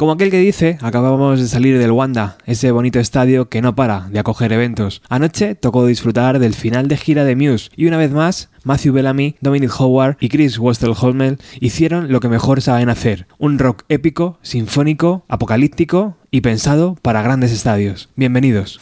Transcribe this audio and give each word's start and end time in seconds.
Como 0.00 0.12
aquel 0.12 0.30
que 0.30 0.38
dice, 0.38 0.78
acabábamos 0.80 1.40
de 1.40 1.46
salir 1.46 1.78
del 1.78 1.90
Wanda, 1.90 2.38
ese 2.46 2.70
bonito 2.70 2.98
estadio 2.98 3.50
que 3.50 3.60
no 3.60 3.74
para 3.74 4.08
de 4.08 4.18
acoger 4.18 4.50
eventos. 4.50 5.02
Anoche 5.10 5.54
tocó 5.54 5.84
disfrutar 5.84 6.38
del 6.38 6.54
final 6.54 6.88
de 6.88 6.96
gira 6.96 7.24
de 7.24 7.36
Muse 7.36 7.68
y 7.76 7.84
una 7.84 7.98
vez 7.98 8.10
más, 8.10 8.48
Matthew 8.64 8.94
Bellamy, 8.94 9.36
Dominic 9.42 9.78
Howard 9.78 10.16
y 10.18 10.30
Chris 10.30 10.58
Wastelholmel 10.58 11.36
hicieron 11.60 12.10
lo 12.10 12.20
que 12.20 12.30
mejor 12.30 12.62
saben 12.62 12.88
hacer, 12.88 13.26
un 13.36 13.58
rock 13.58 13.84
épico, 13.90 14.38
sinfónico, 14.40 15.26
apocalíptico 15.28 16.16
y 16.30 16.40
pensado 16.40 16.96
para 17.02 17.20
grandes 17.20 17.52
estadios. 17.52 18.08
Bienvenidos. 18.16 18.80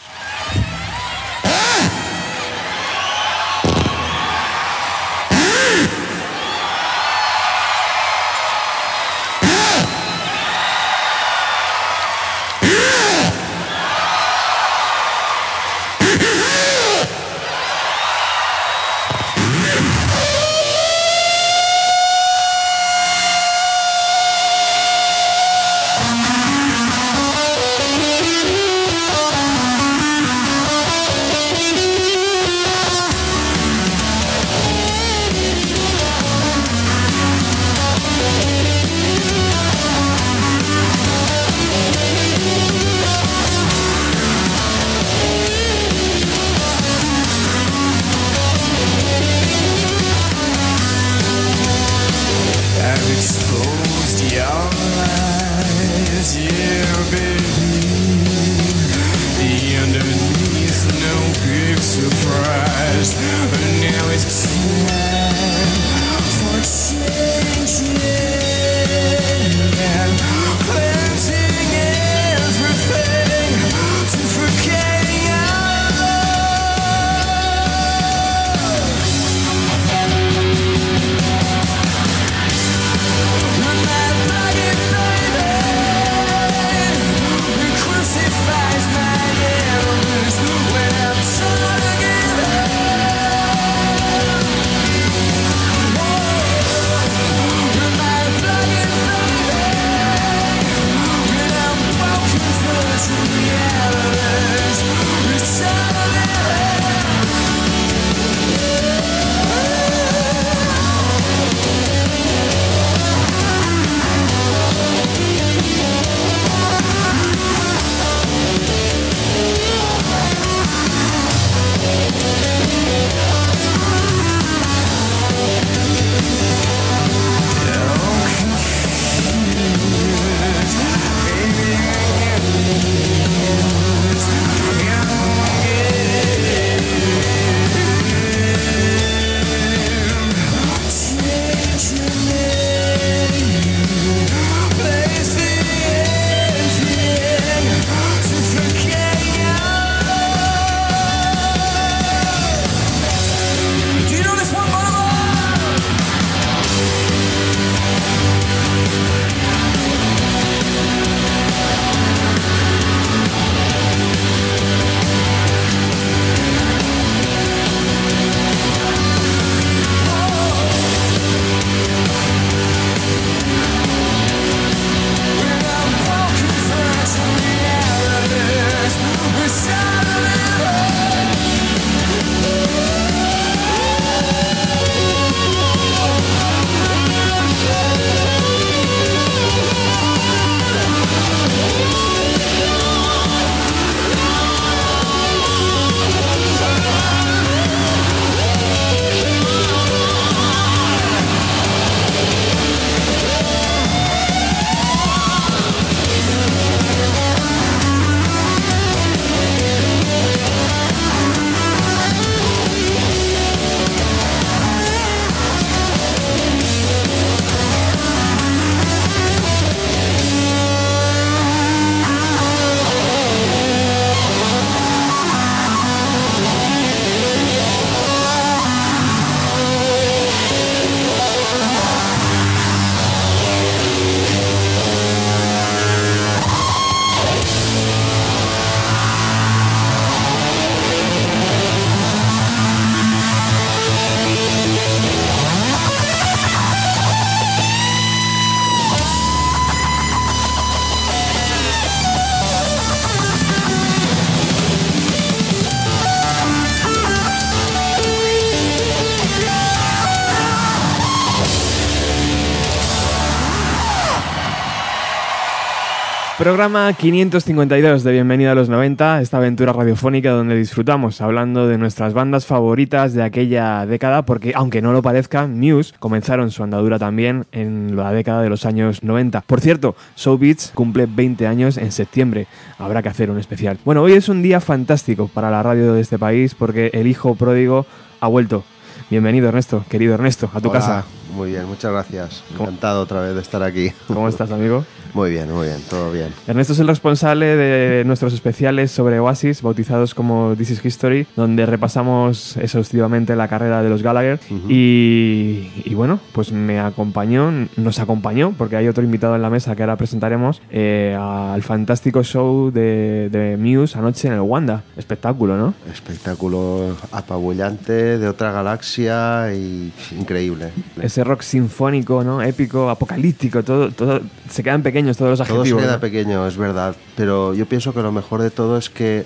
Programa 266.39 266.93
552 266.93 268.05
de 268.05 268.13
Bienvenida 268.13 268.53
a 268.53 268.55
los 268.55 268.69
90, 268.69 269.21
esta 269.23 269.39
aventura 269.39 269.73
radiofónica 269.73 270.31
donde 270.31 270.55
disfrutamos 270.55 271.21
hablando 271.21 271.67
de 271.67 271.79
nuestras 271.79 272.15
bandas 272.15 272.47
favoritas 272.47 273.13
de 273.13 273.25
aquella 273.25 273.85
década, 273.87 274.23
porque 274.23 274.53
aunque 274.55 274.81
no 274.81 274.93
lo 274.93 275.03
parezca, 275.03 275.49
Muse 275.49 275.95
comenzaron 275.99 276.53
su 276.53 276.63
andadura 276.63 277.01
también 277.01 277.47
en 277.51 277.97
la 277.97 278.13
década 278.13 278.41
de 278.41 278.51
los 278.51 278.67
años 278.67 279.03
90. 279.03 279.41
Por 279.41 279.61
cierto, 279.61 279.97
Show 280.15 280.39
Beats 280.39 280.71
cumple 280.77 281.07
20 281.07 281.45
años 281.49 281.77
en 281.77 281.91
septiembre, 281.91 282.47
habrá 282.79 283.03
que 283.03 283.09
hacer 283.09 283.33
un 283.33 283.41
especial. 283.41 283.77
Bueno, 283.85 284.03
hoy 284.03 284.13
es 284.13 284.29
un 284.29 284.41
día 284.41 284.61
fantástico 284.61 285.27
para 285.27 285.51
la 285.51 285.65
radio 285.65 285.93
de 285.93 286.01
este 286.01 286.21
país 286.21 286.55
porque 286.55 286.93
el 286.95 287.09
hijo 287.09 287.35
pródigo 287.35 287.85
ha 288.21 288.29
vuelto. 288.29 288.63
Bienvenido 289.11 289.49
Ernesto, 289.49 289.85
querido 289.89 290.15
Ernesto, 290.15 290.49
a 290.55 290.61
tu 290.61 290.71
Hola, 290.71 290.79
casa. 290.79 291.05
Muy 291.35 291.51
bien, 291.51 291.67
muchas 291.67 291.91
gracias. 291.91 292.45
Encantado 292.53 293.03
otra 293.03 293.23
vez 293.23 293.35
de 293.35 293.41
estar 293.41 293.63
aquí. 293.65 293.91
¿Cómo 294.07 294.29
estás, 294.29 294.53
amigo? 294.53 294.85
Muy 295.15 295.31
bien, 295.31 295.53
muy 295.53 295.67
bien, 295.67 295.79
todo 295.89 296.13
bien. 296.13 296.29
Ernesto 296.47 296.73
es 296.73 296.79
el 296.79 296.89
responsable 296.89 297.47
de 297.57 298.05
nuestros 298.05 298.33
especiales 298.35 298.91
sobre 298.91 299.19
Oasis, 299.21 299.63
bautizados 299.63 300.15
como 300.15 300.55
This 300.57 300.71
is 300.71 300.85
History, 300.85 301.27
donde 301.37 301.67
repasamos 301.67 302.57
exhaustivamente 302.57 303.35
la 303.37 303.49
carrera 303.49 303.83
de 303.83 303.89
los 303.89 304.03
Gallagher. 304.03 304.41
y, 304.69 305.71
y 305.85 305.95
bueno, 305.95 306.21
pues 306.33 306.53
me 306.53 306.81
acompañó, 306.81 307.51
nos 307.77 307.99
acompañó, 307.99 308.53
porque 308.57 308.77
hay 308.77 308.89
otro 308.89 309.03
invitado 309.03 309.37
en 309.37 309.43
la 309.43 309.51
mesa 309.51 309.75
que 309.75 309.83
ahora 309.83 309.97
presentaremos, 309.97 310.61
eh, 310.71 311.17
al 311.19 311.63
fantástico 311.63 312.23
show 312.23 312.71
de, 312.71 313.29
de 313.31 313.57
Muse 313.57 313.99
anoche 313.99 314.29
en 314.29 314.35
el 314.35 314.41
Wanda. 314.41 314.83
Espectáculo, 314.97 315.57
¿no? 315.57 315.75
Espectáculo 315.91 316.97
apabullante, 317.13 318.19
de 318.19 318.29
otra 318.29 318.53
galaxia 318.53 319.53
y 319.55 319.93
increíble. 320.19 320.71
Ese 321.01 321.25
rock 321.25 321.43
sinfónico, 321.43 322.25
¿no? 322.25 322.43
Épico, 322.43 322.91
apocalíptico, 322.91 323.63
todo, 323.63 323.91
todo 323.91 324.21
se 324.51 324.63
quedan 324.63 324.83
pequeños 324.99 325.17
todos 325.17 325.39
los 325.39 325.39
Todo 325.39 325.47
se 325.49 325.61
adjetivos. 325.61 325.83
queda 325.83 326.01
pequeño, 326.01 326.47
es 326.47 326.57
verdad, 326.57 326.95
pero 327.17 327.55
yo 327.55 327.67
pienso 327.67 327.93
que 327.95 328.03
lo 328.03 328.13
mejor 328.13 328.43
de 328.43 328.51
todo 328.51 328.77
es 328.77 328.91
que 328.91 329.25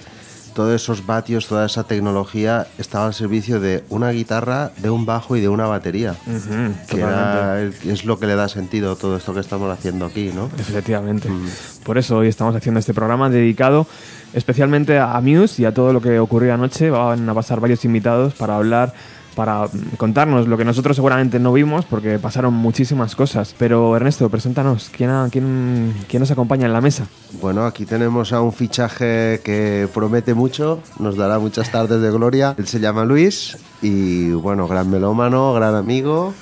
todos 0.55 0.75
esos 0.75 1.07
vatios, 1.07 1.47
toda 1.47 1.65
esa 1.65 1.85
tecnología 1.85 2.67
estaba 2.77 3.07
al 3.07 3.15
servicio 3.15 3.59
de 3.59 3.85
una 3.89 4.11
guitarra, 4.11 4.71
de 4.77 4.91
un 4.91 5.07
bajo 5.07 5.35
y 5.35 5.41
de 5.41 5.49
una 5.49 5.67
batería. 5.67 6.15
Ujú, 6.27 6.75
que 6.91 6.99
totalmente. 6.99 7.01
era 7.01 7.63
es 7.63 8.05
lo 8.05 8.19
que 8.19 8.27
le 8.27 8.35
da 8.37 8.49
sentido 8.49 8.93
a 8.93 8.97
todo 8.97 9.17
esto 9.17 9.33
que 9.33 9.41
estamos 9.41 9.73
haciendo 9.73 10.05
aquí, 10.05 10.31
¿no? 10.35 10.51
Efectivamente. 10.59 11.31
Mm. 11.31 11.47
Por 11.85 11.97
eso 11.97 12.19
hoy 12.19 12.29
estamos 12.29 12.55
haciendo 12.55 12.81
este 12.81 12.93
programa 12.93 13.31
dedicado 13.31 13.87
especialmente 14.35 14.99
a 14.99 15.19
Muse 15.23 15.63
y 15.63 15.65
a 15.65 15.73
todo 15.75 15.93
lo 15.93 16.01
que 16.03 16.19
ocurrió 16.19 16.53
anoche. 16.55 16.91
Van 16.91 17.27
a 17.29 17.35
pasar 17.35 17.61
varios 17.61 17.85
invitados 17.87 18.35
para 18.35 18.57
hablar, 18.57 18.93
para 19.35 19.65
mm, 19.67 19.97
contarnos 19.97 20.49
lo 20.49 20.57
que 20.57 20.65
nosotros 20.65 20.97
seguramente 20.97 21.39
no 21.39 21.53
vimos 21.53 21.85
porque 21.85 22.19
pasaron 22.19 22.55
muchísimas 22.55 23.15
cosas. 23.17 23.55
Pero 23.59 23.95
Ernesto, 23.97 24.29
preséntanos, 24.29 24.91
¿quién, 24.97 25.11
ha- 25.11 25.29
quién, 25.31 25.95
quién 26.09 26.21
nos 26.21 26.31
acompaña 26.31 26.67
en 26.67 26.73
la 26.73 26.81
mesa? 26.81 27.07
Bueno, 27.41 27.65
aquí 27.67 27.85
tenemos 27.87 28.33
a 28.33 28.41
un 28.41 28.53
fichaje 28.53 29.41
que 29.45 29.89
promete 29.93 30.35
mucho, 30.35 30.81
nos 30.99 31.17
dará 31.17 31.39
muchas 31.39 31.71
tardes 31.71 32.01
de 32.01 32.11
gloria. 32.11 32.55
Él 32.59 32.67
se 32.67 32.81
llama 32.81 33.05
Luis 33.05 33.57
y 33.81 34.31
bueno, 34.33 34.69
gran 34.69 34.91
melómano, 34.91 35.53
gran 35.55 35.75
amigo 35.75 36.35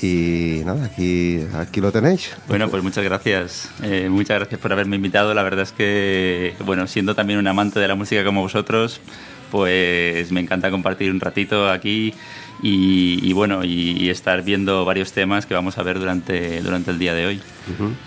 y 0.00 0.62
nada, 0.64 0.86
aquí, 0.86 1.44
aquí 1.54 1.80
lo 1.80 1.92
tenéis. 1.92 2.30
Bueno, 2.48 2.68
pues 2.68 2.82
muchas 2.82 3.04
gracias. 3.04 3.68
Eh, 3.82 4.08
muchas 4.10 4.38
gracias 4.38 4.60
por 4.60 4.72
haberme 4.72 4.96
invitado. 4.96 5.32
La 5.34 5.42
verdad 5.42 5.62
es 5.62 5.72
que, 5.72 6.54
bueno, 6.64 6.86
siendo 6.86 7.14
también 7.14 7.38
un 7.38 7.46
amante 7.46 7.78
de 7.78 7.86
la 7.88 7.94
música 7.94 8.24
como 8.24 8.40
vosotros, 8.40 9.00
pues 9.52 10.32
me 10.32 10.40
encanta 10.40 10.70
compartir 10.70 11.10
un 11.10 11.20
ratito 11.20 11.70
aquí 11.70 12.14
y, 12.62 13.20
y 13.22 13.32
bueno, 13.34 13.64
y, 13.64 13.98
y 14.00 14.08
estar 14.08 14.42
viendo 14.42 14.86
varios 14.86 15.12
temas 15.12 15.44
que 15.44 15.52
vamos 15.52 15.76
a 15.76 15.82
ver 15.82 15.98
durante, 15.98 16.62
durante 16.62 16.90
el 16.90 16.98
día 16.98 17.12
de 17.12 17.26
hoy. 17.26 17.40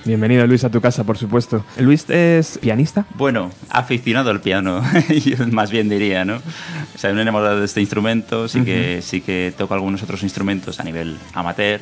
Bienvenido 0.06 0.48
Luis 0.48 0.64
a 0.64 0.72
tu 0.72 0.82
casa, 0.82 1.04
por 1.04 1.20
supuesto. 1.20 1.64
Luis 1.78 2.10
es 2.10 2.58
pianista. 2.58 3.06
Bueno, 3.14 3.52
aficionado 3.70 4.32
al 4.32 4.42
piano, 4.42 4.82
yo 5.24 5.48
más 5.52 5.70
bien 5.70 5.88
diría, 5.88 6.26
¿no? 6.26 6.38
O 6.38 6.98
sea, 6.98 7.14
no 7.14 7.22
hemos 7.22 7.44
dado 7.44 7.60
de 7.60 7.66
este 7.66 7.80
instrumento, 7.80 8.48
sí 8.48 8.62
que, 8.64 9.04
sí 9.04 9.22
que 9.22 9.54
toco 9.56 9.76
algunos 9.76 10.02
otros 10.02 10.24
instrumentos 10.24 10.80
a 10.80 10.84
nivel 10.84 11.16
amateur, 11.36 11.80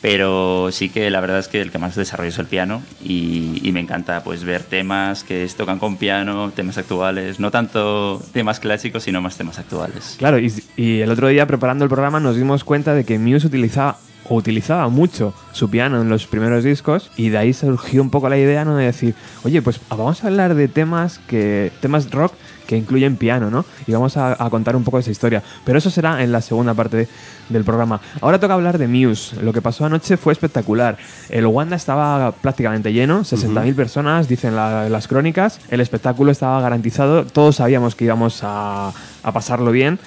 pero 0.00 0.70
sí 0.72 0.88
que 0.88 1.10
la 1.10 1.20
verdad 1.20 1.38
es 1.38 1.48
que 1.48 1.60
el 1.60 1.70
que 1.70 1.78
más 1.78 1.94
desarrollo 1.94 2.30
es 2.30 2.38
el 2.38 2.46
piano 2.46 2.82
y, 3.04 3.70
me 3.70 3.78
encanta 3.78 4.24
pues 4.24 4.42
ver 4.42 4.64
temas 4.64 5.22
que 5.22 5.48
tocan 5.56 5.78
con 5.78 5.96
piano, 5.96 6.50
temas 6.50 6.76
actuales, 6.76 7.38
no 7.38 7.52
tanto 7.52 8.20
temas 8.32 8.58
clásicos, 8.58 9.04
sino 9.04 9.22
más 9.22 9.36
temas 9.36 9.60
actuales. 9.60 10.16
Claro, 10.18 10.40
y, 10.40 10.52
y 10.76 11.00
el 11.02 11.10
otro 11.10 11.28
día 11.28 11.46
preparando 11.46 11.84
el 11.84 11.88
programa 11.88 12.18
nos 12.18 12.34
dimos 12.34 12.64
cuenta 12.64 12.94
de 12.94 13.04
que 13.04 13.16
Muse 13.20 13.46
utilizaba 13.46 13.98
o 14.28 14.36
utilizaba 14.36 14.88
mucho 14.88 15.34
su 15.52 15.70
piano 15.70 16.00
en 16.00 16.08
los 16.08 16.26
primeros 16.26 16.64
discos 16.64 17.10
y 17.16 17.30
de 17.30 17.38
ahí 17.38 17.52
surgió 17.52 18.00
un 18.00 18.10
poco 18.10 18.28
la 18.28 18.38
idea 18.38 18.64
¿no? 18.64 18.76
de 18.76 18.86
decir, 18.86 19.14
oye, 19.42 19.60
pues 19.60 19.80
vamos 19.88 20.22
a 20.22 20.28
hablar 20.28 20.54
de 20.54 20.68
temas 20.68 21.18
que 21.26 21.72
temas 21.80 22.10
rock 22.10 22.32
que 22.70 22.76
incluyen 22.76 23.16
piano, 23.16 23.50
¿no? 23.50 23.64
Y 23.88 23.90
vamos 23.90 24.16
a, 24.16 24.32
a 24.38 24.48
contar 24.48 24.76
un 24.76 24.84
poco 24.84 24.98
de 24.98 25.00
esa 25.00 25.10
historia. 25.10 25.42
Pero 25.64 25.76
eso 25.76 25.90
será 25.90 26.22
en 26.22 26.30
la 26.30 26.40
segunda 26.40 26.72
parte 26.72 27.08
del 27.48 27.64
programa. 27.64 28.00
Ahora 28.20 28.38
toca 28.38 28.54
hablar 28.54 28.78
de 28.78 28.86
Muse. 28.86 29.42
Lo 29.42 29.52
que 29.52 29.60
pasó 29.60 29.84
anoche 29.84 30.16
fue 30.16 30.32
espectacular. 30.32 30.96
El 31.30 31.46
Wanda 31.46 31.74
estaba 31.74 32.30
prácticamente 32.30 32.92
lleno, 32.92 33.22
60.000 33.24 33.74
personas, 33.74 34.28
dicen 34.28 34.54
la- 34.54 34.88
las 34.88 35.08
crónicas. 35.08 35.58
El 35.68 35.80
espectáculo 35.80 36.30
estaba 36.30 36.60
garantizado. 36.60 37.24
Todos 37.26 37.56
sabíamos 37.56 37.96
que 37.96 38.04
íbamos 38.04 38.40
a, 38.44 38.92
a 39.24 39.32
pasarlo 39.32 39.72
bien. 39.72 39.98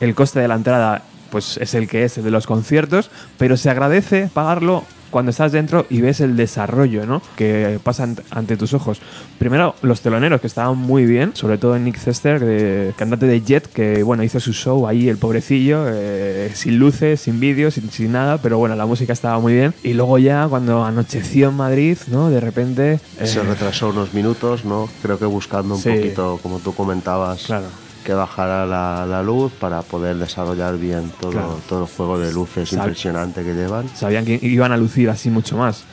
El 0.00 0.14
coste 0.14 0.40
de 0.40 0.48
la 0.48 0.56
entrada 0.56 1.02
pues 1.30 1.56
es 1.56 1.72
el 1.74 1.88
que 1.88 2.04
es, 2.04 2.18
el 2.18 2.24
de 2.24 2.30
los 2.32 2.46
conciertos, 2.46 3.10
pero 3.38 3.56
se 3.56 3.70
agradece 3.70 4.28
pagarlo 4.34 4.84
cuando 5.10 5.30
estás 5.30 5.52
dentro 5.52 5.86
y 5.90 6.00
ves 6.00 6.20
el 6.20 6.36
desarrollo 6.36 7.06
¿no? 7.06 7.20
que 7.36 7.78
pasa 7.82 8.06
ant- 8.06 8.22
ante 8.30 8.56
tus 8.56 8.72
ojos. 8.74 9.00
Primero, 9.38 9.74
los 9.82 10.00
teloneros, 10.00 10.40
que 10.40 10.46
estaban 10.46 10.76
muy 10.78 11.04
bien, 11.06 11.32
sobre 11.34 11.58
todo 11.58 11.78
Nick 11.78 11.98
Cester, 11.98 12.40
de- 12.40 12.92
cantante 12.96 13.26
de 13.26 13.40
Jet, 13.42 13.66
que 13.72 14.02
bueno, 14.02 14.22
hizo 14.22 14.40
su 14.40 14.52
show 14.52 14.86
ahí, 14.86 15.08
el 15.08 15.16
pobrecillo, 15.18 15.84
eh, 15.88 16.50
sin 16.54 16.78
luces, 16.78 17.20
sin 17.20 17.40
vídeos, 17.40 17.74
sin, 17.74 17.90
sin 17.90 18.12
nada, 18.12 18.38
pero 18.38 18.58
bueno, 18.58 18.76
la 18.76 18.86
música 18.86 19.12
estaba 19.12 19.38
muy 19.40 19.52
bien. 19.54 19.74
Y 19.82 19.94
luego 19.94 20.18
ya, 20.18 20.46
cuando 20.48 20.84
anocheció 20.84 21.48
en 21.48 21.54
Madrid, 21.56 21.96
¿no? 22.08 22.30
de 22.30 22.40
repente... 22.40 23.00
eh, 23.18 23.26
Se 23.26 23.42
retrasó 23.42 23.88
unos 23.90 24.14
minutos, 24.14 24.64
¿no? 24.64 24.88
Creo 25.02 25.18
que 25.18 25.24
buscando 25.26 25.74
un 25.74 25.80
Sí. 25.80 25.90
poquito, 25.90 26.38
como 26.42 26.58
tú 26.58 26.74
comentabas, 26.74 27.44
Claro. 27.44 27.66
Que 28.04 28.14
bajara 28.14 28.66
la, 28.66 29.06
la 29.06 29.22
luz 29.22 29.52
para 29.52 29.82
poder 29.82 30.16
desarrollar 30.16 30.76
bien 30.78 31.12
todo, 31.20 31.30
Claro. 31.32 31.60
todo 31.68 31.82
el 31.84 31.88
juego 31.90 32.18
de 32.18 32.32
luces 32.32 32.72
Sab- 32.72 32.78
impresionante 32.78 33.42
que 33.44 33.54
llevan. 33.54 33.88
sabían 33.94 34.24
que 34.24 34.38
iban 34.42 34.72
a 34.72 34.76
lucir 34.76 35.10
así 35.10 35.30
mucho 35.30 35.56
más. 35.56 35.84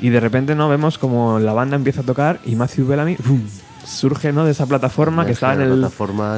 Y 0.00 0.08
de 0.10 0.20
repente 0.20 0.54
no 0.54 0.68
vemos 0.68 0.98
como 0.98 1.38
la 1.38 1.52
banda 1.52 1.76
empieza 1.76 2.00
a 2.02 2.04
tocar 2.04 2.40
y 2.44 2.54
Matthew 2.56 2.86
Bellamy 2.86 3.16
¡fum! 3.16 3.40
surge 3.84 4.32
¿no? 4.32 4.44
de 4.44 4.52
esa 4.52 4.66
plataforma 4.66 5.26
que 5.26 5.32
está 5.32 5.54
en 5.54 5.62
el, 5.62 5.72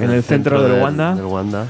en 0.01 0.11
el 0.11 0.23
centro, 0.23 0.63
del, 0.63 0.81
Wanda 0.83 1.15
del 1.15 1.25
Wanda. 1.27 1.67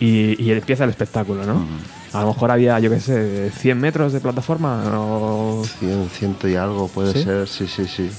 y, 0.00 0.42
y 0.42 0.50
empieza 0.52 0.84
el 0.84 0.90
espectáculo, 0.90 1.44
¿no? 1.46 1.64
A 2.12 2.22
lo 2.22 2.28
mejor 2.28 2.50
había, 2.50 2.78
yo 2.80 2.90
qué 2.90 2.98
sé, 3.00 3.50
100 3.50 3.78
metros 3.78 4.12
de 4.12 4.20
plataforma 4.20 4.82
o- 4.98 5.62
Cien, 5.78 6.08
ciento 6.10 6.48
y 6.48 6.56
algo 6.56 6.88
puede 6.88 7.12
¿Sí? 7.12 7.22
ser, 7.22 7.46
sí, 7.48 7.66
sí, 7.68 7.84
sí. 7.86 8.10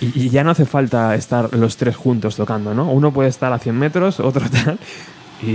Y, 0.00 0.26
y 0.26 0.28
ya 0.30 0.44
no 0.44 0.50
hace 0.50 0.66
falta 0.66 1.14
estar 1.14 1.54
los 1.54 1.76
tres 1.76 1.96
juntos 1.96 2.36
tocando, 2.36 2.74
¿no? 2.74 2.90
Uno 2.90 3.12
puede 3.12 3.28
estar 3.30 3.52
a 3.52 3.58
100 3.58 3.78
metros, 3.78 4.20
otro 4.20 4.46
tal, 4.64 4.78
y, 5.42 5.48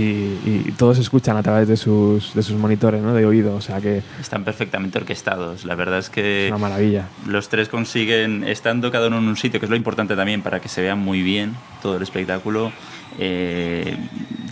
y 0.44 0.74
todos 0.76 0.98
escuchan 0.98 1.36
a 1.36 1.44
través 1.44 1.68
de 1.68 1.76
sus, 1.76 2.34
de 2.34 2.42
sus 2.42 2.56
monitores, 2.56 3.00
¿no? 3.02 3.14
De 3.14 3.24
oído, 3.24 3.54
o 3.54 3.60
sea 3.60 3.80
que 3.80 4.02
Están 4.20 4.42
perfectamente 4.42 4.98
orquestados. 4.98 5.64
La 5.64 5.76
verdad 5.76 6.00
es 6.00 6.06
es 6.06 6.10
que 6.10 6.46
una 6.50 6.58
maravilla. 6.58 7.06
los 7.26 7.48
tres 7.48 7.68
consiguen, 7.68 8.42
estando 8.42 8.90
cada 8.90 9.06
uno 9.06 9.18
en 9.18 9.28
un 9.28 9.36
sitio, 9.36 9.60
que 9.60 9.66
es 9.66 9.70
lo 9.70 9.76
importante 9.76 10.16
también 10.16 10.42
para 10.42 10.58
que 10.60 10.68
se 10.68 10.82
vea 10.82 10.96
muy 10.96 11.22
bien 11.22 11.54
todo 11.82 11.96
el 11.98 12.02
espectáculo, 12.02 12.72
eh, 13.18 13.96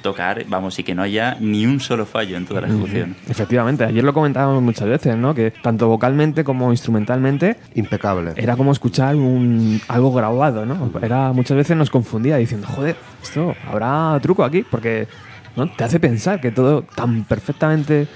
tocar, 0.03 0.45
vamos, 0.49 0.79
y 0.79 0.83
que 0.83 0.95
no 0.95 1.03
haya 1.03 1.37
ni 1.41 1.65
un 1.67 1.81
solo 1.81 2.05
fallo 2.05 2.37
en 2.37 2.45
toda 2.45 2.61
la 2.61 2.69
ejecución. 2.69 3.17
Efectivamente, 3.29 3.85
ayer 3.85 4.05
lo 4.05 4.13
comentábamos 4.13 4.63
muchas 4.63 4.87
veces, 4.89 5.17
¿no? 5.17 5.35
Que 5.35 5.51
tanto 5.51 5.89
vocalmente 5.89 6.45
como 6.45 6.71
instrumentalmente 6.73 7.57
Impecable. 7.75 8.33
era 8.37 8.57
como 8.57 8.73
escuchar 8.73 9.17
un, 9.17 9.81
algo 9.89 10.13
grabado, 10.13 10.67
¿no? 10.67 10.91
Era, 11.01 11.33
muchas 11.33 11.57
veces 11.57 11.77
nos 11.77 11.89
confundía 11.91 12.37
diciendo, 12.37 12.67
joder, 12.67 12.97
esto 13.23 13.55
habrá 13.67 14.19
truco 14.21 14.45
aquí, 14.45 14.63
porque 14.71 15.09
¿no? 15.57 15.69
te 15.71 15.85
hace 15.85 15.99
pensar 16.01 16.41
que 16.41 16.51
todo 16.51 16.83
tan 16.83 17.25
perfectamente. 17.25 18.07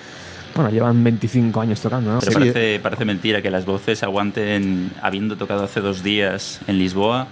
Bueno, 0.54 0.70
llevan 0.70 1.04
25 1.04 1.60
años 1.60 1.80
tocando, 1.80 2.12
¿no? 2.14 2.18
Pero 2.18 2.32
Sí. 2.32 2.38
parece, 2.38 2.80
parece 2.80 3.04
mentira 3.04 3.40
que 3.42 3.50
las 3.50 3.64
voces 3.64 4.02
aguanten, 4.02 4.90
habiendo 5.02 5.36
tocado 5.36 5.62
hace 5.64 5.80
dos 5.80 6.02
días 6.02 6.60
en 6.66 6.78
Lisboa, 6.78 7.28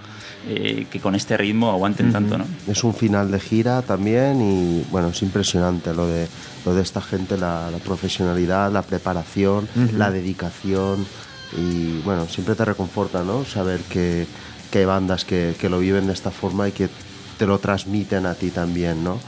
eh, 0.49 0.87
que 0.89 0.99
con 0.99 1.13
este 1.13 1.35
ritmo 1.35 1.71
aguanten 1.71 2.11
tanto, 2.11 2.37
¿no? 2.37 2.45
Es 2.67 2.83
un 2.83 2.93
final 2.93 3.31
de 3.31 3.39
gira 3.39 3.81
también 3.81 4.41
y 4.41 4.85
bueno, 4.91 5.09
es 5.09 5.21
impresionante 5.21 5.93
lo 5.93 6.07
de, 6.07 6.27
lo 6.65 6.73
de 6.73 6.81
esta 6.81 7.01
gente, 7.01 7.37
la, 7.37 7.69
la 7.69 7.77
profesionalidad, 7.79 8.71
la 8.71 8.81
preparación, 8.81 9.67
la 9.93 10.09
dedicación 10.09 11.05
y 11.57 11.99
bueno, 11.99 12.27
siempre 12.27 12.55
te 12.55 12.65
reconforta, 12.65 13.23
¿no? 13.23 13.45
Saber 13.45 13.81
que, 13.81 14.25
que 14.71 14.79
hay 14.79 14.85
bandas 14.85 15.25
que, 15.25 15.55
que 15.59 15.69
lo 15.69 15.79
viven 15.79 16.07
de 16.07 16.13
esta 16.13 16.31
forma 16.31 16.67
y 16.67 16.71
que 16.71 16.89
te 17.37 17.45
lo 17.45 17.59
transmiten 17.59 18.25
a 18.25 18.33
ti 18.33 18.49
también, 18.49 19.03
¿no? 19.03 19.19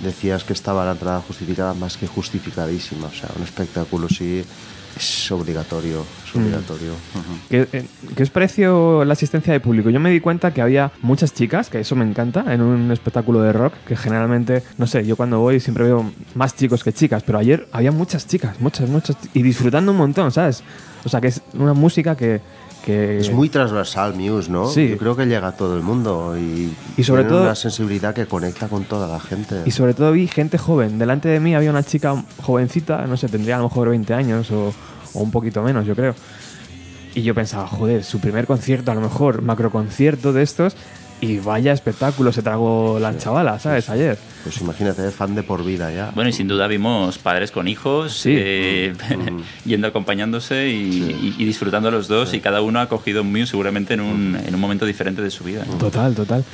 Decías 0.00 0.44
que 0.44 0.52
estaba 0.52 0.84
la 0.84 0.92
entrada 0.92 1.20
justificada 1.20 1.74
más 1.74 1.96
que 1.96 2.06
justificadísima, 2.06 3.06
o 3.06 3.12
sea, 3.12 3.28
un 3.36 3.42
espectáculo 3.42 4.08
sí 4.08 4.42
es 4.96 5.30
obligatorio, 5.30 6.04
es 6.32 6.36
obligatorio. 6.36 6.92
¿Qué, 7.48 7.68
eh, 7.72 7.86
¿Qué 8.16 8.22
os 8.22 8.30
pareció 8.30 9.04
la 9.04 9.12
asistencia 9.12 9.52
de 9.52 9.60
público? 9.60 9.90
Yo 9.90 10.00
me 10.00 10.10
di 10.10 10.20
cuenta 10.20 10.52
que 10.52 10.62
había 10.62 10.90
muchas 11.02 11.34
chicas, 11.34 11.68
que 11.68 11.80
eso 11.80 11.94
me 11.96 12.04
encanta, 12.04 12.52
en 12.52 12.60
un 12.62 12.90
espectáculo 12.90 13.40
de 13.42 13.52
rock, 13.52 13.74
que 13.86 13.96
generalmente, 13.96 14.62
no 14.78 14.86
sé, 14.86 15.04
yo 15.06 15.16
cuando 15.16 15.38
voy 15.40 15.60
siempre 15.60 15.84
veo 15.84 16.10
más 16.34 16.56
chicos 16.56 16.82
que 16.84 16.92
chicas, 16.92 17.22
pero 17.24 17.38
ayer 17.38 17.68
había 17.72 17.92
muchas 17.92 18.26
chicas, 18.26 18.60
muchas, 18.60 18.88
muchas, 18.88 19.16
y 19.34 19.42
disfrutando 19.42 19.92
un 19.92 19.98
montón, 19.98 20.32
¿sabes? 20.32 20.62
O 21.04 21.08
sea, 21.08 21.20
que 21.20 21.28
es 21.28 21.40
una 21.54 21.74
música 21.74 22.16
que... 22.16 22.40
que 22.84 23.18
Es 23.18 23.32
muy 23.32 23.48
transversal 23.48 24.14
Muse, 24.14 24.50
¿no? 24.50 24.68
Sí. 24.68 24.88
Yo 24.90 24.96
creo 24.98 25.16
que 25.16 25.26
llega 25.26 25.48
a 25.48 25.52
todo 25.56 25.76
el 25.76 25.82
mundo 25.82 26.36
y, 26.38 26.72
Y 26.96 27.02
sobre 27.04 27.22
tienen 27.22 27.28
todo- 27.38 27.42
una 27.42 27.54
sensibilidad 27.56 28.14
que 28.14 28.26
conecta 28.26 28.68
con 28.68 28.84
toda 28.84 29.08
la 29.08 29.18
gente. 29.20 29.62
Y 29.66 29.70
sobre 29.72 29.94
todo 29.94 30.12
vi 30.12 30.28
gente 30.28 30.58
joven. 30.58 30.98
Delante 30.98 31.28
de 31.28 31.40
mí 31.40 31.54
había 31.56 31.70
una 31.70 31.82
chica 31.82 32.24
jovencita, 32.40 33.04
no 33.06 33.16
sé, 33.16 33.28
tendría 33.28 33.56
a 33.56 33.58
lo 33.58 33.64
mejor 33.64 33.88
20 33.88 34.14
años 34.14 34.50
o, 34.52 34.72
o 35.14 35.20
un 35.20 35.30
poquito 35.30 35.62
menos, 35.62 35.86
yo 35.86 35.94
creo. 35.94 36.14
Y 37.14 37.22
yo 37.22 37.34
pensaba, 37.34 37.66
joder, 37.66 38.04
su 38.04 38.20
primer 38.20 38.46
concierto, 38.46 38.90
a 38.90 38.94
lo 38.94 39.00
mejor, 39.02 39.42
macro 39.42 39.70
concierto 39.70 40.32
de 40.32 40.42
estos, 40.42 40.74
y 41.20 41.38
vaya 41.38 41.72
espectáculo 41.72 42.32
se 42.32 42.42
tragó 42.42 42.98
la 42.98 43.16
chavala, 43.16 43.58
¿sabes? 43.60 43.88
Ayer. 43.90 44.18
Pues 44.42 44.60
imagínate, 44.60 45.08
fan 45.12 45.34
de 45.36 45.42
por 45.44 45.62
vida 45.64 45.92
ya. 45.92 46.10
Bueno, 46.16 46.30
y 46.30 46.32
sin 46.32 46.48
duda 46.48 46.66
vimos 46.66 47.18
padres 47.18 47.52
con 47.52 47.68
hijos 47.68 48.12
Sí. 48.12 48.34
eh, 48.36 48.92
yendo 49.64 49.86
acompañándose 49.86 50.68
y, 50.68 50.72
y- 50.82 51.34
y 51.38 51.44
disfrutando 51.44 51.90
los 51.92 52.08
dos 52.08 52.34
y 52.34 52.40
cada 52.40 52.60
uno 52.60 52.80
ha 52.80 52.88
cogido 52.88 53.22
un 53.22 53.30
Muse 53.30 53.46
seguramente 53.48 53.94
en 53.94 54.00
un, 54.00 54.36
en 54.44 54.52
un 54.52 54.60
momento 54.60 54.84
diferente 54.84 55.22
de 55.22 55.30
su 55.30 55.44
vida. 55.44 55.62
Total, 55.78 56.12
total. 56.14 56.44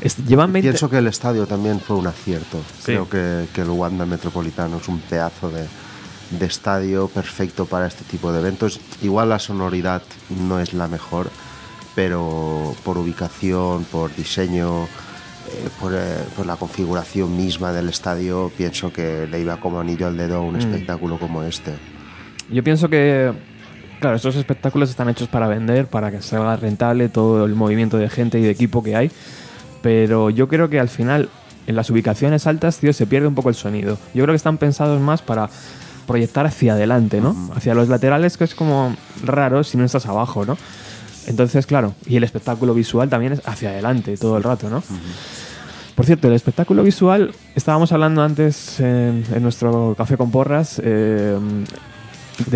Es- 0.00 0.16
llevan 0.24 0.52
20... 0.54 0.70
Pienso 0.70 0.88
que 0.88 0.98
el 0.98 1.06
estadio 1.08 1.46
también 1.46 1.78
fue 1.80 1.96
un 1.96 2.06
acierto. 2.06 2.62
Sí. 2.78 2.84
Creo 2.86 3.08
que, 3.10 3.44
que 3.52 3.60
el 3.60 3.68
Wanda 3.68 4.06
Metropolitano 4.06 4.78
es 4.78 4.88
un 4.88 5.00
pedazo 5.00 5.50
de, 5.50 5.66
de 6.38 6.46
estadio 6.46 7.08
perfecto 7.08 7.66
para 7.66 7.86
este 7.86 8.04
tipo 8.04 8.32
de 8.32 8.40
eventos. 8.40 8.80
Igual 9.02 9.28
la 9.30 9.38
sonoridad 9.38 10.02
no 10.48 10.60
es 10.60 10.74
la 10.74 10.88
mejor, 10.88 11.30
pero 11.94 12.74
por 12.84 12.98
ubicación, 12.98 13.84
por 13.84 14.14
diseño, 14.14 14.84
eh, 14.84 15.68
por, 15.80 15.92
eh, 15.94 16.16
por 16.36 16.46
la 16.46 16.56
configuración 16.56 17.36
misma 17.36 17.72
del 17.72 17.88
estadio, 17.88 18.50
pienso 18.56 18.92
que 18.92 19.26
le 19.30 19.40
iba 19.40 19.58
como 19.58 19.80
anillo 19.80 20.06
al 20.06 20.16
dedo 20.16 20.38
a 20.38 20.42
Mm. 20.42 20.46
un 20.48 20.56
espectáculo 20.56 21.18
como 21.18 21.42
este. 21.42 21.72
Yo 22.50 22.62
pienso 22.64 22.88
que, 22.88 23.32
claro, 24.00 24.16
estos 24.16 24.36
espectáculos 24.36 24.90
están 24.90 25.08
hechos 25.08 25.28
para 25.28 25.46
vender, 25.48 25.86
para 25.86 26.10
que 26.10 26.20
salga 26.22 26.56
rentable 26.56 27.08
todo 27.08 27.44
el 27.44 27.54
movimiento 27.54 27.96
de 27.98 28.08
gente 28.10 28.38
y 28.38 28.42
de 28.42 28.50
equipo 28.50 28.82
que 28.82 28.96
hay. 28.96 29.10
Pero 29.82 30.30
yo 30.30 30.48
creo 30.48 30.68
que 30.68 30.80
al 30.80 30.88
final, 30.88 31.28
en 31.66 31.76
las 31.76 31.90
ubicaciones 31.90 32.46
altas, 32.46 32.78
tío, 32.78 32.92
se 32.92 33.06
pierde 33.06 33.28
un 33.28 33.34
poco 33.34 33.48
el 33.50 33.54
sonido. 33.54 33.98
Yo 34.14 34.22
creo 34.24 34.32
que 34.32 34.36
están 34.36 34.58
pensados 34.58 35.00
más 35.00 35.22
para 35.22 35.48
proyectar 36.06 36.46
hacia 36.46 36.74
adelante, 36.74 37.20
¿no? 37.20 37.34
Hacia 37.56 37.74
los 37.74 37.88
laterales, 37.88 38.36
que 38.36 38.44
es 38.44 38.54
como 38.54 38.94
raro 39.24 39.64
si 39.64 39.76
no 39.76 39.84
estás 39.84 40.06
abajo, 40.06 40.44
¿no? 40.44 40.56
Entonces, 41.26 41.66
claro, 41.66 41.94
y 42.06 42.16
el 42.16 42.24
espectáculo 42.24 42.74
visual 42.74 43.08
también 43.08 43.32
es 43.32 43.40
hacia 43.46 43.70
adelante 43.70 44.16
todo 44.16 44.36
el 44.36 44.42
rato, 44.42 44.68
¿no? 44.68 44.82
Por 45.94 46.04
cierto, 46.06 46.28
el 46.28 46.34
espectáculo 46.34 46.82
visual, 46.82 47.32
estábamos 47.54 47.92
hablando 47.92 48.22
antes 48.22 48.80
en, 48.80 49.24
en 49.32 49.42
nuestro 49.42 49.94
café 49.96 50.16
con 50.16 50.30
porras. 50.30 50.80
eh, 50.84 51.38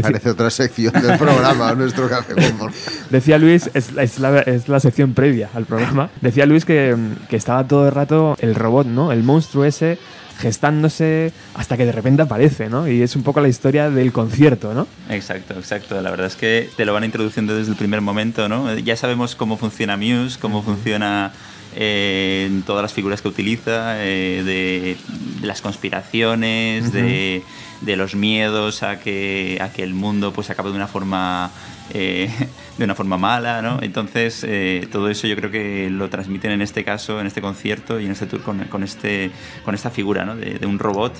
Parece 0.02 0.30
otra 0.30 0.50
sección 0.50 0.92
del 0.92 1.16
programa, 1.16 1.72
nuestro 1.76 2.08
café 2.08 2.34
con 2.34 2.58
Borja. 2.58 2.90
Decía 3.10 3.38
Luis, 3.38 3.70
es, 3.74 3.90
es 3.96 4.18
la, 4.18 4.40
es 4.40 4.68
la 4.68 4.80
sección 4.80 5.14
previa 5.14 5.50
al 5.54 5.66
programa. 5.66 6.10
Decía 6.20 6.46
Luis 6.46 6.64
que, 6.64 6.96
que 7.30 7.36
estaba 7.36 7.62
todo 7.66 7.86
el 7.86 7.94
rato 7.94 8.36
el 8.40 8.56
robot, 8.56 8.88
¿no? 8.88 9.12
El 9.12 9.22
monstruo 9.22 9.64
ese 9.64 9.96
gestándose 10.38 11.32
hasta 11.54 11.76
que 11.76 11.84
de 11.84 11.92
repente 11.92 12.22
aparece, 12.22 12.68
¿no? 12.68 12.88
Y 12.88 13.02
es 13.02 13.16
un 13.16 13.22
poco 13.22 13.40
la 13.40 13.48
historia 13.48 13.90
del 13.90 14.12
concierto, 14.12 14.72
¿no? 14.72 14.86
Exacto, 15.10 15.54
exacto. 15.54 16.00
La 16.00 16.10
verdad 16.10 16.26
es 16.28 16.36
que 16.36 16.70
te 16.76 16.84
lo 16.84 16.92
van 16.92 17.04
introduciendo 17.04 17.56
desde 17.56 17.72
el 17.72 17.76
primer 17.76 18.00
momento, 18.00 18.48
¿no? 18.48 18.74
Ya 18.78 18.96
sabemos 18.96 19.34
cómo 19.34 19.56
funciona 19.56 19.96
Muse, 19.96 20.38
cómo 20.38 20.62
funciona 20.62 21.32
eh, 21.76 22.50
todas 22.66 22.82
las 22.82 22.92
figuras 22.92 23.20
que 23.20 23.28
utiliza, 23.28 24.04
eh, 24.04 24.42
de, 24.44 24.96
de 25.40 25.46
las 25.46 25.60
conspiraciones, 25.60 26.92
de, 26.92 27.42
de 27.80 27.96
los 27.96 28.14
miedos 28.14 28.82
a 28.82 28.98
que, 29.00 29.58
a 29.60 29.70
que 29.70 29.82
el 29.82 29.94
mundo 29.94 30.32
pues 30.32 30.50
acabe 30.50 30.70
de 30.70 30.76
una 30.76 30.88
forma 30.88 31.50
eh, 31.94 32.30
de 32.78 32.84
una 32.84 32.94
forma 32.94 33.16
mala, 33.18 33.62
¿no? 33.62 33.78
Entonces 33.82 34.44
eh, 34.46 34.86
todo 34.90 35.08
eso 35.08 35.26
yo 35.26 35.36
creo 35.36 35.50
que 35.50 35.88
lo 35.90 36.08
transmiten 36.10 36.50
en 36.52 36.62
este 36.62 36.84
caso, 36.84 37.20
en 37.20 37.26
este 37.26 37.40
concierto 37.40 37.98
y 38.00 38.06
en 38.06 38.12
este 38.12 38.26
tour 38.26 38.42
con, 38.42 38.58
con 38.64 38.82
este 38.82 39.30
con 39.64 39.74
esta 39.74 39.90
figura, 39.90 40.24
¿no? 40.24 40.36
De, 40.36 40.58
de 40.58 40.66
un 40.66 40.78
robot 40.78 41.12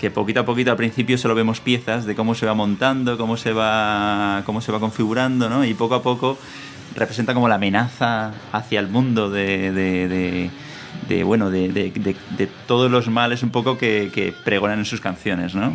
que 0.00 0.10
poquito 0.10 0.40
a 0.40 0.44
poquito 0.46 0.70
al 0.70 0.78
principio 0.78 1.18
solo 1.18 1.34
vemos 1.34 1.60
piezas 1.60 2.06
de 2.06 2.14
cómo 2.14 2.34
se 2.34 2.46
va 2.46 2.54
montando, 2.54 3.18
cómo 3.18 3.36
se 3.36 3.52
va, 3.52 4.42
cómo 4.46 4.60
se 4.62 4.72
va 4.72 4.80
configurando, 4.80 5.50
¿no? 5.50 5.64
Y 5.64 5.74
poco 5.74 5.94
a 5.94 6.02
poco 6.02 6.38
representa 6.96 7.34
como 7.34 7.48
la 7.48 7.56
amenaza 7.56 8.32
hacia 8.52 8.80
el 8.80 8.88
mundo 8.88 9.30
de, 9.30 9.70
de- 9.72 10.08
de- 10.08 10.50
de, 11.08 11.22
bueno, 11.24 11.50
de, 11.50 12.48
todos 12.66 12.90
los 12.90 13.08
males 13.08 13.42
un 13.42 13.50
poco 13.50 13.76
que, 13.78 14.10
que 14.14 14.32
pregonan 14.44 14.78
en 14.80 14.84
sus 14.84 15.00
canciones, 15.00 15.54
¿no? 15.54 15.72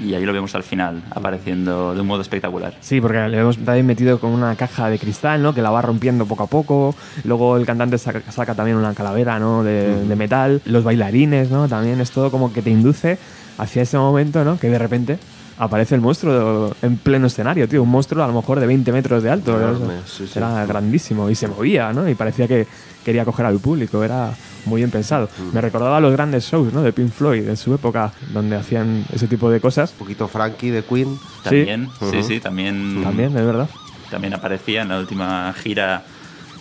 Y 0.00 0.14
ahí 0.14 0.24
lo 0.24 0.32
vemos 0.32 0.54
al 0.54 0.62
final, 0.62 1.02
apareciendo 1.10 1.94
de 1.94 2.00
un 2.00 2.06
modo 2.06 2.22
espectacular. 2.22 2.74
Sí, 2.80 3.00
porque 3.00 3.28
le 3.28 3.38
hemos 3.38 3.58
también 3.58 3.86
metido 3.86 4.18
con 4.20 4.30
una 4.30 4.54
caja 4.56 4.88
de 4.88 4.98
cristal, 4.98 5.42
¿no? 5.42 5.54
Que 5.54 5.62
la 5.62 5.70
va 5.70 5.82
rompiendo 5.82 6.26
poco 6.26 6.44
a 6.44 6.46
poco. 6.46 6.94
Luego 7.24 7.56
el 7.56 7.66
cantante 7.66 7.98
saca, 7.98 8.30
saca 8.30 8.54
también 8.54 8.76
una 8.76 8.94
calavera, 8.94 9.38
¿no? 9.38 9.64
De, 9.64 10.04
de 10.04 10.16
metal. 10.16 10.62
Los 10.64 10.84
bailarines, 10.84 11.50
¿no? 11.50 11.68
También 11.68 12.00
es 12.00 12.10
todo 12.10 12.30
como 12.30 12.52
que 12.52 12.62
te 12.62 12.70
induce 12.70 13.18
hacia 13.58 13.82
ese 13.82 13.98
momento, 13.98 14.44
¿no? 14.44 14.58
Que 14.58 14.70
de 14.70 14.78
repente 14.78 15.18
aparece 15.58 15.94
el 15.94 16.00
monstruo 16.00 16.74
en 16.82 16.96
pleno 16.98 17.26
escenario, 17.26 17.68
tío. 17.68 17.82
Un 17.82 17.90
monstruo 17.90 18.22
a 18.22 18.26
lo 18.28 18.32
mejor 18.34 18.60
de 18.60 18.66
20 18.66 18.92
metros 18.92 19.22
de 19.22 19.30
alto. 19.30 19.56
Enorme, 19.58 19.94
Era- 19.94 20.06
sí, 20.06 20.26
sí. 20.26 20.38
Era 20.38 20.64
grandísimo 20.66 21.28
y 21.30 21.34
se 21.34 21.48
movía, 21.48 21.92
¿no? 21.92 22.08
Y 22.08 22.14
parecía 22.14 22.46
que 22.46 22.66
quería 23.04 23.24
coger 23.24 23.46
al 23.46 23.58
público. 23.58 24.02
Era 24.04 24.32
muy 24.66 24.80
bien 24.80 24.90
pensado. 24.90 25.28
Me 25.52 25.60
recordaba 25.60 25.96
a 25.96 26.00
los 26.00 26.12
grandes 26.12 26.44
shows, 26.44 26.72
¿no? 26.72 26.82
De 26.82 26.92
Pink 26.92 27.10
Floyd 27.10 27.48
en 27.48 27.56
su 27.56 27.74
época, 27.74 28.12
donde 28.32 28.56
hacían 28.56 29.04
ese 29.12 29.26
tipo 29.26 29.50
de 29.50 29.60
cosas. 29.60 29.92
Un 29.92 29.98
poquito 29.98 30.28
Frankie 30.28 30.70
de 30.70 30.82
Queen. 30.84 31.18
También, 31.42 31.88
sí, 32.10 32.22
sí, 32.22 32.40
también, 32.40 33.00
También, 33.02 33.36
es 33.36 33.44
verdad. 33.46 33.68
también 34.10 34.34
aparecía 34.34 34.82
en 34.82 34.88
la 34.88 34.98
última 34.98 35.52
gira 35.54 36.02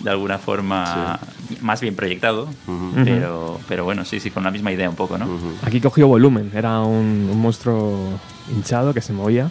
de 0.01 0.09
alguna 0.09 0.37
forma 0.37 1.19
más 1.61 1.81
bien 1.81 1.95
proyectado, 1.95 2.47
pero, 3.03 3.59
pero 3.67 3.83
bueno, 3.83 4.05
sí, 4.05 4.19
sí, 4.19 4.31
con 4.31 4.43
la 4.43 4.51
misma 4.51 4.71
idea 4.71 4.89
un 4.89 4.95
poco, 4.95 5.17
¿no? 5.17 5.27
Aquí 5.63 5.79
cogió 5.81 6.07
volumen, 6.07 6.51
era 6.55 6.79
un, 6.81 7.29
un 7.31 7.39
monstruo 7.41 7.97
hinchado 8.51 8.93
que 8.93 9.01
se 9.01 9.13
movía. 9.13 9.49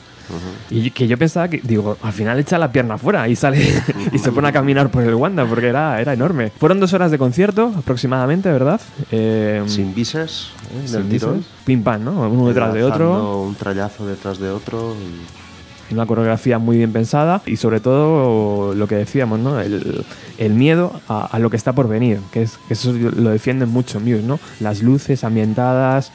Y 0.70 0.90
que 0.90 1.06
yo 1.06 1.16
pensaba 1.16 1.46
que, 1.48 1.60
digo, 1.62 1.96
al 2.02 2.12
final 2.12 2.36
echa 2.40 2.58
la 2.58 2.72
pierna 2.72 2.98
fuera 2.98 3.28
y 3.28 3.36
sale 3.36 3.58
y 4.12 4.18
se 4.18 4.32
pone 4.32 4.48
a 4.48 4.52
caminar 4.52 4.90
por 4.90 5.04
el 5.04 5.14
Wanda 5.14 5.46
porque 5.46 5.68
era, 5.68 6.00
era 6.00 6.14
enorme. 6.14 6.50
Fueron 6.58 6.80
dos 6.80 6.92
horas 6.94 7.12
de 7.12 7.18
concierto 7.18 7.72
aproximadamente, 7.78 8.50
¿verdad? 8.50 8.80
Eh, 9.12 9.62
Sin 9.66 9.94
bises, 9.94 10.48
¿eh? 10.74 10.88
sin 10.88 11.08
dices, 11.08 11.28
Pim 11.64 11.84
pam, 11.84 12.02
¿no? 12.04 12.28
Uno 12.28 12.48
detrás 12.48 12.74
de 12.74 12.82
otro. 12.82 13.42
Un 13.42 13.54
trayazo 13.54 14.04
detrás 14.04 14.38
de 14.40 14.50
otro. 14.50 14.96
y- 14.96 15.45
Una 15.90 16.06
coreografía 16.06 16.58
muy 16.58 16.78
bien 16.78 16.92
pensada 16.92 17.42
y 17.46 17.56
sobre 17.56 17.80
todo 17.80 18.74
lo 18.74 18.88
que 18.88 18.96
decíamos, 18.96 19.38
¿no? 19.38 19.60
El, 19.60 20.04
el 20.38 20.52
miedo 20.52 21.00
a, 21.08 21.38
lo 21.38 21.50
que 21.50 21.56
está 21.56 21.74
por 21.74 21.88
venir, 21.88 22.20
que, 22.32 22.42
es, 22.42 22.58
que 22.68 22.74
eso 22.74 22.92
lo 22.92 23.30
defienden 23.30 23.68
mucho 23.68 24.00
Muse, 24.00 24.22
¿no? 24.22 24.40
Las 24.60 24.82
luces 24.82 25.24
ambientadas, 25.24 26.12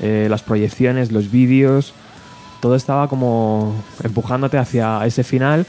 eh, 0.00 0.26
las 0.28 0.42
proyecciones, 0.42 1.12
los 1.12 1.30
vídeos, 1.30 1.94
todo 2.60 2.74
estaba 2.74 3.08
como 3.08 3.74
empujándote 4.02 4.58
hacia 4.58 5.04
ese 5.06 5.24
final 5.24 5.66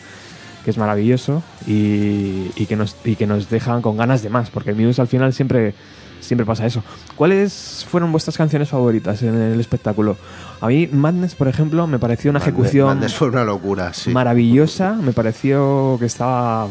que 0.64 0.72
es 0.72 0.78
maravilloso 0.78 1.44
y, 1.68 2.52
y 2.56 2.66
que 2.68 2.76
nos, 2.76 2.96
y 3.04 3.16
que 3.16 3.28
nos 3.28 3.50
dejan 3.50 3.82
con 3.82 3.98
ganas 3.98 4.24
de 4.24 4.30
más, 4.30 4.50
porque 4.50 4.74
Muse 4.74 5.02
al 5.02 5.08
final 5.08 5.34
siempre, 5.34 5.74
siempre 6.24 6.46
pasa 6.46 6.66
eso. 6.66 6.84
¿Cuáles 7.16 7.86
fueron 7.90 8.12
vuestras 8.12 8.36
canciones 8.38 8.70
favoritas 8.70 9.22
en 9.22 9.36
el 9.36 9.60
espectáculo? 9.60 10.18
A 10.62 10.68
mí 10.68 10.88
Madness, 10.92 11.36
por 11.36 11.48
ejemplo, 11.48 11.86
me 11.88 12.00
pareció 12.00 12.32
una 12.32 12.40
Madness- 12.40 12.44
ejecución 12.48 12.88
Madness 12.88 13.14
fue 13.14 13.28
una 13.30 13.44
locura, 13.44 13.94
sí. 13.94 14.10
maravillosa, 14.12 14.94
me 14.94 15.12
pareció 15.14 15.98
que 16.00 16.06
estaba 16.06 16.68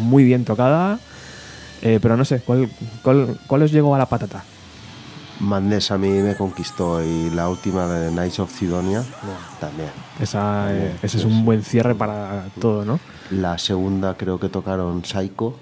muy 0.00 0.24
bien 0.24 0.44
tocada, 0.44 0.98
eh, 1.82 1.98
pero 2.00 2.16
no 2.16 2.24
sé, 2.24 2.40
¿cuál, 2.40 2.68
cuál, 3.02 3.38
cuál 3.46 3.62
os 3.62 3.72
llegó 3.72 3.94
a 3.94 3.98
la 3.98 4.06
patata? 4.06 4.44
Madness 5.40 5.90
a 5.90 5.98
mí 5.98 6.08
me 6.08 6.36
conquistó 6.36 7.02
y 7.02 7.28
la 7.30 7.48
última 7.48 7.86
de 7.88 8.10
Knights 8.10 8.38
of 8.38 8.56
Sidonia 8.56 9.02
también. 9.60 9.88
Esa, 10.20 10.70
eh, 10.72 10.76
También, 10.78 10.98
ese 11.02 11.16
es 11.18 11.24
un 11.24 11.44
buen 11.44 11.62
cierre 11.64 11.94
para 11.94 12.46
todo, 12.60 12.84
¿no? 12.84 13.00
La 13.30 13.58
segunda 13.58 14.14
creo 14.14 14.38
que 14.38 14.48
tocaron 14.48 15.04
Psycho 15.04 15.56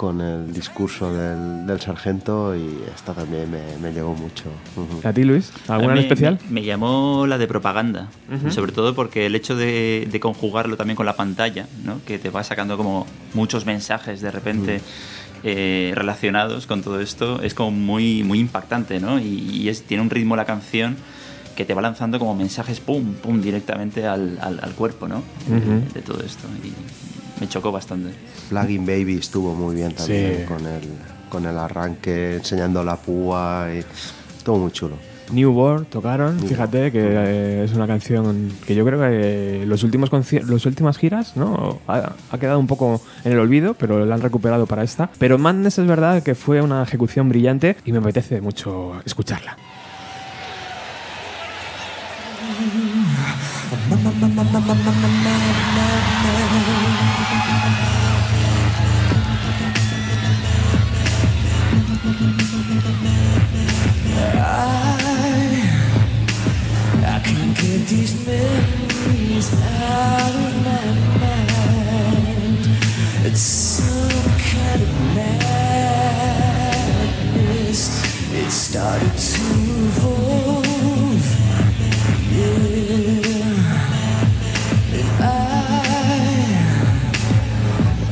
con 0.00 0.22
el 0.22 0.50
discurso 0.54 1.12
del, 1.12 1.66
del 1.66 1.78
sargento 1.78 2.56
y 2.56 2.78
esta 2.94 3.12
también 3.12 3.50
me, 3.50 3.76
me 3.82 3.92
llegó 3.92 4.14
mucho. 4.14 4.44
¿A 5.04 5.12
ti, 5.12 5.24
Luis? 5.24 5.52
¿Alguna 5.68 5.92
en 5.92 5.98
especial? 5.98 6.38
Me, 6.48 6.62
me 6.62 6.66
llamó 6.66 7.26
la 7.26 7.36
de 7.36 7.46
propaganda, 7.46 8.08
sobre 8.48 8.72
todo 8.72 8.94
porque 8.94 9.26
el 9.26 9.34
hecho 9.34 9.56
de, 9.56 10.08
de 10.10 10.18
conjugarlo 10.18 10.78
también 10.78 10.96
con 10.96 11.04
la 11.04 11.16
pantalla, 11.16 11.66
¿no? 11.84 12.00
que 12.06 12.18
te 12.18 12.30
va 12.30 12.42
sacando 12.44 12.78
como 12.78 13.06
muchos 13.34 13.66
mensajes 13.66 14.22
de 14.22 14.30
repente 14.30 14.80
eh, 15.44 15.92
relacionados 15.94 16.66
con 16.66 16.80
todo 16.80 16.98
esto, 16.98 17.42
es 17.42 17.52
como 17.52 17.70
muy, 17.70 18.24
muy 18.24 18.38
impactante, 18.38 19.00
¿no? 19.00 19.20
Y, 19.20 19.50
y 19.52 19.68
es, 19.68 19.82
tiene 19.82 20.02
un 20.02 20.08
ritmo 20.08 20.34
la 20.34 20.46
canción 20.46 20.96
que 21.56 21.66
te 21.66 21.74
va 21.74 21.82
lanzando 21.82 22.18
como 22.18 22.34
mensajes, 22.34 22.80
pum, 22.80 23.12
pum, 23.16 23.42
directamente 23.42 24.06
al, 24.06 24.38
al, 24.40 24.72
cuerpo, 24.72 25.08
¿no? 25.08 25.22
de, 25.46 26.00
todo 26.00 26.22
esto. 26.24 26.48
Y 26.64 26.72
me 27.40 27.48
chocó 27.48 27.72
bastante. 27.72 28.10
Plugin 28.48 28.86
Baby 28.86 29.16
estuvo 29.18 29.54
muy 29.54 29.74
bien 29.76 29.94
también 29.94 30.44
con, 30.46 30.66
el, 30.66 30.82
con 31.28 31.46
el 31.46 31.58
arranque, 31.58 32.36
enseñando 32.36 32.84
la 32.84 32.96
púa, 32.96 33.68
y 33.72 33.84
todo 34.44 34.58
muy 34.58 34.70
chulo. 34.70 34.96
New 35.32 35.52
World 35.52 35.86
tocaron, 35.86 36.40
fíjate 36.40 36.90
que 36.90 37.00
eh, 37.00 37.64
es 37.64 37.72
una 37.72 37.86
canción 37.86 38.50
que 38.66 38.74
yo 38.74 38.84
creo 38.84 39.00
que 39.00 39.64
los 39.64 39.84
últimos 39.84 40.10
las 40.12 40.66
últimas 40.66 40.98
giras 40.98 41.36
no 41.36 41.78
ha, 41.86 42.14
ha, 42.32 42.38
quedado 42.38 42.58
un 42.58 42.66
poco 42.66 43.00
en 43.24 43.32
el 43.32 43.38
olvido, 43.38 43.74
pero 43.74 44.04
la 44.04 44.16
han 44.16 44.22
recuperado 44.22 44.66
para 44.66 44.82
esta. 44.82 45.08
Pero 45.18 45.38
Madness 45.38 45.78
es 45.78 45.86
verdad 45.86 46.24
que 46.24 46.34
fue 46.34 46.60
una 46.60 46.82
ejecución 46.82 47.28
brillante 47.28 47.76
y 47.84 47.92
me 47.92 47.98
apetece 47.98 48.40
mucho 48.40 49.00
escucharla. 49.04 49.56
get 67.70 67.88
these 67.88 68.14
memories 68.26 69.48
out 69.62 70.34
of 70.34 70.54
my 70.64 70.86
mind. 71.20 72.64
It's 73.24 73.40
some 73.40 74.30
kind 74.52 74.80
of 74.82 74.90
madness. 75.16 75.40
It 78.34 78.50
started 78.50 79.16
to 79.16 79.44
evolve. 79.86 81.26
Yeah. 82.36 82.60
And 84.98 85.10
I, 85.22 85.26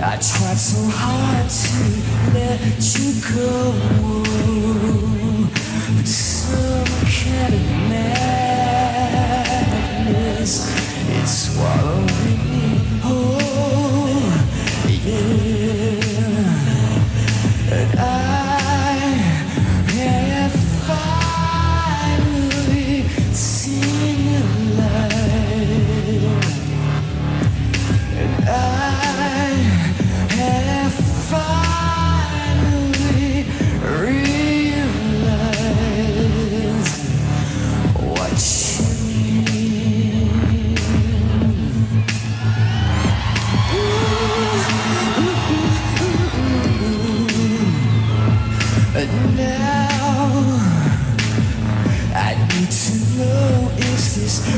I 0.03 0.17
tried 0.17 0.59
so 0.59 0.81
hard 0.89 1.49
to 1.51 2.08
let 2.35 2.61
you 2.99 3.13
go. 3.35 3.53
But 5.97 6.07
some 6.07 6.85
kind 7.07 7.55
of 7.55 7.63
madness 7.91 9.19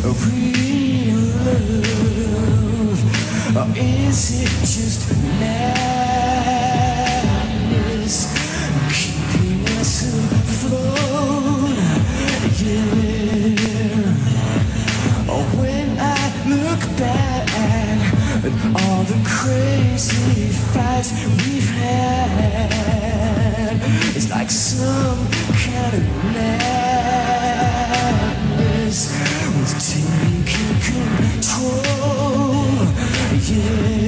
real 0.08 1.20
love 1.44 3.00
or 3.56 3.66
is 3.76 4.42
it 4.42 4.50
just 4.60 5.10
madness 5.38 5.76
keeping 8.92 9.60
us 9.78 9.94
afloat? 10.40 11.78
Yeah. 12.60 13.00
When 15.60 15.88
I 15.98 16.02
look 16.48 16.82
back 16.98 17.48
at 18.44 18.52
all 18.74 19.02
the 19.04 19.18
crazy 19.24 20.48
fights 20.72 21.10
we've 21.44 21.70
had, 21.70 22.70
it's 24.16 24.28
like 24.30 24.50
some 24.50 25.26
kind 25.52 25.94
of 25.94 26.02
madness 26.34 26.90
was 29.90 30.02
taking 30.02 30.44
control. 31.40 31.80
Yeah, 33.48 33.99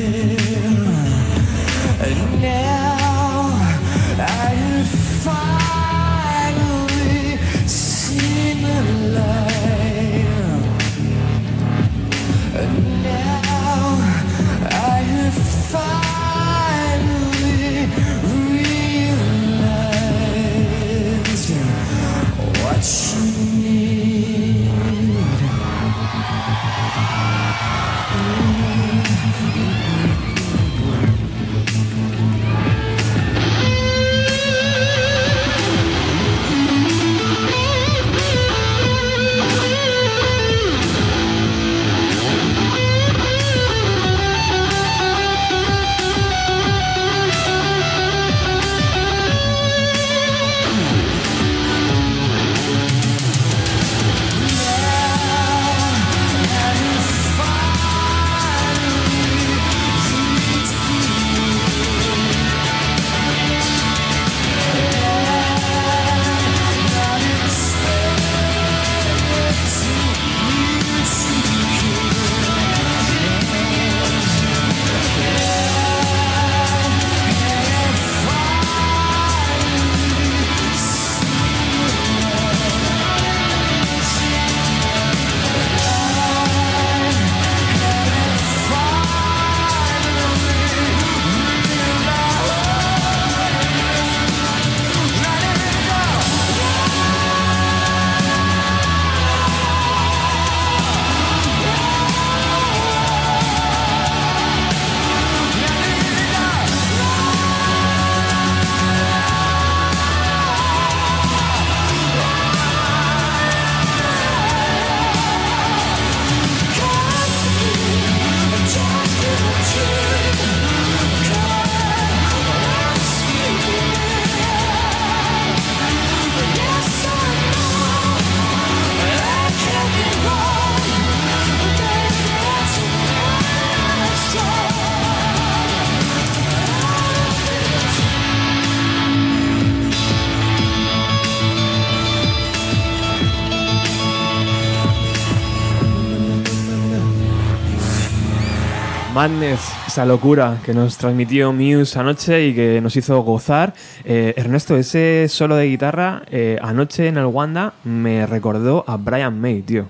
Madness, 149.22 149.60
esa 149.86 150.04
locura 150.04 150.58
que 150.64 150.74
nos 150.74 150.98
transmitió 150.98 151.52
Muse 151.52 151.96
anoche 151.96 152.44
y 152.48 152.54
que 152.56 152.80
nos 152.80 152.96
hizo 152.96 153.20
gozar. 153.22 153.72
Eh, 154.04 154.34
Ernesto, 154.36 154.74
ese 154.76 155.26
solo 155.28 155.54
de 155.54 155.66
guitarra 155.68 156.22
eh, 156.28 156.58
anoche 156.60 157.06
en 157.06 157.16
el 157.18 157.26
Wanda 157.26 157.72
me 157.84 158.26
recordó 158.26 158.84
a 158.84 158.96
Brian 158.96 159.40
May, 159.40 159.62
tío. 159.62 159.84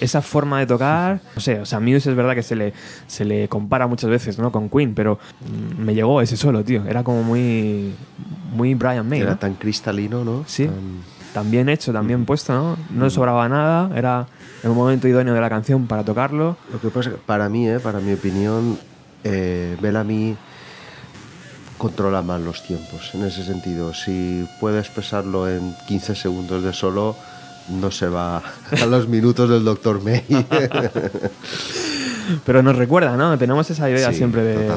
Esa 0.00 0.22
forma 0.22 0.58
de 0.60 0.66
tocar, 0.66 1.20
no 1.34 1.40
sé, 1.42 1.60
o 1.60 1.66
sea, 1.66 1.80
Muse 1.80 2.08
es 2.08 2.16
verdad 2.16 2.34
que 2.34 2.42
se 2.42 2.56
le, 2.56 2.72
se 3.06 3.26
le 3.26 3.46
compara 3.46 3.86
muchas 3.86 4.08
veces, 4.08 4.38
¿no? 4.38 4.50
Con 4.50 4.70
Queen, 4.70 4.94
pero 4.94 5.18
mm, 5.42 5.82
me 5.84 5.94
llegó 5.94 6.22
ese 6.22 6.38
solo, 6.38 6.64
tío. 6.64 6.82
Era 6.88 7.04
como 7.04 7.22
muy, 7.22 7.92
muy 8.54 8.72
Brian 8.72 9.06
May, 9.06 9.20
Era 9.20 9.32
¿no? 9.32 9.38
tan 9.38 9.52
cristalino, 9.56 10.24
¿no? 10.24 10.44
Sí. 10.46 10.64
Tan- 10.64 11.18
Tan 11.34 11.50
bien 11.50 11.68
hecho, 11.68 11.92
tan 11.92 12.06
bien 12.06 12.24
puesto, 12.24 12.54
¿no? 12.54 12.76
No 12.88 13.04
le 13.04 13.10
sobraba 13.10 13.46
nada, 13.50 13.94
era 13.94 14.26
el 14.62 14.70
momento 14.70 15.08
idóneo 15.08 15.34
de 15.34 15.40
la 15.40 15.48
canción 15.48 15.86
para 15.86 16.04
tocarlo. 16.04 16.56
Lo 16.72 16.80
que 16.80 16.88
pasa 16.88 17.10
es 17.10 17.16
que 17.16 17.20
para 17.24 17.48
mí, 17.48 17.68
eh, 17.68 17.80
para 17.80 18.00
mi 18.00 18.12
opinión, 18.12 18.78
eh, 19.24 19.76
Bellamy 19.80 20.36
controla 21.76 22.22
más 22.22 22.40
los 22.40 22.64
tiempos 22.64 23.10
en 23.14 23.24
ese 23.24 23.44
sentido. 23.44 23.94
Si 23.94 24.46
puede 24.60 24.80
expresarlo 24.80 25.48
en 25.48 25.74
15 25.86 26.14
segundos 26.14 26.62
de 26.64 26.72
solo, 26.72 27.14
no 27.68 27.90
se 27.90 28.08
va 28.08 28.38
a 28.38 28.86
los 28.86 29.08
minutos 29.14 29.48
del 29.48 29.64
Dr. 29.64 30.02
May. 30.02 30.24
Pero 32.44 32.62
nos 32.62 32.76
recuerda, 32.76 33.16
¿no? 33.16 33.38
Tenemos 33.38 33.70
esa 33.70 33.88
idea 33.88 34.10
Sí, 34.10 34.18
siempre 34.18 34.42
de, 34.42 34.70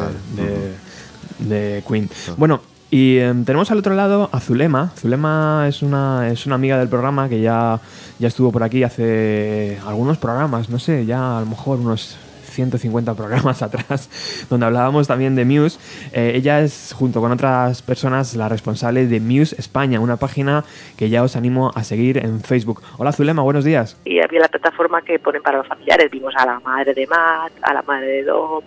de 1.40 1.84
Queen. 1.88 2.10
Bueno, 2.38 2.62
y 2.92 3.18
em, 3.20 3.46
tenemos 3.46 3.72
al 3.72 3.78
otro 3.78 3.96
lado 3.96 4.30
a 4.34 4.40
Zulema. 4.42 4.92
Zulema 5.00 5.66
es 5.68 5.82
una, 5.82 6.30
es 6.30 6.46
una 6.46 6.56
amiga 6.56 6.78
del 6.78 6.90
programa 6.90 7.30
que 7.30 7.40
ya, 7.40 7.80
ya 8.22 8.28
estuvo 8.28 8.52
por 8.52 8.62
aquí 8.62 8.84
hace 8.84 9.80
algunos 9.84 10.20
programas, 10.20 10.70
no 10.70 10.78
sé, 10.78 11.08
ya 11.08 11.38
a 11.38 11.40
lo 11.40 11.48
mejor 11.48 11.80
unos 11.80 12.18
150 12.52 13.16
programas 13.16 13.62
atrás, 13.64 14.46
donde 14.50 14.66
hablábamos 14.66 15.08
también 15.08 15.36
de 15.36 15.46
Muse. 15.46 15.80
Eh, 16.14 16.34
ella 16.36 16.62
es, 16.62 16.94
junto 16.98 17.22
con 17.22 17.32
otras 17.32 17.82
personas, 17.82 18.36
la 18.36 18.50
responsable 18.50 19.08
de 19.08 19.20
Muse 19.20 19.56
España, 19.58 20.00
una 20.00 20.18
página 20.18 20.64
que 20.98 21.10
ya 21.10 21.24
os 21.24 21.36
animo 21.36 21.72
a 21.74 21.84
seguir 21.84 22.18
en 22.18 22.42
Facebook. 22.42 22.82
Hola 22.98 23.12
Zulema, 23.12 23.42
buenos 23.42 23.64
días. 23.64 24.00
y 24.06 24.20
había 24.20 24.42
la 24.42 24.48
plataforma 24.48 25.02
que 25.02 25.20
ponen 25.20 25.42
para 25.42 25.60
los 25.60 25.68
familiares. 25.68 26.10
Vimos 26.12 26.34
a 26.38 26.46
la 26.46 26.60
madre 26.60 26.94
de 26.94 27.08
Matt, 27.08 27.52
a 27.62 27.74
la 27.74 27.82
madre 27.82 28.08
de 28.08 28.24
Dom, 28.24 28.64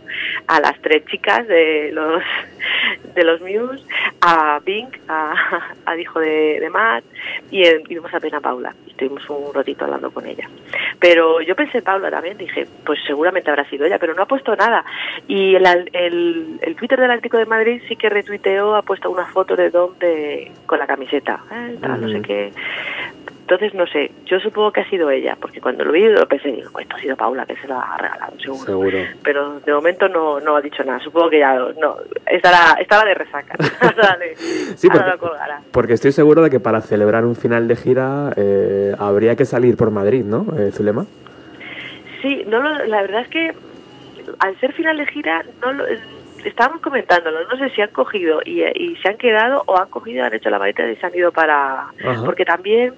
a 0.46 0.60
las 0.60 0.80
tres 0.80 1.04
chicas 1.06 1.46
de 1.46 1.90
los 1.92 2.22
de 3.14 3.24
los 3.24 3.40
Muse, 3.40 3.84
a 4.20 4.60
Bink, 4.64 4.96
a, 5.08 5.34
al 5.86 6.00
hijo 6.00 6.20
de, 6.20 6.58
de 6.60 6.70
Matt, 6.70 7.04
y, 7.50 7.62
eh, 7.62 7.82
vimos 7.88 8.12
a 8.12 8.20
Paula. 8.40 8.74
Estuvimos 8.88 9.28
un 9.28 9.52
ratito 9.52 9.84
hablando 9.84 10.10
con 10.10 10.26
ella. 10.26 10.48
Pero 11.00 11.40
yo 11.40 11.56
pensé 11.56 11.78
en 11.78 11.84
Paula 11.84 12.10
también, 12.10 12.38
dije, 12.38 12.66
pues 12.86 12.98
seguramente 13.06 13.50
habrá 13.50 13.68
sido 13.68 13.73
ella, 13.82 13.98
pero 13.98 14.14
no 14.14 14.22
ha 14.22 14.26
puesto 14.26 14.54
nada. 14.56 14.84
Y 15.26 15.54
el, 15.54 15.66
el, 15.92 16.58
el 16.62 16.76
Twitter 16.76 17.00
del 17.00 17.10
Atlético 17.10 17.38
de 17.38 17.46
Madrid 17.46 17.82
sí 17.88 17.96
que 17.96 18.08
retuiteó, 18.08 18.74
ha 18.76 18.82
puesto 18.82 19.10
una 19.10 19.26
foto 19.26 19.56
de 19.56 19.70
Dom 19.70 19.98
de, 19.98 20.52
con 20.66 20.78
la 20.78 20.86
camiseta, 20.86 21.40
¿eh? 21.52 21.76
tal, 21.80 22.00
no 22.00 22.08
sé 22.10 22.22
qué. 22.22 22.52
Entonces, 23.40 23.74
no 23.74 23.86
sé, 23.86 24.10
yo 24.24 24.40
supongo 24.40 24.72
que 24.72 24.80
ha 24.80 24.88
sido 24.88 25.10
ella, 25.10 25.36
porque 25.38 25.60
cuando 25.60 25.84
lo 25.84 25.92
vi 25.92 26.02
lo 26.08 26.26
pensé, 26.26 26.48
digo, 26.50 26.70
"Pues 26.72 26.84
esto 26.86 26.96
ha 26.96 27.00
sido 27.00 27.14
Paula, 27.14 27.44
que 27.44 27.54
se 27.56 27.68
lo 27.68 27.78
ha 27.78 27.94
regalado, 27.98 28.32
seguro. 28.40 28.64
Seguro. 28.64 28.98
Pero 29.22 29.60
de 29.60 29.72
momento 29.74 30.08
no, 30.08 30.40
no 30.40 30.56
ha 30.56 30.62
dicho 30.62 30.82
nada, 30.82 30.98
supongo 31.00 31.28
que 31.28 31.40
ya 31.40 31.54
no, 31.78 31.96
estará, 32.26 32.80
estará 32.80 33.06
de 33.06 33.12
resaca, 33.14 33.54
Sí, 34.76 34.88
porque- 34.88 35.10
lo 35.10 35.18
colgará. 35.18 35.60
Porque 35.72 35.92
estoy 35.92 36.12
seguro 36.12 36.40
de 36.40 36.48
que 36.48 36.58
para 36.58 36.80
celebrar 36.80 37.26
un 37.26 37.36
final 37.36 37.68
de 37.68 37.76
gira 37.76 38.32
eh, 38.34 38.94
habría 38.98 39.36
que 39.36 39.44
salir 39.44 39.76
por 39.76 39.90
Madrid, 39.90 40.24
¿no, 40.24 40.46
eh, 40.58 40.70
Zulema? 40.72 41.04
Sí, 42.24 42.42
no 42.46 42.60
lo- 42.62 42.86
la 42.86 43.02
verdad 43.02 43.20
es 43.20 43.28
que 43.28 43.52
al 44.38 44.58
ser 44.58 44.72
final 44.72 44.96
de 44.96 45.06
gira, 45.06 45.44
no 45.60 45.72
lo, 45.74 45.84
estábamos 46.42 46.80
comentándolo, 46.80 47.46
no 47.46 47.56
sé 47.58 47.68
si 47.74 47.82
han 47.82 47.90
cogido 47.90 48.40
y, 48.44 48.62
y 48.62 48.96
se 48.96 49.08
han 49.10 49.18
quedado 49.18 49.62
o 49.66 49.76
han 49.78 49.90
cogido, 49.90 50.24
han 50.24 50.32
hecho 50.32 50.48
la 50.48 50.58
maleta 50.58 50.88
y 50.90 50.96
se 50.96 51.04
han 51.06 51.14
ido 51.14 51.30
para... 51.32 51.80
Ajá. 51.88 52.22
Porque 52.24 52.46
también 52.46 52.94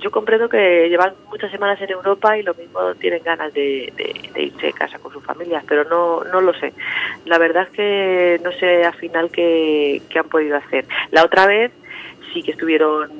yo 0.00 0.10
comprendo 0.10 0.48
que 0.50 0.88
llevan 0.90 1.14
muchas 1.30 1.50
semanas 1.50 1.80
en 1.80 1.90
Europa 1.90 2.36
y 2.36 2.42
lo 2.42 2.52
mismo 2.54 2.94
tienen 2.96 3.22
ganas 3.22 3.52
de, 3.54 3.92
de- 3.96 4.30
de 4.34 4.42
irse 4.42 4.68
a 4.68 4.72
casa 4.72 4.98
con 4.98 5.10
sus 5.12 5.24
familias, 5.24 5.64
pero 5.66 5.84
no, 5.84 6.22
no 6.24 6.40
lo 6.42 6.52
sé. 6.54 6.74
La 7.24 7.38
verdad 7.38 7.62
es 7.64 7.70
que 7.70 8.40
no 8.44 8.52
sé 8.52 8.84
al 8.84 8.94
final 8.94 9.30
qué, 9.30 10.02
qué 10.10 10.18
han 10.18 10.28
podido 10.28 10.56
hacer. 10.58 10.84
La 11.12 11.24
otra 11.24 11.46
vez 11.46 11.72
sí 12.34 12.42
que 12.42 12.50
estuvieron 12.50 13.10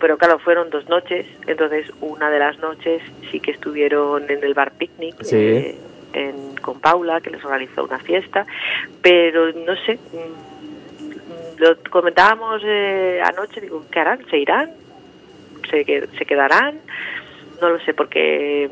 pero 0.00 0.16
claro, 0.18 0.38
fueron 0.38 0.70
dos 0.70 0.88
noches, 0.88 1.26
entonces 1.46 1.90
una 2.00 2.30
de 2.30 2.38
las 2.38 2.58
noches 2.58 3.02
sí 3.30 3.38
que 3.40 3.50
estuvieron 3.52 4.28
en 4.30 4.42
el 4.42 4.54
bar 4.54 4.72
picnic 4.72 5.22
Sí. 5.22 5.36
eh, 5.36 5.78
en- 6.14 6.56
con 6.56 6.80
Paula, 6.80 7.20
que 7.20 7.30
les 7.30 7.44
organizó 7.44 7.84
una 7.84 7.98
fiesta, 8.00 8.46
pero 9.02 9.52
no 9.52 9.76
sé, 9.86 9.94
mm, 9.96 11.60
lo 11.62 11.76
comentábamos 11.90 12.62
eh, 12.64 13.20
anoche, 13.24 13.60
digo, 13.60 13.84
¿qué 13.90 14.00
harán? 14.00 14.24
¿Se 14.30 14.38
irán? 14.38 14.70
¿Se, 15.70 15.84
¿Se 15.84 16.24
quedarán? 16.26 16.80
No 17.60 17.68
lo 17.68 17.78
sé, 17.80 17.92
porque, 17.94 18.68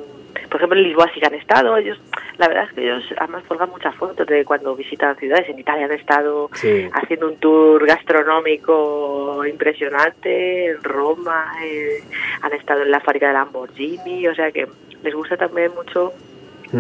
por 0.51 0.57
ejemplo, 0.57 0.79
en 0.79 0.85
Lisboa 0.85 1.11
sí 1.12 1.20
que 1.20 1.27
han 1.27 1.35
estado, 1.35 1.77
ellos, 1.77 2.01
la 2.38 2.48
verdad 2.48 2.64
es 2.68 2.72
que 2.72 2.83
ellos 2.83 3.05
además 3.18 3.44
colgan 3.48 3.70
muchas 3.70 3.94
fotos 3.96 4.27
de 4.27 4.44
cuando 4.44 4.74
visitan 4.77 5.16
ciudades, 5.16 5.48
en 5.48 5.59
Italia 5.59 5.87
han 5.87 5.92
estado 5.92 6.51
Sí. 6.55 6.88
haciendo 6.92 7.29
un 7.29 7.37
tour 7.37 7.85
gastronómico 7.87 9.44
impresionante 9.46 10.66
en 10.70 10.83
Roma, 10.83 11.53
eh, 11.64 12.03
han 12.42 12.53
estado 12.53 12.83
en 12.83 12.90
la 12.90 13.01
fábrica 13.01 13.29
de 13.29 13.35
Lamborghini, 13.35 14.27
o 14.29 14.35
sea 14.35 14.51
que 14.53 14.66
les 15.03 15.14
gusta 15.14 15.37
también 15.37 15.72
mucho 15.74 16.12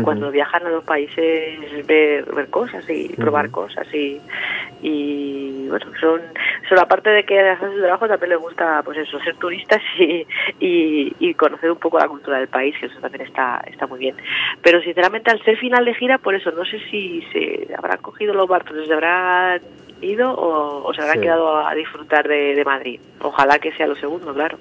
cuando 0.04 0.30
viajan 0.30 0.66
a 0.66 0.68
los 0.70 0.84
países 0.84 1.86
ver, 1.86 2.24
ver 2.34 2.48
cosas 2.50 2.84
y 2.90 3.08
probar 3.16 3.50
cosas 3.50 3.86
y, 3.94 4.20
y 4.82 5.47
bueno 5.68 5.86
son 6.00 6.20
son 6.68 6.78
aparte 6.78 7.10
de 7.10 7.24
que 7.24 7.38
hacer 7.40 7.70
su 7.72 7.78
trabajo 7.80 8.08
también 8.08 8.30
les 8.30 8.38
gusta 8.40 8.82
pues 8.84 8.98
eso 8.98 9.18
ser 9.20 9.36
turistas 9.36 9.80
y, 9.98 10.26
y, 10.60 11.12
y 11.18 11.34
conocer 11.34 11.70
un 11.70 11.78
poco 11.78 11.98
la 11.98 12.08
cultura 12.08 12.38
del 12.38 12.48
país 12.48 12.74
que 12.80 12.86
eso 12.86 13.00
también 13.00 13.26
está 13.26 13.62
está 13.66 13.86
muy 13.86 13.98
bien. 13.98 14.16
Pero 14.62 14.80
sinceramente 14.82 15.30
al 15.30 15.42
ser 15.44 15.56
final 15.58 15.84
de 15.84 15.94
gira 15.94 16.18
por 16.18 16.34
eso 16.34 16.50
no 16.52 16.64
sé 16.64 16.78
si 16.90 17.22
se 17.32 17.68
habrán 17.76 17.98
cogido 17.98 18.34
los 18.34 18.48
barcos 18.48 18.76
se 18.86 18.92
habrán 18.92 19.60
ido 20.00 20.30
o, 20.32 20.86
o 20.88 20.94
se 20.94 21.00
habrán 21.00 21.16
Sí. 21.16 21.22
quedado 21.22 21.66
a 21.66 21.74
disfrutar 21.74 22.28
de, 22.28 22.54
de 22.54 22.64
Madrid. 22.64 23.00
Ojalá 23.20 23.58
que 23.58 23.72
sea 23.72 23.86
lo 23.88 23.96
segundo 23.96 24.32
claro 24.32 24.58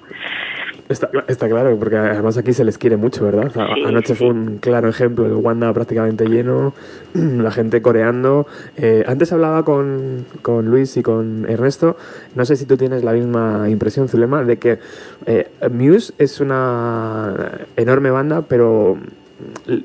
Está, 0.88 1.10
está 1.26 1.48
claro, 1.48 1.76
porque 1.78 1.96
además 1.96 2.38
aquí 2.38 2.54
se 2.54 2.64
les 2.64 2.78
quiere 2.78 2.96
mucho, 2.96 3.22
¿verdad? 3.22 3.50
Sí, 3.52 3.60
Anoche 3.86 4.14
sí, 4.14 4.18
fue 4.18 4.28
un 4.28 4.56
claro 4.56 4.88
ejemplo, 4.88 5.26
el 5.26 5.34
Wanda 5.34 5.70
prácticamente 5.74 6.24
lleno, 6.26 6.72
la 7.12 7.50
gente 7.50 7.82
coreando. 7.82 8.46
Eh, 8.78 9.04
antes 9.06 9.30
hablaba 9.32 9.64
con, 9.64 10.24
con 10.40 10.66
Luis 10.66 10.96
y 10.96 11.02
con 11.02 11.44
Ernesto, 11.46 11.96
no 12.34 12.46
sé 12.46 12.56
si 12.56 12.64
tú 12.64 12.78
tienes 12.78 13.04
la 13.04 13.12
misma 13.12 13.68
impresión, 13.68 14.08
Zulema, 14.08 14.44
de 14.44 14.56
que 14.56 14.78
eh, 15.26 15.50
Muse 15.70 16.14
es 16.16 16.40
una 16.40 17.34
enorme 17.76 18.10
banda, 18.10 18.42
pero 18.48 18.96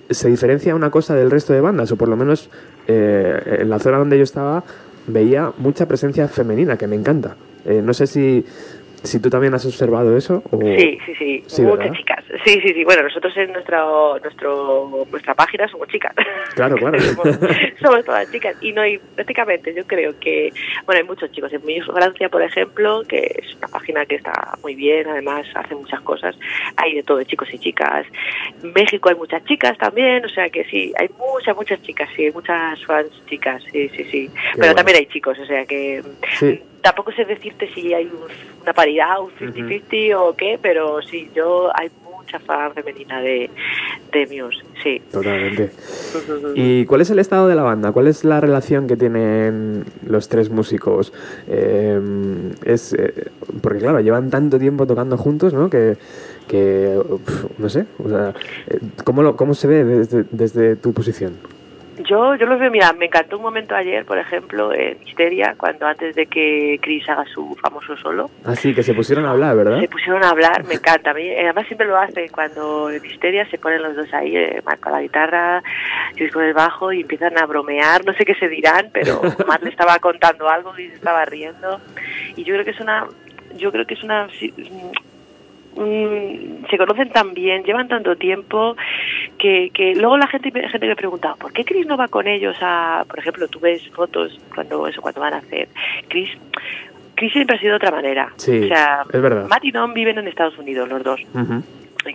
se 0.10 0.30
diferencia 0.30 0.74
una 0.74 0.90
cosa 0.90 1.16
del 1.16 1.30
resto 1.30 1.52
de 1.52 1.60
bandas, 1.60 1.92
o 1.92 1.98
por 1.98 2.08
lo 2.08 2.16
menos 2.16 2.50
eh, 2.88 3.58
en 3.60 3.70
la 3.70 3.80
zona 3.80 3.98
donde 3.98 4.18
yo 4.18 4.24
estaba 4.24 4.64
veía 5.08 5.52
mucha 5.58 5.86
presencia 5.86 6.30
femenina, 6.30 6.78
que 6.78 6.88
me 6.88 6.96
encanta. 6.96 7.36
No 7.66 7.94
sé 7.94 8.08
si, 8.08 8.46
si 9.04 9.20
tú 9.20 9.30
también 9.30 9.54
has 9.54 9.66
observado 9.66 10.16
eso. 10.18 10.44
O... 10.52 10.60
Sí, 10.60 10.98
sí, 11.06 11.16
sí, 11.20 11.44
Sí, 11.48 11.62
muchas 11.62 11.80
¿verdad? 11.80 11.98
chicas. 11.98 12.24
Sí, 12.46 12.60
sí, 12.62 12.74
sí. 12.74 12.84
Bueno, 12.84 13.04
nosotros 13.04 13.36
en 13.38 13.52
nuestro, 13.52 14.18
nuestro, 14.20 15.06
nuestra 15.12 15.36
página 15.36 15.68
somos 15.68 15.88
chicas. 15.90 16.14
Claro, 16.56 16.76
claro. 16.76 17.00
somos, 17.02 17.40
somos 17.82 18.06
todas 18.06 18.32
chicas. 18.32 18.56
Y 18.62 18.72
no 18.72 18.82
hay, 18.82 18.98
prácticamente, 19.16 19.74
yo 19.74 19.86
creo 19.86 20.18
que, 20.20 20.52
bueno, 20.86 21.02
hay 21.02 21.08
muchos 21.08 21.32
chicos. 21.32 21.52
En 21.54 21.66
Miss 21.66 21.86
Francia, 21.86 22.30
por 22.30 22.42
ejemplo, 22.42 23.04
que 23.08 23.40
es 23.40 23.56
una 23.58 23.68
página 23.68 24.06
que 24.06 24.16
está 24.16 24.58
muy 24.62 24.76
bien, 24.76 25.08
además 25.08 25.46
hace 25.56 25.76
muchas 25.76 26.02
cosas. 26.02 26.36
Hay 26.78 26.96
de 26.96 27.04
todo, 27.04 27.22
chicos 27.24 27.48
y 27.54 27.60
chicas. 27.60 28.06
En 28.64 28.74
México 28.74 29.10
hay 29.10 29.16
muchas 29.16 29.44
chicas 29.46 29.78
también, 29.78 30.26
o 30.26 30.30
sea 30.30 30.50
que 30.50 30.64
sí, 30.66 30.94
hay 30.98 31.10
muchas, 31.18 31.56
muchas 31.56 31.82
chicas, 31.82 32.10
sí, 32.16 32.30
muchas 32.34 32.84
fans 32.86 33.10
chicas, 33.30 33.64
sí, 33.72 33.90
sí, 33.90 34.04
sí. 34.06 34.30
Pero 34.34 34.58
bueno. 34.58 34.76
también 34.76 34.98
hay 34.98 35.06
chicos, 35.08 35.38
o 35.40 35.46
sea 35.46 35.66
que 35.66 36.02
Sí. 36.40 36.62
Tampoco 36.84 37.12
sé 37.14 37.26
decirte 37.26 37.68
si 37.74 37.94
hay 37.94 38.06
un- 38.06 38.62
una 38.62 38.74
paridad, 38.74 39.20
un 39.22 39.32
50-50 39.32 40.16
o 40.20 40.36
qué, 40.36 40.60
pero 40.62 41.02
sí, 41.02 41.30
yo 41.36 41.72
hay 41.76 41.90
mucha 42.16 42.40
fan 42.40 42.74
femenina 42.74 43.20
de, 43.22 43.50
de 44.12 44.26
Muse, 44.28 44.64
sí. 44.84 45.02
Totalmente. 45.12 45.72
¿Y 46.56 46.86
cuál 46.86 47.02
es 47.02 47.10
el 47.10 47.20
estado 47.20 47.48
de 47.48 47.56
la 47.56 47.64
banda? 47.64 47.92
¿Cuál 47.92 48.08
es 48.08 48.24
la 48.24 48.40
relación 48.40 48.88
que 48.88 48.96
tienen 48.98 49.84
los 50.06 50.30
tres 50.30 50.50
músicos? 50.50 51.12
Eh, 51.48 52.00
es 52.66 52.94
eh, 52.94 53.32
porque 53.62 53.80
claro, 53.80 54.00
llevan 54.02 54.30
tanto 54.30 54.60
tiempo 54.60 54.86
tocando 54.86 55.18
juntos, 55.18 55.54
¿no? 55.54 55.70
Que, 55.70 55.98
que 56.48 56.98
uf, 56.98 57.46
no 57.58 57.70
sé, 57.70 57.86
o 58.04 58.08
sea, 58.10 58.34
eh, 58.68 58.80
¿cómo, 59.04 59.24
lo- 59.24 59.36
cómo 59.36 59.54
se 59.54 59.68
ve 59.68 59.84
desde, 59.84 60.26
desde 60.32 60.76
tu 60.76 60.94
posición? 60.94 61.34
Yo, 62.00 62.36
yo 62.36 62.46
los 62.48 62.60
veo, 62.60 62.72
mira, 62.72 62.92
me 62.94 63.06
encantó 63.06 63.38
un 63.38 63.44
momento 63.44 63.76
ayer, 63.76 64.04
por 64.06 64.18
ejemplo, 64.18 64.74
en 64.74 64.98
Histeria, 65.06 65.56
cuando 65.58 65.86
antes 65.86 66.16
de 66.16 66.26
que 66.26 66.80
Chris 66.82 67.08
haga 67.08 67.24
su 67.26 67.56
famoso 67.62 67.96
solo. 67.98 68.30
Ah, 68.46 68.56
sí, 68.56 68.74
que 68.74 68.82
se 68.82 68.94
pusieron 68.94 69.26
a 69.26 69.32
hablar, 69.32 69.56
¿verdad? 69.56 69.80
Se 69.80 69.88
pusieron 69.88 70.24
a 70.24 70.30
hablar, 70.30 70.64
me 70.66 70.76
encanta. 70.76 71.12
A 71.12 71.14
mí, 71.14 71.28
eh, 71.28 71.44
además 71.44 71.68
siempre 71.68 71.88
lo 71.88 71.98
hacen 71.98 72.30
cuando 72.30 72.90
en 72.90 73.06
Histeria 73.06 73.48
se 73.50 73.60
ponen 73.60 73.84
los 73.84 73.96
dos 73.96 74.12
ahí, 74.14 74.36
eh, 74.36 74.62
Marco 74.66 74.90
la 74.90 75.02
guitarra, 75.02 75.62
Chris 76.16 76.32
con 76.32 76.44
el 76.44 76.54
bajo 76.54 76.92
y 76.92 77.02
empiezan 77.02 77.38
a 77.38 77.46
bromear, 77.46 78.04
no 78.06 78.14
sé 78.14 78.26
qué 78.26 78.36
se 78.36 78.48
dirán, 78.48 78.90
pero 78.92 79.22
Matt 79.48 79.62
le 79.62 79.70
estaba 79.70 80.00
contando 80.00 80.50
algo 80.50 80.78
y 80.78 80.90
se 80.90 80.96
estaba 80.96 81.26
riendo. 81.26 81.80
Y 82.36 82.44
yo 82.44 82.54
creo 82.54 82.66
que 82.66 82.72
es 82.72 82.80
una, 82.80 83.08
yo 83.56 83.72
creo 83.72 83.86
que 83.86 83.94
es 83.94 84.04
una 84.04 84.28
Mm, 85.76 86.66
se 86.70 86.78
conocen 86.78 87.10
tan 87.10 87.34
bien, 87.34 87.64
llevan 87.64 87.88
tanto 87.88 88.16
tiempo, 88.16 88.76
que, 89.40 89.72
que 89.74 89.96
luego 89.96 90.18
la 90.18 90.28
gente, 90.28 90.52
gente 90.52 90.88
me 90.88 90.96
pregunta, 90.96 91.36
¿por 91.36 91.52
qué 91.52 91.66
Chris 91.66 91.88
no 91.88 91.98
va 91.98 92.08
con 92.08 92.28
ellos 92.28 92.56
a, 92.62 93.06
por 93.08 93.20
ejemplo, 93.20 93.48
tú 93.48 93.60
ves 93.60 93.88
fotos 93.90 94.40
cuando 94.54 94.88
eso 94.88 95.02
cuando 95.02 95.22
van 95.22 95.34
a 95.34 95.38
hacer, 95.38 95.68
Chris 96.08 96.30
Chris 97.16 97.32
siempre 97.32 97.56
ha 97.56 97.60
sido 97.60 97.72
de 97.72 97.76
otra 97.78 97.92
manera. 97.92 98.34
Sí, 98.38 98.66
o 98.66 98.68
sea, 98.68 99.04
es 99.12 99.22
verdad. 99.22 99.48
Matt 99.48 99.64
y 99.66 99.72
Don 99.72 99.94
viven 99.94 100.18
en 100.18 100.28
Estados 100.28 100.58
Unidos, 100.58 100.90
los 100.90 101.04
dos. 101.04 101.22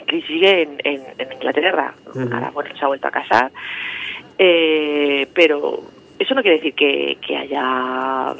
Chris 0.06 0.26
sigue 0.26 0.62
en, 0.62 0.76
en, 0.84 1.32
Inglaterra. 1.32 1.94
Ahora, 2.14 2.50
bueno, 2.52 2.70
se 2.76 2.84
ha 2.84 2.88
vuelto 2.88 3.08
a 3.08 3.10
casar. 3.10 3.50
Eh, 4.36 5.26
pero 5.34 5.82
eso 6.18 6.34
no 6.34 6.42
quiere 6.42 6.58
decir 6.58 6.74
que, 6.74 7.16
que 7.26 7.36
haya 7.36 8.34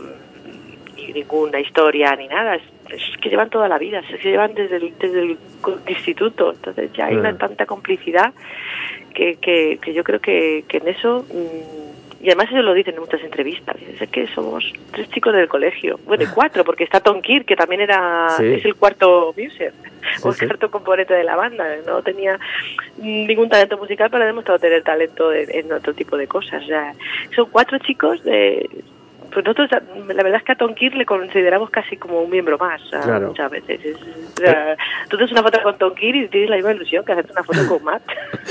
ninguna 1.14 1.60
historia 1.60 2.14
ni 2.16 2.28
nada. 2.28 2.56
Es, 2.56 2.62
que 3.20 3.28
llevan 3.28 3.50
toda 3.50 3.68
la 3.68 3.78
vida, 3.78 4.02
se 4.08 4.18
llevan 4.18 4.54
desde 4.54 4.76
el, 4.76 4.94
desde 4.98 5.22
el 5.22 5.38
instituto. 5.88 6.52
Entonces 6.52 6.92
ya 6.92 7.06
hay 7.06 7.16
una 7.16 7.36
tanta 7.36 7.66
complicidad 7.66 8.32
que, 9.14 9.36
que, 9.36 9.92
yo 9.92 10.04
creo 10.04 10.20
que, 10.20 10.64
que 10.68 10.78
en 10.78 10.88
eso. 10.88 11.24
Mm, 11.32 11.88
y 12.20 12.26
además 12.30 12.48
eso 12.48 12.62
lo 12.62 12.74
dicen 12.74 12.94
en 12.94 13.00
muchas 13.00 13.22
entrevistas. 13.22 13.76
Es 13.80 14.08
que 14.10 14.26
somos 14.28 14.72
tres 14.90 15.08
chicos 15.10 15.32
del 15.32 15.48
colegio. 15.48 16.00
Bueno, 16.04 16.24
cuatro, 16.34 16.64
porque 16.64 16.82
está 16.82 16.98
Tom 16.98 17.20
Kirk, 17.20 17.46
que 17.46 17.54
también 17.54 17.80
era 17.80 18.26
es 18.40 18.64
el 18.64 18.74
cuarto 18.74 19.32
muser, 19.36 19.72
o 20.24 20.30
el 20.30 20.36
cuarto 20.36 20.68
componente 20.70 21.14
de 21.14 21.22
la 21.22 21.36
banda. 21.36 21.64
No 21.86 22.02
tenía 22.02 22.38
ningún 22.96 23.48
talento 23.48 23.78
musical, 23.78 24.08
pero 24.10 24.24
ha 24.24 24.26
demostrado 24.26 24.58
tener 24.58 24.82
talento 24.82 25.32
en, 25.32 25.48
en 25.48 25.72
otro 25.72 25.94
tipo 25.94 26.16
de 26.16 26.26
cosas. 26.26 26.64
O 26.64 26.66
sea, 26.66 26.92
son 27.36 27.50
cuatro 27.50 27.78
chicos 27.78 28.24
de 28.24 28.68
pues 29.32 29.44
nosotros 29.44 29.70
la 29.70 30.22
verdad 30.22 30.36
es 30.36 30.44
que 30.44 30.52
a 30.52 30.56
Tom 30.56 30.74
le 30.78 31.04
consideramos 31.06 31.70
casi 31.70 31.96
como 31.96 32.22
un 32.22 32.30
miembro 32.30 32.58
más 32.58 32.80
muchas 33.22 33.50
veces. 33.50 33.80
Es, 33.84 33.96
tú 35.08 35.16
te 35.16 35.24
una 35.24 35.42
foto 35.42 35.62
con 35.62 35.78
Tom 35.78 35.92
y 35.98 36.28
tienes 36.28 36.50
la 36.50 36.56
misma 36.56 36.72
ilusión 36.72 37.04
que 37.04 37.12
hacerte 37.12 37.32
una 37.32 37.44
foto 37.44 37.66
con 37.68 37.84
Matt. 37.84 38.02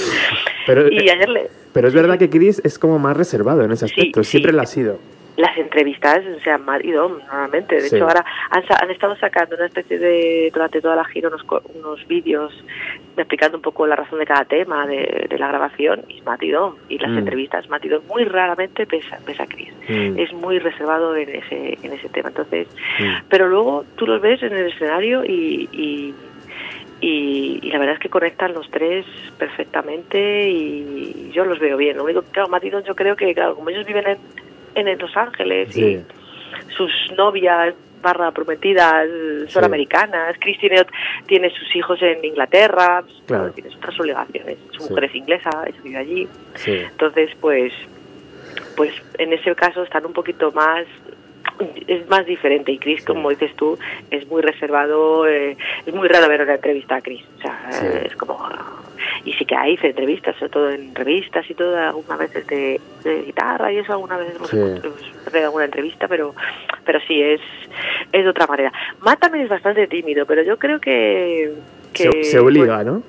pero, 0.66 0.88
y 0.92 1.10
ayer 1.10 1.30
le, 1.30 1.50
pero 1.74 1.88
es 1.88 1.94
verdad 1.94 2.18
que 2.18 2.30
Chris 2.30 2.62
es 2.64 2.80
como 2.80 3.00
más 3.00 3.18
reservado 3.18 3.64
en 3.64 3.72
ese 3.72 3.86
aspecto, 3.86 4.24
siempre 4.24 4.52
lo 4.52 4.62
ha 4.62 4.66
sido 4.66 5.00
las 5.38 5.56
entrevistas 5.58 6.24
o 6.26 6.40
sea 6.42 6.60
y 6.84 6.92
Dom 6.92 7.20
normalmente 7.20 7.80
de 7.80 7.88
hecho 7.88 8.04
ahora 8.08 8.26
han, 8.50 8.90
estado 8.90 9.16
sacando 9.18 9.56
una 9.56 9.68
especie 9.68 10.00
de 10.00 10.50
durante 10.52 10.82
toda 10.82 10.96
la 10.96 11.06
gira 11.06 11.30
unos, 11.30 11.46
unos 11.76 12.06
vídeos 12.08 12.52
explicando 13.16 13.58
un 13.58 13.62
poco 13.62 13.86
la 13.86 13.96
razón 13.96 14.20
de 14.20 14.26
cada 14.26 14.46
tema 14.46 14.88
de, 14.88 15.28
la 15.38 15.48
grabación 15.48 16.04
y 16.10 16.22
Matt 16.22 16.42
y 16.42 16.50
Dom 16.50 16.76
y 16.90 16.98
las 16.98 17.12
mm. 17.12 17.18
entrevistas 17.20 17.70
Matt 17.70 17.86
y 17.86 17.90
Dom 17.90 18.04
muy 18.08 18.26
raramente 18.26 18.88
pesa 18.88 19.20
pesa 19.26 19.46
Chris 19.46 19.72
mm. 19.88 20.20
es 20.20 20.34
muy 20.34 20.58
reservado 20.58 21.16
en 21.16 21.30
ese 21.30 21.78
en 21.84 21.94
ese 21.94 22.10
tema 22.10 22.30
entonces 22.30 22.68
mm. 23.00 23.28
pero 23.30 23.48
luego 23.48 23.86
tú 23.96 24.08
los 24.08 24.20
ves 24.20 24.42
en 24.42 24.54
el 24.54 24.68
escenario 24.72 25.24
y, 25.24 25.70
y 25.72 26.16
y, 27.00 27.70
la 27.70 27.78
verdad 27.78 27.94
es 27.94 28.00
que 28.00 28.10
conectan 28.10 28.54
los 28.54 28.72
tres 28.72 29.06
perfectamente 29.38 30.50
y 30.50 31.30
yo 31.32 31.46
los 31.46 31.60
veo 31.60 31.78
bien. 31.78 31.98
Lo 31.98 32.04
único 32.04 32.24
que, 32.24 32.32
claro, 32.32 32.50
Matt 32.50 32.64
y 32.64 32.72
Don, 32.72 32.84
yo 32.84 32.96
creo 32.96 33.16
que, 33.16 33.36
claro, 33.36 33.56
como 33.56 33.70
ellos 33.70 33.86
viven 33.86 34.08
en, 34.08 34.18
en 34.78 34.98
Los 35.00 35.16
Ángeles 35.16 35.76
y 35.78 36.00
sus 36.76 36.92
novias 37.18 37.74
barra 38.02 38.32
prometidas 38.32 39.08
son 39.48 39.64
americanas, 39.64 40.36
Chris 40.40 40.58
tiene, 40.60 41.50
sus 41.50 41.76
hijos 41.76 42.00
en 42.02 42.24
Inglaterra, 42.24 43.04
pues, 43.28 43.56
tiene 43.56 43.76
otras 43.76 44.00
obligaciones, 44.00 44.58
su 44.72 44.90
mujer 44.90 45.06
es 45.06 45.16
inglesa, 45.16 45.50
ella 45.66 45.82
vive 45.84 45.98
allí, 45.98 46.28
entonces 46.66 47.32
pues 47.42 47.74
pues 48.76 48.92
en 49.18 49.34
ese 49.34 49.56
caso 49.56 49.84
están 49.84 50.06
un 50.06 50.14
poquito 50.14 50.52
más 50.52 50.86
es 51.88 52.08
más 52.10 52.26
diferente. 52.26 52.72
Y 52.72 52.78
Chris, 52.78 53.04
como 53.04 53.30
dices 53.30 53.56
tú, 53.56 53.78
es 54.12 54.28
muy 54.28 54.42
reservado, 54.42 55.28
eh, 55.28 55.58
es 55.86 55.94
muy 55.94 56.08
raro 56.08 56.28
ver 56.30 56.42
una 56.42 56.56
entrevista 56.56 56.98
a 56.98 57.02
Chris, 57.02 57.24
o 57.38 57.42
sea, 57.42 57.70
es 58.06 58.16
como 58.16 58.38
y 59.26 59.34
sí 59.34 59.46
que 59.46 59.56
hay 59.56 59.78
entrevistas, 59.82 60.36
sobre 60.38 60.52
todo 60.52 60.70
en 60.72 60.94
revistas 60.96 61.50
y 61.50 61.54
todo, 61.54 61.78
algunas 61.78 62.20
veces 62.20 62.48
de, 62.48 62.80
guitarra 63.26 63.72
y 63.72 63.78
eso, 63.78 63.94
algunas 63.94 64.20
veces 64.20 64.36
hemos 64.36 64.50
sí. 64.50 65.38
alguna 65.38 65.66
entrevista, 65.66 66.08
pero 66.08 66.36
pero 66.86 67.00
sí, 67.08 67.22
es, 67.22 67.42
es 68.12 68.24
de 68.24 68.30
otra 68.30 68.48
manera. 68.48 68.72
Matt 69.02 69.20
también 69.20 69.44
es 69.44 69.50
bastante 69.50 69.88
tímido, 69.88 70.26
pero 70.26 70.42
yo 70.42 70.58
creo 70.58 70.80
que... 70.80 71.54
se, 71.94 72.40
obliga, 72.40 72.84
¿no? 72.84 73.04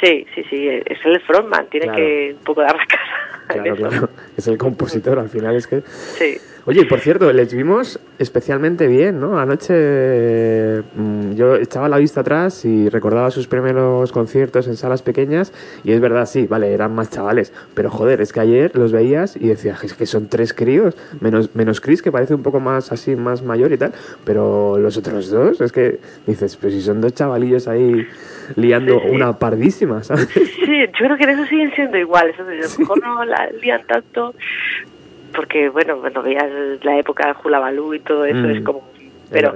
Sí, 0.00 0.26
sí, 0.34 0.44
sí, 0.48 0.68
es 0.68 0.98
el 1.04 1.20
frontman, 1.20 1.66
tiene 1.66 1.92
que 1.92 2.34
un 2.38 2.44
poco 2.44 2.62
dar 2.62 2.76
la 2.76 2.86
cara. 2.86 3.02
Claro, 3.48 3.76
claro, 3.76 4.10
es 4.36 4.46
el 4.46 4.58
compositor, 4.58 5.18
al 5.18 5.30
final 5.30 5.56
es 5.56 5.66
que... 5.66 5.80
Sí. 5.80 6.36
Oye, 6.68 6.84
por 6.84 7.00
cierto, 7.00 7.32
les 7.32 7.54
vimos 7.54 7.98
especialmente 8.18 8.88
bien, 8.88 9.18
¿no? 9.18 9.38
Anoche 9.40 10.82
mm, 10.94 11.32
yo 11.32 11.56
echaba 11.56 11.88
la 11.88 11.96
vista 11.96 12.20
atrás 12.20 12.62
y 12.66 12.90
recordaba 12.90 13.30
sus 13.30 13.48
primeros 13.48 14.12
conciertos 14.12 14.66
en 14.66 14.76
salas 14.76 15.00
pequeñas 15.00 15.54
y 15.82 15.92
es 15.92 16.00
verdad, 16.00 16.26
sí, 16.26 16.46
vale, 16.46 16.74
eran 16.74 16.94
más 16.94 17.08
chavales, 17.08 17.54
pero 17.72 17.88
joder, 17.90 18.20
es 18.20 18.34
que 18.34 18.40
ayer 18.40 18.76
los 18.76 18.92
veías 18.92 19.34
y 19.34 19.48
decías 19.48 19.82
es 19.82 19.94
que 19.94 20.04
son 20.04 20.28
tres 20.28 20.52
críos, 20.52 20.94
menos, 21.22 21.56
menos 21.56 21.80
Chris 21.80 22.02
que 22.02 22.12
parece 22.12 22.34
un 22.34 22.42
poco 22.42 22.60
más 22.60 22.92
así, 22.92 23.16
más 23.16 23.42
mayor 23.42 23.72
y 23.72 23.78
tal, 23.78 23.94
pero 24.26 24.76
los 24.76 24.98
otros 24.98 25.30
dos, 25.30 25.62
es 25.62 25.72
que 25.72 26.00
dices, 26.26 26.58
pues 26.58 26.74
si 26.74 26.82
son 26.82 27.00
dos 27.00 27.14
chavalillos 27.14 27.66
ahí 27.66 28.06
liando 28.56 29.00
una 29.00 29.38
pardísima, 29.38 30.04
¿sabes? 30.04 30.28
Sí, 30.34 30.80
yo 31.00 31.06
creo 31.06 31.16
que 31.16 31.24
en 31.24 31.30
eso 31.30 31.46
siguen 31.46 31.72
siendo 31.74 31.96
iguales, 31.96 32.38
a 32.38 32.42
lo 32.42 32.50
mejor 32.78 33.02
no 33.02 33.24
la 33.24 33.48
lían 33.62 33.86
tanto, 33.86 34.34
porque 35.34 35.68
bueno, 35.68 35.98
cuando 36.00 36.22
veías 36.22 36.48
la 36.82 36.98
época 36.98 37.26
de 37.26 37.34
Hula 37.42 37.72
y 37.94 38.00
todo 38.00 38.24
eso, 38.24 38.48
es 38.48 38.60
mm. 38.60 38.64
como... 38.64 38.88
Pero, 39.30 39.54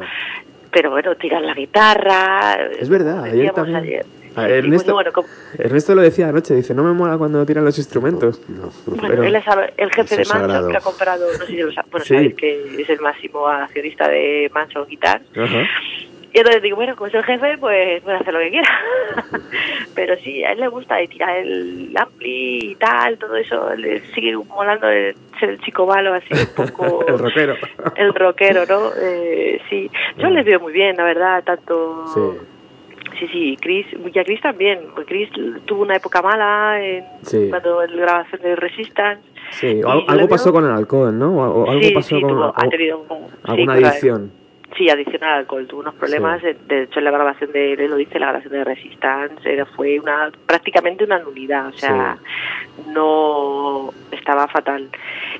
pero 0.71 0.91
bueno, 0.91 1.15
tiran 1.17 1.47
la 1.47 1.55
guitarra... 1.55 2.55
Es 2.79 2.89
verdad, 2.89 3.25
ayer 3.25 3.53
también... 3.53 4.03
Ernesto, 4.37 4.99
Ernesto, 5.59 5.95
lo 5.95 6.03
decía 6.03 6.29
anoche, 6.29 6.55
dice, 6.55 6.75
no 6.75 6.85
me 6.85 6.93
mola 6.93 7.19
cuando 7.19 7.45
tiran 7.45 7.65
los 7.65 7.77
instrumentos. 7.79 8.41
bueno, 8.87 9.23
él 9.23 9.37
es 9.37 9.45
el 9.77 9.93
jefe 9.93 10.17
de 10.17 10.25
Manson 10.25 10.71
que 10.71 10.77
ha 10.77 10.81
comprado, 10.81 11.27
no 11.31 11.39
sé 11.39 11.47
si 11.47 11.57
lo 11.57 11.71
bueno, 11.91 12.05
sabéis 12.05 12.35
que 12.35 12.81
es 12.81 12.89
el 12.89 13.01
máximo 13.01 13.47
accionista 13.47 14.09
de 14.09 14.51
Manson 14.55 14.87
Guitar. 14.87 15.21
Y 16.35 16.38
entonces 16.38 16.62
digo, 16.62 16.77
bueno, 16.77 16.97
como 16.97 17.09
es 17.09 17.14
el 17.14 17.25
jefe, 17.25 17.59
pues 17.59 18.03
puede 18.03 18.16
hacer 18.16 18.33
lo 18.33 18.40
que 18.40 18.51
quiera. 18.51 18.71
Pero 19.95 20.16
sí, 20.16 20.42
a 20.45 20.53
él 20.53 20.61
le 20.61 20.68
gusta 20.68 20.97
tirar 21.07 21.37
el 21.37 21.95
ampli 21.95 22.71
y 22.73 22.75
tal, 22.77 23.18
todo 23.18 23.37
eso. 23.37 23.75
Le 23.75 24.01
sigue 24.14 24.35
molando 24.37 24.88
el, 24.88 25.14
ser 25.38 25.51
el 25.51 25.61
chico 25.61 25.87
malo, 25.87 26.14
así 26.14 26.29
un 26.33 26.66
poco. 26.66 27.05
el 27.09 27.18
rockero. 27.18 27.55
el 27.97 28.14
rockero, 28.14 28.64
¿no? 28.66 28.90
Eh, 28.99 29.61
sí. 29.68 29.90
Yo 30.16 30.31
les 30.31 30.47
veo 30.47 30.59
muy 30.59 30.73
bien, 30.73 30.97
la 30.97 31.05
verdad, 31.05 31.45
tanto. 31.45 32.07
Sí. 32.14 32.47
Sí, 33.18 33.29
sí, 33.29 33.57
Chris, 33.61 33.87
y 33.92 34.18
a 34.18 34.25
Chris 34.25 34.40
también. 34.40 34.81
Chris 35.07 35.29
tuvo 35.66 35.83
una 35.83 35.97
época 35.97 36.23
mala 36.23 36.83
en, 36.83 37.05
cuando 37.51 37.83
el 37.83 37.95
grabación 37.95 38.40
de 38.40 38.57
Resistance. 38.57 39.23
Sí, 39.51 39.81
algo 39.85 40.29
pasó 40.29 40.51
con 40.51 40.64
el 40.64 40.71
alcohol, 40.71 41.16
¿no? 41.16 41.37
O, 41.37 41.71
algo 41.71 41.88
pasó 41.95 42.21
con, 42.21 42.53
ha 42.55 42.68
tenido 42.68 43.05
alguna 43.45 43.75
adicción. 43.75 44.41
Sí, 44.77 44.89
adicional 44.89 45.31
al 45.31 45.39
alcohol, 45.41 45.67
tuvo 45.67 45.81
unos 45.81 45.95
problemas. 45.95 46.43
De 46.43 46.83
hecho, 46.83 46.99
en 46.99 47.05
la 47.05 47.11
grabación 47.11 47.53
de, 47.53 47.75
él 47.75 47.91
lo 47.91 47.97
dice, 47.97 48.19
la 48.19 48.27
grabación 48.27 48.53
de 48.53 48.65
Resistance 48.65 49.53
era, 49.53 49.67
fue 49.67 50.01
una 50.01 50.31
prácticamente 50.47 51.05
una 51.05 51.19
nulidad, 51.19 51.69
o 51.69 51.73
sea, 51.73 52.17
no 52.89 53.91
estaba 54.11 54.49
fatal. 54.49 54.89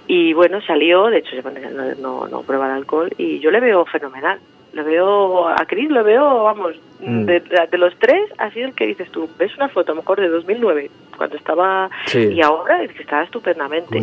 Y 0.07 0.33
bueno, 0.35 0.61
salió, 0.63 1.07
de 1.07 1.19
hecho, 1.19 1.37
no, 1.43 1.95
no, 1.95 2.29
no 2.29 2.43
prueba 2.43 2.67
el 2.67 2.73
alcohol 2.73 3.11
y 3.17 3.39
yo 3.41 3.51
le 3.51 3.61
veo 3.61 3.85
fenomenal. 3.87 4.39
Le 4.73 4.83
veo 4.83 5.49
a 5.49 5.67
Chris, 5.67 5.91
lo 5.91 6.03
veo, 6.03 6.45
vamos, 6.45 6.77
mm. 7.01 7.25
de, 7.27 7.69
los 7.73 7.95
tres, 7.99 8.31
así 8.39 8.61
el 8.61 8.75
que 8.75 8.87
dices 8.87 9.11
tú, 9.11 9.29
ves 9.39 9.55
una 9.57 9.69
foto 9.69 9.93
a 9.93 9.95
lo 9.95 10.01
mejor 10.01 10.19
de 10.19 10.29
2009, 10.29 10.91
cuando 11.15 11.37
estaba, 11.37 11.91
y 12.15 12.41
ahora 12.41 12.83
es 12.83 12.91
que 12.95 13.03
estaba 13.03 13.23
estupendamente. 13.23 13.99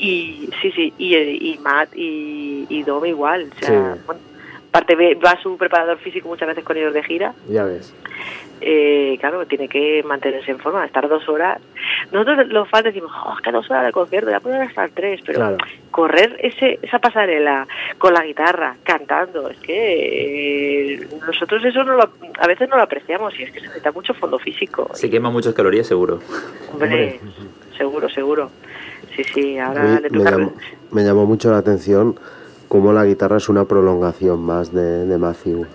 Y 0.00 0.50
sí, 0.60 0.72
sí, 0.72 0.92
y, 0.98 1.14
y 1.14 1.58
Matt 1.58 1.90
y, 1.94 2.66
y 2.68 2.82
Dom 2.82 3.06
igual, 3.06 3.48
o 3.62 3.64
sea, 3.64 3.96
bueno, 4.06 4.20
Aparte 4.78 5.14
va 5.16 5.36
su 5.42 5.56
preparador 5.56 5.98
físico 5.98 6.28
muchas 6.28 6.46
veces 6.46 6.64
con 6.64 6.76
ellos 6.76 6.94
de 6.94 7.02
gira. 7.02 7.34
Ya 7.48 7.64
ves. 7.64 7.92
Eh, 8.60 9.16
claro, 9.18 9.44
tiene 9.46 9.68
que 9.68 10.04
mantenerse 10.04 10.52
en 10.52 10.58
forma, 10.60 10.84
estar 10.84 11.08
dos 11.08 11.28
horas. 11.28 11.60
Nosotros 12.12 12.46
los 12.48 12.68
fans 12.68 12.84
decimos, 12.84 13.10
oh, 13.24 13.34
que 13.42 13.50
dos 13.50 13.68
horas 13.70 13.86
de 13.86 13.92
concierto, 13.92 14.30
ya 14.30 14.38
pueden 14.38 14.62
estar 14.62 14.88
tres, 14.94 15.20
pero 15.26 15.56
correr 15.90 16.36
ese, 16.40 16.78
esa 16.80 17.00
pasarela 17.00 17.66
con 17.98 18.14
la 18.14 18.24
guitarra, 18.24 18.76
cantando, 18.84 19.48
es 19.48 19.58
que 19.58 20.94
eh, 20.94 21.08
nosotros 21.26 21.64
eso 21.64 21.82
no 21.82 21.94
lo, 21.94 22.10
a 22.38 22.46
veces 22.46 22.68
no 22.68 22.76
lo 22.76 22.82
apreciamos 22.82 23.36
y 23.38 23.44
es 23.44 23.50
que 23.50 23.58
se 23.58 23.66
necesita 23.66 23.90
mucho 23.90 24.14
fondo 24.14 24.38
físico. 24.38 24.90
Se 24.94 25.10
quema 25.10 25.30
muchas 25.30 25.54
calorías, 25.54 25.88
seguro. 25.88 26.20
Hombre, 26.72 27.20
seguro, 27.76 28.08
seguro. 28.08 28.50
sí, 29.16 29.24
sí, 29.24 29.58
ahora 29.58 30.00
le 30.00 30.10
me, 30.10 30.18
toca... 30.18 30.30
llamó, 30.30 30.52
me 30.92 31.02
llamó 31.02 31.26
mucho 31.26 31.50
la 31.50 31.58
atención 31.58 32.16
cómo 32.68 32.92
la 32.92 33.04
guitarra 33.04 33.38
es 33.38 33.48
una 33.48 33.64
prolongación 33.64 34.40
más 34.40 34.72
de, 34.72 35.06
de 35.06 35.18
Matthew. 35.18 35.66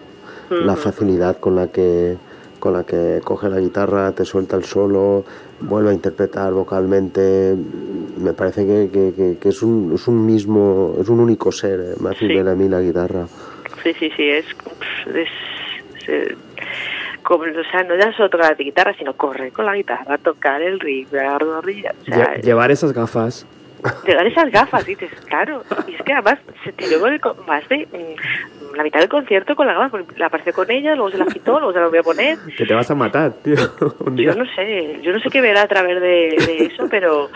La 0.49 0.75
facilidad 0.75 1.37
con 1.39 1.55
la 1.55 1.67
que 1.67 2.15
con 2.59 2.71
la 2.73 2.85
que 2.85 3.19
coge 3.25 3.49
la 3.49 3.59
guitarra, 3.59 4.13
te 4.13 4.23
suelta 4.23 4.55
el 4.55 4.63
solo, 4.63 5.25
vuelve 5.59 5.89
a 5.89 5.93
interpretar 5.93 6.53
vocalmente. 6.53 7.55
Me 8.17 8.31
parece 8.31 8.65
que, 8.65 8.89
que- 8.89 9.13
que- 9.13 9.37
que 9.37 9.49
es, 9.49 9.61
un, 9.61 9.91
es 9.95 10.07
un 10.07 10.25
mismo, 10.25 10.95
es 11.01 11.09
un 11.09 11.19
único 11.19 11.51
ser, 11.51 11.79
eh, 11.81 11.93
Matthew 11.99 12.29
Sí. 12.29 12.35
Bellamy, 12.35 12.69
la 12.69 12.79
guitarra. 12.79 13.25
Sí, 13.83 13.93
sí, 13.99 14.09
sí, 14.15 14.29
es... 14.29 14.45
es, 15.07 15.15
es, 15.15 16.09
eh, 16.09 16.35
como, 17.21 17.43
o 17.43 17.71
sea, 17.71 17.83
no 17.83 17.95
ya 17.97 18.13
solo 18.13 18.29
tocar 18.29 18.51
la 18.57 18.63
guitarra, 18.63 18.93
sino 18.97 19.13
correr 19.13 19.51
con 19.51 19.65
la 19.65 19.75
guitarra, 19.75 20.17
tocar 20.17 20.61
el 20.61 20.79
riff, 20.79 21.11
la 21.11 21.37
rodilla, 21.39 21.93
o 22.01 22.05
sea, 22.05 22.35
Lle- 22.35 22.43
llevar 22.43 22.71
esas 22.71 22.93
gafas. 22.93 23.45
Llegar 24.05 24.27
esas 24.27 24.51
gafas, 24.51 24.85
dices, 24.85 25.09
claro, 25.27 25.63
y 25.87 25.95
es 25.95 26.01
que 26.01 26.13
además 26.13 26.39
se 26.63 26.71
tiró 26.73 26.99
con 26.99 27.13
el 27.13 27.21
más 27.47 27.67
de 27.69 27.87
mm, 27.91 28.75
la 28.75 28.83
mitad 28.83 28.99
del 28.99 29.09
concierto 29.09 29.55
con 29.55 29.67
la 29.67 29.73
gafas, 29.73 29.91
porque 29.91 30.17
la 30.17 30.27
apareció 30.27 30.53
con 30.53 30.69
ella, 30.71 30.95
luego 30.95 31.11
se 31.11 31.17
la 31.17 31.25
quitó, 31.25 31.59
luego 31.59 31.73
se 31.73 31.79
la 31.79 31.85
volvió 31.85 32.01
a 32.01 32.03
poner, 32.03 32.37
Que 32.57 32.65
te 32.65 32.73
vas 32.73 32.89
a 32.89 32.95
matar, 32.95 33.33
tío. 33.43 33.55
Un 33.99 34.15
día. 34.15 34.31
Yo 34.33 34.43
no 34.43 34.45
sé, 34.55 34.99
yo 35.01 35.11
no 35.11 35.19
sé 35.19 35.29
qué 35.29 35.41
verá 35.41 35.63
a 35.63 35.67
través 35.67 35.99
de, 36.01 36.35
de 36.45 36.65
eso, 36.65 36.87
pero 36.89 37.29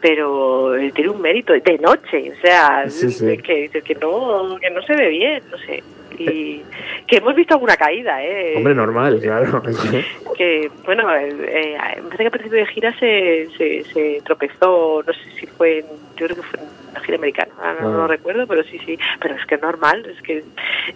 pero 0.00 0.76
eh, 0.76 0.92
tiene 0.92 1.10
un 1.10 1.20
mérito 1.20 1.52
de 1.52 1.78
noche, 1.78 2.32
o 2.36 2.40
sea, 2.40 2.88
Sí, 2.90 3.10
sí. 3.10 3.38
Que, 3.38 3.68
que 3.68 3.94
no 3.94 4.56
que 4.60 4.70
no 4.70 4.82
se 4.82 4.94
ve 4.94 5.08
bien, 5.08 5.42
no 5.50 5.58
sé. 5.58 5.82
Y 6.30 6.62
que 7.06 7.16
hemos 7.16 7.34
visto 7.34 7.54
alguna 7.54 7.76
caída, 7.76 8.22
¿eh? 8.24 8.54
Hombre, 8.56 8.74
normal, 8.74 9.18
claro. 9.20 9.62
que- 10.36 10.70
bueno, 10.84 11.14
eh, 11.14 11.76
me 11.96 12.02
parece 12.02 12.16
que 12.22 12.26
a 12.28 12.30
principio 12.30 12.58
de 12.58 12.66
gira 12.66 12.98
se, 12.98 13.48
se, 13.56 13.84
se 13.92 14.20
tropezó, 14.24 15.02
no 15.06 15.12
sé 15.12 15.20
si 15.38 15.46
fue, 15.46 15.78
en, 15.80 15.86
yo 16.16 16.26
creo 16.26 16.36
que 16.36 16.42
fue 16.42 16.60
en 16.60 16.94
la 16.94 17.00
gira 17.00 17.18
americana, 17.18 17.52
no, 17.80 17.88
Ah. 17.88 17.92
lo 17.98 18.06
recuerdo, 18.06 18.46
pero 18.46 18.62
sí, 18.64 18.78
sí, 18.84 18.98
pero 19.20 19.34
es 19.34 19.44
que 19.46 19.54
es 19.56 19.62
normal, 19.62 20.04
es 20.06 20.20
que 20.22 20.42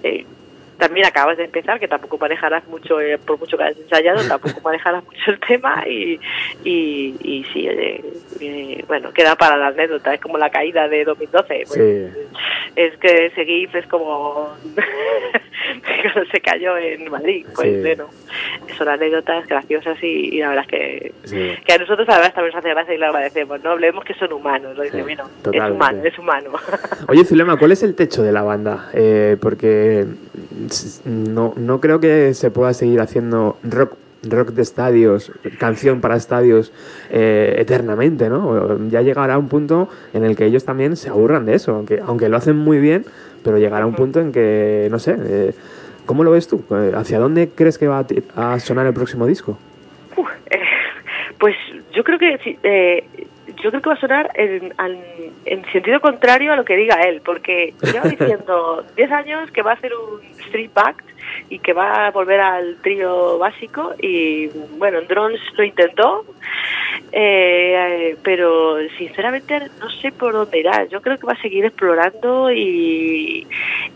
eh, 0.02 0.24
también 0.78 1.06
acabas 1.06 1.36
de 1.36 1.44
empezar, 1.44 1.78
que 1.80 1.88
tampoco 1.88 2.18
manejarás 2.18 2.66
mucho, 2.68 3.00
eh, 3.00 3.18
por 3.18 3.38
mucho 3.38 3.56
que 3.56 3.64
hayas 3.64 3.78
ensayado, 3.80 4.20
tampoco 4.28 4.60
manejarás 4.62 5.04
mucho 5.04 5.30
el 5.30 5.40
tema 5.40 5.84
y, 5.88 6.18
y, 6.64 7.14
y 7.22 7.44
sí, 7.52 7.66
eh, 7.68 8.04
eh, 8.40 8.84
bueno, 8.86 9.12
queda 9.12 9.36
para 9.36 9.56
la 9.56 9.68
anécdota, 9.68 10.12
es 10.14 10.20
como 10.20 10.38
la 10.38 10.50
caída 10.50 10.88
de 10.88 11.04
2012. 11.04 11.64
pues, 11.66 11.70
Sí. 11.70 12.06
Es 12.76 12.96
que 12.98 13.26
ese 13.26 13.44
GIF 13.46 13.74
es 13.74 13.86
como 13.86 14.50
cuando 16.12 16.30
se 16.30 16.40
cayó 16.40 16.76
en 16.76 17.10
Madrid, 17.10 17.46
pues 17.54 17.68
Sí. 17.68 17.80
bueno, 17.80 18.08
son 18.76 18.88
anécdotas 18.88 19.46
graciosas 19.46 19.96
y, 20.02 20.36
y 20.36 20.40
la 20.40 20.48
verdad 20.50 20.64
es 20.64 20.70
que, 20.70 21.12
Sí. 21.24 21.54
que 21.64 21.72
a 21.72 21.78
nosotros 21.78 22.06
la 22.06 22.16
verdad 22.16 22.34
también 22.34 22.54
nos 22.54 22.58
hace 22.64 22.74
gracia 22.74 22.94
y 22.94 22.98
le 22.98 23.06
agradecemos, 23.06 23.62
¿no? 23.64 23.76
Vemos 23.76 24.04
que 24.04 24.14
son 24.14 24.32
humanos, 24.32 24.76
lo 24.76 24.82
dice, 24.82 25.02
bueno, 25.02 25.24
es 25.52 25.70
humano, 25.70 26.00
es 26.04 26.18
humano. 26.18 26.50
Oye, 27.08 27.24
Zulema, 27.24 27.56
¿cuál 27.56 27.72
es 27.72 27.82
el 27.82 27.94
techo 27.94 28.22
de 28.22 28.32
la 28.32 28.42
banda? 28.42 28.90
Eh, 28.92 29.36
porque 29.40 30.04
no, 31.04 31.54
no 31.56 31.80
creo 31.80 32.00
que 32.00 32.34
se 32.34 32.50
pueda 32.50 32.72
seguir 32.72 33.00
haciendo 33.00 33.58
rock 33.62 33.96
rock 34.28 34.50
de 34.50 34.62
estadios, 34.62 35.32
canción 35.58 36.00
para 36.00 36.16
estadios 36.16 36.72
eh, 37.10 37.56
eternamente, 37.58 38.28
¿no? 38.28 38.88
Ya 38.88 39.02
llegará 39.02 39.38
un 39.38 39.48
punto 39.48 39.88
en 40.12 40.24
el 40.24 40.36
que 40.36 40.46
ellos 40.46 40.64
también 40.64 40.96
se 40.96 41.08
aburran 41.08 41.46
de 41.46 41.54
eso, 41.54 41.74
aunque, 41.74 42.00
aunque 42.04 42.28
lo 42.28 42.36
hacen 42.36 42.56
muy 42.56 42.78
bien, 42.78 43.04
pero 43.44 43.58
llegará 43.58 43.86
un 43.86 43.94
punto 43.94 44.20
en 44.20 44.32
que, 44.32 44.88
no 44.90 44.98
sé, 44.98 45.16
eh, 45.18 45.54
¿cómo 46.06 46.24
lo 46.24 46.32
ves 46.32 46.48
tú? 46.48 46.64
Eh, 46.70 46.92
¿Hacia 46.94 47.18
dónde 47.18 47.50
crees 47.54 47.78
que 47.78 47.86
va 47.86 48.04
a, 48.34 48.58
sonar 48.58 48.86
el 48.86 48.94
próximo 48.94 49.26
disco? 49.26 49.58
Eh, 50.50 50.58
pues 51.38 51.54
yo 51.94 52.02
creo 52.02 52.18
que 52.18 53.04
yo 53.62 53.70
creo 53.70 53.82
que 53.82 53.88
va 53.88 53.94
a 53.94 54.00
sonar 54.00 54.30
en, 54.34 54.72
en 55.44 55.72
sentido 55.72 56.00
contrario 56.00 56.52
a 56.52 56.56
lo 56.56 56.64
que 56.64 56.76
diga 56.76 57.00
él, 57.02 57.20
porque 57.24 57.74
lleva 57.82 58.08
diciendo 58.08 58.84
10 58.96 59.12
años 59.12 59.50
que 59.50 59.62
va 59.62 59.72
a 59.72 59.74
hacer 59.74 59.92
un 59.94 60.22
street 60.40 60.70
act 60.74 61.06
y 61.48 61.58
que 61.58 61.72
va 61.72 62.06
a 62.06 62.10
volver 62.10 62.40
al 62.40 62.76
trío 62.82 63.38
básico 63.38 63.94
y 64.00 64.48
bueno, 64.78 64.98
en 64.98 65.06
Drones 65.06 65.40
lo 65.56 65.64
intentó, 65.64 66.24
eh, 67.12 68.16
pero 68.22 68.76
sinceramente 68.96 69.58
no 69.80 69.90
sé 69.90 70.12
por 70.12 70.32
dónde 70.32 70.60
irá. 70.60 70.84
Yo 70.86 71.00
creo 71.00 71.18
que 71.18 71.26
va 71.26 71.32
a 71.32 71.42
seguir 71.42 71.64
explorando 71.64 72.50
y, 72.50 73.46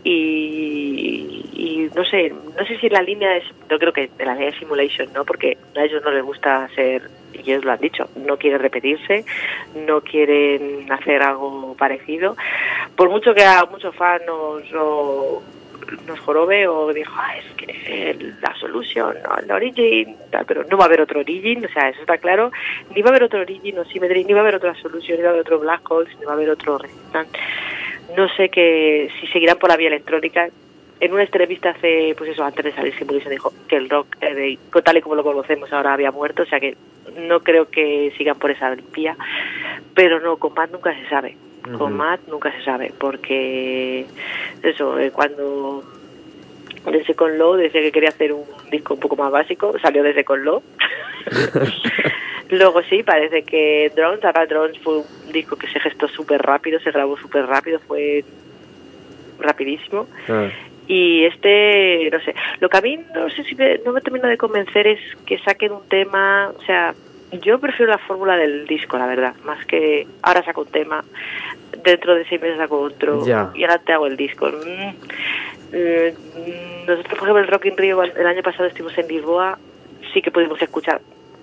y, 0.05 1.45
y 1.53 1.91
no 1.95 2.05
sé, 2.05 2.31
no 2.31 2.67
sé 2.67 2.79
si 2.79 2.87
en 2.87 2.93
la 2.93 3.03
línea 3.03 3.31
de, 3.31 3.43
yo 3.69 3.79
creo 3.79 3.93
que 3.93 4.11
en 4.19 4.27
la 4.27 4.35
línea 4.35 4.51
de 4.51 4.59
simulation, 4.59 5.13
¿no? 5.13 5.25
Porque 5.25 5.57
a 5.77 5.85
ellos 5.85 6.03
no 6.05 6.11
les 6.11 6.25
gusta 6.25 6.65
hacer, 6.65 7.03
ellos 7.41 7.65
lo 7.65 7.73
han 7.73 7.81
dicho, 7.81 8.09
no 8.17 8.37
quieren 8.37 8.61
repetirse, 8.61 9.25
no 9.87 10.01
quieren 10.01 10.91
hacer 10.91 11.23
algo 11.23 11.75
parecido. 11.77 12.37
Por 12.97 13.11
mucho 13.11 13.35
que 13.35 13.45
a 13.45 13.65
muchos 13.65 13.95
fans 13.95 14.23
nos, 14.27 14.65
nos 16.07 16.21
jorobe 16.21 16.69
o 16.69 16.93
dijo, 16.93 17.13
"Ah, 17.17 17.37
es 17.37 17.45
que 17.55 18.17
la 18.41 18.55
solución, 18.57 19.17
no, 19.25 19.37
el 19.39 19.51
origin, 19.51 20.17
tal, 20.31 20.45
pero 20.47 20.65
no 20.65 20.77
va 20.77 20.85
a 20.85 20.87
haber 20.87 21.01
otro 21.01 21.21
origin, 21.21 21.65
o 21.65 21.69
sea, 21.69 21.89
eso 21.89 22.01
está 22.01 22.19
claro, 22.19 22.51
ni 22.95 23.03
va 23.03 23.09
a 23.09 23.11
haber 23.13 23.25
otro 23.25 23.41
origin 23.41 23.79
o 23.79 23.85
Symmetry, 23.85 24.25
ni 24.25 24.33
va 24.33 24.41
a 24.41 24.43
haber 24.43 24.57
otra 24.57 24.75
solución, 24.75 25.19
ni 25.19 25.23
va 25.23 25.31
a 25.31 25.33
haber 25.33 25.43
otro 25.43 25.59
Black 25.59 25.91
Holes, 25.91 26.17
ni 26.19 26.25
va 26.25 26.33
a 26.33 26.35
haber 26.35 26.51
otro 26.51 26.79
Resistance. 26.79 27.39
No 28.17 28.29
sé 28.37 28.49
que 28.49 29.11
si 29.21 29.27
seguirán 29.29 29.59
por 29.59 29.71
la 29.71 29.77
vía 29.77 29.89
electrónica. 29.89 30.49
En 31.01 31.13
una 31.13 31.23
entrevista 31.23 31.71
hace, 31.71 32.15
pues 32.17 32.31
eso, 32.31 32.45
antes 32.45 32.65
de 32.65 32.73
salir 32.73 32.95
Simulation 32.95 33.31
dijo 33.31 33.53
que 33.69 33.77
el 33.77 33.89
rock, 33.89 34.17
eh, 34.21 34.35
de- 34.35 34.59
tal 34.83 34.97
y 34.99 35.01
como 35.01 35.15
lo 35.15 35.23
conocemos 35.25 35.73
ahora, 35.73 35.95
había 35.95 36.11
muerto, 36.11 36.43
o 36.43 36.47
sea 36.47 36.61
que 36.61 36.77
no 37.17 37.41
creo 37.41 37.71
que 37.71 38.13
sigan 38.19 38.39
por 38.39 38.51
esa 38.51 38.75
vía, 38.95 39.17
pero 39.95 40.21
no, 40.21 40.37
con 40.37 40.53
Matt 40.55 40.71
nunca 40.71 40.95
se 40.95 41.09
sabe. 41.09 41.37
Con. 41.77 41.95
Matt 41.97 42.21
nunca 42.29 42.51
se 42.53 42.63
sabe, 42.65 42.93
porque 42.99 44.07
eso, 44.63 44.99
eh, 44.99 45.11
cuando 45.11 45.85
desde 46.91 47.15
con 47.15 47.37
Low 47.39 47.55
decía 47.57 47.81
que 47.83 47.93
quería 47.93 48.09
hacer 48.09 48.33
un 48.33 48.45
disco 48.71 48.95
un 48.95 49.01
poco 49.01 49.17
más 49.17 49.31
básico, 49.31 49.79
salió 49.81 50.03
desde 50.03 50.25
con 50.25 50.43
Low. 50.45 50.63
Luego 52.51 52.83
sí, 52.85 53.03
parece 53.03 53.43
que 53.43 53.93
Drones, 53.95 54.25
ahora 54.25 54.47
Drones 54.47 54.79
fue 54.81 54.99
un 54.99 55.33
disco 55.33 55.57
que 55.57 55.69
se 55.69 55.79
gestó 55.81 56.09
súper 56.09 56.43
rápido, 56.43 56.81
se 56.81 56.91
grabó 56.91 57.17
súper 57.17 57.47
rápido, 57.47 57.79
fue 57.81 58.25
rapidísimo. 59.39 60.07
Ah, 60.29 60.49
Y 60.93 61.25
este, 61.25 62.11
no 62.11 62.19
sé, 62.21 62.35
lo 62.59 62.69
que 62.69 62.77
a 62.77 62.81
mí 62.81 62.99
no 63.15 63.31
sé 63.31 63.45
si 63.45 63.55
me, 63.55 63.79
no 63.87 63.93
me 63.93 64.01
termina 64.01 64.27
de 64.29 64.37
convencer 64.37 64.89
es 64.89 64.99
que 65.25 65.39
saquen 65.39 65.71
un 65.71 65.87
tema, 65.89 66.51
o 66.59 66.61
sea, 66.63 66.95
yo 67.43 67.61
prefiero 67.61 67.93
la 67.93 67.99
fórmula 67.99 68.37
del 68.37 68.67
disco, 68.67 68.99
la 68.99 69.07
verdad, 69.07 69.35
más 69.45 69.65
que 69.67 70.09
ahora 70.23 70.43
saco 70.43 70.63
un 70.63 70.67
tema, 70.73 71.05
dentro 71.85 72.17
de 72.17 72.25
seis 72.25 72.41
meses 72.43 72.59
saco 72.59 72.81
otro, 72.81 73.25
Ya. 73.25 73.53
y 73.55 73.63
ahora 73.63 73.79
te 73.79 73.93
hago 73.93 74.09
el 74.09 74.17
disco. 74.17 74.49
Mm, 74.49 74.95
eh, 75.75 76.13
mm, 76.37 76.87
nosotros, 76.89 77.07
por 77.19 77.29
ejemplo, 77.29 77.39
el 77.39 77.47
Rock 77.47 77.67
in 77.67 77.77
Rio, 77.77 78.03
el 78.03 78.27
año 78.27 78.43
pasado 78.43 78.65
estuvimos 78.67 78.99
en 78.99 79.07
Lisboa, 79.07 79.59
sí 80.13 80.21
que 80.21 80.33
pudimos 80.33 80.61
escuchar 80.61 81.01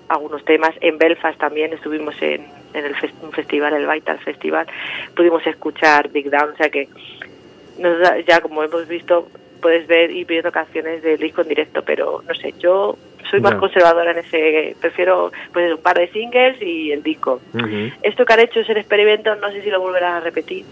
algunos 0.09 0.43
temas. 0.43 0.71
En 0.81 0.97
Belfast 0.97 1.39
también 1.39 1.71
estuvimos 1.71 2.21
en, 2.21 2.45
en 2.73 2.83
el 2.85 2.95
fes- 2.95 3.13
un 3.21 3.31
festival, 3.31 3.73
el 3.73 3.87
Vital 3.87 4.19
Festival, 4.19 4.67
pudimos 5.15 5.47
escuchar 5.47 6.09
Big 6.09 6.29
Down, 6.29 6.49
o 6.53 6.57
sea 6.57 6.69
que 6.69 6.89
nos 7.79 7.99
da- 7.99 8.19
ya 8.19 8.41
como 8.41 8.63
hemos 8.63 8.87
visto 8.87 9.27
puedes 9.61 9.87
ver 9.87 10.11
y 10.11 10.23
viendo 10.23 10.51
canciones 10.51 11.01
del 11.01 11.17
disco 11.17 11.41
en 11.41 11.47
directo 11.49 11.81
pero 11.83 12.21
no 12.27 12.33
sé 12.35 12.53
yo 12.59 12.95
soy 13.29 13.39
más 13.41 13.53
conservadora 13.59 14.11
en 14.11 14.19
ese 14.19 14.75
prefiero 14.79 15.31
pues 15.51 15.71
un 15.73 15.81
par 15.81 15.97
de 15.97 16.07
singles 16.11 16.61
y 16.61 16.91
el 16.91 17.03
disco. 17.03 17.41
Esto 18.01 18.23
que 18.25 18.33
han 18.33 18.39
hecho 18.39 18.59
es 18.61 18.69
el 18.69 18.77
experimento 18.77 19.35
no 19.35 19.51
sé 19.51 19.61
si 19.61 19.69
lo 19.69 19.81
volverán 19.81 20.13
a 20.15 20.19
repetir. 20.21 20.63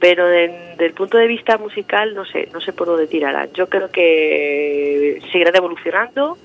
Pero 0.00 0.30
en- 0.30 0.76
del 0.76 0.92
punto 0.92 1.16
de 1.16 1.26
vista 1.26 1.56
musical 1.56 2.14
no 2.14 2.24
sé 2.26 2.48
no 2.52 2.60
sé 2.60 2.72
por 2.72 2.88
dónde 2.88 3.06
tirarán 3.06 3.48
yo 3.54 3.68
creo 3.68 3.90
que 3.90 5.20
seguirán 5.32 5.56
evolucionando. 5.56 6.36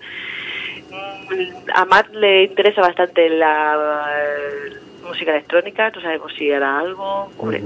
Mm, 0.92 1.70
a 1.74 1.86
Matt 1.86 2.14
le 2.14 2.44
interesa 2.44 2.82
bastante 2.82 3.30
la 3.30 4.08
eh, 4.18 4.74
música 5.06 5.32
electrónica 5.32 5.90
no 5.90 6.02
sabemos 6.02 6.32
si 6.38 6.52
hará 6.52 6.80
algo 6.80 7.30
hombre. 7.38 7.62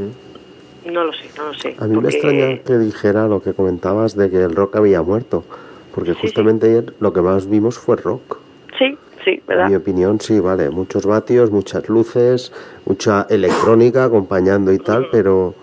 No 0.86 1.04
lo 1.06 1.14
sé 1.14 1.30
no 1.38 1.48
lo 1.48 1.54
sé 1.54 1.76
A 1.80 1.86
mí 1.88 1.98
me 2.00 2.10
extraña 2.10 2.60
que 2.60 2.78
dijera 2.78 3.28
lo 3.28 3.42
que 3.42 3.54
comentabas 3.54 4.16
de 4.16 4.30
que 4.30 4.42
el 4.44 4.56
rock 4.56 4.76
había 4.78 5.02
muerto, 5.02 5.44
porque 5.94 6.14
Sí, 6.14 6.20
justamente 6.22 6.68
ayer 6.68 6.94
lo 7.00 7.14
que 7.14 7.22
más 7.22 7.50
vimos 7.50 7.78
fue 7.78 7.96
rock. 7.96 8.38
Sí, 8.78 8.98
sí, 9.24 9.32
En 9.32 9.44
¿verdad? 9.48 9.70
mi 9.70 9.76
opinión, 9.76 10.20
sí, 10.20 10.40
vale, 10.40 10.70
muchos 10.70 11.06
vatios, 11.06 11.52
muchas 11.52 11.88
luces, 11.90 12.52
mucha 12.86 13.28
electrónica 13.30 14.06
acompañando 14.06 14.72
y 14.74 14.80
tal, 14.80 15.08
pero, 15.12 15.54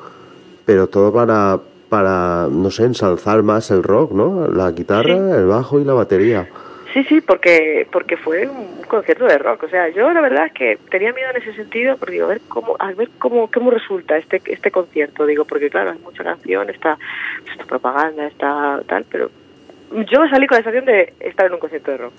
pero 0.64 0.86
todo 0.88 1.12
para, 1.12 1.58
para, 1.88 2.48
no 2.50 2.70
sé, 2.70 2.84
ensalzar 2.84 3.42
más 3.42 3.70
el 3.70 3.82
rock, 3.82 4.12
¿no? 4.12 4.46
La 4.48 4.70
guitarra, 4.70 5.36
el 5.36 5.46
bajo 5.46 5.80
y 5.80 5.84
la 5.84 5.94
batería. 5.94 6.48
Sí, 6.92 7.04
sí, 7.04 7.20
porque 7.20 7.86
porque 7.92 8.16
fue 8.16 8.48
un 8.48 8.82
concierto 8.82 9.24
de 9.26 9.38
rock. 9.38 9.64
O 9.64 9.68
sea, 9.68 9.88
yo 9.90 10.12
la 10.12 10.20
verdad 10.20 10.46
es 10.46 10.52
que 10.52 10.78
tenía 10.90 11.12
miedo 11.12 11.30
en 11.30 11.42
ese 11.42 11.54
sentido, 11.54 11.96
porque 11.96 12.14
digo, 12.14 12.26
a 12.26 12.30
ver 12.30 12.40
cómo, 12.48 12.76
a 12.78 12.92
ver 12.92 13.10
cómo, 13.18 13.48
cómo 13.50 13.70
resulta 13.70 14.16
este 14.16 14.42
este 14.46 14.70
concierto. 14.70 15.24
Digo, 15.26 15.44
porque 15.44 15.70
claro, 15.70 15.92
hay 15.92 15.98
mucha 15.98 16.24
canción, 16.24 16.68
está, 16.68 16.98
está 17.50 17.64
propaganda, 17.64 18.26
está 18.26 18.80
tal, 18.86 19.04
pero 19.10 19.30
yo 20.10 20.28
salí 20.28 20.46
con 20.46 20.56
la 20.56 20.64
sensación 20.64 20.84
de 20.84 21.14
estar 21.20 21.46
en 21.46 21.52
un 21.52 21.60
concierto 21.60 21.92
de 21.92 21.96
rock. 21.98 22.12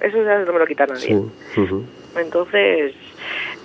Eso 0.00 0.22
ya 0.22 0.38
no 0.38 0.52
me 0.52 0.58
lo 0.58 0.66
quita 0.66 0.86
nadie. 0.86 1.20
Sí. 1.54 1.64
Entonces, 2.16 2.94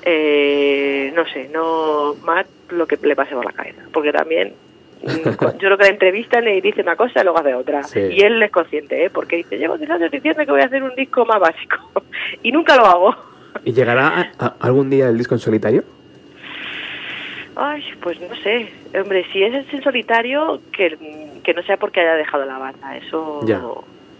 eh, 0.03 1.11
no 1.15 1.25
sé, 1.25 1.49
no 1.49 2.15
Matt 2.23 2.47
lo 2.69 2.85
que 2.85 2.97
le 3.01 3.15
pase 3.15 3.33
por 3.33 3.45
la 3.45 3.51
cabeza, 3.51 3.81
porque 3.91 4.11
también 4.11 4.53
yo 5.03 5.57
creo 5.57 5.77
que 5.77 5.83
la 5.83 5.89
entrevista 5.89 6.39
le 6.41 6.61
dice 6.61 6.81
una 6.81 6.95
cosa 6.95 7.21
y 7.21 7.23
luego 7.23 7.39
hace 7.39 7.53
otra. 7.53 7.81
Y 7.95 8.21
él 8.21 8.41
es 8.41 8.51
consciente, 8.51 9.05
¿eh? 9.05 9.09
porque 9.09 9.37
dice, 9.37 9.57
llevo 9.57 9.77
10 9.77 9.89
años 9.89 10.11
diciendo 10.11 10.45
que 10.45 10.51
voy 10.51 10.61
a 10.61 10.65
hacer 10.65 10.83
un 10.83 10.95
disco 10.95 11.25
más 11.25 11.39
básico 11.39 11.77
y 12.43 12.51
nunca 12.51 12.75
lo 12.75 12.85
hago. 12.85 13.15
¿Y 13.65 13.73
llegará 13.73 14.31
algún 14.59 14.89
día 14.89 15.09
el 15.09 15.17
disco 15.17 15.35
en 15.35 15.39
solitario? 15.39 15.83
Ay, 17.55 17.83
pues 18.01 18.19
no 18.19 18.35
sé. 18.37 18.71
Hombre, 18.99 19.25
si 19.31 19.43
es 19.43 19.53
en 19.71 19.83
solitario, 19.83 20.61
que, 20.71 20.97
que 21.43 21.53
no 21.53 21.61
sea 21.63 21.77
porque 21.77 22.01
haya 22.01 22.15
dejado 22.15 22.45
la 22.45 22.57
banda. 22.57 22.97
Eso. 22.97 23.41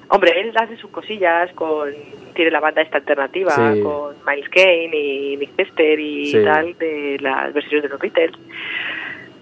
Hombre, 0.10 0.40
él 0.40 0.52
hace 0.56 0.78
sus 0.78 0.92
cosillas 0.92 1.52
con. 1.54 1.90
Tiene 2.36 2.52
la 2.52 2.60
banda 2.60 2.82
esta 2.82 2.98
alternativa 2.98 3.56
con 3.84 4.16
Miles 4.28 4.50
Kane 4.50 4.90
y 4.92 5.38
Nick 5.38 5.56
Tester 5.56 6.00
y 6.00 6.32
tal, 6.44 6.76
de 6.80 7.18
las 7.22 7.54
versiones 7.54 7.84
de 7.84 7.90
los 7.90 8.00
Beatles. 8.00 8.36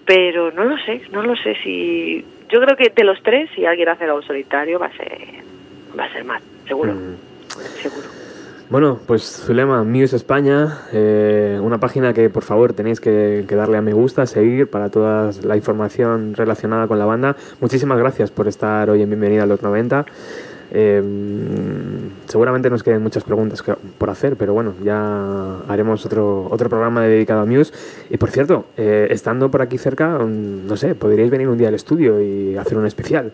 Pero 0.06 0.50
no 0.52 0.64
lo 0.64 0.76
sé, 0.78 1.02
no 1.12 1.22
lo 1.22 1.36
sé 1.36 1.56
si. 1.62 2.24
Yo 2.48 2.60
creo 2.60 2.76
que 2.76 2.92
de 2.94 3.04
los 3.04 3.22
tres, 3.22 3.50
si 3.54 3.64
alguien 3.64 3.88
hace 3.88 4.04
algo 4.04 4.22
solitario, 4.22 4.78
va 4.78 4.86
a 4.86 4.96
ser. 4.96 5.18
Va 5.98 6.04
a 6.04 6.12
ser 6.12 6.24
más, 6.24 6.42
seguro. 6.66 6.92
Mm. 6.92 7.16
Seguro. 7.80 8.22
Bueno, 8.72 8.98
pues 9.06 9.44
Zulema, 9.44 9.84
Muse 9.84 10.16
España, 10.16 10.78
eh, 10.94 11.58
una 11.60 11.76
página 11.76 12.14
que 12.14 12.30
por 12.30 12.42
favor 12.42 12.72
tenéis 12.72 13.00
que, 13.00 13.44
darle 13.50 13.76
a 13.76 13.82
me 13.82 13.92
gusta, 13.92 14.24
seguir 14.24 14.70
para 14.70 14.88
toda 14.88 15.30
la 15.42 15.58
información 15.58 16.32
relacionada 16.34 16.86
con 16.86 16.98
la 16.98 17.04
banda. 17.04 17.36
Muchísimas 17.60 17.98
gracias 17.98 18.30
por 18.30 18.48
estar 18.48 18.88
hoy 18.88 19.02
en 19.02 19.10
Bienvenida 19.10 19.42
a 19.42 19.46
los 19.46 19.60
90. 19.60 20.06
Eh, 20.74 21.02
seguramente 22.26 22.70
nos 22.70 22.82
queden 22.82 23.02
muchas 23.02 23.24
preguntas 23.24 23.62
por 23.98 24.10
hacer, 24.10 24.36
pero 24.36 24.54
bueno, 24.54 24.74
ya 24.82 25.58
haremos 25.68 26.04
otro, 26.06 26.48
otro 26.50 26.70
programa 26.70 27.02
dedicado 27.02 27.42
a 27.42 27.44
Muse. 27.44 27.74
Y 28.08 28.16
por 28.16 28.30
cierto, 28.30 28.66
eh, 28.76 29.08
estando 29.10 29.50
por 29.50 29.60
aquí 29.60 29.76
cerca, 29.76 30.18
no 30.18 30.76
sé, 30.76 30.94
podríais 30.94 31.30
venir 31.30 31.48
un 31.48 31.58
día 31.58 31.68
al 31.68 31.74
estudio 31.74 32.20
y 32.20 32.56
hacer 32.56 32.78
un 32.78 32.86
especial. 32.86 33.32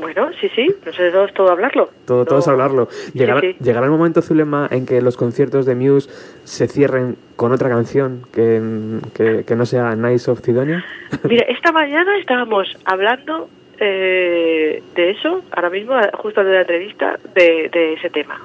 Bueno, 0.00 0.30
sí, 0.40 0.48
sí, 0.54 0.66
nosotros 0.86 1.34
todo 1.34 1.50
hablarlo. 1.50 1.90
Todo, 2.06 2.24
todo 2.24 2.38
es 2.38 2.48
hablarlo. 2.48 2.88
¿Llegará, 3.12 3.40
¿Llegará 3.40 3.86
el 3.86 3.92
momento, 3.92 4.22
Zulema, 4.22 4.68
en 4.70 4.86
que 4.86 5.02
los 5.02 5.16
conciertos 5.16 5.66
de 5.66 5.74
Muse 5.74 6.08
se 6.44 6.68
cierren 6.68 7.16
con 7.36 7.52
otra 7.52 7.68
canción 7.68 8.22
que, 8.32 9.00
que, 9.44 9.56
no 9.56 9.66
sea 9.66 9.96
Nice 9.96 10.30
of 10.30 10.40
Sidonia? 10.40 10.84
Mira, 11.28 11.44
esta 11.48 11.72
mañana 11.72 12.16
estábamos 12.18 12.68
hablando 12.84 13.50
eh, 13.80 14.82
de 14.94 15.10
eso, 15.10 15.42
ahora 15.52 15.70
mismo, 15.70 15.94
justo 16.14 16.40
antes 16.40 16.50
de 16.50 16.56
la 16.56 16.60
entrevista, 16.60 17.18
de, 17.34 17.94
ese 17.94 18.10
tema. 18.10 18.40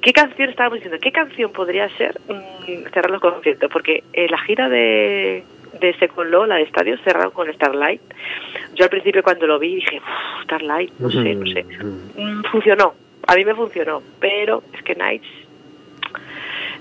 ¿Qué 0.00 0.12
canción 0.12 0.48
estábamos 0.48 0.78
diciendo? 0.78 0.98
¿Qué 1.02 1.12
canción 1.12 1.52
podría 1.52 1.88
ser 1.96 2.18
mm, 2.28 2.88
cerrar 2.92 3.10
los 3.10 3.20
conciertos? 3.20 3.70
Porque 3.70 4.04
eh, 4.12 4.28
la 4.28 4.38
gira 4.38 4.68
de 4.68 5.44
de 5.80 5.94
Second 5.94 6.30
Law, 6.30 6.46
la 6.46 6.56
de 6.56 6.62
estadio, 6.62 6.98
cerrado 6.98 7.30
con 7.30 7.52
Starlight. 7.52 8.02
Yo 8.74 8.84
al 8.84 8.90
principio 8.90 9.22
cuando 9.22 9.46
lo 9.46 9.58
vi 9.58 9.76
dije, 9.76 10.00
Starlight, 10.44 10.92
no 10.98 11.10
sé, 11.10 11.34
no 11.34 11.46
sé. 11.46 11.64
Mm, 11.64 12.42
funcionó, 12.50 12.94
a 13.26 13.36
mí 13.36 13.44
me 13.44 13.54
funcionó, 13.54 14.02
pero 14.18 14.62
es 14.72 14.82
que 14.82 14.94
Nights 14.94 15.28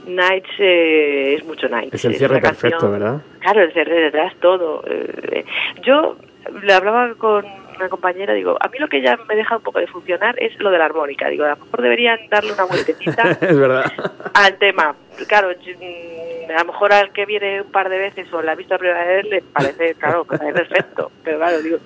Nights 0.05 0.49
eh, 0.57 1.35
es 1.37 1.45
mucho 1.45 1.67
Nights. 1.69 1.93
Es 1.93 2.05
el 2.05 2.15
cierre 2.15 2.41
perfecto, 2.41 2.91
¿verdad? 2.91 3.21
Claro, 3.39 3.61
el 3.61 3.71
cierre 3.73 4.01
detrás, 4.01 4.33
todo. 4.39 4.83
Eh, 4.87 5.45
yo 5.83 6.17
le 6.63 6.73
hablaba 6.73 7.13
con 7.15 7.45
una 7.79 7.89
compañera, 7.89 8.33
digo, 8.33 8.57
a 8.59 8.67
mí 8.67 8.77
lo 8.77 8.87
que 8.87 9.01
ya 9.01 9.17
me 9.27 9.35
deja 9.35 9.57
un 9.57 9.63
poco 9.63 9.79
de 9.79 9.87
funcionar 9.87 10.35
es 10.41 10.57
lo 10.59 10.69
de 10.69 10.77
la 10.77 10.85
armónica. 10.85 11.29
Digo, 11.29 11.45
a 11.45 11.49
lo 11.49 11.57
mejor 11.57 11.81
deberían 11.81 12.19
darle 12.29 12.53
una 12.53 12.65
vueltecita 12.65 13.23
al 14.33 14.57
tema. 14.57 14.95
Claro, 15.27 15.49
mm, 15.49 16.51
a 16.51 16.59
lo 16.59 16.65
mejor 16.65 16.93
al 16.93 17.11
que 17.11 17.25
viene 17.25 17.61
un 17.61 17.71
par 17.71 17.89
de 17.89 17.97
veces 17.97 18.31
o 18.33 18.41
la 18.41 18.51
ha 18.51 18.55
visto 18.55 18.73
la 18.73 18.79
primera 18.79 19.05
vez 19.05 19.25
le 19.25 19.41
parece, 19.41 19.95
claro, 19.95 20.25
que 20.25 20.35
es 20.35 20.53
perfecto. 20.53 21.11
Pero 21.23 21.37
claro, 21.37 21.61
digo, 21.61 21.77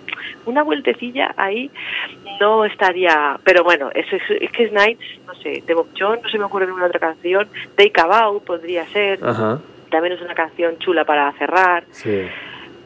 una 0.46 0.64
vueltecilla 0.64 1.34
ahí 1.38 1.70
no 2.40 2.66
estaría. 2.66 3.40
Pero 3.44 3.64
bueno, 3.64 3.90
eso 3.94 4.16
es, 4.16 4.24
es 4.42 4.52
que 4.52 4.72
Nights, 4.72 5.06
no 5.28 5.36
sé, 5.36 5.64
de 5.66 5.74
Bob 5.74 5.90
John, 5.98 6.20
no 6.24 6.30
se 6.30 6.38
me 6.38 6.46
ocurre 6.46 6.66
ninguna 6.66 6.88
otra 6.88 7.00
canción. 7.00 7.48
Take 7.76 8.02
About 8.02 8.44
podría 8.44 8.86
ser. 8.88 9.20
También 9.20 10.14
es 10.16 10.22
una 10.22 10.34
canción 10.34 10.80
chula 10.80 11.06
para 11.06 11.32
cerrar. 11.34 11.84
Sí 11.92 12.28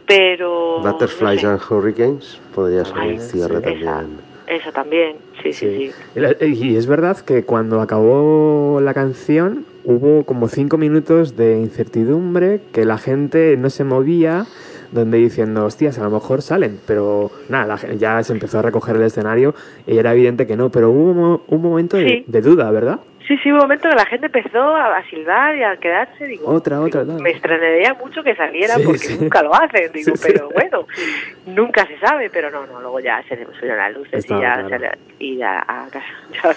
pero... 0.08 0.80
Butterflies 0.82 1.44
and 1.44 1.62
Hurricanes 1.70 2.40
podría 2.56 2.86
ser 2.86 2.98
un 2.98 3.20
cierre 3.20 3.62
también. 3.62 4.28
Esa 4.48 4.72
también, 4.72 5.18
sí, 5.44 5.52
sí, 5.52 5.92
sí, 6.16 6.46
Y 6.46 6.78
es 6.78 6.88
verdad 6.88 7.18
que 7.18 7.44
cuando 7.44 7.82
acabó 7.82 8.80
la 8.82 8.94
canción 8.94 9.66
hubo 9.84 10.24
como 10.24 10.48
cinco 10.48 10.78
minutos 10.78 11.36
de 11.36 11.60
incertidumbre, 11.60 12.62
que 12.72 12.86
la 12.86 12.98
gente 12.98 13.58
no 13.58 13.70
se 13.70 13.84
movía, 13.84 14.46
donde 14.94 15.18
diciendo, 15.18 15.66
hostias, 15.66 16.00
a 16.00 16.04
lo 16.04 16.12
mejor 16.12 16.42
salen, 16.42 16.80
pero 16.88 17.30
nada, 17.50 17.76
ya 17.98 18.24
se 18.24 18.32
empezó 18.32 18.60
a 18.60 18.62
recoger 18.62 18.96
el 18.96 19.02
escenario 19.02 19.54
y 19.86 19.98
era 19.98 20.14
evidente 20.14 20.48
que 20.48 20.56
no, 20.56 20.70
pero 20.72 20.92
hubo 20.92 21.42
un 21.46 21.62
momento 21.62 21.98
de 21.98 22.42
duda, 22.42 22.72
¿verdad? 22.72 23.02
Sí, 23.28 23.38
sí, 23.44 23.52
un 23.52 23.58
momento 23.58 23.90
que 23.90 23.96
la 23.96 24.06
gente 24.06 24.28
empezó 24.28 24.74
a, 24.74 25.04
silbar 25.10 25.58
y 25.58 25.64
a 25.64 25.76
quedarse. 25.76 26.26
Digo, 26.26 26.48
otra, 26.48 26.80
otra. 26.80 27.04
Me 27.04 27.32
extrañaría 27.32 27.94
mucho 27.94 28.24
que 28.24 28.34
saliera 28.36 28.76
porque 28.84 29.18
nunca 29.20 29.44
lo 29.44 29.54
hacen. 29.54 29.92
Digo, 29.92 30.14
pero 30.22 30.50
bueno, 30.50 30.88
nunca 31.46 31.86
se 31.88 32.00
sabe. 32.00 32.30
Pero 32.30 32.50
no, 32.52 32.66
no, 32.66 32.80
luego 32.80 33.02
ya 33.02 33.22
se 33.28 33.36
pusieron 33.36 33.78
las 33.78 33.94
luces 33.94 34.26
y 34.26 34.30
ya, 34.30 34.66
y 35.20 35.38
ya, 35.38 35.66
ya, 36.32 36.56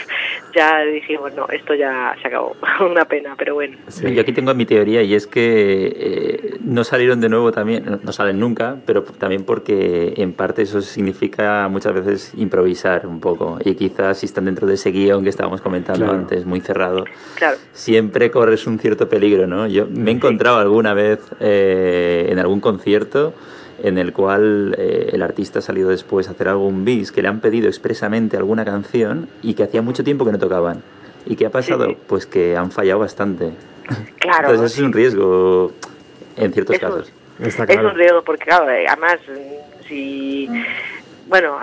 ya, 0.55 0.79
dijimos, 0.85 1.35
no, 1.35 1.49
esto 1.49 1.75
ya 1.75 2.15
se 2.23 2.29
acabó. 2.29 2.55
Una 2.89 3.05
pena, 3.05 3.35
pero 3.37 3.55
bueno. 3.55 3.77
Yo 4.03 4.21
aquí 4.21 4.33
tengo 4.33 4.55
mi 4.55 4.65
teoría 4.65 5.03
y 5.03 5.15
es 5.15 5.27
que 5.27 5.93
eh, 5.97 6.59
no 6.63 6.85
salieron 6.85 7.21
de 7.21 7.29
nuevo 7.29 7.51
también, 7.51 7.99
no 8.01 8.13
salen 8.13 8.39
nunca, 8.39 8.77
pero 8.87 9.03
también 9.03 9.45
porque 9.45 10.15
en 10.17 10.33
parte 10.35 10.63
eso 10.63 10.81
significa 10.83 11.67
muchas 11.69 11.95
veces 11.95 12.33
improvisar 12.37 13.09
un 13.09 13.19
poco. 13.19 13.59
Y 13.65 13.75
quizás 13.75 14.19
si 14.19 14.27
están 14.27 14.45
dentro 14.45 14.69
de 14.69 14.75
ese 14.75 14.93
guion 14.93 15.25
que 15.25 15.31
estábamos 15.31 15.61
comentando 15.61 16.09
antes, 16.11 16.47
muy 16.47 16.60
cerrado, 16.63 17.05
siempre 17.73 18.31
corres 18.31 18.67
un 18.67 18.79
cierto 18.79 19.09
peligro, 19.09 19.47
¿no? 19.47 19.67
Yo 19.67 19.87
me 19.87 20.11
he 20.11 20.15
encontrado 20.15 20.59
alguna 20.59 20.95
vez 20.95 21.21
eh, 21.41 22.29
en 22.31 22.39
algún 22.39 22.61
concierto 22.61 23.35
en 23.83 23.99
el 23.99 24.13
cual 24.13 24.75
eh, 24.79 25.11
el 25.13 25.23
artista 25.23 25.61
ha 25.61 25.63
salido 25.63 25.89
después 25.89 26.29
a 26.29 26.33
hacer 26.33 26.49
algún 26.49 26.85
bis 26.85 27.13
que 27.13 27.23
le 27.23 27.29
han 27.29 27.41
pedido 27.41 27.69
expresamente 27.69 28.37
alguna 28.37 28.65
canción 28.65 29.29
y 29.43 29.55
que 29.55 29.63
hacía 29.63 29.83
mucho 29.83 30.05
tiempo 30.05 30.25
que 30.25 30.33
no 30.33 30.39
tocaban. 30.39 30.83
¿Y 31.27 31.37
qué 31.37 31.47
ha 31.47 31.51
pasado? 31.51 31.95
Pues 32.07 32.27
que 32.27 32.57
han 32.57 32.71
fallado 32.71 33.01
bastante. 33.01 33.51
Claro. 34.19 34.51
Entonces 34.51 34.73
eso 34.73 34.81
es 34.81 34.87
un 34.87 34.93
riesgo 34.93 35.73
en 36.37 36.53
ciertos 36.53 36.79
casos. 36.79 37.13
Es 37.41 37.59
un 37.59 37.95
riesgo 37.95 38.23
porque, 38.23 38.45
claro, 38.45 38.71
eh, 38.71 38.87
además, 38.87 39.19
si... 39.89 40.49
Bueno, 41.27 41.59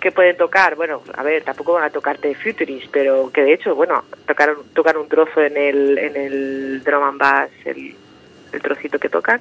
que 0.00 0.12
pueden 0.12 0.36
tocar? 0.36 0.76
Bueno, 0.76 1.02
a 1.14 1.22
ver, 1.22 1.42
tampoco 1.42 1.74
van 1.74 1.84
a 1.84 1.90
tocarte 1.90 2.34
Futurist, 2.34 2.88
pero 2.90 3.30
que 3.32 3.42
de 3.42 3.54
hecho, 3.54 3.74
bueno, 3.74 4.04
tocaron, 4.26 4.58
tocan 4.74 4.96
un 4.96 5.08
trozo 5.08 5.40
en 5.42 5.56
el, 5.56 5.98
en 5.98 6.16
el 6.16 6.84
drum 6.84 7.02
and 7.02 7.18
bass, 7.18 7.50
el, 7.64 7.94
el 8.52 8.62
trocito 8.62 8.98
que 8.98 9.08
tocan. 9.08 9.40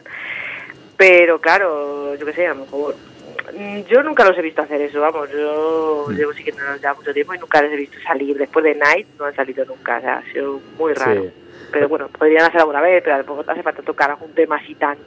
Pero 0.98 1.40
claro, 1.40 2.16
yo 2.16 2.26
qué 2.26 2.34
sé, 2.34 2.48
a 2.48 2.54
lo 2.54 2.62
mejor 2.62 2.96
yo 3.88 4.04
nunca 4.04 4.26
los 4.26 4.38
he 4.38 4.42
visto 4.42 4.62
hacer 4.62 4.82
eso, 4.82 5.02
vamos, 5.02 5.30
yo 5.32 6.08
mm. 6.10 6.14
llevo 6.14 6.34
siguiendo 6.34 6.64
ya 6.82 6.94
mucho 6.94 7.14
tiempo 7.14 7.34
y 7.34 7.40
nunca 7.40 7.62
les 7.62 7.72
he 7.74 7.78
visto 7.78 7.98
salir. 8.02 8.38
Después 8.38 8.64
de 8.66 8.76
Night 8.76 9.08
no 9.20 9.26
han 9.26 9.36
salido 9.36 9.66
nunca, 9.66 9.98
o 9.98 10.02
sea, 10.02 10.18
ha 10.18 10.32
sido 10.32 10.60
muy 10.78 10.94
raro. 10.94 11.26
Pero 11.72 11.90
bueno, 11.90 12.08
podrían 12.10 12.46
hacer 12.46 12.62
alguna 12.62 12.82
vez, 12.82 13.04
pero 13.04 13.16
a 13.16 13.20
lo 13.20 13.26
mejor 13.26 13.52
hace 13.52 13.64
falta 13.64 13.82
tocar 13.82 14.12
algún 14.12 14.34
tema 14.34 14.58
así 14.58 14.76
tan 14.76 14.98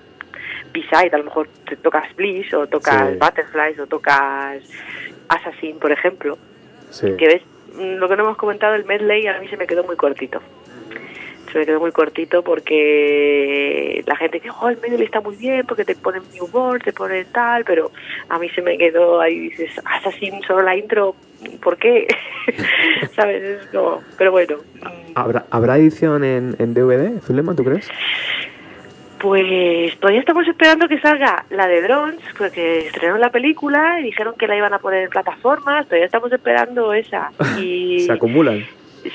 beside, 0.72 1.10
a 1.12 1.18
lo 1.18 1.24
mejor 1.24 1.48
te 1.68 1.76
tocas 1.76 2.14
Bliss 2.14 2.52
o 2.52 2.66
tocas 2.66 3.18
Butterflies 3.18 3.78
o 3.80 3.86
tocas 3.86 4.62
Assassin, 5.28 5.78
por 5.78 5.92
ejemplo. 5.92 6.38
Que 7.00 7.26
ves, 7.26 7.42
lo 7.76 8.08
que 8.08 8.16
no 8.16 8.24
hemos 8.24 8.36
comentado, 8.36 8.74
el 8.74 8.84
medley 8.84 9.26
a 9.26 9.38
mí 9.40 9.48
se 9.48 9.56
me 9.56 9.66
quedó 9.66 9.84
muy 9.84 9.96
cortito. 9.96 10.40
Se 11.52 11.58
me 11.58 11.66
quedó 11.66 11.80
muy 11.80 11.92
cortito 11.92 12.42
porque 12.42 14.02
la 14.06 14.16
gente 14.16 14.38
dice, 14.38 14.50
oh, 14.60 14.68
el 14.68 14.78
medley 14.78 15.04
está 15.04 15.20
muy 15.20 15.36
bien 15.36 15.66
porque 15.66 15.84
te 15.84 15.94
ponen 15.94 16.22
New 16.34 16.48
World, 16.52 16.84
te 16.84 16.92
ponen 16.92 17.26
tal, 17.32 17.64
pero 17.64 17.90
a 18.28 18.38
mí 18.38 18.48
se 18.50 18.60
me 18.60 18.76
quedó 18.76 19.20
ahí, 19.20 19.48
dices, 19.50 19.70
Assassin, 19.84 20.42
solo 20.46 20.62
la 20.62 20.76
intro, 20.76 21.14
¿por 21.62 21.78
qué? 21.78 22.06
¿Sabes? 23.16 23.42
Es 23.42 23.66
como, 23.68 24.02
pero 24.18 24.30
bueno. 24.30 24.56
¿Habrá, 25.14 25.46
¿habrá 25.50 25.78
edición 25.78 26.22
en, 26.22 26.54
en 26.58 26.74
DVD, 26.74 27.20
Zulema, 27.22 27.54
tú 27.54 27.64
crees? 27.64 27.88
Pues 29.20 29.98
todavía 29.98 30.20
estamos 30.20 30.46
esperando 30.46 30.86
que 30.86 31.00
salga 31.00 31.44
la 31.50 31.66
de 31.66 31.82
Drones, 31.82 32.20
porque 32.36 32.86
estrenó 32.86 33.18
la 33.18 33.30
película 33.30 34.00
y 34.00 34.04
dijeron 34.04 34.34
que 34.38 34.46
la 34.46 34.56
iban 34.56 34.72
a 34.72 34.78
poner 34.78 35.04
en 35.04 35.10
plataformas, 35.10 35.86
todavía 35.86 36.06
estamos 36.06 36.32
esperando 36.32 36.92
esa. 36.92 37.30
Y 37.58 38.00
se 38.00 38.12
acumulan. 38.12 38.64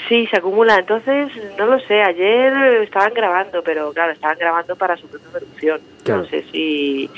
Sí, 0.09 0.27
se 0.27 0.37
acumulan. 0.37 0.79
Entonces, 0.79 1.29
no 1.57 1.65
lo 1.65 1.79
sé, 1.81 2.01
ayer 2.01 2.53
estaban 2.83 3.13
grabando, 3.13 3.61
pero 3.63 3.91
claro, 3.93 4.11
estaban 4.11 4.37
grabando 4.37 4.75
para 4.75 4.97
su 4.97 5.07
propia 5.07 5.29
producción. 5.31 5.81
No 6.07 6.25
sé 6.25 6.43
si... 6.51 7.09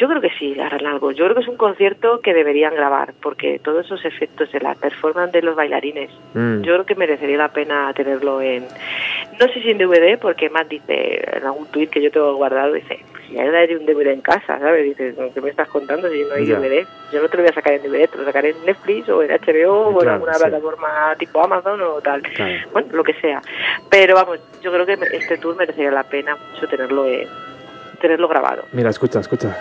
Yo 0.00 0.08
creo 0.08 0.22
que 0.22 0.30
sí, 0.38 0.58
harán 0.58 0.86
algo. 0.86 1.10
Yo 1.12 1.24
creo 1.24 1.34
que 1.36 1.42
es 1.42 1.48
un 1.48 1.58
concierto 1.58 2.20
que 2.22 2.32
deberían 2.32 2.74
grabar, 2.74 3.12
porque 3.22 3.58
todos 3.62 3.84
esos 3.84 4.02
efectos 4.06 4.50
de 4.50 4.58
la 4.60 4.74
performance 4.74 5.30
de 5.32 5.42
los 5.42 5.54
bailarines, 5.54 6.10
Mm. 6.32 6.62
yo 6.62 6.72
creo 6.72 6.86
que 6.86 6.94
merecería 6.94 7.36
la 7.36 7.48
pena 7.52 7.92
tenerlo 7.92 8.40
en, 8.40 8.64
no 9.38 9.46
sé 9.48 9.60
si 9.60 9.70
en 9.70 9.76
DVD, 9.78 10.16
porque 10.18 10.48
Matt 10.48 10.68
dice 10.68 11.22
en 11.36 11.44
algún 11.44 11.66
tuit 11.66 11.90
que 11.90 12.00
yo 12.00 12.10
tengo 12.10 12.32
guardado, 12.34 12.72
dice, 12.72 13.04
si 13.28 13.38
hay 13.38 13.74
un 13.74 13.84
DVD 13.84 14.12
en 14.12 14.22
casa, 14.22 14.58
¿sabes? 14.58 14.84
Dice, 14.84 15.14
¿qué 15.34 15.40
me 15.42 15.50
estás 15.50 15.68
contando 15.68 16.08
si 16.08 16.22
no 16.22 16.34
hay. 16.34 16.46
DVD? 16.46 16.86
Yo 17.12 17.20
no 17.20 17.28
te 17.28 17.36
lo 17.36 17.42
voy 17.42 17.50
a 17.50 17.54
sacar 17.54 17.74
en 17.74 17.82
DVD, 17.82 18.08
te 18.08 18.16
lo 18.16 18.24
sacaré 18.24 18.50
en 18.50 18.64
Netflix 18.64 19.06
o 19.10 19.22
en 19.22 19.30
HBO 19.30 19.72
o 19.88 19.90
en 19.90 19.96
Claro, 19.98 20.12
alguna 20.14 20.34
sí. 20.34 20.40
plataforma 20.44 21.14
tipo 21.18 21.44
Amazon 21.44 21.80
o 21.82 22.00
tal. 22.00 22.22
Claro. 22.22 22.54
Bueno, 22.72 22.88
lo 22.92 23.04
que 23.04 23.12
sea. 23.20 23.42
Pero 23.90 24.14
vamos, 24.14 24.38
yo 24.62 24.72
creo 24.72 24.86
que 24.86 24.94
este 25.12 25.36
tour 25.36 25.56
merecería 25.56 25.90
la 25.90 26.04
pena 26.04 26.36
mucho 26.54 26.66
tenerlo 26.68 27.06
en, 27.06 27.28
tenerlo 28.00 28.28
grabado. 28.28 28.64
Mira, 28.72 28.88
escucha, 28.90 29.20
escucha. 29.20 29.54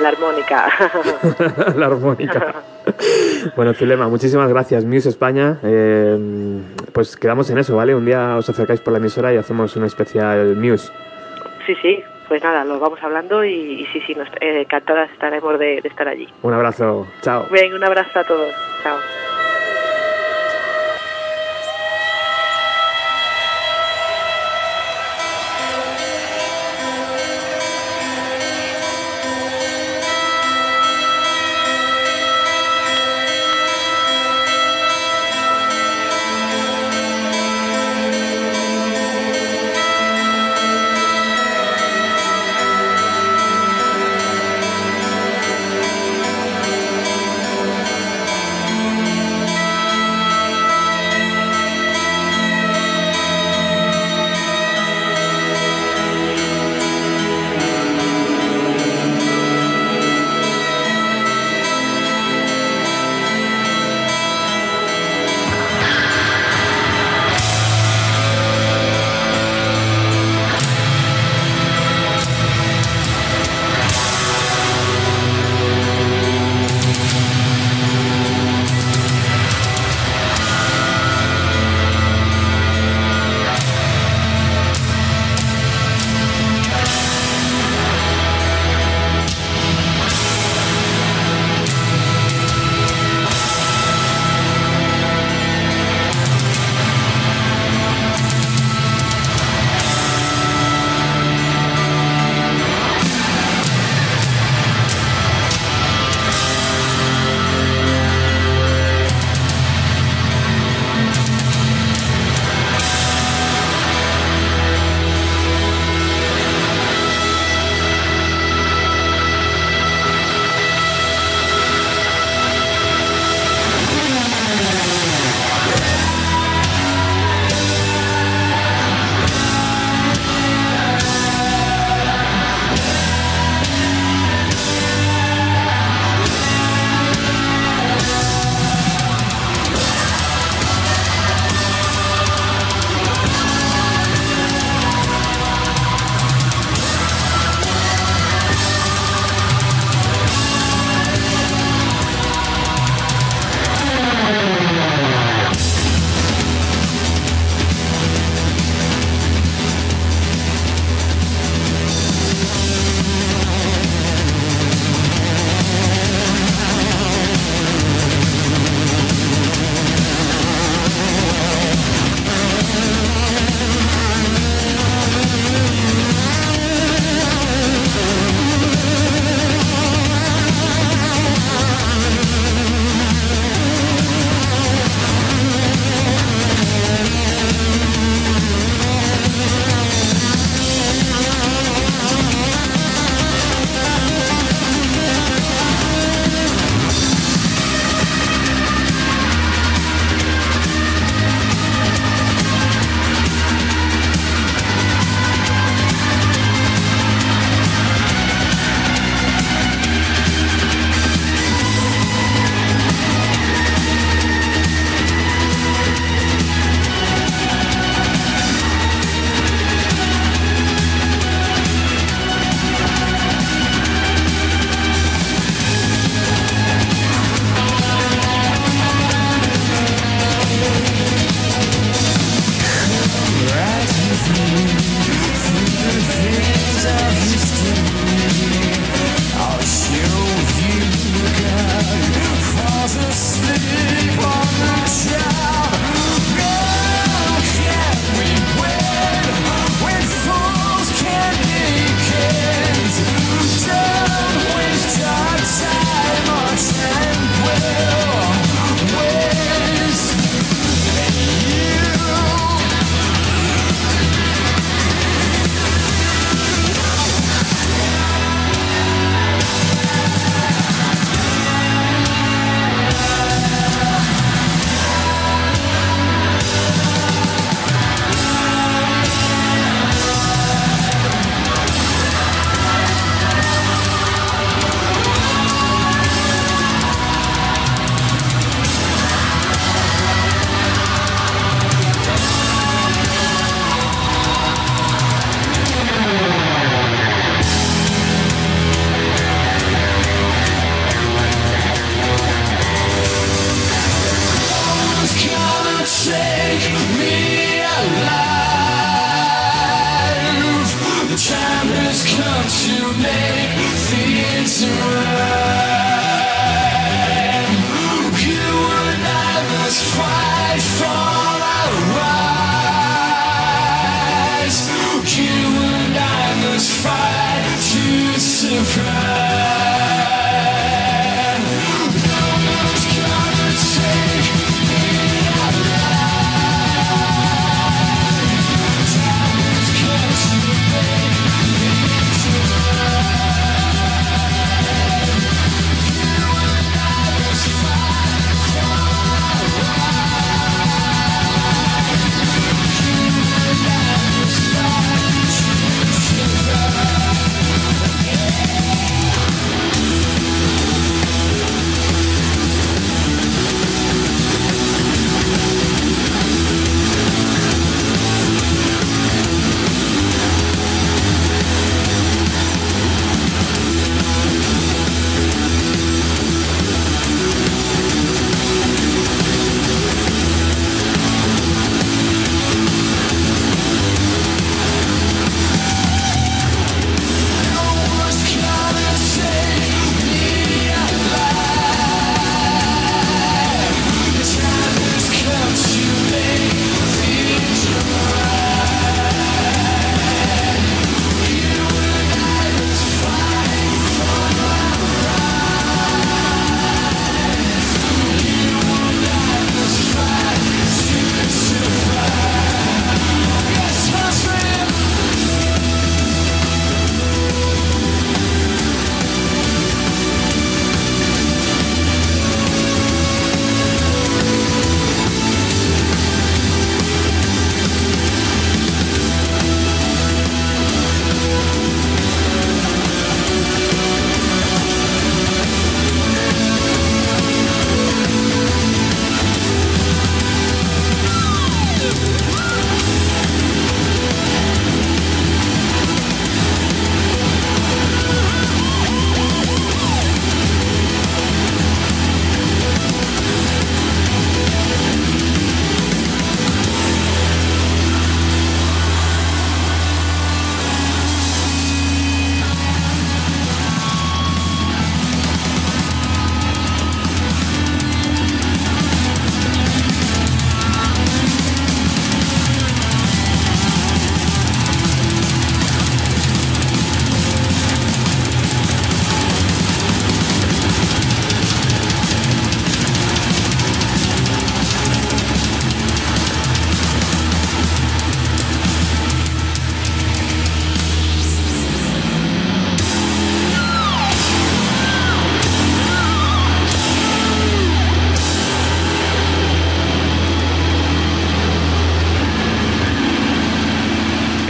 La 0.00 0.08
armónica. 0.10 0.68
la 1.76 1.86
armónica. 1.86 2.54
bueno, 3.56 3.74
Zulema, 3.74 4.08
muchísimas 4.08 4.48
gracias, 4.48 4.84
Muse 4.84 5.08
España. 5.08 5.58
Eh, 5.62 6.16
pues 6.92 7.16
quedamos 7.16 7.50
en 7.50 7.58
eso, 7.58 7.76
¿vale? 7.76 7.94
Un 7.94 8.04
día 8.04 8.36
os 8.36 8.48
acercáis 8.48 8.80
por 8.80 8.92
la 8.92 8.98
emisora 8.98 9.32
y 9.32 9.36
hacemos 9.36 9.74
un 9.76 9.84
especial 9.84 10.56
Muse. 10.56 10.92
sí, 11.66 11.74
sí, 11.82 12.02
pues 12.28 12.42
nada, 12.42 12.64
lo 12.64 12.78
vamos 12.78 12.98
hablando 13.02 13.44
y, 13.44 13.82
y 13.82 13.86
sí, 13.86 14.00
sí, 14.06 14.14
nos, 14.14 14.28
eh, 14.40 14.60
encantadas 14.62 15.10
estaremos 15.10 15.58
de, 15.58 15.80
de 15.82 15.88
estar 15.88 16.06
allí. 16.06 16.28
Un 16.42 16.52
abrazo, 16.54 17.06
chao. 17.22 17.46
Bien, 17.50 17.72
un 17.72 17.82
abrazo 17.84 18.20
a 18.20 18.24
todos. 18.24 18.52
Chao. 18.82 19.27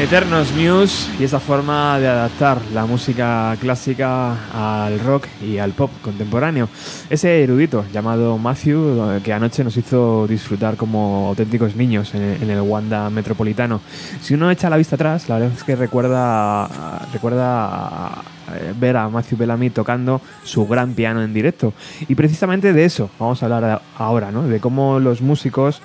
Eternos 0.08 0.52
Muse 0.52 1.10
y 1.20 1.24
esa 1.24 1.38
forma 1.38 1.98
de 2.00 2.08
adaptar 2.08 2.58
la 2.72 2.86
música 2.86 3.54
clásica 3.60 4.86
al 4.86 4.98
rock 5.00 5.26
y 5.42 5.58
al 5.58 5.72
pop 5.72 5.90
contemporáneo. 6.00 6.70
Ese 7.10 7.42
erudito 7.42 7.84
llamado 7.92 8.38
Matthew 8.38 9.20
que 9.22 9.34
anoche 9.34 9.62
nos 9.62 9.76
hizo 9.76 10.26
disfrutar 10.26 10.78
como 10.78 11.26
auténticos 11.28 11.76
niños 11.76 12.14
en, 12.14 12.48
el 12.48 12.60
Wanda 12.62 13.10
Metropolitano. 13.10 13.82
Si 14.22 14.32
uno 14.32 14.50
echa 14.50 14.70
la 14.70 14.78
vista 14.78 14.94
atrás, 14.94 15.28
la 15.28 15.40
verdad 15.40 15.52
es 15.54 15.62
que 15.62 15.76
recuerda, 15.76 16.66
recuerda 17.12 18.22
eh, 18.54 18.72
ver 18.80 18.96
a 18.96 19.10
Matthew 19.10 19.36
Bellamy 19.36 19.68
tocando 19.68 20.22
su 20.42 20.66
gran 20.66 20.94
piano 20.94 21.22
en 21.22 21.34
directo. 21.34 21.74
Y 22.08 22.14
precisamente 22.14 22.72
de 22.72 22.86
eso 22.86 23.10
vamos 23.18 23.42
a 23.42 23.44
hablar 23.44 23.82
ahora, 23.98 24.32
¿no? 24.32 24.44
De 24.44 24.58
cómo 24.58 25.00
los 25.00 25.20
músicos 25.20 25.82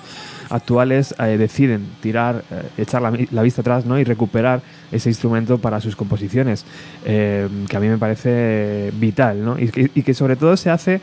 actuales 0.54 1.14
eh, 1.18 1.36
deciden 1.36 1.88
tirar, 2.00 2.44
eh, 2.50 2.62
echar 2.78 3.02
la, 3.02 3.42
vista 3.42 3.60
atrás 3.60 3.84
¿no? 3.84 3.98
y 3.98 4.04
recuperar 4.04 4.62
ese 4.92 5.08
instrumento 5.08 5.58
para 5.58 5.80
sus 5.80 5.96
composiciones, 5.96 6.64
eh, 7.04 7.48
que 7.68 7.76
a 7.76 7.80
mí 7.80 7.88
me 7.88 7.98
parece 7.98 8.92
vital 8.94 9.44
¿no? 9.44 9.56
y, 9.58 9.68
que, 9.68 10.14
sobre 10.14 10.36
todo 10.36 10.56
se 10.56 10.70
hace, 10.70 11.00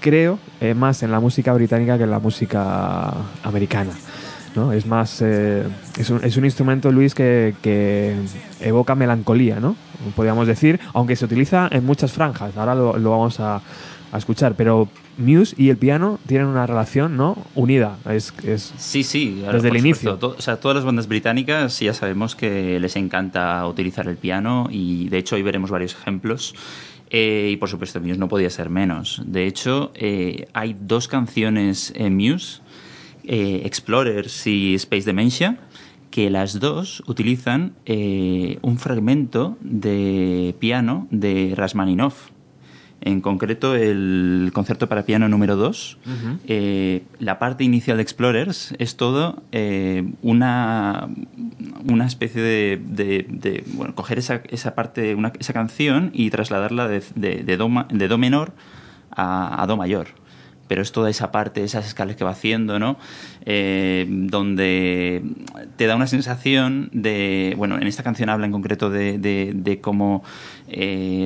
creo, 0.00 0.40
más 0.74 1.02
en 1.04 1.12
la 1.12 1.20
música 1.20 1.52
británica 1.52 1.96
que 1.96 2.04
en 2.04 2.10
la 2.10 2.18
música 2.18 3.12
americana. 3.44 3.92
¿no? 4.56 4.72
Es 4.72 4.86
más, 4.86 5.22
es 5.22 6.10
un, 6.10 6.24
es, 6.24 6.36
un, 6.36 6.44
instrumento, 6.44 6.90
Luis, 6.90 7.14
que, 7.14 7.54
que, 7.62 8.16
evoca 8.60 8.94
melancolía, 8.94 9.60
¿no? 9.60 9.76
Podríamos 10.14 10.46
decir, 10.46 10.80
aunque 10.92 11.16
se 11.16 11.24
utiliza 11.24 11.68
en 11.70 11.84
muchas 11.84 12.12
franjas. 12.12 12.56
Ahora 12.56 12.74
lo, 12.74 12.96
lo 12.98 13.10
vamos 13.10 13.40
a, 13.40 13.60
a 14.14 14.18
escuchar, 14.18 14.54
pero 14.54 14.88
Muse 15.18 15.56
y 15.58 15.70
el 15.70 15.76
piano 15.76 16.20
tienen 16.28 16.46
una 16.46 16.68
relación 16.68 17.16
no 17.16 17.36
unida. 17.56 17.98
Es, 18.08 18.32
es 18.44 18.72
sí, 18.76 19.02
sí, 19.02 19.42
desde 19.50 19.68
el 19.68 19.76
inicio. 19.76 20.16
o 20.20 20.40
sea, 20.40 20.60
todas 20.60 20.76
las 20.76 20.84
bandas 20.84 21.08
británicas 21.08 21.80
ya 21.80 21.92
sabemos 21.92 22.36
que 22.36 22.78
les 22.78 22.94
encanta 22.94 23.66
utilizar 23.66 24.06
el 24.06 24.16
piano 24.16 24.68
y 24.70 25.08
de 25.08 25.18
hecho 25.18 25.34
hoy 25.34 25.42
veremos 25.42 25.70
varios 25.70 25.94
ejemplos. 25.94 26.54
Eh, 27.10 27.50
y 27.52 27.56
por 27.56 27.68
supuesto, 27.68 28.00
Muse 28.00 28.18
no 28.18 28.28
podía 28.28 28.50
ser 28.50 28.70
menos. 28.70 29.20
De 29.26 29.48
hecho, 29.48 29.90
eh, 29.96 30.46
hay 30.52 30.76
dos 30.80 31.08
canciones 31.08 31.92
en 31.96 32.16
Muse, 32.16 32.60
eh, 33.24 33.62
Explorers 33.64 34.46
y 34.46 34.76
Space 34.76 35.06
Dementia, 35.06 35.58
que 36.12 36.30
las 36.30 36.60
dos 36.60 37.02
utilizan 37.08 37.74
un 38.62 38.78
fragmento 38.78 39.58
de 39.60 40.54
piano 40.60 41.08
de 41.10 41.54
Rasmaninov 41.56 42.14
en 43.04 43.20
concreto 43.20 43.76
el 43.76 44.50
concierto 44.54 44.88
para 44.88 45.04
piano 45.04 45.28
número 45.28 45.56
2. 45.56 45.98
Eh, 46.48 47.02
la 47.18 47.38
parte 47.38 47.62
inicial 47.62 47.98
de 47.98 48.02
Explorers 48.02 48.74
es 48.78 48.96
todo 48.96 49.42
eh, 49.52 50.10
una, 50.22 51.08
una 51.86 52.06
especie 52.06 52.42
de, 52.42 53.64
bueno, 53.74 53.94
coger 53.94 54.18
esa, 54.18 54.40
esa 54.48 54.74
parte, 54.74 55.14
una, 55.14 55.32
esa 55.38 55.52
canción 55.52 56.10
y 56.14 56.30
trasladarla 56.30 56.88
de, 56.88 57.02
de, 57.14 57.56
do, 57.56 58.18
menor 58.18 58.54
a, 59.10 59.62
a 59.62 59.66
do 59.66 59.76
mayor 59.76 60.08
pero 60.68 60.82
es 60.82 60.92
toda 60.92 61.10
esa 61.10 61.32
parte, 61.32 61.62
esas 61.62 61.86
escalas 61.86 62.16
que 62.16 62.24
va 62.24 62.30
haciendo, 62.30 62.78
¿no? 62.78 62.96
Eh, 63.46 64.06
donde 64.08 65.22
te 65.76 65.86
da 65.86 65.96
una 65.96 66.06
sensación 66.06 66.88
de, 66.92 67.54
bueno, 67.56 67.76
en 67.76 67.86
esta 67.86 68.02
canción 68.02 68.28
habla 68.28 68.46
en 68.46 68.52
concreto 68.52 68.90
de, 68.90 69.18
de, 69.18 69.80
cómo 69.80 70.22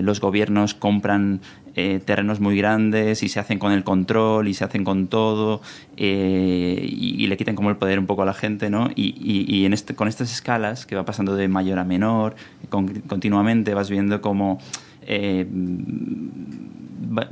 los 0.03 0.20
gobiernos 0.20 0.74
compran 0.74 1.41
eh, 1.80 2.01
terrenos 2.05 2.41
muy 2.41 2.57
grandes 2.57 3.22
y 3.22 3.28
se 3.28 3.39
hacen 3.39 3.61
con 3.61 3.70
el 3.70 3.84
control 3.84 4.49
y 4.49 4.55
se 4.55 4.64
hacen 4.64 4.82
con 4.82 5.07
todo 5.07 5.62
eh, 5.97 6.84
y, 6.91 7.24
le 7.28 7.36
quitan 7.36 7.55
como 7.55 7.70
el 7.70 7.76
poder 7.76 8.01
un 8.01 8.07
poco 8.07 8.22
a 8.22 8.26
la 8.26 8.34
gente, 8.34 8.68
¿no? 8.68 8.91
Y, 8.97 9.14
y, 9.16 9.64
en 9.64 9.72
este, 9.72 9.95
con 9.95 10.09
estas 10.09 10.32
escalas 10.32 10.86
que 10.86 10.97
va 10.97 11.05
pasando 11.05 11.36
de 11.36 11.47
mayor 11.47 11.78
a 11.78 11.84
menor, 11.84 12.34
continuamente 12.68 13.74
vas 13.74 13.91
viendo 13.91 14.20
cómo 14.20 14.59
eh, 15.03 15.47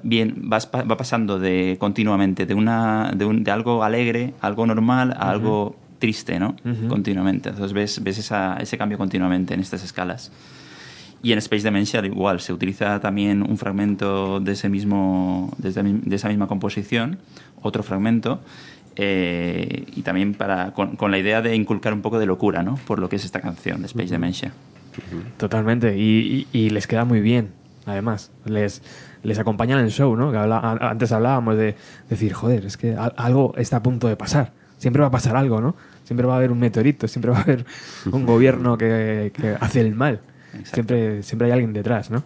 bien, 0.03 0.51
va 0.51 0.97
pasando 0.97 1.39
de 1.39 1.77
continuamente 1.79 2.47
de, 2.47 2.55
una, 2.55 3.12
de, 3.14 3.24
un, 3.24 3.45
de 3.45 3.51
algo 3.51 3.85
alegre, 3.85 4.35
algo 4.41 4.66
normal, 4.66 5.12
a 5.12 5.31
algo 5.31 5.77
triste, 5.99 6.39
¿no? 6.39 6.57
Continuamente. 6.89 7.51
Entonces 7.51 7.72
ves, 7.72 8.03
ves 8.03 8.18
esa, 8.18 8.57
ese 8.59 8.79
cambio 8.79 8.99
continuamente 8.99 9.55
en 9.55 9.61
estas 9.61 9.83
escalas. 9.83 10.31
Y 11.22 11.33
en 11.33 11.39
Space 11.39 11.62
Dementia 11.62 12.05
igual, 12.05 12.41
se 12.41 12.53
utiliza 12.53 13.01
también 13.01 13.43
un 13.43 13.59
fragmento 13.59 14.39
de, 14.39 14.53
ese 14.53 14.68
mismo, 14.68 15.53
de, 15.59 15.70
esa 16.14 16.29
misma 16.29 16.47
composición, 16.47 17.18
otro 17.62 17.83
fragmento, 17.83 18.41
eh, 18.97 19.87
y 19.95 20.03
también 20.03 20.35
para, 20.35 20.72
con, 20.72 21.11
la 21.11 21.18
idea 21.18 21.43
de 21.43 21.55
inculcar 21.55 21.93
un 21.93 22.03
poco 22.03 22.18
de 22.18 22.27
locura, 22.27 22.62
¿no? 22.62 22.77
Por 22.87 22.99
lo 22.99 23.09
que 23.09 23.16
es 23.16 23.24
esta 23.24 23.41
canción 23.41 23.81
de 23.81 23.87
Space 23.87 24.11
Dementia. 24.11 24.53
Totalmente, 25.37 25.97
y, 25.99 26.70
les 26.70 26.87
queda 26.87 27.05
muy 27.05 27.20
bien, 27.20 27.51
además. 27.87 28.31
Les, 28.45 28.83
les 29.27 29.39
acompañan 29.39 29.79
en 29.79 29.87
el 29.87 29.91
show, 29.91 30.16
¿no? 30.16 30.31
Que 30.31 30.39
antes 30.39 31.12
hablábamos 31.12 31.57
de 31.57 31.77
decir, 32.09 32.33
joder, 32.33 32.66
es 32.66 32.77
que 32.77 32.97
algo 32.97 33.55
está 33.57 33.79
a 33.79 33.83
punto 33.83 34.09
de 34.09 34.16
pasar. 34.16 34.53
Siempre 34.79 35.01
va 35.01 35.09
a 35.09 35.11
pasar 35.11 35.37
algo, 35.37 35.61
¿no? 35.61 35.74
Siempre 36.05 36.27
va 36.27 36.35
a 36.35 36.37
haber 36.37 36.53
un 36.53 36.59
meteorito, 36.59 37.09
siempre 37.09 37.31
va 37.31 37.39
a 37.39 37.43
haber 37.43 37.64
un 38.11 38.24
gobierno 38.27 38.79
que, 38.79 39.33
que 39.35 39.57
hace 39.61 39.81
el 39.81 39.95
mal. 39.95 40.20
Siempre, 40.64 41.22
siempre 41.22 41.47
hay 41.47 41.53
alguien 41.53 41.72
detrás, 41.72 42.11
¿no? 42.11 42.22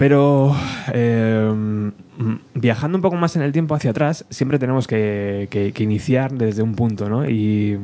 Pero 0.00 0.56
eh, 0.94 1.92
viajando 2.54 2.96
un 2.96 3.02
poco 3.02 3.16
más 3.16 3.36
en 3.36 3.42
el 3.42 3.52
tiempo 3.52 3.74
hacia 3.74 3.90
atrás, 3.90 4.24
siempre 4.30 4.58
tenemos 4.58 4.86
que, 4.86 5.74
iniciar 5.78 6.32
desde 6.32 6.62
un 6.62 6.74
punto, 6.74 7.10
¿no? 7.10 7.28
Y, 7.28 7.78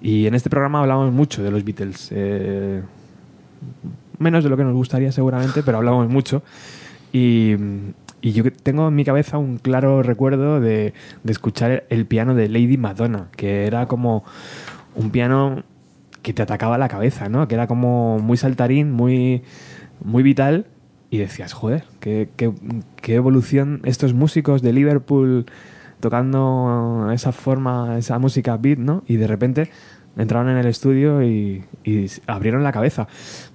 en 0.00 0.34
este 0.36 0.50
programa 0.50 0.78
hablamos 0.78 1.12
mucho 1.12 1.42
de 1.42 1.50
los 1.50 1.64
Beatles. 1.64 2.10
Eh, 2.12 2.82
menos 4.18 4.44
de 4.44 4.50
lo 4.50 4.56
que 4.56 4.62
nos 4.62 4.74
gustaría 4.74 5.10
seguramente, 5.10 5.64
pero 5.64 5.78
hablamos 5.78 6.08
mucho. 6.08 6.44
Y, 7.12 7.56
yo 8.20 8.44
tengo 8.52 8.88
en 8.88 8.94
mi 8.94 9.04
cabeza 9.04 9.38
un 9.38 9.58
claro 9.58 10.02
recuerdo 10.02 10.60
de, 10.60 10.92
de 11.22 11.32
escuchar 11.32 11.84
el 11.88 12.04
piano 12.04 12.34
de 12.34 12.48
Lady 12.48 12.76
Madonna, 12.76 13.28
que 13.36 13.66
era 13.66 13.86
como 13.86 14.24
un 14.94 15.10
piano 15.10 15.62
que 16.22 16.32
te 16.34 16.42
atacaba 16.42 16.78
la 16.78 16.88
cabeza, 16.88 17.28
¿no? 17.28 17.48
Que 17.48 17.54
era 17.54 17.66
como 17.66 18.18
muy 18.18 18.36
saltarín, 18.36 18.92
muy, 18.92 19.42
muy 20.04 20.22
vital. 20.22 20.66
Y 21.10 21.18
decías, 21.18 21.54
joder, 21.54 21.84
qué, 22.00 22.28
qué, 22.36 23.14
evolución 23.14 23.80
estos 23.84 24.12
músicos 24.12 24.60
de 24.60 24.74
Liverpool 24.74 25.46
tocando 26.00 27.08
esa 27.14 27.32
forma, 27.32 27.96
esa 27.96 28.18
música 28.18 28.58
beat, 28.58 28.78
¿no? 28.78 29.04
Y 29.06 29.16
de 29.16 29.26
repente 29.26 29.70
entraron 30.18 30.50
en 30.50 30.58
el 30.58 30.66
estudio 30.66 31.22
y, 31.22 31.64
abrieron 32.26 32.62
la 32.62 32.72
cabeza. 32.72 33.08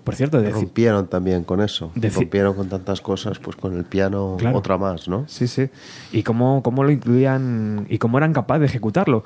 Por 0.04 0.16
cierto, 0.16 0.42
rompieron 0.42 1.08
también 1.08 1.44
con 1.44 1.62
eso. 1.62 1.92
rompieron 1.96 2.56
con 2.56 2.68
tantas 2.70 3.02
cosas, 3.02 3.40
pues 3.40 3.56
con 3.56 3.78
el 3.78 3.86
piano 3.86 4.38
otra 4.54 4.78
más, 4.78 5.08
¿no? 5.08 5.26
Sí, 5.28 5.48
sí. 5.48 5.70
Y 6.12 6.24
cómo, 6.24 6.62
cómo 6.62 6.84
lo 6.84 6.92
incluían 6.92 7.86
y 7.90 7.98
cómo 7.98 8.18
eran 8.18 8.34
capaces 8.34 8.62
de 8.62 8.66
ejecutarlo 8.68 9.24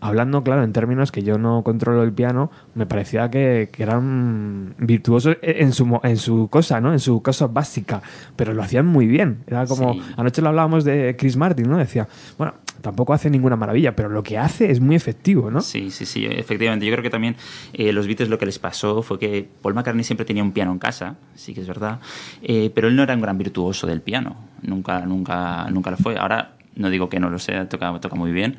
hablando, 0.00 0.42
claro, 0.42 0.64
en 0.64 0.72
términos 0.72 1.12
que 1.12 1.22
yo 1.22 1.38
no 1.38 1.62
controlo 1.62 2.02
el 2.02 2.12
piano, 2.12 2.50
me 2.74 2.86
parecía 2.86 3.30
que, 3.30 3.70
eran 3.78 4.74
virtuosos 4.78 5.38
en 5.42 5.72
su, 5.72 6.00
en 6.02 6.16
su 6.16 6.48
cosa, 6.48 6.80
¿no? 6.80 6.92
En 6.92 7.00
su 7.00 7.22
cosa 7.22 7.46
básica, 7.46 8.02
pero 8.36 8.52
lo 8.52 8.62
hacían 8.62 8.86
muy 8.86 9.06
bien. 9.06 9.42
Era 9.46 9.66
como, 9.66 10.00
anoche 10.16 10.42
lo 10.42 10.48
hablábamos 10.48 10.84
de 10.84 11.16
Chris 11.18 11.36
Martin, 11.36 11.68
¿no? 11.68 11.78
Decía, 11.78 12.08
bueno, 12.36 12.54
tampoco 12.80 13.12
hace 13.12 13.30
ninguna 13.30 13.56
maravilla, 13.56 13.94
pero 13.94 14.08
lo 14.08 14.22
que 14.22 14.38
hace 14.38 14.70
es 14.70 14.80
muy 14.80 14.96
efectivo, 14.96 15.50
¿no? 15.50 15.60
Sí, 15.60 15.90
sí, 15.90 16.06
sí, 16.06 16.26
efectivamente. 16.26 16.86
Yo 16.86 16.92
creo 16.92 17.02
que 17.02 17.10
también 17.10 17.36
eh, 17.72 17.92
los 17.92 18.06
Beatles 18.06 18.28
lo 18.28 18.38
que 18.38 18.46
les 18.46 18.58
pasó 18.58 19.02
fue 19.02 19.18
que 19.18 19.48
Paul 19.62 19.74
McCartney 19.74 20.04
siempre 20.04 20.24
tenía 20.24 20.42
un 20.42 20.52
piano 20.52 20.72
en 20.72 20.78
casa, 20.78 21.16
sí 21.34 21.54
que 21.54 21.60
es 21.60 21.66
verdad, 21.66 22.00
eh, 22.42 22.70
pero 22.74 22.88
él 22.88 22.96
no 22.96 23.02
era 23.02 23.14
un 23.14 23.20
gran 23.20 23.38
virtuoso 23.38 23.86
del 23.86 24.00
piano, 24.00 24.36
nunca, 24.62 25.00
nunca, 25.06 25.68
nunca 25.70 25.90
lo 25.90 25.96
fue. 25.96 26.16
Ahora 26.18 26.56
no 26.76 26.90
digo 26.90 27.08
que 27.08 27.20
no 27.20 27.30
lo 27.30 27.38
sea, 27.38 27.68
toca, 27.68 27.98
toca 28.00 28.16
muy 28.16 28.32
bien, 28.32 28.56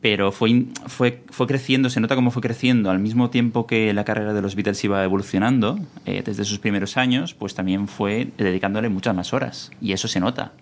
pero 0.00 0.32
fue, 0.32 0.66
fue, 0.86 1.22
fue 1.30 1.46
creciendo, 1.46 1.90
se 1.90 2.00
nota 2.00 2.14
cómo 2.14 2.30
fue 2.30 2.42
creciendo. 2.42 2.90
Al 2.90 2.98
mismo 2.98 3.30
tiempo 3.30 3.66
que 3.66 3.92
la 3.92 4.04
carrera 4.04 4.32
de 4.32 4.42
los 4.42 4.54
Beatles 4.54 4.82
iba 4.84 5.02
evolucionando, 5.02 5.78
eh, 6.06 6.22
desde 6.24 6.44
sus 6.44 6.58
primeros 6.58 6.96
años, 6.96 7.34
pues 7.34 7.54
también 7.54 7.88
fue 7.88 8.28
dedicándole 8.38 8.88
muchas 8.88 9.14
más 9.14 9.32
horas, 9.32 9.70
y 9.80 9.92
eso 9.92 10.08
se 10.08 10.20
nota 10.20 10.52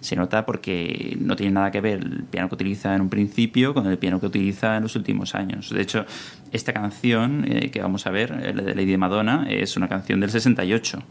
se 0.00 0.16
nota 0.16 0.46
porque 0.46 1.16
no 1.20 1.36
tiene 1.36 1.52
nada 1.52 1.70
que 1.70 1.80
ver 1.80 2.00
el 2.00 2.24
piano 2.24 2.48
que 2.48 2.54
utiliza 2.54 2.94
en 2.94 3.02
un 3.02 3.08
principio 3.08 3.74
con 3.74 3.86
el 3.86 3.98
piano 3.98 4.20
que 4.20 4.26
utiliza 4.26 4.76
en 4.76 4.84
los 4.84 4.96
últimos 4.96 5.34
años. 5.34 5.70
De 5.70 5.80
hecho, 5.80 6.06
esta 6.52 6.72
canción 6.72 7.44
eh, 7.48 7.70
que 7.70 7.80
vamos 7.80 8.06
a 8.06 8.10
ver, 8.10 8.32
eh, 8.42 8.54
la 8.54 8.62
de 8.62 8.74
Lady 8.74 8.96
Madonna, 8.96 9.46
es 9.48 9.76
una 9.76 9.88
canción 9.88 10.20
del 10.20 10.30
68. 10.30 11.02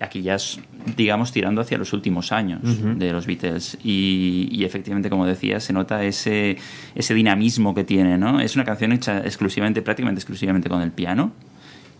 Aquí 0.00 0.22
ya 0.22 0.34
es, 0.34 0.60
digamos, 0.96 1.32
tirando 1.32 1.60
hacia 1.60 1.78
los 1.78 1.92
últimos 1.92 2.32
años 2.32 2.60
de 2.98 3.12
los 3.12 3.26
Beatles. 3.26 3.78
Y, 3.82 4.62
efectivamente, 4.64 5.08
como 5.08 5.26
decía, 5.26 5.58
se 5.58 5.72
nota 5.72 6.04
ese, 6.04 6.58
ese 6.94 7.14
dinamismo 7.14 7.74
que 7.74 7.84
tiene. 7.84 8.18
¿no? 8.18 8.40
Es 8.40 8.56
una 8.56 8.64
canción 8.64 8.92
hecha 8.92 9.18
exclusivamente, 9.20 9.80
prácticamente 9.80 10.20
exclusivamente 10.20 10.68
con 10.68 10.82
el 10.82 10.92
piano. 10.92 11.32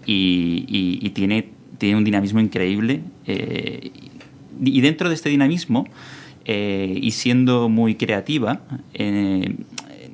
Y, 0.04 1.10
tiene, 1.14 1.48
tiene 1.78 1.96
un 1.96 2.04
dinamismo 2.04 2.40
increíble. 2.40 3.00
Eh, 3.26 3.90
y 4.62 4.80
dentro 4.80 5.08
de 5.08 5.14
este 5.14 5.30
dinamismo 5.30 5.86
eh, 6.48 6.98
y 7.02 7.10
siendo 7.10 7.68
muy 7.68 7.96
creativa, 7.96 8.60
eh, 8.94 9.56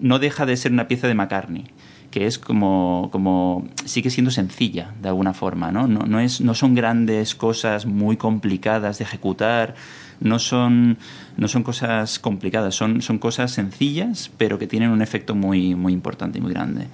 no 0.00 0.18
deja 0.18 0.46
de 0.46 0.56
ser 0.56 0.72
una 0.72 0.88
pieza 0.88 1.06
de 1.06 1.14
McCartney, 1.14 1.66
que 2.10 2.26
es 2.26 2.38
como, 2.38 3.10
como 3.12 3.68
sigue 3.84 4.08
siendo 4.08 4.30
sencilla 4.30 4.94
de 5.02 5.08
alguna 5.08 5.34
forma, 5.34 5.70
¿no? 5.70 5.86
No, 5.86 6.00
no, 6.06 6.20
es, 6.20 6.40
no 6.40 6.54
son 6.54 6.74
grandes 6.74 7.34
cosas 7.34 7.84
muy 7.84 8.16
complicadas 8.16 8.96
de 8.96 9.04
ejecutar, 9.04 9.74
no 10.20 10.38
son, 10.38 10.96
no 11.36 11.48
son 11.48 11.64
cosas 11.64 12.18
complicadas, 12.18 12.74
son, 12.74 13.02
son 13.02 13.18
cosas 13.18 13.52
sencillas, 13.52 14.30
pero 14.38 14.58
que 14.58 14.66
tienen 14.66 14.88
un 14.88 15.02
efecto 15.02 15.34
muy, 15.34 15.74
muy 15.74 15.92
importante 15.92 16.38
y 16.38 16.40
muy 16.40 16.52
grande. 16.52 16.86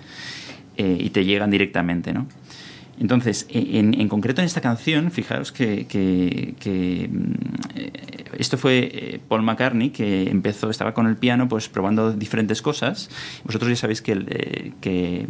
Eh, 0.76 0.97
y 1.01 1.11
te 1.11 1.24
llegan 1.24 1.51
directamente, 1.51 2.12
¿no? 2.12 2.26
Entonces, 3.01 3.47
en, 3.51 3.95
en, 4.01 4.09
concreto 4.09 4.41
en 4.41 4.47
esta 4.47 4.61
canción, 4.61 5.11
fijaos 5.11 5.53
que, 5.53 5.87
que, 5.87 6.55
que 6.59 7.09
mm, 7.11 8.39
esto 8.39 8.59
fue 8.59 8.91
eh, 8.93 9.21
Paul 9.29 9.43
McCartney 9.43 9.91
que 9.91 10.29
empezó, 10.31 10.71
estaba 10.71 10.95
con 10.95 11.07
el 11.07 11.17
piano, 11.17 11.49
pues 11.49 11.69
probando 11.69 12.13
diferentes 12.13 12.61
cosas. 12.61 13.09
Vosotros 13.45 13.71
ya 13.71 13.77
sabéis 13.77 14.03
que, 14.03 14.13
eh, 14.13 14.73
que 14.81 15.27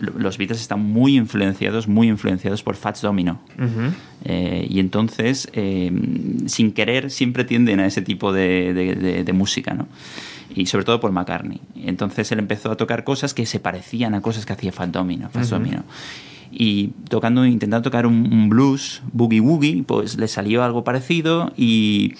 los 0.00 0.36
Beatles 0.36 0.60
están 0.60 0.80
muy 0.80 1.16
influenciados, 1.16 1.88
muy 1.88 2.08
influenciados 2.08 2.62
por 2.62 2.76
Fats 2.76 3.00
Domino. 3.00 3.40
Uh 3.58 3.62
-huh. 3.62 3.92
eh, 4.24 4.66
y 4.68 4.80
entonces, 4.80 5.48
eh, 5.54 5.90
sin 6.46 6.72
querer, 6.72 7.10
siempre 7.10 7.44
tienden 7.44 7.80
a 7.80 7.86
ese 7.86 8.02
tipo 8.02 8.32
de, 8.32 8.74
de, 8.74 8.94
de, 8.94 9.24
de, 9.24 9.32
música, 9.32 9.72
¿no? 9.72 9.88
Y 10.54 10.66
sobre 10.66 10.84
todo 10.84 11.00
por 11.00 11.12
McCartney. 11.12 11.60
Entonces 11.76 12.30
él 12.32 12.38
empezó 12.38 12.70
a 12.70 12.76
tocar 12.76 13.04
cosas 13.04 13.34
que 13.34 13.46
se 13.46 13.60
parecían 13.60 14.14
a 14.14 14.20
cosas 14.20 14.44
que 14.44 14.52
hacía 14.52 14.72
Fats 14.72 14.92
Domino. 14.92 15.30
Uh 15.34 15.38
-huh. 15.38 15.48
Domino 15.48 15.84
y 16.58 16.92
tocando, 17.10 17.44
intentando 17.44 17.82
tocar 17.82 18.06
un, 18.06 18.32
un, 18.32 18.48
blues, 18.48 19.02
boogie 19.12 19.40
woogie, 19.40 19.82
pues 19.82 20.16
le 20.16 20.26
salió 20.26 20.64
algo 20.64 20.84
parecido 20.84 21.52
y, 21.54 22.14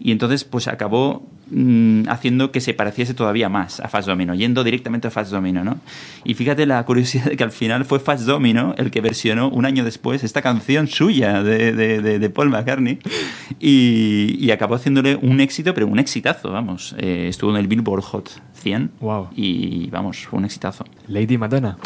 y 0.00 0.10
entonces 0.10 0.42
pues 0.42 0.66
acabó 0.66 1.24
mmm, 1.52 2.08
haciendo 2.08 2.50
que 2.50 2.60
se 2.60 2.74
pareciese 2.74 3.14
todavía 3.14 3.48
más 3.48 3.78
a 3.78 3.86
Fats 3.86 4.06
Domino, 4.06 4.34
yendo 4.34 4.64
directamente 4.64 5.06
a 5.06 5.12
Fats 5.12 5.30
Domino, 5.30 5.62
¿no? 5.62 5.78
Y 6.24 6.34
fíjate 6.34 6.66
la 6.66 6.84
curiosidad 6.84 7.26
de 7.26 7.36
que 7.36 7.44
al 7.44 7.52
final 7.52 7.84
fue 7.84 8.00
Fats 8.00 8.26
Domino 8.26 8.74
el 8.76 8.90
que 8.90 9.00
versionó 9.00 9.50
un 9.50 9.64
año 9.64 9.84
después 9.84 10.24
esta 10.24 10.42
canción 10.42 10.88
suya 10.88 11.44
de, 11.44 11.72
de, 11.72 12.02
de, 12.02 12.18
de 12.18 12.30
Paul 12.30 12.50
McCartney 12.50 12.98
y, 13.60 14.36
y, 14.40 14.50
acabó 14.50 14.74
haciéndole 14.74 15.14
un 15.14 15.40
éxito, 15.40 15.74
pero 15.74 15.86
un 15.86 16.00
exitazo, 16.00 16.50
vamos. 16.50 16.96
Eh, 16.98 17.26
estuvo 17.28 17.52
en 17.52 17.58
el 17.58 17.68
Billboard 17.68 18.02
Hot 18.02 18.42
100 18.54 18.90
wow. 18.98 19.28
y 19.36 19.90
vamos, 19.90 20.26
fue 20.26 20.40
un 20.40 20.44
exitazo. 20.44 20.84
Lady 21.06 21.38
Madonna. 21.38 21.78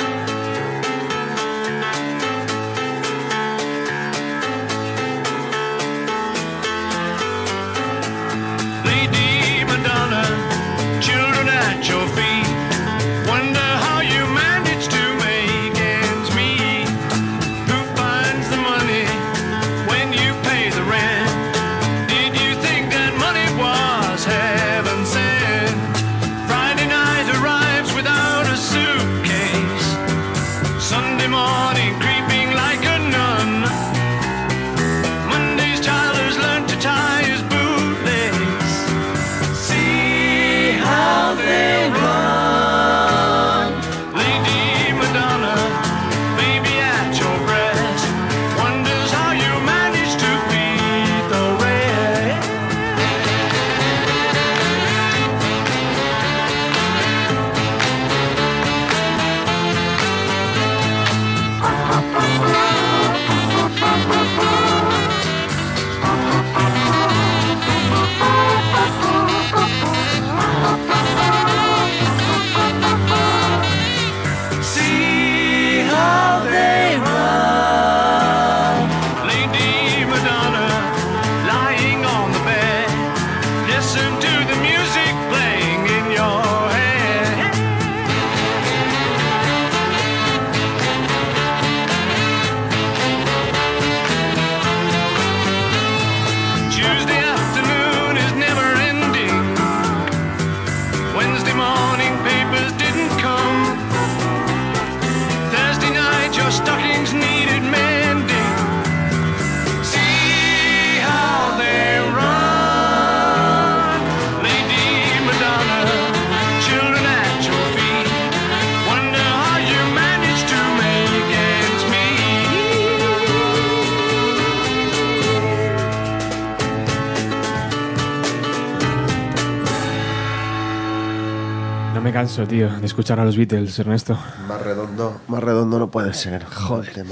De 132.68 132.86
escuchar 132.86 133.18
a 133.18 133.24
los 133.24 133.38
Beatles, 133.38 133.78
Ernesto. 133.78 134.18
Más 134.46 134.60
redondo, 134.62 135.18
más 135.28 135.42
redondo 135.42 135.78
no 135.78 135.90
puede 135.90 136.12
ser. 136.12 136.44
Joder. 136.44 137.06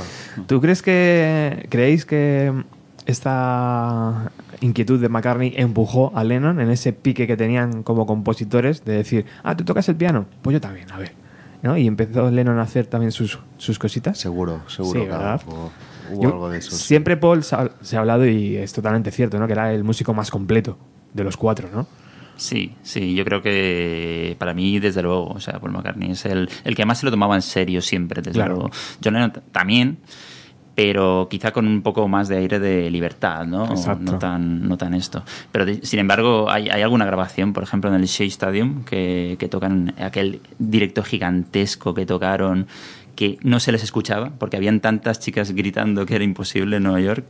¿Tú 0.46 0.60
crees 0.60 0.82
que 0.82 1.66
creéis 1.70 2.04
que 2.04 2.52
esta 3.06 4.30
inquietud 4.60 5.00
de 5.00 5.08
McCartney 5.08 5.54
empujó 5.56 6.12
a 6.14 6.22
Lennon 6.24 6.60
en 6.60 6.70
ese 6.70 6.92
pique 6.92 7.26
que 7.26 7.38
tenían 7.38 7.82
como 7.82 8.04
compositores 8.04 8.84
de 8.84 8.92
decir, 8.92 9.24
ah, 9.42 9.56
tú 9.56 9.64
tocas 9.64 9.88
el 9.88 9.96
piano, 9.96 10.26
pues 10.42 10.52
yo 10.52 10.60
también, 10.60 10.90
a 10.92 10.98
ver. 10.98 11.12
¿No? 11.62 11.76
Y 11.78 11.86
empezó 11.86 12.30
Lennon 12.30 12.58
a 12.58 12.62
hacer 12.62 12.86
también 12.86 13.10
sus, 13.10 13.38
sus 13.56 13.78
cositas. 13.78 14.18
Seguro, 14.18 14.60
seguro. 14.68 15.00
Sí, 15.00 15.06
¿verdad? 15.06 15.40
Hubo, 15.46 15.72
hubo 16.12 16.22
yo, 16.22 16.28
algo 16.28 16.50
de 16.50 16.58
eso. 16.58 16.76
Siempre 16.76 17.16
Paul 17.16 17.42
se 17.42 17.56
ha, 17.56 17.70
se 17.80 17.96
ha 17.96 18.00
hablado 18.00 18.26
y 18.26 18.56
es 18.56 18.74
totalmente 18.74 19.10
cierto, 19.10 19.38
¿no? 19.38 19.46
Que 19.46 19.54
era 19.54 19.72
el 19.72 19.82
músico 19.82 20.12
más 20.12 20.30
completo 20.30 20.76
de 21.14 21.24
los 21.24 21.36
cuatro, 21.38 21.68
¿no? 21.72 21.86
Sí, 22.38 22.72
sí, 22.82 23.14
yo 23.14 23.24
creo 23.24 23.42
que 23.42 24.34
para 24.38 24.54
mí, 24.54 24.78
desde 24.78 25.02
luego, 25.02 25.26
o 25.28 25.40
sea, 25.40 25.58
Paul 25.60 25.72
McCartney 25.72 26.12
es 26.12 26.24
el, 26.24 26.48
el 26.64 26.74
que 26.74 26.86
más 26.86 26.98
se 26.98 27.04
lo 27.04 27.10
tomaba 27.10 27.34
en 27.34 27.42
serio 27.42 27.82
siempre, 27.82 28.22
desde 28.22 28.32
Claro. 28.38 28.54
luego. 28.54 28.70
John 29.04 29.12
Lennon 29.14 29.32
también, 29.52 29.98
pero 30.74 31.26
quizá 31.28 31.50
con 31.50 31.66
un 31.66 31.82
poco 31.82 32.06
más 32.06 32.28
de 32.28 32.36
aire 32.36 32.60
de 32.60 32.88
libertad, 32.90 33.44
¿no? 33.44 33.64
Exacto. 33.64 34.12
No 34.12 34.18
tan, 34.18 34.68
no 34.68 34.76
tan 34.78 34.94
esto. 34.94 35.24
Pero 35.50 35.66
de- 35.66 35.84
sin 35.84 35.98
embargo, 35.98 36.48
hay, 36.48 36.68
hay 36.68 36.82
alguna 36.82 37.04
grabación, 37.04 37.52
por 37.52 37.64
ejemplo, 37.64 37.92
en 37.92 38.00
el 38.00 38.06
Shea 38.06 38.28
Stadium, 38.28 38.84
que, 38.84 39.34
que 39.40 39.48
tocan 39.48 39.92
aquel 40.00 40.40
directo 40.60 41.02
gigantesco 41.02 41.92
que 41.94 42.06
tocaron 42.06 42.68
que 43.16 43.36
no 43.42 43.58
se 43.58 43.72
les 43.72 43.82
escuchaba 43.82 44.30
porque 44.38 44.56
habían 44.56 44.78
tantas 44.78 45.18
chicas 45.18 45.50
gritando 45.50 46.06
que 46.06 46.14
era 46.14 46.22
imposible 46.22 46.76
en 46.76 46.84
Nueva 46.84 47.00
York 47.00 47.24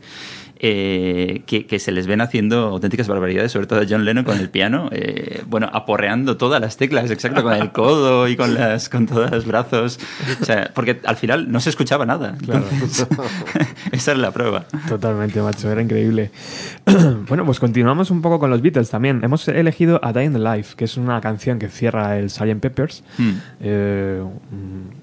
eh, 0.59 1.43
que, 1.45 1.65
que 1.65 1.79
se 1.79 1.91
les 1.91 2.05
ven 2.05 2.21
haciendo 2.21 2.67
auténticas 2.67 3.07
barbaridades, 3.07 3.51
sobre 3.51 3.67
todo 3.67 3.81
John 3.89 4.03
Lennon 4.03 4.25
con 4.25 4.37
el 4.37 4.49
piano, 4.49 4.89
eh, 4.91 5.41
bueno, 5.47 5.69
aporreando 5.71 6.37
todas 6.37 6.59
las 6.59 6.75
teclas, 6.75 7.09
exacto, 7.11 7.43
con 7.43 7.53
el 7.53 7.71
codo 7.71 8.27
y 8.27 8.35
con 8.35 8.53
las 8.53 8.89
con 8.89 9.05
todos 9.05 9.31
los 9.31 9.45
brazos, 9.45 9.99
o 10.41 10.45
sea, 10.45 10.71
porque 10.73 10.99
al 11.05 11.15
final 11.15 11.51
no 11.51 11.59
se 11.59 11.69
escuchaba 11.69 12.05
nada. 12.05 12.35
Entonces, 12.39 13.07
esa 13.91 14.11
es 14.11 14.17
la 14.17 14.31
prueba. 14.31 14.65
Totalmente, 14.87 15.41
macho, 15.41 15.71
era 15.71 15.81
increíble. 15.81 16.31
bueno, 17.27 17.45
pues 17.45 17.59
continuamos 17.59 18.11
un 18.11 18.21
poco 18.21 18.39
con 18.39 18.49
los 18.49 18.61
Beatles 18.61 18.89
también. 18.89 19.23
Hemos 19.23 19.47
elegido 19.47 19.99
A 20.03 20.11
Day 20.11 20.25
in 20.25 20.33
the 20.33 20.39
Life, 20.39 20.75
que 20.75 20.85
es 20.85 20.97
una 20.97 21.21
canción 21.21 21.59
que 21.59 21.69
cierra 21.69 22.17
el 22.17 22.29
Sgt. 22.29 22.59
Peppers. 22.59 23.03
Hmm. 23.17 23.31
Eh, 23.61 24.21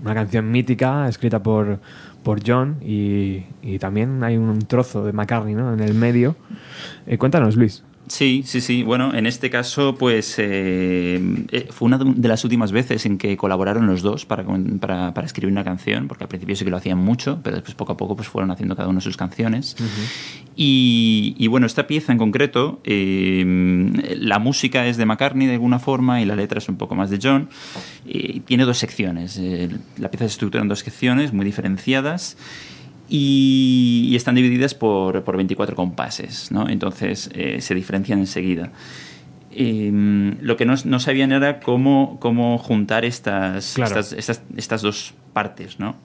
una 0.02 0.14
canción 0.14 0.50
mítica 0.50 1.08
escrita 1.08 1.42
por, 1.42 1.78
por 2.26 2.40
John 2.44 2.78
y, 2.82 3.44
y 3.62 3.78
también 3.78 4.24
hay 4.24 4.36
un 4.36 4.58
trozo 4.58 5.04
de 5.04 5.12
McCartney 5.12 5.54
¿no? 5.54 5.72
en 5.72 5.78
el 5.78 5.94
medio. 5.94 6.34
Eh, 7.06 7.18
cuéntanos, 7.18 7.54
Luis. 7.54 7.84
Sí, 8.08 8.42
sí, 8.46 8.60
sí. 8.60 8.82
Bueno, 8.84 9.14
en 9.14 9.26
este 9.26 9.50
caso, 9.50 9.96
pues 9.96 10.36
eh, 10.38 11.20
eh, 11.50 11.68
fue 11.70 11.86
una 11.86 11.98
de 11.98 12.28
las 12.28 12.44
últimas 12.44 12.70
veces 12.70 13.04
en 13.04 13.18
que 13.18 13.36
colaboraron 13.36 13.86
los 13.86 14.02
dos 14.02 14.26
para, 14.26 14.44
para, 14.80 15.12
para, 15.12 15.26
escribir 15.26 15.52
una 15.52 15.64
canción, 15.64 16.06
porque 16.06 16.24
al 16.24 16.28
principio 16.28 16.54
sí 16.54 16.64
que 16.64 16.70
lo 16.70 16.76
hacían 16.76 16.98
mucho, 16.98 17.40
pero 17.42 17.56
después 17.56 17.74
poco 17.74 17.92
a 17.92 17.96
poco 17.96 18.14
pues 18.14 18.28
fueron 18.28 18.52
haciendo 18.52 18.76
cada 18.76 18.88
uno 18.88 19.00
sus 19.00 19.16
canciones. 19.16 19.76
y, 20.54 21.34
y, 21.36 21.46
bueno, 21.48 21.66
esta 21.66 21.88
pieza 21.88 22.12
en 22.12 22.18
concreto, 22.18 22.80
eh, 22.84 23.44
la 24.18 24.38
música 24.38 24.86
es 24.86 24.96
de 24.96 25.04
McCartney 25.04 25.48
de 25.48 25.54
alguna 25.54 25.80
forma 25.80 26.20
y 26.22 26.24
la 26.26 26.36
letra 26.36 26.58
es 26.58 26.68
un 26.68 26.76
poco 26.76 26.94
más 26.94 27.10
de 27.10 27.18
John. 27.20 27.48
Y 28.04 28.40
tiene 28.40 28.64
dos 28.64 28.78
secciones. 28.78 29.40
la 29.98 30.10
pieza 30.10 30.26
se 30.26 30.32
estructura 30.32 30.62
en 30.62 30.68
dos 30.68 30.78
secciones 30.80 31.32
muy 31.32 31.44
diferenciadas 31.44 32.36
y, 33.08 34.14
están 34.16 34.34
divididas 34.34 34.74
por, 34.74 35.22
por 35.24 35.36
24 35.36 35.76
compases, 35.76 36.50
¿no? 36.50 36.68
Entonces 36.68 37.30
eh, 37.34 37.60
se 37.60 37.74
diferencian 37.74 38.18
enseguida. 38.18 38.70
Eh, 39.52 39.90
lo 40.40 40.56
que 40.56 40.66
no, 40.66 40.74
no, 40.84 41.00
sabían 41.00 41.32
era 41.32 41.60
cómo, 41.60 42.18
cómo 42.20 42.58
juntar 42.58 43.04
estas, 43.04 43.74
claro. 43.74 44.00
estas, 44.00 44.12
estas, 44.12 44.42
estas, 44.56 44.82
dos 44.82 45.14
partes, 45.32 45.78
¿no? 45.78 45.96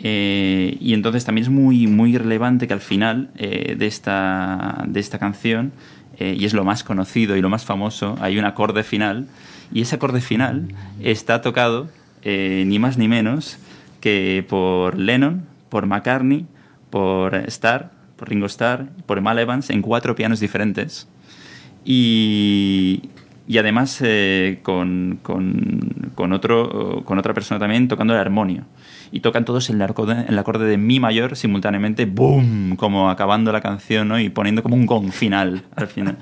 Eh, 0.00 0.76
y 0.80 0.94
entonces 0.94 1.24
también 1.24 1.44
es 1.44 1.50
muy, 1.50 1.88
muy 1.88 2.16
relevante 2.16 2.68
que 2.68 2.72
al 2.72 2.80
final 2.80 3.30
eh, 3.36 3.74
de, 3.76 3.86
esta, 3.86 4.84
de 4.86 5.00
esta 5.00 5.18
canción, 5.18 5.72
eh, 6.18 6.36
y 6.38 6.44
es 6.44 6.54
lo 6.54 6.64
más 6.64 6.84
conocido 6.84 7.36
y 7.36 7.40
lo 7.40 7.48
más 7.48 7.64
famoso, 7.64 8.16
hay 8.20 8.38
un 8.38 8.44
acorde 8.44 8.84
final, 8.84 9.26
y 9.72 9.82
ese 9.82 9.96
acorde 9.96 10.20
final 10.20 10.68
está 11.02 11.42
tocado 11.42 11.88
ni 12.24 12.78
más 12.78 12.98
ni 12.98 13.08
menos 13.08 13.56
que 14.00 14.44
por 14.46 14.98
Lennon, 14.98 15.44
por 15.68 15.86
McCartney, 15.86 16.46
por 16.90 17.34
Starr, 17.34 17.90
por 18.16 18.28
Ringo 18.28 18.46
Starr, 18.46 18.88
por 19.06 19.20
Mal 19.20 19.38
Evans 19.38 19.70
en 19.70 19.82
cuatro 19.82 20.14
pianos 20.14 20.40
diferentes. 20.40 21.08
Y, 21.84 23.02
y 23.46 23.58
además 23.58 23.98
eh, 24.02 24.60
con, 24.62 25.20
con, 25.22 26.10
con, 26.14 26.32
otro, 26.32 27.02
con 27.04 27.18
otra 27.18 27.32
persona 27.32 27.58
también 27.58 27.88
tocando 27.88 28.12
el 28.12 28.20
armonio. 28.20 28.64
Y 29.10 29.20
tocan 29.20 29.46
todos 29.46 29.70
el 29.70 29.80
acorde, 29.80 30.26
el 30.28 30.38
acorde 30.38 30.66
de 30.66 30.76
Mi 30.76 31.00
mayor 31.00 31.34
simultáneamente, 31.34 32.04
¡boom! 32.04 32.76
Como 32.76 33.08
acabando 33.08 33.52
la 33.52 33.62
canción 33.62 34.08
¿no? 34.08 34.20
y 34.20 34.28
poniendo 34.28 34.62
como 34.62 34.76
un 34.76 34.84
gong 34.84 35.12
final 35.12 35.62
al 35.76 35.86
final. 35.86 36.18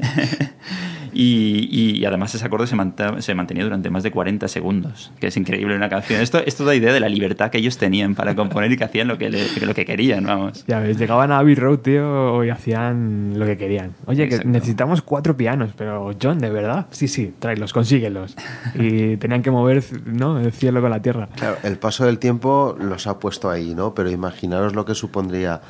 Y, 1.12 1.68
y, 1.70 2.04
además 2.04 2.34
ese 2.34 2.44
acorde 2.44 2.66
se, 2.66 2.76
se, 3.22 3.34
mantenía 3.34 3.64
durante 3.64 3.90
más 3.90 4.02
de 4.02 4.10
40 4.10 4.48
segundos, 4.48 5.12
que 5.18 5.28
es 5.28 5.36
increíble 5.36 5.74
en 5.74 5.78
una 5.78 5.88
canción. 5.88 6.20
Esto, 6.20 6.38
esto 6.44 6.64
da 6.64 6.74
idea 6.74 6.92
de 6.92 7.00
la 7.00 7.08
libertad 7.08 7.50
que 7.50 7.58
ellos 7.58 7.78
tenían 7.78 8.14
para 8.14 8.34
componer 8.34 8.70
y 8.72 8.76
que 8.76 8.84
hacían 8.84 9.08
lo 9.08 9.18
que, 9.18 9.30
le, 9.30 9.46
lo 9.60 9.74
que 9.74 9.84
querían, 9.84 10.24
vamos. 10.24 10.64
Ya 10.66 10.80
ves, 10.80 10.98
llegaban 10.98 11.32
a 11.32 11.38
Abbey 11.38 11.54
Road, 11.54 11.78
tío, 11.78 12.44
y 12.44 12.50
hacían 12.50 13.38
lo 13.38 13.46
que 13.46 13.56
querían. 13.56 13.94
Oye, 14.06 14.24
Exacto. 14.24 14.44
que 14.44 14.48
necesitamos 14.50 15.02
cuatro 15.02 15.36
pianos, 15.36 15.70
pero 15.76 16.12
John, 16.20 16.38
¿de 16.38 16.50
verdad? 16.50 16.86
Sí, 16.90 17.08
sí, 17.08 17.34
tráelos, 17.38 17.72
consíguelos. 17.72 18.36
Y 18.74 19.16
tenían 19.16 19.42
que 19.42 19.50
mover 19.50 19.82
¿no? 20.04 20.38
el 20.38 20.52
cielo 20.52 20.80
con 20.80 20.90
la 20.90 21.02
tierra. 21.02 21.28
Claro, 21.36 21.56
el 21.62 21.78
paso 21.78 22.04
del 22.06 22.18
tiempo 22.18 22.76
los 22.80 23.06
ha 23.06 23.18
puesto 23.18 23.50
ahí, 23.50 23.74
¿no? 23.74 23.94
Pero 23.94 24.10
imaginaros 24.10 24.74
lo 24.74 24.84
que 24.84 24.94
supondría 24.94 25.60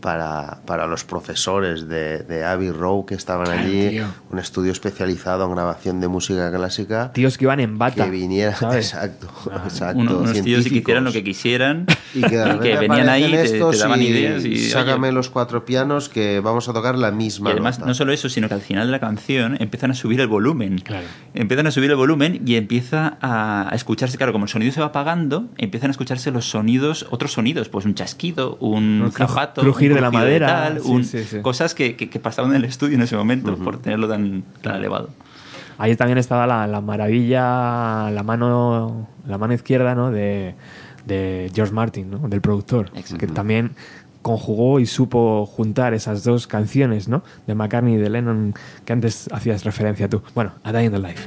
para, 0.00 0.60
para 0.66 0.86
los 0.86 1.04
profesores 1.04 1.88
de, 1.88 2.18
de 2.24 2.44
Abbey 2.44 2.70
Road 2.70 3.04
que 3.06 3.14
estaban 3.14 3.46
Claro, 3.46 3.60
allí, 3.62 3.88
tío. 3.90 4.06
un 4.30 4.38
estudio 4.38 4.72
especializado 4.72 5.44
en 5.46 5.52
grabación 5.52 6.00
de 6.00 6.08
música 6.08 6.50
clásica. 6.50 7.12
Tíos 7.12 7.38
que 7.38 7.44
iban 7.44 7.60
en 7.60 7.78
bata. 7.78 8.04
Que 8.04 8.10
vinieran, 8.10 8.54
¿sabes? 8.56 8.92
exacto, 8.92 9.28
Ah, 9.52 9.62
exacto. 9.64 9.98
Uno- 9.98 10.18
unos 10.18 10.40
tíos 10.42 10.64
que 10.66 10.76
hicieran 10.76 11.04
lo 11.04 11.12
que 11.12 11.22
quisieran 11.24 11.86
Y 12.14 12.20
que, 12.22 12.34
y 12.56 12.58
que 12.60 12.76
venían 12.76 13.08
ahí, 13.08 13.30
te, 13.30 13.48
te 13.48 13.58
daban 13.78 14.02
y 14.02 14.06
ideas 14.06 14.44
y, 14.44 14.56
sácame 14.70 15.08
oye, 15.08 15.14
los 15.14 15.30
cuatro 15.30 15.64
pianos 15.64 16.08
que 16.08 16.40
vamos 16.40 16.68
a 16.68 16.72
tocar 16.72 16.96
la 16.98 17.10
misma 17.10 17.50
y 17.50 17.52
además 17.52 17.78
nota. 17.78 17.88
no 17.88 17.94
solo 17.94 18.12
eso, 18.12 18.28
sino 18.28 18.48
que 18.48 18.54
al 18.54 18.60
final 18.60 18.86
de 18.86 18.92
la 18.92 19.00
canción 19.00 19.56
empiezan 19.60 19.90
a 19.92 19.94
subir 19.94 20.20
el 20.20 20.26
volumen. 20.26 20.78
Claro. 20.78 21.06
Empiezan 21.34 21.66
a 21.66 21.70
subir 21.70 21.90
el 21.90 21.96
volumen 21.96 22.42
y 22.46 22.56
empieza 22.56 23.18
a, 23.20 23.68
a 23.70 23.74
escucharse, 23.74 24.16
claro, 24.16 24.32
como 24.32 24.46
el 24.46 24.48
sonido 24.50 24.72
se 24.72 24.80
va 24.80 24.86
apagando, 24.86 25.46
empiezan 25.58 25.90
a 25.90 25.92
escucharse 25.92 26.30
los 26.30 26.48
sonidos, 26.50 27.06
otros 27.10 27.32
sonidos, 27.32 27.68
pues 27.68 27.84
un 27.86 27.94
chasquido, 27.94 28.56
un 28.60 29.02
Un 29.02 29.12
zapato, 29.12 29.62
de 29.94 30.00
la 30.00 30.10
madera, 30.10 30.46
tal, 30.46 30.80
un- 30.84 31.04
sí, 31.04 31.24
sí. 31.24 31.40
cosas 31.40 31.74
que, 31.74 31.96
que- 31.96 32.08
que 32.10 32.18
pasaban 32.20 32.50
en 32.52 32.56
el 32.58 32.64
estudio 32.64 32.94
en 32.96 33.02
ese 33.02 33.16
momento 33.16 33.56
por 33.56 33.78
tenerlo 33.78 34.08
tan, 34.08 34.42
tan 34.62 34.76
elevado. 34.76 35.10
Ahí 35.78 35.96
también 35.96 36.18
estaba 36.18 36.46
la, 36.46 36.66
la 36.66 36.80
maravilla, 36.80 38.10
la 38.10 38.22
mano, 38.22 39.08
la 39.26 39.38
mano 39.38 39.54
izquierda, 39.54 39.94
¿no? 39.94 40.10
De, 40.10 40.54
de 41.06 41.50
George 41.54 41.72
Martin, 41.72 42.10
¿no? 42.10 42.18
Del 42.28 42.40
productor, 42.40 42.90
Exacto. 42.94 43.18
que 43.18 43.26
también 43.32 43.70
conjugó 44.22 44.80
y 44.80 44.84
supo 44.86 45.46
juntar 45.46 45.94
esas 45.94 46.22
dos 46.24 46.46
canciones, 46.46 47.08
¿no? 47.08 47.22
De 47.46 47.54
McCartney 47.54 47.94
y 47.94 47.96
de 47.96 48.10
Lennon 48.10 48.52
que 48.84 48.92
antes 48.92 49.30
hacías 49.32 49.64
referencia 49.64 50.08
tú. 50.10 50.22
Bueno, 50.34 50.52
A 50.62 50.72
Day 50.72 50.84
in 50.86 50.92
the 50.92 50.98
Life. 50.98 51.26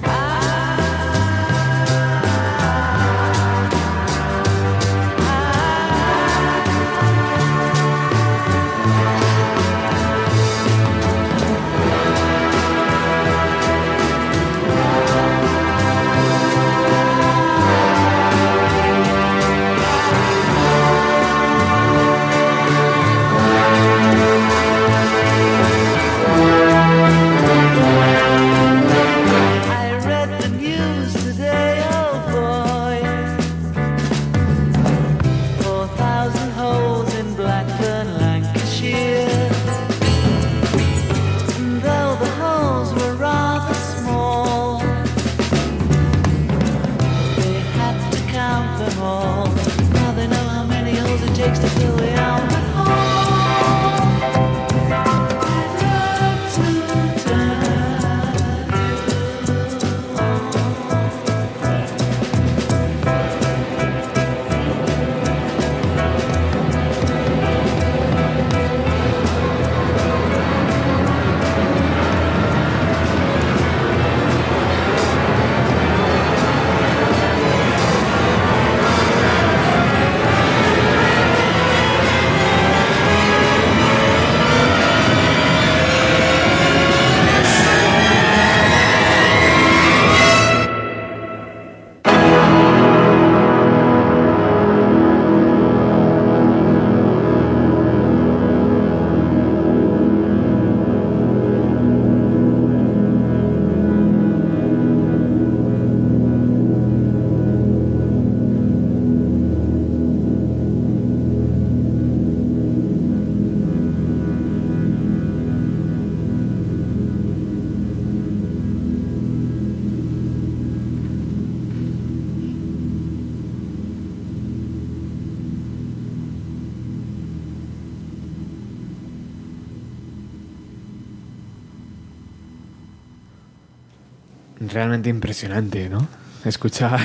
Realmente 134.71 135.09
impresionante, 135.09 135.89
¿no? 135.89 136.07
Escuchar 136.45 136.99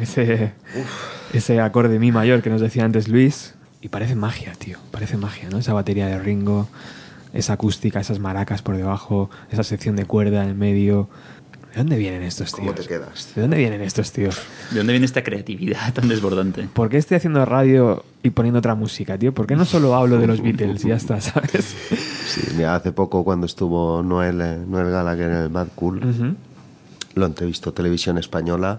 ese, 0.00 0.52
ese 1.32 1.60
acorde 1.60 1.98
mi 1.98 2.12
mayor 2.12 2.42
que 2.42 2.50
nos 2.50 2.60
decía 2.60 2.84
antes 2.84 3.08
Luis. 3.08 3.54
Y 3.80 3.88
parece 3.88 4.16
magia, 4.16 4.52
tío. 4.58 4.78
Parece 4.90 5.16
magia, 5.16 5.48
¿no? 5.50 5.58
Esa 5.58 5.72
batería 5.72 6.06
de 6.06 6.18
Ringo, 6.18 6.68
esa 7.32 7.52
acústica, 7.52 8.00
esas 8.00 8.18
maracas 8.18 8.62
por 8.62 8.76
debajo, 8.76 9.30
esa 9.50 9.62
sección 9.62 9.94
de 9.96 10.04
cuerda 10.06 10.42
en 10.42 10.48
el 10.50 10.54
medio. 10.56 11.08
¿De 11.72 11.82
dónde 11.82 11.98
vienen 11.98 12.22
estos 12.22 12.52
tíos? 12.54 12.72
¿Cómo 12.72 12.72
te 12.72 12.88
quedas? 12.88 13.32
¿De 13.34 13.42
dónde 13.42 13.58
vienen 13.58 13.82
estos 13.82 14.10
tíos? 14.10 14.40
¿De 14.70 14.78
dónde 14.78 14.94
viene 14.94 15.04
esta 15.04 15.22
creatividad 15.22 15.92
tan 15.92 16.08
desbordante? 16.08 16.68
¿Por 16.72 16.88
qué 16.88 16.96
estoy 16.96 17.18
haciendo 17.18 17.44
radio 17.44 18.02
y 18.22 18.30
poniendo 18.30 18.58
otra 18.58 18.74
música, 18.74 19.18
tío? 19.18 19.34
¿Por 19.34 19.46
qué 19.46 19.56
no 19.56 19.66
solo 19.66 19.94
hablo 19.94 20.18
de 20.18 20.26
los 20.26 20.40
Beatles 20.42 20.84
y 20.86 20.88
ya 20.88 20.96
está, 20.96 21.20
¿sabes? 21.20 21.76
Sí, 22.26 22.40
mira, 22.56 22.74
hace 22.74 22.92
poco 22.92 23.22
cuando 23.24 23.44
estuvo 23.44 24.02
Noel, 24.02 24.40
eh, 24.40 24.58
Noel 24.66 24.90
Gallagher 24.90 25.30
en 25.30 25.36
el 25.36 25.50
Mad 25.50 25.68
Cool, 25.74 25.98
Ujú. 25.98 26.34
Lo 27.16 27.26
entrevistó 27.26 27.72
Televisión 27.72 28.18
Española 28.18 28.78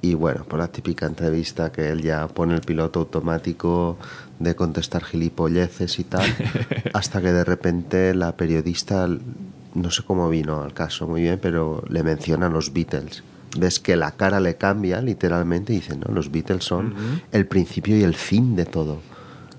y 0.00 0.14
bueno, 0.14 0.44
por 0.44 0.60
la 0.60 0.68
típica 0.68 1.06
entrevista 1.06 1.72
que 1.72 1.88
él 1.88 2.00
ya 2.00 2.28
pone 2.28 2.54
el 2.54 2.60
piloto 2.60 3.00
automático 3.00 3.98
de 4.38 4.54
contestar 4.54 5.02
gilipolleces 5.04 5.98
y 5.98 6.04
tal, 6.04 6.24
hasta 6.94 7.20
que 7.20 7.32
de 7.32 7.44
repente 7.44 8.14
la 8.14 8.36
periodista, 8.36 9.08
no 9.74 9.90
sé 9.90 10.04
cómo 10.04 10.28
vino 10.28 10.62
al 10.62 10.74
caso 10.74 11.08
muy 11.08 11.22
bien, 11.22 11.40
pero 11.42 11.82
le 11.88 12.04
mencionan 12.04 12.52
los 12.52 12.72
Beatles. 12.72 13.24
Ves 13.58 13.80
que 13.80 13.96
la 13.96 14.12
cara 14.12 14.38
le 14.38 14.56
cambia 14.56 15.00
literalmente 15.00 15.72
y 15.72 15.76
dice, 15.76 15.96
no, 15.96 16.14
los 16.14 16.30
Beatles 16.30 16.62
son 16.62 16.94
el 17.32 17.46
principio 17.46 17.98
y 17.98 18.04
el 18.04 18.14
fin 18.14 18.54
de 18.54 18.66
todo. 18.66 18.92
O 18.92 19.00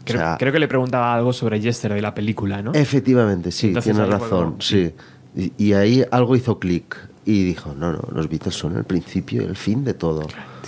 Creo, 0.06 0.20
sea, 0.22 0.38
creo 0.40 0.54
que 0.54 0.60
le 0.60 0.70
preguntaba 0.70 1.14
algo 1.14 1.34
sobre 1.34 1.60
Yesterday, 1.60 2.00
la 2.00 2.16
película, 2.16 2.62
¿no? 2.62 2.72
Efectivamente, 2.74 3.52
sí, 3.52 3.68
Entonces 3.68 3.98
fue 3.98 4.06
razón, 4.06 4.56
sí. 4.60 4.94
Y, 5.36 5.52
y 5.58 5.74
ahí 5.74 6.06
algo 6.10 6.38
hizo 6.38 6.58
clic 6.58 6.96
y 7.30 7.44
dijo, 7.44 7.74
no, 7.78 7.92
no, 7.92 8.00
los 8.14 8.30
Beatles 8.30 8.56
son 8.56 8.78
el 8.78 8.86
principio 8.86 9.42
y 9.42 9.46
el 9.46 9.58
fin 9.58 9.84
de 9.84 9.94
todo. 9.94 10.22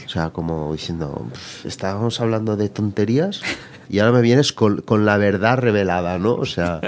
O 0.05 0.09
sea, 0.09 0.31
como 0.31 0.73
diciendo, 0.73 1.25
"Pff, 1.31 1.65
estábamos 1.65 2.19
hablando 2.19 2.57
de 2.57 2.67
tonterías 2.67 3.41
y 3.89 3.99
ahora 3.99 4.11
me 4.11 4.21
vienes 4.21 4.51
con, 4.51 4.81
con 4.81 5.05
la 5.05 5.17
verdad 5.17 5.57
revelada, 5.57 6.17
¿no? 6.19 6.33
O 6.33 6.45
sea, 6.45 6.81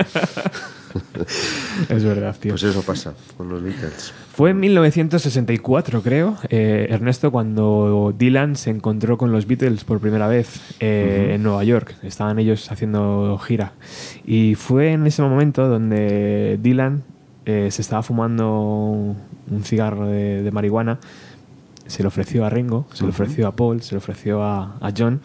Es 1.89 2.03
verdad, 2.03 2.35
tío. 2.39 2.51
pues 2.51 2.63
eso 2.63 2.81
pasa 2.81 3.13
con 3.37 3.47
los 3.49 3.63
Beatles. 3.63 4.13
Fue 4.33 4.49
en 4.51 4.59
1964, 4.59 6.01
creo, 6.01 6.37
eh, 6.49 6.87
Ernesto, 6.89 7.31
cuando 7.31 8.13
Dylan 8.17 8.55
se 8.55 8.71
encontró 8.71 9.17
con 9.17 9.31
los 9.31 9.45
Beatles 9.45 9.83
por 9.83 9.99
primera 9.99 10.27
vez 10.27 10.59
eh, 10.79 11.31
en 11.35 11.43
Nueva 11.43 11.63
York. 11.63 11.95
Estaban 12.03 12.39
ellos 12.39 12.69
haciendo 12.71 13.37
gira. 13.37 13.73
Y 14.25 14.55
fue 14.55 14.91
en 14.93 15.07
ese 15.07 15.21
momento 15.21 15.67
donde 15.67 16.59
Dylan 16.61 17.03
eh, 17.45 17.69
se 17.71 17.81
estaba 17.81 18.03
fumando 18.03 19.15
un 19.51 19.63
cigarro 19.63 20.07
de, 20.07 20.41
de 20.41 20.51
marihuana. 20.51 20.99
Se 21.87 22.03
lo 22.03 22.07
ofreció 22.07 22.45
a 22.45 22.49
Ringo, 22.49 22.85
se 22.93 23.03
lo 23.03 23.09
ofreció 23.09 23.47
a 23.47 23.55
Paul, 23.55 23.81
se 23.81 23.95
lo 23.95 23.99
ofreció 23.99 24.43
a, 24.43 24.77
a 24.79 24.93
John. 24.97 25.19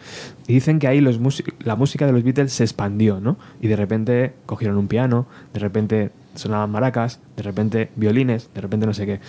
Y 0.47 0.53
dicen 0.53 0.79
que 0.79 0.87
ahí 0.87 0.99
los 0.99 1.19
la 1.59 1.75
música 1.75 2.05
de 2.05 2.11
los 2.11 2.23
Beatles 2.23 2.51
se 2.51 2.63
expandió, 2.63 3.21
¿no? 3.21 3.37
Y 3.61 3.67
de 3.67 3.75
repente 3.77 4.33
cogieron 4.45 4.77
un 4.77 4.87
piano, 4.87 5.27
de 5.53 5.59
repente 5.59 6.11
sonaban 6.35 6.69
maracas, 6.69 7.21
de 7.37 7.43
repente 7.43 7.89
violines, 7.95 8.49
de 8.53 8.61
repente 8.61 8.85
no 8.85 8.93
sé 8.93 9.05
qué. 9.05 9.19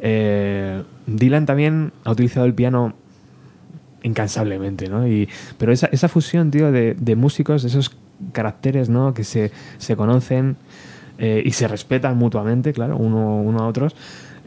Eh, 0.00 0.82
Dylan 1.06 1.46
también 1.46 1.92
ha 2.04 2.10
utilizado 2.10 2.46
el 2.46 2.54
piano 2.54 2.94
incansablemente, 4.02 4.88
¿no? 4.88 5.06
Y, 5.06 5.28
pero 5.58 5.72
esa, 5.72 5.86
esa 5.92 6.08
fusión, 6.08 6.50
tío, 6.50 6.72
de, 6.72 6.94
de 6.94 7.16
músicos, 7.16 7.64
esos 7.64 7.96
caracteres, 8.32 8.88
¿no? 8.88 9.14
Que 9.14 9.24
se, 9.24 9.52
se 9.78 9.94
conocen 9.94 10.56
eh, 11.18 11.42
y 11.44 11.52
se 11.52 11.66
respetan 11.68 12.16
mutuamente, 12.16 12.72
claro, 12.72 12.96
uno, 12.96 13.36
uno 13.40 13.58
a 13.60 13.66
otros. 13.68 13.94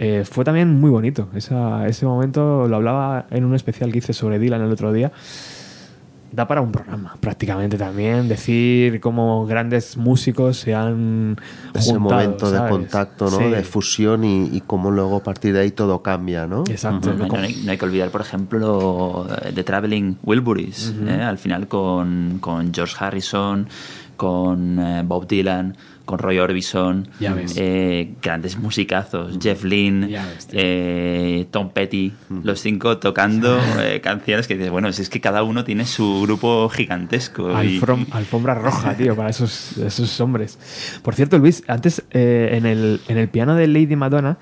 eh, 0.01 0.23
fue 0.23 0.45
también 0.45 0.79
muy 0.79 0.89
bonito. 0.89 1.27
Esa- 1.35 1.85
ese 1.87 2.05
momento 2.05 2.67
lo 2.69 2.77
hablaba 2.77 3.25
en 3.31 3.43
un 3.43 3.53
especial 3.53 3.91
que 3.91 3.97
hice 3.97 4.13
sobre 4.13 4.39
Dylan 4.39 4.61
el 4.61 4.71
otro 4.71 4.93
día. 4.93 5.11
Da 6.31 6.47
para 6.47 6.61
un 6.61 6.71
programa, 6.71 7.17
prácticamente 7.19 7.75
también. 7.75 8.27
Decir 8.29 8.99
cómo 9.01 9.47
grandes 9.47 9.97
músicos 9.97 10.57
se 10.57 10.75
han 10.75 11.37
Ese 11.73 11.91
juntado, 11.91 12.21
momento 12.21 12.51
de 12.51 12.57
¿sabes? 12.57 12.71
contacto, 12.71 13.25
¿no? 13.31 13.39
Sí. 13.39 13.43
De 13.45 13.63
fusión 13.63 14.23
y, 14.23 14.45
y 14.55 14.61
cómo 14.61 14.91
luego 14.91 15.17
a 15.17 15.23
partir 15.23 15.53
de 15.53 15.61
ahí 15.61 15.71
todo 15.71 16.03
cambia, 16.03 16.45
¿no? 16.45 16.63
Exacto. 16.69 17.13
No, 17.15 17.25
no 17.25 17.35
hay, 17.39 17.59
no 17.65 17.71
hay 17.71 17.77
que 17.79 17.85
olvidar, 17.85 18.09
por 18.11 18.21
ejemplo, 18.21 19.25
The 19.55 19.63
Traveling 19.63 20.17
Wilburys, 20.23 20.93
¿eh? 21.07 21.13
al 21.21 21.39
final 21.39 21.67
con, 21.67 22.37
con 22.39 22.71
George 22.75 22.95
Harrison, 22.99 23.67
con 24.15 24.77
eh, 24.79 25.01
Bob 25.05 25.27
Dylan, 25.27 25.75
con 26.09 26.17
Roy 26.17 26.39
Orbison, 26.39 27.07
eh, 27.55 28.13
grandes 28.19 28.57
musicazos, 28.57 29.37
Jeff 29.39 29.63
Lynne, 29.63 30.19
eh, 30.53 31.45
Tom 31.51 31.69
Petty, 31.69 32.11
los 32.43 32.59
cinco 32.61 32.97
tocando 32.97 33.59
eh, 33.79 34.01
canciones 34.01 34.47
que 34.47 34.55
dices, 34.55 34.71
bueno, 34.71 34.91
si 34.91 35.03
es 35.03 35.09
que 35.11 35.21
cada 35.21 35.43
uno 35.43 35.63
tiene 35.63 35.85
su 35.85 36.23
grupo 36.23 36.67
gigantesco. 36.69 37.51
y- 37.61 37.79
alfombra 38.11 38.55
roja, 38.55 38.95
tío, 38.97 39.15
para 39.15 39.29
esos, 39.29 39.77
esos 39.77 40.19
hombres. 40.19 40.57
Por 41.03 41.13
cierto, 41.13 41.37
Luis, 41.37 41.61
antes 41.67 42.01
en, 42.09 42.65
el, 42.65 43.01
en 43.07 43.19
el 43.19 43.27
piano 43.29 43.53
de 43.53 43.67
Lady 43.67 43.95
Madonna 43.95 44.39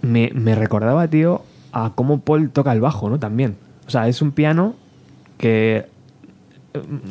me, 0.00 0.30
me 0.34 0.54
recordaba, 0.54 1.06
tío, 1.06 1.42
a 1.72 1.92
cómo 1.94 2.22
Paul 2.22 2.48
toca 2.48 2.72
el 2.72 2.80
bajo, 2.80 3.10
¿no? 3.10 3.18
También. 3.18 3.56
O 3.86 3.90
sea, 3.90 4.08
es 4.08 4.22
un 4.22 4.32
piano 4.32 4.74
que 5.36 5.84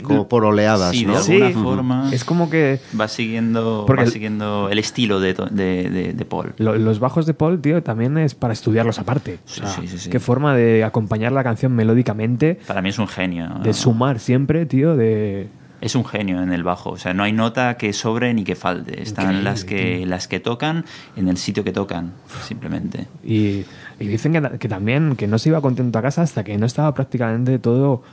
Como 0.04 0.28
por 0.28 0.44
oleadas, 0.46 0.92
Sí, 0.96 1.06
¿no? 1.06 1.16
de 1.18 1.22
Sí. 1.24 1.42
alguna 1.42 1.64
forma 1.64 2.10
es 2.14 2.24
como 2.24 2.50
que 2.50 2.80
va 3.00 3.08
siguiendo, 3.08 3.84
Porque 3.86 4.02
va 4.02 4.06
el- 4.08 4.12
siguiendo 4.12 4.70
el 4.72 4.80
estilo 4.80 5.20
de, 5.20 5.34
de, 5.34 5.90
de- 5.90 6.14
de 6.14 6.26
Paul. 6.26 6.54
lo- 6.58 6.76
los 6.78 7.00
bajos 7.00 7.26
de 7.26 7.34
Paul, 7.34 7.62
tío, 7.62 7.84
también 7.84 8.18
es 8.18 8.34
para 8.34 8.54
estudiarlos 8.54 8.98
aparte. 9.00 9.36
O 9.46 9.50
Sí, 9.50 9.60
sea, 9.62 9.68
sí, 9.70 9.88
sí, 9.88 9.98
sí. 10.00 10.10
Qué 10.10 10.20
forma 10.20 10.56
de 10.56 10.84
acompañar 10.84 11.32
la 11.32 11.44
canción 11.44 11.74
melódicamente, 11.74 12.60
Para 12.68 12.82
mí 12.82 12.90
es 12.90 12.98
un 13.00 13.08
genio. 13.08 13.50
de 13.64 13.74
sumar 13.74 14.20
siempre, 14.20 14.66
tío, 14.66 14.96
de... 14.96 15.48
Es 15.80 15.96
un 15.96 16.06
genio 16.06 16.44
en 16.44 16.54
el 16.54 16.62
bajo, 16.64 16.92
o 16.92 16.98
sea, 16.98 17.14
no 17.16 17.24
hay 17.24 17.32
nota 17.34 17.76
que 17.76 17.92
sobre 17.94 18.34
ni 18.36 18.44
que 18.44 18.56
falte. 18.56 19.02
Están 19.02 19.26
Increíble, 19.26 19.44
las 19.50 19.64
que 19.66 20.06
las 20.06 20.28
que 20.28 20.40
tocan 20.40 20.86
en 21.16 21.28
el 21.28 21.38
sitio 21.38 21.64
que 21.64 21.72
tocan, 21.72 22.12
simplemente. 22.48 23.08
Y, 23.24 23.64
y 24.00 24.08
dicen 24.08 24.32
que, 24.34 24.60
que 24.60 24.68
también 24.70 25.16
que 25.16 25.26
no 25.28 25.40
se 25.40 25.50
iba 25.50 25.60
contento 25.60 25.98
a 25.98 26.04
casa 26.04 26.22
hasta 26.22 26.44
que 26.44 26.56
no 26.60 26.68
estaba 26.68 26.94
prácticamente 26.94 27.58
todo 27.58 28.04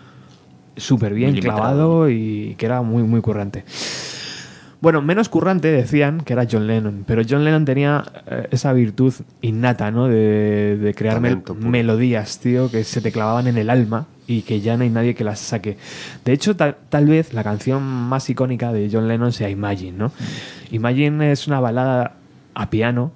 súper 0.78 1.14
bien 1.14 1.34
clavado 1.36 2.09
y 2.10 2.55
que 2.59 2.66
era 2.66 2.82
muy, 2.82 3.02
muy 3.02 3.20
currante. 3.20 3.64
Bueno, 4.80 5.02
menos 5.02 5.28
currante 5.28 5.72
decían 5.72 6.20
que 6.20 6.34
era 6.34 6.46
John 6.48 6.68
Lennon, 6.68 7.02
pero 7.05 7.22
John 7.28 7.44
Lennon 7.44 7.64
tenía 7.64 8.05
eh, 8.28 8.46
esa 8.52 8.72
virtud 8.72 9.12
innata, 9.42 9.90
¿no? 9.90 10.06
De, 10.06 10.76
de 10.80 10.94
crear 10.94 11.16
mel- 11.20 11.32
Talento 11.32 11.55
puro. 11.55 11.68
melodías, 11.68 12.38
tío, 12.38 12.70
que 12.70 12.84
se 12.84 13.00
te 13.00 13.10
clavaban 13.10 13.48
en 13.48 13.59
el 13.59 13.70
alma 13.70 14.06
y 14.28 14.42
que 14.42 14.60
ya 14.60 14.76
no 14.76 14.84
hay 14.84 14.90
nadie 14.90 15.16
que 15.16 15.24
las 15.24 15.40
saque. 15.40 15.78
De 16.24 16.32
hecho, 16.32 16.55
tal, 16.55 16.76
tal 16.90 17.06
vez 17.06 17.34
la 17.34 17.42
canción 17.42 17.82
más 17.82 18.30
icónica 18.30 18.72
de 18.72 18.88
John 18.92 19.09
Lennon 19.09 19.32
sea 19.32 19.50
Imagine, 19.50 19.98
¿no? 19.98 20.12
Imagine 20.70 21.32
es 21.32 21.48
una 21.48 21.59
balada 21.59 22.14
a 22.55 22.70
piano 22.70 23.10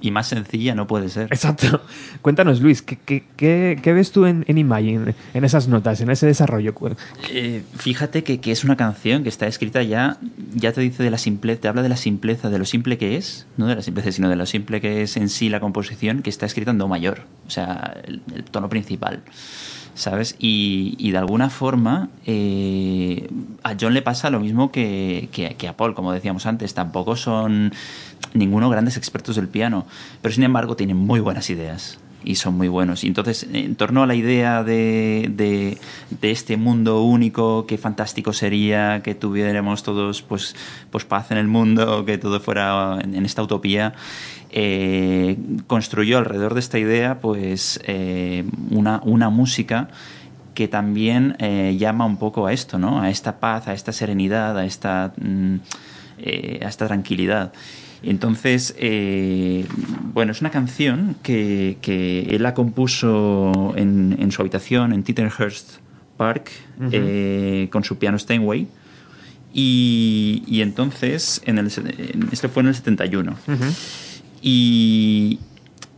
Y 0.00 0.10
más 0.10 0.28
sencilla 0.28 0.74
no 0.74 0.86
puede 0.86 1.08
ser. 1.08 1.24
Exacto. 1.32 1.82
Cuéntanos, 2.22 2.60
Luis, 2.60 2.82
¿qué, 2.82 2.98
qué, 3.04 3.24
qué- 3.36 3.78
qué 3.82 3.92
ves 3.92 4.12
tú 4.12 4.26
en, 4.26 4.44
en 4.48 4.58
Imagine, 4.58 5.14
en 5.32 5.44
esas 5.44 5.68
notas, 5.68 6.00
en 6.00 6.10
ese 6.10 6.26
desarrollo? 6.26 6.74
Eh, 7.30 7.62
fíjate 7.76 8.22
que, 8.24 8.40
que 8.40 8.52
es 8.52 8.64
una 8.64 8.76
canción 8.76 9.22
que 9.22 9.28
está 9.28 9.46
escrita 9.46 9.82
ya, 9.82 10.18
ya 10.54 10.72
te 10.72 10.80
dice 10.80 11.02
de 11.02 11.10
la 11.10 11.18
simpleza, 11.18 11.60
te 11.62 11.68
habla 11.68 11.82
de 11.82 11.88
la 11.88 11.96
simpleza, 11.96 12.50
de 12.50 12.58
lo 12.58 12.64
simple 12.64 12.98
que 12.98 13.16
es, 13.16 13.46
no 13.56 13.66
de 13.66 13.76
la 13.76 13.82
simpleza, 13.82 14.12
sino 14.12 14.28
de 14.28 14.36
lo 14.36 14.46
simple 14.46 14.80
que 14.80 15.02
es 15.02 15.16
en 15.16 15.28
sí 15.28 15.48
la 15.48 15.60
composición, 15.60 16.22
que 16.22 16.30
está 16.30 16.46
escrita 16.46 16.70
en 16.70 16.78
do 16.78 16.88
mayor, 16.88 17.22
o 17.46 17.50
sea, 17.50 17.96
el, 18.04 18.22
el 18.34 18.44
tono 18.44 18.68
principal, 18.68 19.22
¿sabes? 19.94 20.36
Y, 20.38 20.94
y 20.98 21.12
de 21.12 21.18
alguna 21.18 21.50
forma 21.50 22.08
eh, 22.26 23.28
a 23.62 23.74
John 23.80 23.94
le 23.94 24.02
pasa 24.02 24.30
lo 24.30 24.40
mismo 24.40 24.70
que, 24.72 25.28
que- 25.32 25.68
a 25.68 25.76
Paul, 25.76 25.94
como 25.94 26.12
decíamos 26.12 26.46
antes, 26.46 26.74
tampoco 26.74 27.16
son 27.16 27.72
ninguno 28.34 28.68
grandes 28.70 28.96
expertos 28.96 29.36
del 29.36 29.48
piano, 29.48 29.86
pero 30.20 30.34
sin 30.34 30.44
embargo 30.44 30.76
tienen 30.76 30.96
muy 30.96 31.20
buenas 31.20 31.48
ideas 31.50 31.98
y 32.26 32.36
son 32.36 32.56
muy 32.56 32.68
buenos. 32.68 33.04
Y 33.04 33.08
entonces, 33.08 33.46
en 33.52 33.76
torno 33.76 34.02
a 34.02 34.06
la 34.06 34.14
idea 34.14 34.64
de, 34.64 35.30
de, 35.36 35.78
de 36.22 36.30
este 36.30 36.56
mundo 36.56 37.02
único, 37.02 37.66
qué 37.66 37.76
fantástico 37.76 38.32
sería 38.32 39.02
que 39.02 39.14
tuviéramos 39.14 39.82
todos 39.82 40.22
pues, 40.22 40.56
pues 40.90 41.04
paz 41.04 41.30
en 41.30 41.36
el 41.38 41.48
mundo, 41.48 42.04
que 42.06 42.16
todo 42.16 42.40
fuera 42.40 42.98
en 43.02 43.26
esta 43.26 43.42
utopía, 43.42 43.92
eh, 44.56 45.36
construyó 45.66 46.18
alrededor 46.18 46.54
de 46.54 46.60
esta 46.60 46.78
idea 46.78 47.18
pues 47.20 47.80
eh, 47.86 48.44
una, 48.70 49.00
una 49.04 49.28
música 49.28 49.88
que 50.54 50.68
también 50.68 51.34
eh, 51.40 51.76
llama 51.76 52.06
un 52.06 52.16
poco 52.18 52.46
a 52.46 52.52
esto, 52.52 52.78
¿no? 52.78 53.00
A 53.02 53.10
esta 53.10 53.40
paz, 53.40 53.66
a 53.66 53.74
esta 53.74 53.90
serenidad, 53.92 54.56
a 54.56 54.64
esta, 54.64 55.12
mm, 55.20 55.56
a 56.64 56.68
esta 56.68 56.86
tranquilidad. 56.86 57.52
Entonces, 58.04 58.76
eh, 58.78 59.66
bueno, 60.12 60.30
es 60.30 60.40
una 60.40 60.50
canción 60.50 61.16
que, 61.24 61.78
que 61.82 62.20
él 62.30 62.42
la 62.44 62.54
compuso 62.54 63.72
en, 63.76 64.14
en 64.20 64.30
su 64.30 64.42
habitación 64.42 64.92
en 64.92 65.02
Tittenhurst 65.02 65.78
Park 66.16 66.50
eh, 66.92 67.68
con 67.72 67.82
su 67.82 67.98
piano 67.98 68.16
Steinway. 68.18 68.68
Y, 69.52 70.42
y 70.46 70.60
entonces, 70.62 71.40
en 71.46 71.58
el, 71.58 71.66
en- 71.76 72.28
esto 72.32 72.48
fue 72.48 72.62
en 72.62 72.68
el 72.68 72.74
71. 72.74 73.36
Y, 74.46 75.38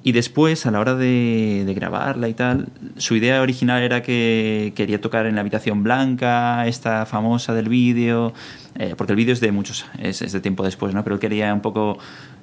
y 0.04 0.12
después, 0.12 0.66
a 0.66 0.70
la 0.70 0.78
hora 0.78 0.94
de, 0.94 1.64
grabarla 1.74 2.28
y 2.28 2.34
tal, 2.34 2.68
su 2.96 3.16
idea 3.16 3.42
original 3.42 3.82
era 3.82 4.02
que 4.02 4.72
quería 4.76 5.00
tocar 5.00 5.26
en 5.26 5.34
la 5.34 5.40
habitación 5.40 5.82
blanca, 5.82 6.64
esta 6.68 7.06
famosa 7.06 7.54
del 7.54 7.68
vídeo, 7.68 8.32
eh, 8.76 8.94
porque 8.96 9.14
el 9.14 9.16
vídeo 9.16 9.32
es 9.32 9.40
de 9.40 9.50
muchos, 9.50 9.84
es, 9.98 10.22
es 10.22 10.30
de 10.30 10.38
tiempo 10.38 10.62
después, 10.62 10.94
¿no? 10.94 11.02
Pero 11.02 11.14
él 11.14 11.20
quería 11.20 11.52
un 11.52 11.60
poco 11.60 11.98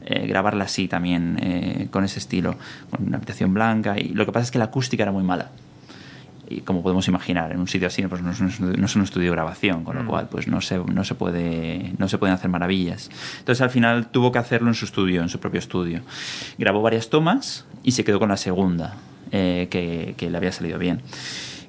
eh, 0.06 0.28
grabarla 0.28 0.66
así 0.66 0.90
también, 0.90 1.40
eh, 1.42 1.88
con 1.90 2.04
ese 2.04 2.20
estilo, 2.20 2.58
con 2.90 3.08
una 3.08 3.16
habitación 3.16 3.54
blanca. 3.54 3.98
Y 3.98 4.10
lo 4.10 4.26
que 4.26 4.34
pasa 4.34 4.44
es 4.44 4.52
que 4.52 4.60
la 4.60 4.66
acústica 4.66 5.04
era 5.04 5.14
muy 5.14 5.24
mala. 5.24 5.52
Y 6.50 6.62
como 6.62 6.84
podemos 6.84 7.08
imaginar, 7.08 7.52
en 7.54 7.60
un 7.60 7.68
sitio 7.68 7.88
así 7.88 8.02
pues 8.08 8.22
no, 8.22 8.32
es, 8.32 8.40
un- 8.40 8.74
no 8.78 8.86
es 8.86 8.96
un 8.96 9.02
estudio 9.04 9.30
de 9.30 9.36
grabación, 9.36 9.84
con 9.84 9.96
lo 9.96 10.06
cual 10.06 10.28
pues 10.30 10.48
no 10.48 10.60
se, 10.62 10.78
no, 10.78 11.04
se 11.04 11.16
puede, 11.16 11.94
no 11.98 12.08
se 12.10 12.18
pueden 12.18 12.34
hacer 12.36 12.50
maravillas. 12.50 13.10
Entonces 13.40 13.62
al 13.62 13.70
final 13.70 14.08
tuvo 14.08 14.32
que 14.32 14.40
hacerlo 14.40 14.68
en 14.68 14.74
su 14.76 14.86
estudio, 14.86 15.22
en 15.22 15.30
su 15.30 15.40
propio 15.40 15.60
estudio. 15.60 16.02
Grabó 16.58 16.82
varias 16.82 17.10
tomas 17.10 17.66
y 17.84 17.92
se 17.92 18.04
quedó 18.04 18.20
con 18.20 18.30
la 18.30 18.38
segunda, 18.38 18.96
eh, 19.32 19.68
que, 19.72 20.16
que 20.18 20.30
le 20.30 20.38
había 20.38 20.52
salido 20.52 20.78
bien. 20.80 21.02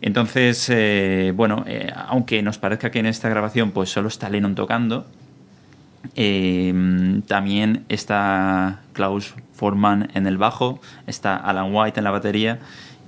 Entonces, 0.03 0.67
eh, 0.71 1.33
bueno, 1.35 1.65
eh, 1.67 1.91
aunque 2.09 2.43
nos 2.43 2.59
parezca 2.59 2.91
que 2.91 2.99
en 2.99 3.07
esta 3.07 3.29
grabación 3.31 3.71
pues 3.71 3.89
solo 3.91 4.09
está 4.09 4.29
Lennon 4.29 4.55
tocando, 4.55 5.07
eh, 6.17 7.21
también 7.27 7.85
está 7.89 8.81
Klaus 8.93 9.35
Forman 9.55 10.11
en 10.15 10.27
el 10.27 10.37
bajo, 10.37 10.81
está 11.07 11.37
Alan 11.37 11.75
White 11.75 12.01
en 12.01 12.05
la 12.05 12.11
batería 12.11 12.59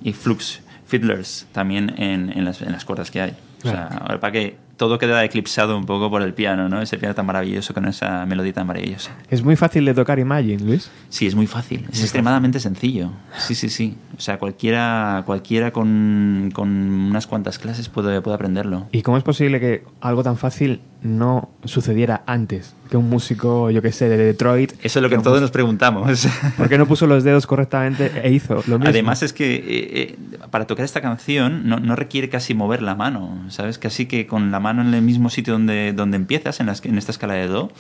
y 0.02 0.12
Flux 0.12 0.60
Fiddlers 0.86 1.46
también 1.52 1.94
en, 1.98 2.30
en 2.36 2.44
las, 2.44 2.62
en 2.62 2.72
las 2.72 2.84
cuerdas 2.84 3.10
que 3.10 3.20
hay. 3.20 3.36
O 3.64 3.68
sea, 3.68 4.18
para 4.20 4.32
que 4.32 4.56
todo 4.76 4.98
queda 4.98 5.24
eclipsado 5.24 5.76
un 5.76 5.86
poco 5.86 6.10
por 6.10 6.22
el 6.22 6.34
piano, 6.34 6.68
¿no? 6.68 6.82
Ese 6.82 6.98
piano 6.98 7.14
tan 7.14 7.26
maravilloso 7.26 7.74
con 7.74 7.86
esa 7.86 8.26
melodía 8.26 8.52
tan 8.52 8.66
maravillosa. 8.66 9.12
Es 9.30 9.42
muy 9.42 9.56
fácil 9.56 9.84
de 9.86 9.94
tocar 9.94 10.18
Imagine, 10.18 10.62
Luis. 10.62 10.90
Sí, 11.08 11.26
es 11.26 11.34
muy 11.34 11.46
fácil, 11.46 11.86
es 11.90 12.02
extremadamente 12.02 12.60
sencillo. 12.60 13.10
Sí, 13.38 13.54
sí, 13.54 13.70
sí. 13.70 13.96
O 14.16 14.20
sea, 14.20 14.38
cualquiera, 14.38 15.22
cualquiera 15.26 15.72
con, 15.72 16.50
con 16.52 16.68
unas 16.68 17.26
cuantas 17.26 17.58
clases 17.58 17.88
puede, 17.88 18.20
puede 18.20 18.34
aprenderlo. 18.34 18.86
¿Y 18.92 19.02
cómo 19.02 19.16
es 19.16 19.24
posible 19.24 19.58
que 19.58 19.82
algo 20.00 20.22
tan 20.22 20.36
fácil 20.36 20.80
no 21.06 21.50
sucediera 21.64 22.22
antes? 22.26 22.74
Que 22.90 22.96
un 22.96 23.08
músico, 23.08 23.70
yo 23.70 23.82
qué 23.82 23.90
sé, 23.92 24.08
de 24.08 24.16
Detroit... 24.16 24.72
Eso 24.82 24.98
es 24.98 25.02
lo 25.02 25.08
que 25.08 25.18
todos 25.18 25.40
nos 25.40 25.50
preguntamos. 25.50 26.28
¿Por 26.56 26.68
qué 26.68 26.78
no 26.78 26.86
puso 26.86 27.06
los 27.06 27.24
dedos 27.24 27.46
correctamente 27.46 28.12
e 28.22 28.32
hizo 28.32 28.56
lo 28.66 28.78
mismo? 28.78 28.88
Además 28.88 29.22
es 29.22 29.32
que 29.32 29.56
eh, 29.56 29.62
eh, 29.66 30.16
para 30.50 30.66
tocar 30.66 30.84
esta 30.84 31.00
canción 31.00 31.68
no, 31.68 31.80
no 31.80 31.96
requiere 31.96 32.28
casi 32.28 32.54
mover 32.54 32.82
la 32.82 32.94
mano, 32.94 33.44
¿sabes? 33.48 33.78
Casi 33.78 34.06
que 34.06 34.26
con 34.26 34.50
la 34.50 34.60
mano 34.60 34.82
en 34.82 34.94
el 34.94 35.02
mismo 35.02 35.30
sitio 35.30 35.54
donde, 35.54 35.92
donde 35.92 36.16
empiezas, 36.16 36.60
en, 36.60 36.68
en 36.68 36.98
esta 36.98 37.12
escala 37.12 37.34
de 37.34 37.48
Do, 37.48 37.70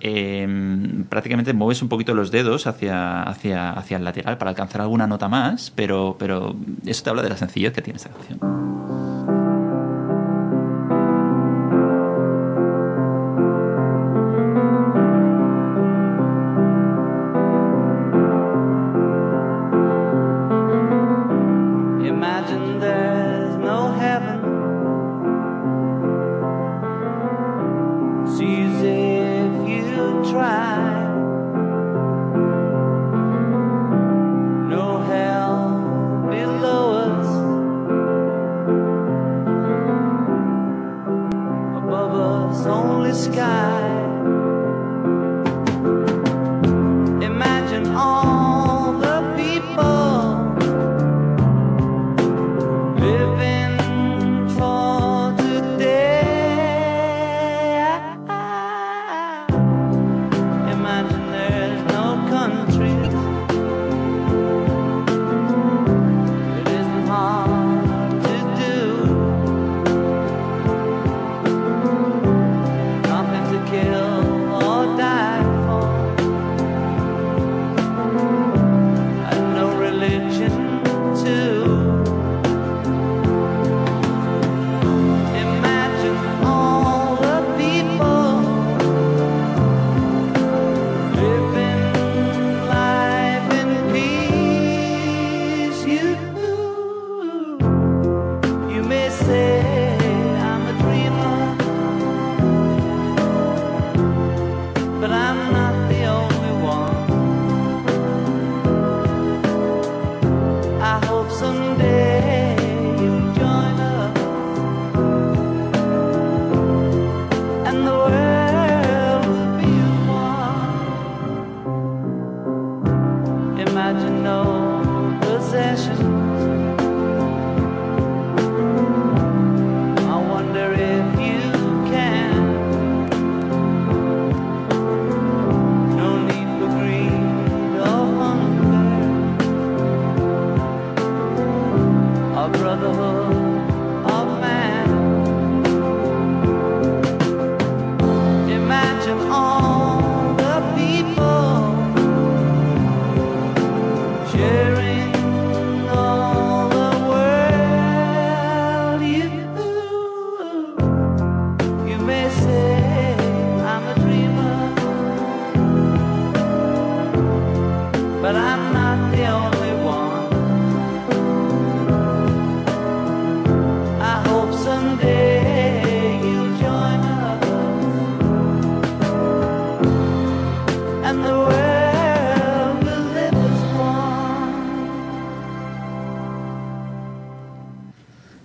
eh, 0.00 0.46
prácticamente 1.08 1.52
mueves 1.52 1.80
un 1.82 1.88
poquito 1.88 2.14
los 2.14 2.30
dedos 2.30 2.66
hacia, 2.66 3.22
hacia, 3.22 3.70
hacia 3.70 3.96
el 3.96 4.04
lateral 4.04 4.38
para 4.38 4.50
alcanzar 4.50 4.82
alguna 4.82 5.06
nota 5.06 5.28
más, 5.28 5.72
pero, 5.74 6.16
pero 6.18 6.54
eso 6.84 7.02
te 7.02 7.10
habla 7.10 7.22
de 7.22 7.30
la 7.30 7.36
sencillez 7.36 7.72
que 7.72 7.82
tiene 7.82 7.96
esta 7.96 8.10
canción. 8.10 8.73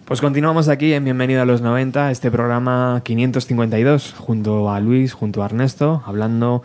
Pues 0.10 0.22
continuamos 0.22 0.70
aquí 0.70 0.94
en 0.94 1.04
Bienvenido 1.04 1.44
a 1.44 1.46
los 1.46 1.62
90, 1.62 2.10
este 2.10 2.32
programa 2.32 3.00
552, 3.06 4.16
junto 4.18 4.72
a 4.72 4.80
Luis, 4.80 5.14
junto 5.14 5.44
a 5.44 5.46
Ernesto, 5.46 6.02
hablando 6.04 6.64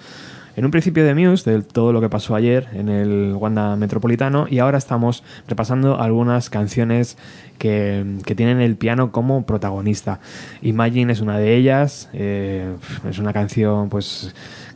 en 0.57 0.65
un 0.65 0.71
principio 0.71 1.05
de 1.05 1.15
Muse, 1.15 1.51
de 1.51 1.61
todo 1.63 1.93
lo 1.93 2.01
que 2.01 2.09
pasó 2.09 2.35
ayer 2.35 2.69
en 2.73 2.89
el 2.89 3.35
Wanda 3.37 3.77
Metropolitano, 3.77 4.47
y 4.49 4.61
ahora 4.61 4.79
estamos 4.79 5.23
repasando 5.47 6.01
algunas 6.01 6.49
canciones 6.49 7.19
que, 7.59 8.17
que 8.25 8.35
tienen 8.35 8.63
el 8.63 8.77
piano 8.77 9.13
como 9.13 9.45
protagonista. 9.45 10.21
Imagine 10.63 11.13
es 11.13 11.21
una 11.21 11.37
de 11.37 11.55
ellas, 11.55 12.09
eh, 12.15 12.75
es 13.07 13.19
una 13.19 13.35
canción 13.35 13.91
pues 13.91 14.35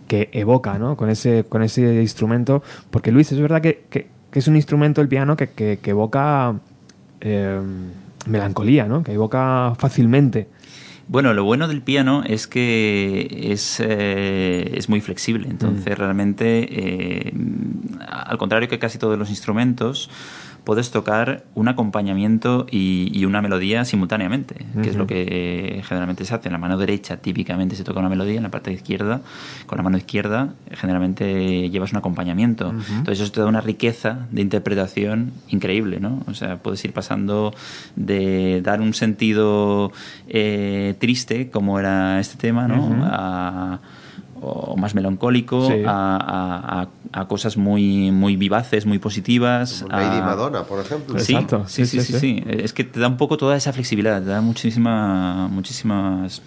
que 0.09 0.29
evoca, 0.35 0.79
¿no? 0.79 0.95
Con 0.99 1.09
ese, 1.09 1.45
con 1.49 1.63
ese 1.63 2.03
instrumento, 2.03 2.63
porque 2.91 3.13
Luis, 3.13 3.33
es 3.33 3.41
verdad 3.41 3.63
que, 3.63 3.85
que- 3.89 4.09
es 4.31 4.47
un 4.47 4.57
instrumento 4.57 5.01
el 5.01 5.09
piano 5.09 5.39
que 5.39 5.81
evoca 5.85 6.55
eh, 7.23 7.61
melancolía, 8.27 8.87
¿no? 8.87 9.03
Que 9.03 9.13
evoca 9.13 9.75
fácilmente. 9.79 10.49
Bueno, 11.09 11.33
lo 11.33 11.43
bueno 11.43 11.69
del 11.69 11.81
piano 11.81 12.23
es 12.23 12.47
que 12.47 13.51
es, 13.51 13.81
eh, 13.81 14.73
es 14.75 14.91
muy 14.91 15.01
flexible, 15.01 15.49
entonces 15.49 15.97
realmente, 15.97 16.69
eh, 16.71 17.33
al 18.07 18.37
contrario 18.37 18.69
que 18.69 18.79
casi 18.79 18.99
todos 18.99 19.19
los 19.19 19.31
instrumentos, 19.31 20.11
puedes 20.69 20.91
tocar 20.91 21.45
un 21.55 21.67
acompañamiento 21.69 22.67
y, 22.71 23.09
y 23.19 23.25
una 23.25 23.41
melodía 23.41 23.87
simultáneamente, 23.87 24.67
que 24.83 24.91
es 24.91 24.97
lo 24.97 25.07
que 25.07 25.81
generalmente 25.89 26.27
se 26.27 26.35
hace. 26.35 26.49
En 26.49 26.53
la 26.53 26.59
mano 26.59 26.77
derecha 26.77 27.17
típicamente 27.17 27.75
se 27.75 27.85
toca 27.85 28.01
una 28.01 28.11
melodía, 28.11 28.37
en 28.37 28.43
la 28.43 28.51
parte 28.51 28.71
izquierda, 28.71 29.23
con 29.65 29.79
la 29.79 29.83
mano 29.83 29.97
izquierda, 29.97 30.53
generalmente 30.73 31.71
llevas 31.71 31.93
un 31.93 31.99
acompañamiento. 31.99 32.69
Entonces 32.99 33.21
eso 33.21 33.33
te 33.33 33.41
da 33.41 33.47
una 33.47 33.63
riqueza 33.63 34.27
de 34.31 34.43
interpretación 34.43 35.33
increíble, 35.49 36.01
¿no? 36.01 36.23
O 36.27 36.35
sea, 36.35 36.59
puedes 36.59 36.85
ir 36.85 36.93
pasando 36.93 37.55
de 37.97 38.61
dar 38.61 38.83
un 38.83 38.93
sentido 38.93 39.91
eh, 40.29 40.97
triste, 40.99 41.49
como 41.49 41.79
era 41.81 42.21
este 42.21 42.37
tema, 42.37 42.69
¿no? 42.69 43.07
A- 43.11 43.79
o 44.41 44.77
más 44.77 44.95
melancólico, 44.95 45.67
Sí. 45.67 45.83
a, 45.87 46.17
a- 46.17 46.83
a- 46.83 46.89
a 47.21 47.29
cosas 47.29 47.57
muy, 47.57 48.11
muy 48.13 48.37
vivaces, 48.37 48.85
muy 48.87 48.99
positivas. 48.99 49.83
Como 49.83 49.97
Lady 49.97 50.19
a- 50.19 50.23
Madonna, 50.23 50.65
por 50.65 50.81
ejemplo. 50.81 51.19
Sí, 51.19 51.33
Exacto, 51.35 51.65
sí, 51.67 51.87
sí, 51.87 52.01
sí, 52.01 52.07
sí, 52.07 52.13
sí, 52.13 52.19
sí. 52.21 52.43
sí. 52.47 52.51
Es 52.63 52.73
que 52.73 52.85
te 52.85 53.01
da 53.01 53.09
un 53.09 53.17
poco 53.17 53.37
toda 53.37 53.57
esa 53.57 53.73
flexibilidad, 53.73 54.21
te 54.23 54.29
da 54.29 54.41
muchísima, 54.41 55.49
muchísimas 55.49 56.43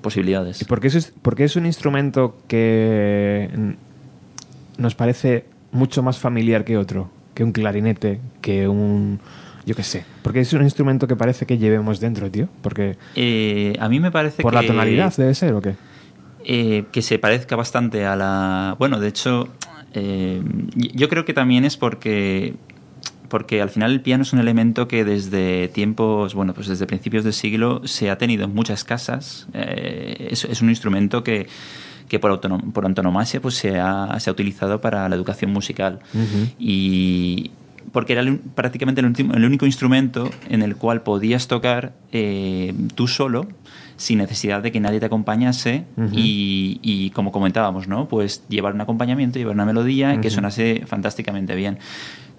posibilidades. 0.00 0.62
¿Y 0.62 0.64
por 0.64 0.80
qué 0.80 0.88
es, 0.88 1.12
por 1.22 1.36
qué 1.36 1.44
es 1.44 1.56
un 1.56 1.66
instrumento 1.66 2.36
que 2.48 3.50
nos 4.78 4.94
parece 4.94 5.44
mucho 5.72 6.02
más 6.02 6.18
familiar 6.18 6.64
que 6.64 6.76
otro? 6.78 7.10
Que 7.34 7.44
un 7.44 7.52
clarinete, 7.52 8.20
que 8.40 8.68
un... 8.68 9.20
Yo 9.66 9.74
qué 9.74 9.82
sé. 9.82 10.04
Porque 10.22 10.40
es 10.40 10.52
un 10.54 10.62
instrumento 10.62 11.06
que 11.06 11.14
parece 11.14 11.44
que 11.44 11.58
llevemos 11.58 12.00
dentro, 12.00 12.30
tío. 12.30 12.48
Porque... 12.62 12.96
Eh, 13.14 13.76
a 13.78 13.88
mí 13.90 14.00
me 14.00 14.10
parece 14.10 14.42
¿Por 14.42 14.52
que... 14.54 14.62
la 14.62 14.66
tonalidad 14.66 15.14
debe 15.14 15.34
ser 15.34 15.52
o 15.52 15.60
qué? 15.60 15.74
Eh, 16.48 16.84
que 16.90 17.02
se 17.02 17.18
parezca 17.18 17.54
bastante 17.56 18.04
a 18.06 18.16
la... 18.16 18.74
Bueno, 18.78 18.98
de 18.98 19.08
hecho, 19.08 19.48
eh, 19.94 20.42
yo 20.74 21.08
creo 21.08 21.24
que 21.24 21.34
también 21.34 21.64
es 21.64 21.76
porque 21.76 22.54
porque 23.28 23.60
al 23.60 23.68
final 23.68 23.92
el 23.92 24.00
piano 24.00 24.22
es 24.22 24.32
un 24.32 24.38
elemento 24.38 24.88
que 24.88 25.04
desde 25.04 25.68
tiempos, 25.68 26.32
bueno, 26.34 26.54
pues 26.54 26.66
desde 26.66 26.86
principios 26.86 27.24
del 27.24 27.34
siglo 27.34 27.82
se 27.86 28.08
ha 28.08 28.16
tenido 28.16 28.44
en 28.46 28.54
muchas 28.54 28.84
casas. 28.84 29.46
Eh, 29.52 30.28
es, 30.30 30.44
es 30.46 30.62
un 30.62 30.70
instrumento 30.70 31.22
que, 31.22 31.46
que 32.08 32.18
por, 32.18 32.30
autonom- 32.32 32.72
por 32.72 32.86
antonomasia 32.86 33.42
pues 33.42 33.54
se 33.56 33.78
ha, 33.78 34.18
se 34.18 34.30
ha 34.30 34.32
utilizado 34.32 34.80
para 34.80 35.06
la 35.10 35.14
educación 35.14 35.52
musical. 35.52 35.98
Y 36.58 37.50
porque 37.92 38.14
era 38.14 38.22
el 38.22 38.38
prácticamente 38.38 39.02
el, 39.02 39.06
último- 39.08 39.34
el 39.34 39.44
único 39.44 39.66
instrumento 39.66 40.30
en 40.48 40.62
el 40.62 40.76
cual 40.76 41.02
podías 41.02 41.48
tocar 41.48 41.92
eh, 42.12 42.72
tú 42.94 43.08
solo 43.08 43.46
sin 43.98 44.18
necesidad 44.18 44.62
de 44.62 44.72
que 44.72 44.80
nadie 44.80 45.00
te 45.00 45.06
acompañase 45.06 45.84
y, 46.12 46.78
y 46.82 47.10
como 47.10 47.32
comentábamos, 47.32 47.88
¿no? 47.88 48.08
Pues 48.08 48.44
llevar 48.48 48.72
un 48.72 48.80
acompañamiento, 48.80 49.38
llevar 49.38 49.54
una 49.54 49.66
melodía 49.66 50.20
que 50.20 50.30
sonase 50.30 50.84
fantásticamente 50.86 51.54
bien. 51.54 51.78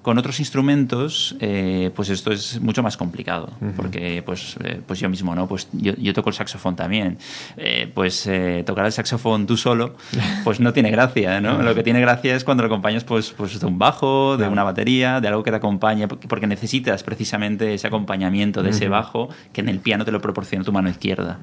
Con 0.01 0.17
otros 0.17 0.39
instrumentos, 0.39 1.35
eh, 1.41 1.91
pues 1.93 2.09
esto 2.09 2.31
es 2.31 2.61
mucho 2.61 2.81
más 2.81 2.95
complicado, 2.95 3.49
porque 3.75 4.23
pues, 4.25 4.55
eh, 4.63 4.81
pues 4.85 4.99
yo 4.99 5.09
mismo, 5.09 5.35
¿no? 5.35 5.47
Pues 5.47 5.67
yo, 5.73 5.93
yo 5.97 6.13
toco 6.13 6.29
el 6.29 6.35
saxofón 6.35 6.75
también. 6.75 7.17
Eh, 7.57 7.91
pues 7.93 8.25
eh, 8.27 8.63
tocar 8.65 8.85
el 8.85 8.93
saxofón 8.93 9.45
tú 9.45 9.57
solo, 9.57 9.95
pues 10.45 10.59
no 10.61 10.71
tiene 10.71 10.89
gracia, 10.89 11.41
¿no? 11.41 11.61
Lo 11.61 11.75
que 11.75 11.83
tiene 11.83 11.99
gracia 11.99 12.35
es 12.35 12.45
cuando 12.45 12.63
lo 12.63 12.67
acompañas 12.67 13.03
pues, 13.03 13.31
pues 13.31 13.59
de 13.59 13.65
un 13.65 13.77
bajo, 13.77 14.37
de 14.37 14.47
una 14.47 14.63
batería, 14.63 15.19
de 15.19 15.27
algo 15.27 15.43
que 15.43 15.51
te 15.51 15.57
acompañe, 15.57 16.07
porque 16.07 16.47
necesitas 16.47 17.03
precisamente 17.03 17.73
ese 17.73 17.87
acompañamiento 17.87 18.63
de 18.63 18.69
ese 18.69 18.87
bajo 18.87 19.29
que 19.51 19.61
en 19.61 19.69
el 19.69 19.79
piano 19.79 20.05
te 20.05 20.11
lo 20.11 20.21
proporciona 20.21 20.63
tu 20.63 20.71
mano 20.71 20.89
izquierda. 20.89 21.39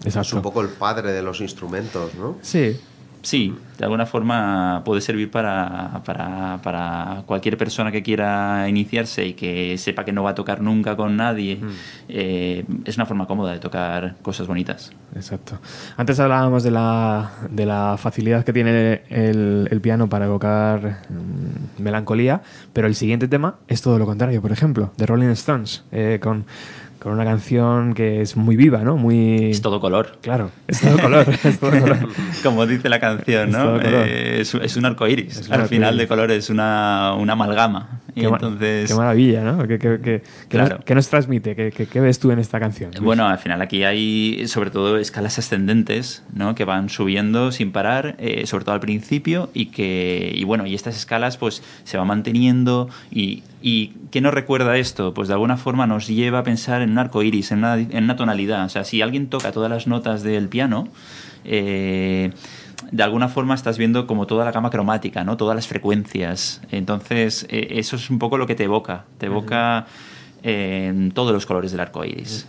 Es 0.00 0.14
Exacto. 0.14 0.36
un 0.36 0.42
poco 0.42 0.60
el 0.60 0.68
padre 0.68 1.12
de 1.12 1.22
los 1.22 1.40
instrumentos, 1.40 2.14
¿no? 2.14 2.36
Sí. 2.42 2.76
Sí, 3.26 3.52
de 3.76 3.84
alguna 3.84 4.06
forma 4.06 4.82
puede 4.84 5.00
servir 5.00 5.32
para, 5.32 6.00
para, 6.04 6.60
para 6.62 7.24
cualquier 7.26 7.58
persona 7.58 7.90
que 7.90 8.00
quiera 8.00 8.68
iniciarse 8.68 9.26
y 9.26 9.32
que 9.32 9.76
sepa 9.78 10.04
que 10.04 10.12
no 10.12 10.22
va 10.22 10.30
a 10.30 10.34
tocar 10.36 10.60
nunca 10.60 10.94
con 10.94 11.16
nadie. 11.16 11.58
Eh, 12.08 12.64
es 12.84 12.96
una 12.96 13.04
forma 13.04 13.26
cómoda 13.26 13.52
de 13.52 13.58
tocar 13.58 14.14
cosas 14.22 14.46
bonitas. 14.46 14.92
Exacto. 15.16 15.58
Antes 15.96 16.20
hablábamos 16.20 16.62
de 16.62 16.70
la, 16.70 17.32
de 17.50 17.66
la 17.66 17.96
facilidad 17.98 18.44
que 18.44 18.52
tiene 18.52 19.02
el, 19.10 19.66
el 19.72 19.80
piano 19.80 20.08
para 20.08 20.26
evocar 20.26 21.00
mm, 21.08 21.82
melancolía, 21.82 22.42
pero 22.72 22.86
el 22.86 22.94
siguiente 22.94 23.26
tema 23.26 23.56
es 23.66 23.82
todo 23.82 23.98
lo 23.98 24.06
contrario, 24.06 24.40
por 24.40 24.52
ejemplo, 24.52 24.92
de 24.96 25.04
Rolling 25.04 25.30
Stones, 25.30 25.82
eh, 25.90 26.20
con, 26.22 26.44
con 27.06 27.14
una 27.14 27.24
canción 27.24 27.94
que 27.94 28.20
es 28.20 28.36
muy 28.36 28.56
viva, 28.56 28.80
¿no? 28.80 28.96
Muy... 28.96 29.50
Es 29.52 29.62
todo 29.62 29.78
color. 29.80 30.18
Claro, 30.22 30.50
es 30.66 30.80
todo 30.80 30.98
color. 30.98 31.24
es 31.44 31.60
todo 31.60 31.70
color. 31.70 31.98
Como 32.42 32.66
dice 32.66 32.88
la 32.88 32.98
canción, 32.98 33.50
Es 33.50 33.54
¿no? 33.56 33.64
color. 33.76 33.84
Eh, 34.08 34.40
es, 34.40 34.52
es 34.56 34.76
un 34.76 34.86
arco 34.86 35.06
iris. 35.06 35.36
Es 35.38 35.48
Al 35.52 35.68
final 35.68 35.96
de 35.96 36.08
colores, 36.08 36.50
una, 36.50 37.14
una 37.16 37.34
amalgama. 37.34 38.00
Y 38.16 38.22
Qué, 38.22 38.26
entonces. 38.26 38.88
qué 38.90 38.94
maravilla, 38.96 39.44
¿no? 39.44 39.68
¿Qué, 39.68 39.78
qué- 39.78 40.00
qué- 40.02 40.22
qué 40.84 40.94
nos, 40.96 41.08
transmite? 41.08 41.54
¿Qué, 41.54 41.70
qué- 41.86 42.00
ves 42.00 42.18
tú 42.18 42.32
en 42.32 42.40
esta 42.40 42.58
canción? 42.58 42.90
Luis? 42.90 43.04
Bueno, 43.04 43.28
al 43.28 43.38
final 43.38 43.62
aquí 43.62 43.84
hay 43.84 44.48
sobre 44.48 44.70
todo 44.70 44.98
escalas 44.98 45.38
ascendentes, 45.38 46.24
¿no? 46.34 46.56
Que 46.56 46.64
van 46.64 46.88
subiendo 46.88 47.52
sin 47.52 47.70
parar, 47.70 48.16
eh, 48.18 48.46
sobre 48.48 48.64
todo 48.64 48.74
al 48.74 48.80
principio, 48.80 49.50
y 49.54 49.66
que, 49.66 50.32
y 50.34 50.42
bueno, 50.42 50.66
y 50.66 50.74
estas 50.74 50.96
escalas 50.96 51.36
pues 51.36 51.62
se 51.84 51.98
van 51.98 52.08
manteniendo. 52.08 52.88
Y, 53.12 53.44
y 53.66 53.94
¿qué 54.12 54.20
nos 54.20 54.32
recuerda 54.32 54.76
esto? 54.76 55.12
Pues 55.12 55.26
de 55.26 55.34
alguna 55.34 55.56
forma 55.56 55.88
nos 55.88 56.06
lleva 56.06 56.38
a 56.38 56.42
pensar 56.44 56.82
en 56.82 56.92
un 56.92 56.98
arco 56.98 57.24
iris, 57.24 57.50
en 57.50 57.58
una, 57.58 57.74
en 57.74 58.04
una 58.04 58.14
tonalidad. 58.14 58.64
O 58.64 58.68
sea, 58.68 58.84
si 58.84 59.02
alguien 59.02 59.26
toca 59.26 59.50
todas 59.50 59.68
las 59.68 59.88
notas 59.88 60.22
del 60.22 60.48
piano, 60.48 60.86
eh, 61.44 62.30
de 62.92 63.02
alguna 63.02 63.26
forma 63.26 63.56
estás 63.56 63.76
viendo 63.76 64.06
como 64.06 64.28
toda 64.28 64.44
la 64.44 64.52
gama 64.52 64.70
cromática, 64.70 65.24
¿no? 65.24 65.36
Todas 65.36 65.56
las 65.56 65.66
frecuencias. 65.66 66.62
Entonces, 66.70 67.44
eh, 67.50 67.66
eso 67.70 67.96
es 67.96 68.08
un 68.08 68.20
poco 68.20 68.38
lo 68.38 68.46
que 68.46 68.54
te 68.54 68.62
evoca. 68.62 69.06
Te 69.18 69.26
evoca 69.26 69.86
en 70.44 71.10
todos 71.10 71.32
los 71.32 71.44
colores 71.44 71.72
del 71.72 71.80
arco 71.80 72.04
iris. 72.04 72.46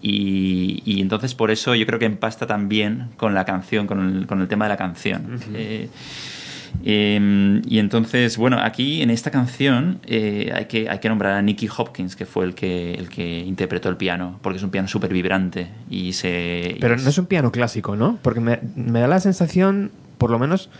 y, 0.00 0.84
y 0.84 1.00
entonces 1.00 1.34
por 1.34 1.50
eso 1.50 1.74
yo 1.74 1.84
creo 1.84 1.98
que 1.98 2.06
empasta 2.06 2.46
también 2.46 3.08
con 3.16 3.34
la 3.34 3.44
canción, 3.44 3.88
con 3.88 4.18
el, 4.18 4.26
con 4.28 4.40
el 4.40 4.46
tema 4.46 4.66
de 4.66 4.68
la 4.68 4.76
canción. 4.76 5.40
Eh, 5.52 5.88
eh, 6.84 7.60
y 7.66 7.78
entonces, 7.78 8.36
bueno, 8.36 8.58
aquí 8.60 9.02
en 9.02 9.10
esta 9.10 9.30
canción 9.30 10.00
eh, 10.06 10.52
hay, 10.54 10.66
que, 10.66 10.88
hay 10.88 10.98
que 10.98 11.08
nombrar 11.08 11.32
a 11.34 11.42
Nicky 11.42 11.68
Hopkins, 11.76 12.16
que 12.16 12.26
fue 12.26 12.44
el 12.44 12.54
que, 12.54 12.94
el 12.94 13.08
que 13.08 13.40
interpretó 13.40 13.88
el 13.88 13.96
piano, 13.96 14.38
porque 14.42 14.58
es 14.58 14.62
un 14.62 14.70
piano 14.70 14.88
súper 14.88 15.12
vibrante. 15.12 15.68
Y 15.90 16.12
se, 16.14 16.76
Pero 16.80 16.94
y 16.98 17.02
no 17.02 17.08
es 17.08 17.18
un 17.18 17.26
piano 17.26 17.52
clásico, 17.52 17.96
¿no? 17.96 18.18
Porque 18.22 18.40
me, 18.40 18.60
me 18.76 19.00
da 19.00 19.06
la 19.08 19.20
sensación, 19.20 19.90
por 20.18 20.30
lo 20.30 20.38
menos, 20.38 20.70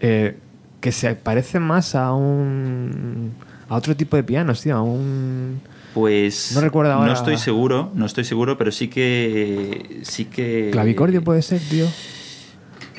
eh, 0.00 0.36
que 0.80 0.92
se 0.92 1.14
parece 1.14 1.60
más 1.60 1.94
a 1.94 2.12
un. 2.12 3.32
a 3.68 3.76
otro 3.76 3.94
tipo 3.96 4.16
de 4.16 4.24
pianos, 4.24 4.62
tío, 4.62 4.76
a 4.76 4.82
un. 4.82 5.60
Pues 5.94 6.52
No 6.54 6.60
recuerdo 6.62 6.92
ahora- 6.92 7.06
No 7.08 7.12
estoy 7.12 7.36
seguro, 7.36 7.90
no 7.94 8.06
estoy 8.06 8.24
seguro, 8.24 8.56
pero 8.56 8.72
sí 8.72 8.88
que 8.88 10.00
sí 10.02 10.24
que 10.24 10.70
Clavicordio 10.72 11.22
puede 11.22 11.42
ser, 11.42 11.60
tío. 11.60 11.86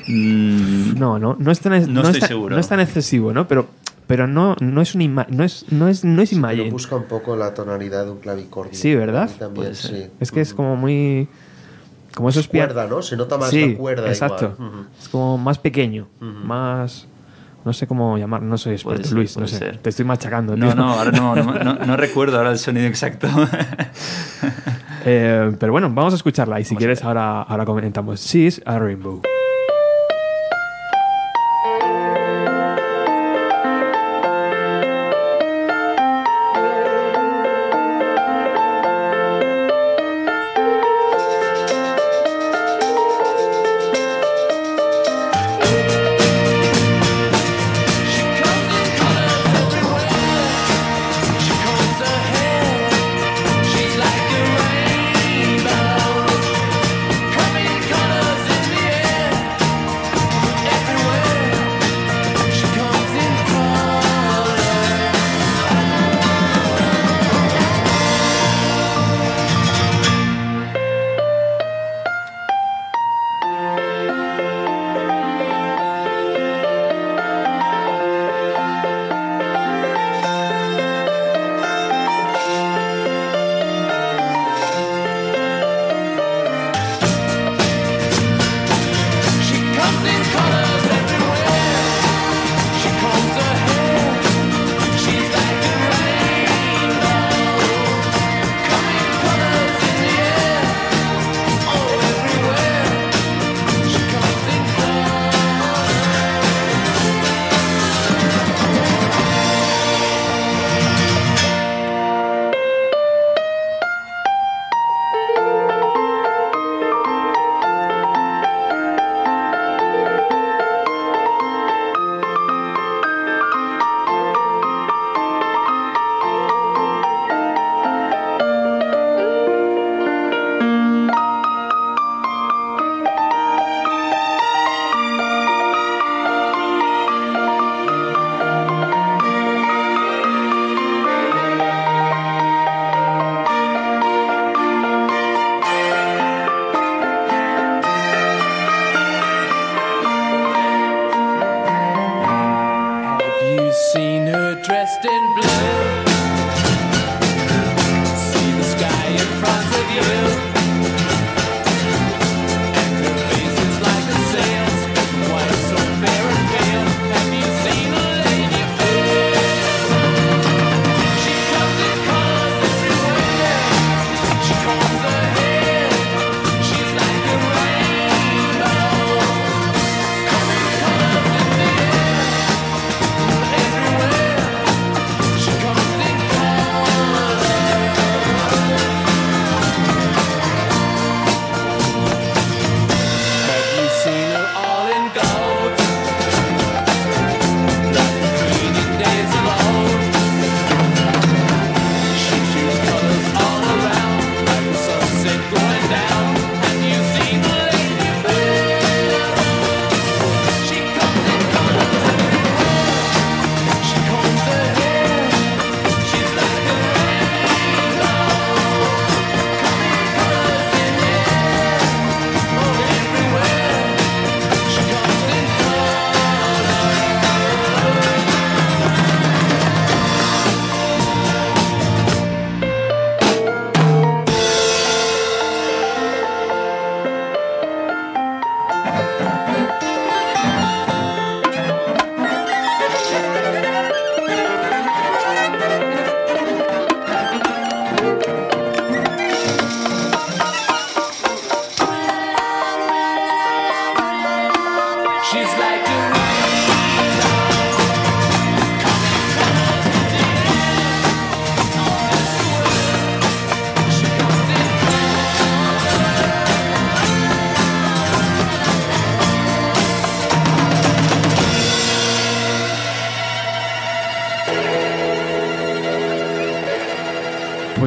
Mm, 0.06 0.98
No, 0.98 1.18
no, 1.18 1.36
no 1.38 1.50
es 1.50 1.60
tan, 1.60 1.72
No 1.92 2.00
es 2.00 2.06
estoy 2.08 2.20
tan- 2.20 2.28
seguro. 2.28 2.54
no 2.54 2.60
es 2.60 2.68
tan 2.68 2.80
excesivo, 2.80 3.32
¿no? 3.32 3.46
Pero, 3.48 3.66
pero 4.06 4.26
no, 4.26 4.54
no 4.60 4.80
es 4.80 4.94
un 4.94 5.00
ima- 5.02 5.26
no 5.28 5.44
es, 5.44 5.66
no 5.70 5.88
es, 5.88 6.04
no 6.04 6.20
es 6.22 6.30
Pero 6.30 6.38
Imagine. 6.40 6.70
busca 6.70 6.96
un 6.96 7.04
poco 7.04 7.36
la 7.36 7.54
tonalidad 7.54 8.04
de 8.04 8.10
un 8.12 8.18
clavicordio. 8.18 8.74
Sí, 8.74 8.94
¿verdad? 8.94 9.30
También, 9.38 9.74
ser. 9.74 9.90
sí. 9.90 10.06
Es 10.20 10.30
que 10.30 10.40
es 10.40 10.52
como 10.54 10.76
muy. 10.76 11.28
Como 12.14 12.28
esos 12.28 12.46
pia- 12.48 12.66
cuerda, 12.66 12.86
¿no? 12.86 13.02
Se 13.02 13.16
nota 13.16 13.36
más 13.38 13.50
sí, 13.50 13.72
la 13.72 13.76
cuerda. 13.78 14.08
Exacto. 14.08 14.54
igual. 14.56 14.70
Ujú. 14.70 14.84
Es 15.00 15.08
como 15.08 15.38
más 15.38 15.58
pequeño, 15.58 16.06
más. 16.20 17.08
No 17.64 17.72
sé 17.72 17.86
cómo 17.86 18.18
llamar, 18.18 18.42
no 18.42 18.58
soy 18.58 18.74
experto, 18.74 18.96
Puede 18.98 19.04
ser, 19.08 19.14
Luis, 19.16 19.36
no 19.38 19.44
puede 19.44 19.52
sé. 19.52 19.58
ser. 19.58 19.78
Te 19.78 19.88
estoy 19.88 20.04
machacando. 20.04 20.54
no, 20.54 20.66
tío. 20.66 20.74
no, 20.76 20.92
ahora 20.92 21.10
no, 21.10 21.34
no, 21.34 21.54
no- 21.64 21.74
no 21.86 21.96
recuerdo 21.96 22.36
ahora 22.36 22.50
el 22.52 22.58
sonido 22.58 22.86
exacto. 22.86 23.26
Eh, 25.06 25.52
pero 25.58 25.72
bueno, 25.72 25.90
vamos 25.92 26.12
a 26.12 26.16
escucharla 26.16 26.60
y 26.60 26.64
si 26.64 26.76
quieres 26.76 27.02
ahora, 27.04 27.42
ahora 27.42 27.64
comentamos. 27.64 28.20
She's 28.20 28.60
a 28.66 28.78
Rainbow. 28.78 29.22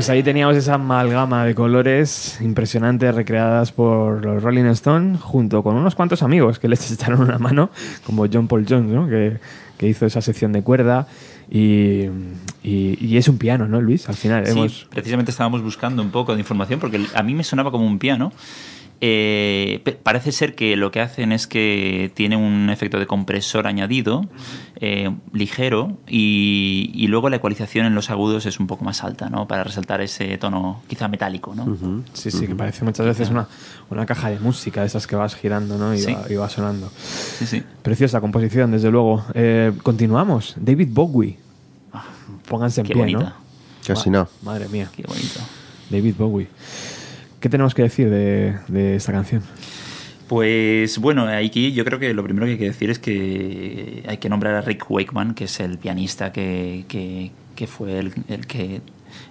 Pues 0.07 0.15
ahí 0.15 0.23
teníamos 0.23 0.55
esa 0.55 0.75
amalgama 0.75 1.43
de 1.43 1.53
colores 1.53 2.39
impresionantes 2.39 3.13
recreadas 3.13 3.73
por 3.73 4.23
los 4.23 4.41
Rolling 4.41 4.63
Stones 4.67 5.19
junto 5.19 5.61
con 5.63 5.75
unos 5.75 5.95
cuantos 5.95 6.23
amigos 6.23 6.59
que 6.59 6.69
les 6.69 6.89
echaron 6.93 7.19
una 7.19 7.37
mano, 7.39 7.71
como 8.05 8.25
John 8.31 8.47
Paul 8.47 8.65
Jones, 8.69 8.89
¿no? 8.89 9.09
que, 9.09 9.37
que 9.77 9.85
hizo 9.89 10.05
esa 10.05 10.21
sección 10.21 10.53
de 10.53 10.61
cuerda. 10.61 11.07
Y, 11.51 12.05
y- 12.63 12.97
y 13.01 13.17
es 13.17 13.27
un 13.27 13.37
piano, 13.37 13.67
¿no, 13.67 13.81
Luis? 13.81 14.07
Al 14.07 14.15
final 14.15 14.45
Sí, 14.45 14.51
hemos... 14.53 14.87
precisamente 14.89 15.31
estábamos 15.31 15.61
buscando 15.61 16.01
un 16.01 16.11
poco 16.11 16.33
de 16.35 16.39
información 16.39 16.79
porque 16.79 17.05
a 17.13 17.21
mí 17.21 17.33
me 17.35 17.43
sonaba 17.43 17.69
como 17.71 17.85
un 17.85 17.99
piano 17.99 18.31
Eh, 18.99 19.97
parece 20.01 20.31
ser 20.31 20.55
que 20.55 20.75
lo 20.75 20.89
que 20.91 21.01
hacen 21.01 21.31
es 21.31 21.45
que 21.45 22.11
tiene 22.15 22.35
un 22.35 22.69
efecto 22.71 22.97
de 22.97 23.05
compresor 23.05 23.67
añadido, 23.67 24.25
eh, 24.77 25.11
ligero, 25.33 25.97
y, 26.07 26.91
y 26.95 27.07
luego 27.07 27.29
la 27.29 27.35
ecualización 27.35 27.85
en 27.85 27.93
los 27.93 28.09
agudos 28.09 28.45
es 28.47 28.59
un 28.59 28.65
poco 28.67 28.83
más 28.85 29.03
alta, 29.03 29.29
¿no? 29.29 29.47
Para 29.47 29.63
resaltar 29.63 30.01
ese 30.01 30.37
tono 30.39 30.81
quizá 30.87 31.07
metálico, 31.07 31.53
¿no? 31.53 32.03
Sí, 32.13 32.31
sí, 32.31 32.47
que 32.47 32.55
parece 32.55 32.83
muchas 32.85 33.05
veces 33.05 33.29
una, 33.29 33.47
una 33.89 34.05
caja 34.07 34.29
de 34.29 34.39
música, 34.39 34.81
de 34.81 34.87
esas 34.87 35.05
que 35.05 35.15
vas 35.15 35.35
girando 35.35 35.77
¿no? 35.77 35.93
y, 35.93 35.99
Sí. 35.99 36.13
va, 36.13 36.25
y 36.29 36.35
va 36.35 36.49
sonando. 36.49 36.89
Sí, 36.97 37.45
sí. 37.45 37.63
Preciosa 37.83 38.19
composición, 38.19 38.71
desde 38.71 38.89
luego. 38.89 39.23
Eh, 39.35 39.73
continuamos. 39.83 40.55
David 40.57 40.89
Bowie. 40.91 41.37
Pónganse 42.47 42.81
en 42.81 42.87
qué 42.87 42.93
pie, 42.93 43.01
bonita. 43.01 43.19
¿no? 43.19 43.33
Casi 43.85 44.09
no. 44.09 44.27
Madre 44.41 44.67
mía. 44.69 44.89
Qué 44.95 45.03
bonito. 45.03 45.39
David 45.89 46.15
Bowie. 46.17 46.47
¿Qué 47.39 47.49
tenemos 47.49 47.73
que 47.75 47.83
decir 47.83 48.09
de, 48.09 48.95
esta 48.95 49.11
canción? 49.11 49.43
Pues 50.27 50.97
bueno, 50.97 51.27
aquí 51.27 51.71
yo 51.71 51.85
creo 51.85 51.99
que 51.99 52.13
lo 52.13 52.23
primero 52.23 52.45
que 52.47 52.53
hay 52.53 52.57
que 52.57 52.65
decir 52.65 52.89
es 52.89 52.99
que 52.99 54.03
hay 54.07 54.17
que 54.17 54.27
nombrar 54.29 54.55
a 54.55 54.61
Rick 54.61 54.89
Wakeman, 54.89 55.33
que 55.35 55.45
es 55.45 55.59
el 55.59 55.77
pianista 55.77 56.31
que, 56.31 56.85
que- 56.87 57.31
que 57.55 57.65
fue 57.67 57.97
el, 57.97 58.13
el 58.27 58.45
que 58.45 58.81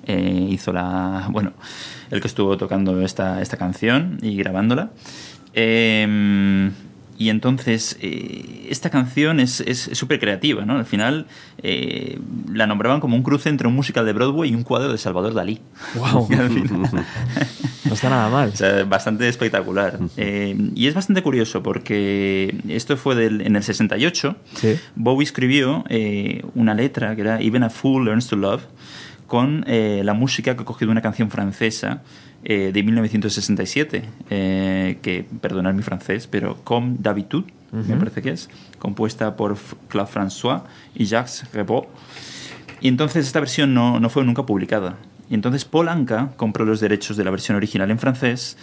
eh, 0.07 0.47
hizo 0.51 0.73
la. 0.73 1.29
Bueno, 1.31 1.53
el 2.11 2.21
que 2.21 2.27
estuvo 2.29 2.57
tocando 2.57 3.01
esta, 3.03 3.41
esta 3.43 3.57
canción 3.57 4.19
y 4.23 4.37
grabándola. 4.37 4.91
Eh, 5.53 6.71
y 7.19 7.31
entonces, 7.31 7.97
eh, 8.01 8.67
esta 8.71 8.91
canción 8.91 9.41
es 9.41 9.63
súper 9.93 10.19
creativa, 10.21 10.65
¿no? 10.65 10.77
Al 10.79 10.85
final 10.85 11.27
eh, 11.63 12.19
la 12.53 12.67
nombraban 12.67 13.01
como 13.01 13.17
un 13.17 13.23
cruce 13.23 13.49
entre 13.49 13.67
un 13.69 13.75
musical 13.75 14.05
de 14.05 14.13
Broadway 14.13 14.51
y 14.51 14.55
un 14.55 14.63
cuadro 14.63 14.93
de 14.93 14.99
Salvador 14.99 15.35
Dalí. 15.35 15.61
¡Wow! 15.95 16.29
No 17.87 17.95
está 17.95 18.11
nada 18.11 18.29
mal. 18.29 18.51
O 18.53 18.57
sea, 18.57 18.85
bastante 18.85 19.29
espectacular. 19.29 19.99
Eh, 20.17 20.57
y 20.75 20.87
es 20.89 20.95
bastante 20.95 21.23
curioso 21.23 21.63
porque 21.63 22.55
esto 22.69 22.97
fue 22.97 23.15
del- 23.15 23.41
en 23.43 23.55
el 23.57 23.63
68. 23.63 24.37
Sí. 24.55 24.77
Bowie 24.97 25.25
escribió 25.25 25.85
una 26.55 26.75
letra 26.75 27.15
que 27.15 27.23
era 27.23 27.41
Even 27.41 27.63
a 27.63 27.71
Fool 27.71 28.05
Learns 28.07 28.27
to 28.29 28.37
Love 28.37 28.63
con 29.27 29.65
eh, 29.67 30.03
la 30.05 30.15
música 30.15 30.57
que 30.57 30.65
cogió 30.65 30.87
de 30.87 30.93
una 30.93 31.03
canción 31.03 31.31
francesa 31.31 32.03
eh, 32.45 32.71
de 32.73 32.83
1967, 32.83 34.05
eh, 34.31 34.99
que, 35.03 35.27
perdonad 35.41 35.75
mi 35.75 35.83
francés, 35.83 36.27
pero 36.27 36.57
Comme 36.65 36.97
d'habitude, 36.99 37.47
me 37.73 37.97
parece 37.97 38.23
que 38.23 38.31
es, 38.31 38.49
compuesta 38.79 39.37
por 39.37 39.59
Claude 39.89 40.11
François 40.11 40.63
y 40.95 41.05
Jacques 41.05 41.45
Rebaud. 41.53 41.87
Y 42.81 42.89
entonces 42.89 43.27
esta 43.27 43.41
versión 43.41 43.75
no, 43.75 44.01
no 44.01 44.09
fue 44.09 44.25
nunca 44.25 44.47
publicada. 44.47 44.97
Y 45.29 45.35
entonces 45.35 45.65
Paul 45.65 45.89
Anka 45.89 46.31
compró 46.37 46.65
los 46.65 46.81
derechos 46.81 47.17
de 47.17 47.25
la 47.25 47.31
versión 47.31 47.57
original 47.57 47.91
en 47.91 47.99
francés 47.99 48.57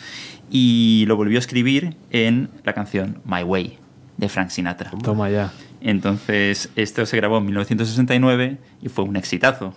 y 0.49 1.03
lo 1.07 1.17
volvió 1.17 1.37
a 1.37 1.41
escribir 1.41 1.95
en 2.09 2.49
la 2.63 2.73
canción 2.73 3.19
My 3.25 3.43
Way 3.43 3.77
de 4.17 4.29
Frank 4.29 4.49
Sinatra. 4.49 4.91
Toma 5.03 5.29
ya. 5.29 5.51
Entonces 5.81 6.69
esto 6.75 7.05
se 7.05 7.17
grabó 7.17 7.39
en 7.39 7.45
1969 7.45 8.57
y 8.81 8.89
fue 8.89 9.03
un 9.03 9.17
exitazo. 9.17 9.73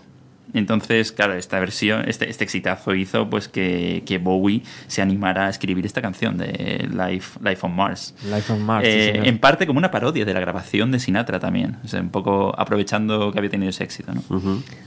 Entonces, 0.59 1.13
claro, 1.13 1.35
esta 1.35 1.61
versión, 1.61 2.09
este, 2.09 2.29
este 2.31 2.45
exitazo 2.45 2.95
hizo 2.95 3.29
pues 3.31 3.49
que, 3.49 4.03
que 4.07 4.19
Bowie 4.19 4.63
se 4.87 5.03
animara 5.03 5.47
a 5.47 5.51
escribir 5.51 5.85
esta 5.87 6.01
canción 6.03 6.39
de 6.39 6.89
Life, 6.91 7.39
Life 7.45 7.59
on 7.67 7.77
Mars. 7.77 8.15
Life 8.25 8.53
on 8.53 8.63
Mars, 8.63 8.85
sí, 8.87 8.91
Eh, 8.93 9.11
señor. 9.13 9.27
en 9.29 9.39
parte 9.39 9.67
como 9.67 9.79
una 9.79 9.91
parodia 9.91 10.25
de 10.25 10.35
la 10.35 10.41
grabación 10.41 10.91
de 10.91 10.99
Sinatra 10.99 11.39
también. 11.39 11.77
O 11.85 11.89
sea, 11.89 12.01
un 12.01 12.11
poco 12.11 12.55
aprovechando 12.59 13.31
que 13.33 13.39
había 13.39 13.51
tenido 13.51 13.71
ese 13.71 13.85
éxito, 13.85 14.13
¿no? 14.15 14.23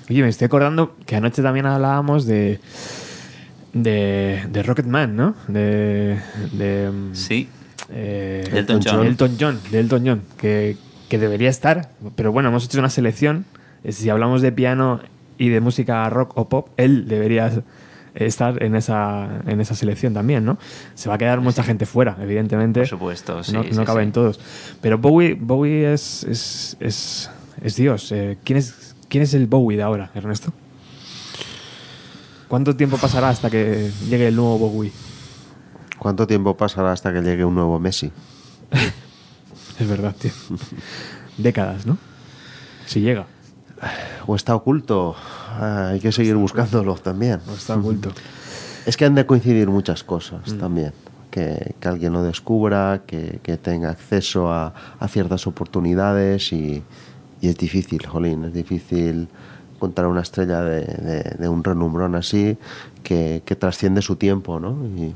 Oye, 0.10 0.22
me 0.22 0.28
estoy 0.30 0.46
acordando 0.46 0.96
que 1.06 1.16
anoche 1.16 1.42
también 1.42 1.66
hablábamos 1.68 2.26
de. 2.26 2.60
de, 3.74 4.46
de 4.50 4.64
Rocketman, 4.64 5.16
¿no? 5.16 5.36
De. 5.48 6.20
de 6.54 6.90
Sí. 7.14 7.48
eh, 7.90 8.48
De 8.52 8.60
Elton 8.60 8.82
John. 8.84 9.06
Elton 9.06 9.38
John, 9.40 9.60
de 9.72 9.80
Elton 9.80 10.04
John, 10.06 10.22
que, 10.38 10.78
que 11.10 11.18
debería 11.20 11.50
estar, 11.50 11.90
pero 12.16 12.32
bueno, 12.32 12.50
hemos 12.50 12.66
hecho 12.66 12.80
una 12.80 12.90
selección. 12.90 13.46
Eh, 13.84 13.92
Si 13.92 14.10
hablamos 14.10 14.42
de 14.42 14.52
piano 14.52 15.00
y 15.40 15.50
de 15.50 15.62
música 15.62 16.08
rock 16.10 16.38
o 16.38 16.50
pop, 16.50 16.70
él 16.78 17.08
debería 17.08 17.52
estar 18.14 18.62
en 18.62 18.76
esa, 18.76 19.42
en 19.48 19.62
esa 19.62 19.74
selección 19.74 20.14
también, 20.14 20.46
¿no? 20.46 20.60
Se 20.94 21.10
va 21.10 21.16
a 21.16 21.18
quedar 21.18 21.42
mucha 21.42 21.64
gente 21.64 21.86
fuera, 21.86 22.18
evidentemente. 22.22 22.82
Por 22.82 22.90
supuesto, 22.90 23.44
sí, 23.44 23.54
no, 23.54 23.64
sí, 23.64 23.72
no 23.72 23.86
caben 23.86 24.10
sí. 24.10 24.12
todos. 24.12 24.40
Pero 24.82 24.98
Bowie, 24.98 25.36
Bowie 25.40 25.94
es, 25.94 26.26
es, 26.26 26.78
es, 26.80 27.32
es 27.62 27.76
Dios. 27.78 28.12
Eh, 28.12 28.38
¿quién, 28.44 28.60
es, 28.60 28.96
¿Quién 29.08 29.24
es 29.24 29.34
el 29.34 29.48
Bowie 29.48 29.78
de 29.78 29.84
ahora, 29.84 30.12
Ernesto? 30.14 30.52
¿Cuánto 32.50 32.76
tiempo 32.76 32.98
pasará 32.98 33.30
hasta 33.30 33.50
que 33.50 33.92
llegue 34.10 34.28
el 34.28 34.36
nuevo 34.36 34.58
Bowie? 34.58 34.92
¿Cuánto 35.98 36.28
tiempo 36.28 36.58
pasará 36.58 36.92
hasta 36.92 37.14
que 37.14 37.22
llegue 37.22 37.46
un 37.46 37.56
nuevo 37.56 37.80
Messi? 37.80 38.12
Es 39.80 39.88
verdad, 39.88 40.14
tío. 40.14 40.32
Décadas, 41.38 41.86
¿no? 41.86 41.98
Si 42.86 43.00
llega. 43.00 43.28
¿O 44.28 44.36
está 44.36 44.56
oculto? 44.56 45.16
Ah, 45.18 45.90
hay 45.92 46.00
que 46.00 46.12
seguir 46.12 46.36
buscándolo 46.36 46.96
también. 46.96 47.40
No 47.48 47.54
está 47.54 47.76
oculto. 47.76 48.12
Es 48.86 48.98
que 48.98 49.06
han 49.06 49.16
de 49.16 49.26
coincidir 49.26 49.68
muchas 49.70 50.04
cosas 50.04 50.42
también. 50.58 50.94
Que, 51.32 51.76
que 51.80 51.88
alguien 51.88 52.12
lo 52.14 52.24
descubra, 52.24 53.02
que, 53.06 53.40
que 53.44 53.58
tenga 53.58 53.90
acceso 53.92 54.52
a, 54.52 54.74
a 55.00 55.08
ciertas 55.08 55.46
oportunidades 55.46 56.52
y, 56.54 56.82
y 57.40 57.48
es 57.48 57.56
difícil, 57.58 58.04
Jolín, 58.08 58.46
es 58.46 58.54
difícil 58.54 59.28
encontrar 59.76 60.08
una 60.08 60.22
estrella 60.22 60.62
de, 60.62 60.82
de- 60.82 61.36
de 61.38 61.48
un 61.50 61.64
renumbrón 61.64 62.16
así 62.16 62.58
que, 63.04 63.44
que 63.46 63.56
trasciende 63.56 64.02
su 64.02 64.16
tiempo, 64.16 64.60
¿no? 64.60 64.76
Y, 64.98 65.14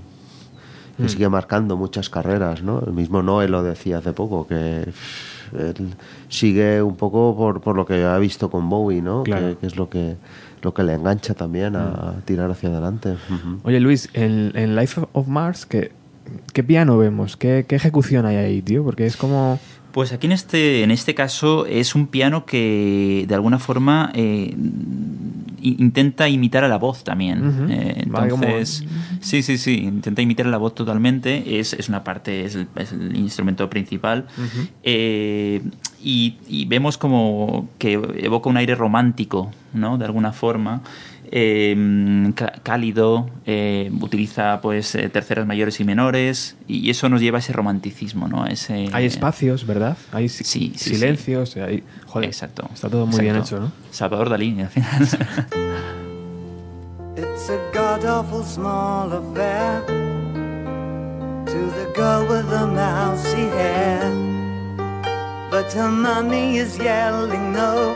y 1.04 1.10
sigue 1.10 1.28
marcando 1.30 1.76
muchas 1.78 2.10
carreras, 2.12 2.62
¿no? 2.62 2.80
El 2.86 2.94
mismo 2.94 3.24
Noel 3.24 3.52
lo 3.52 3.64
decía 3.64 3.98
hace 3.98 4.14
poco, 4.14 4.46
que 4.46 4.86
él 5.58 5.94
sigue 6.30 6.82
un 6.82 6.96
poco 6.96 7.36
por, 7.36 7.62
por 7.62 7.76
lo 7.76 7.86
que 7.86 8.04
ha 8.04 8.18
visto 8.18 8.50
con 8.50 8.70
Bowie, 8.70 9.02
¿no? 9.02 9.24
Claro. 9.24 9.50
Que, 9.50 9.58
que 9.58 9.68
es 9.68 9.76
lo 9.76 9.90
que, 9.90 10.16
lo 10.62 10.74
que 10.74 10.84
le 10.84 10.94
engancha 10.94 11.34
también 11.34 11.76
a 11.76 12.16
tirar 12.26 12.50
hacia 12.52 12.70
adelante. 12.70 13.16
Oye, 13.64 13.80
Luis, 13.80 14.10
en, 14.14 14.52
en 14.56 14.76
Life 14.76 15.02
of 15.14 15.28
Mars, 15.28 15.66
¿qué, 15.66 15.92
qué 16.54 16.64
piano 16.64 16.98
vemos? 16.98 17.38
¿Qué, 17.38 17.66
¿Qué 17.68 17.76
ejecución 17.76 18.26
hay 18.26 18.38
ahí, 18.38 18.62
tío? 18.62 18.84
Porque 18.84 19.06
es 19.06 19.18
como... 19.18 19.60
Pues 19.94 20.12
aquí 20.12 20.26
en 20.26 20.34
este, 20.34 20.82
en 20.82 20.90
este 20.90 21.14
caso 21.14 21.68
es 21.68 21.94
un 21.94 22.08
piano 22.08 22.46
que 22.48 23.26
de 23.28 23.36
alguna 23.36 23.60
forma 23.60 24.12
eh, 24.16 24.56
intenta 25.62 26.28
imitar 26.28 26.64
a 26.64 26.68
la 26.68 26.78
voz 26.78 27.04
también. 27.04 27.68
Eh, 27.70 28.04
Vale, 28.08 28.34
entonces, 28.34 28.84
sí, 29.22 29.44
sí, 29.44 29.60
sí, 29.60 29.76
intenta 29.84 30.24
imitar 30.24 30.48
a 30.48 30.50
la 30.50 30.58
voz 30.58 30.74
totalmente. 30.74 31.60
Es, 31.60 31.74
es 31.74 31.90
una 31.90 32.04
parte, 32.04 32.44
es 32.44 32.56
el, 32.56 32.68
es 32.76 32.92
el 32.92 33.16
instrumento 33.16 33.70
principal. 33.70 34.26
Eh, 34.82 35.62
y, 36.04 36.38
y 36.48 36.66
vemos 36.66 36.98
como 36.98 37.70
que 37.78 37.94
evoca 37.94 38.50
un 38.50 38.58
aire 38.58 38.74
romántico, 38.74 39.52
¿no? 39.74 40.00
De 40.00 40.06
alguna 40.06 40.34
forma. 40.34 40.82
Eh, 41.36 42.32
cá- 42.36 42.54
cálido, 42.62 43.28
eh, 43.48 43.92
utiliza 44.00 44.62
pues 44.62 44.94
eh, 44.94 45.10
terceras 45.10 45.48
mayores 45.48 45.80
y 45.80 45.84
menores 45.84 46.56
y 46.68 46.92
eso 46.92 47.10
nos 47.10 47.22
lleva 47.22 47.40
a 47.40 47.40
ese 47.40 47.54
romanticismo, 47.54 48.28
¿no? 48.28 48.46
Ese, 48.46 48.88
Hay 48.94 49.06
espacios, 49.08 49.66
¿verdad? 49.66 49.98
Hay 50.12 50.30
si- 50.30 50.44
Sí, 50.44 50.74
sí, 50.76 50.92
silencios. 50.94 51.58
hay- 51.58 51.84
joder, 52.06 52.30
Exacto. 52.30 52.70
Está 52.72 52.88
todo 52.88 53.08
muy 53.08 53.20
bien 53.20 53.36
Exacto. 53.38 53.56
hecho, 53.56 53.64
¿no? 53.66 53.72
Salvador 53.90 54.30
Dalí, 54.30 54.62
al 54.62 54.70
final. 54.70 55.02
It's 57.18 57.50
a 57.50 57.58
god 57.74 58.06
awful 58.06 58.44
small 58.44 59.12
affair 59.12 59.82
to 61.48 61.72
the 61.78 61.88
girl 61.96 62.28
with 62.30 62.48
the 62.50 62.66
mousy 62.68 63.50
hair. 63.58 64.12
But 65.50 65.72
her 65.74 65.90
mommy 65.90 66.58
is 66.60 66.78
yelling 66.78 67.52
no, 67.54 67.96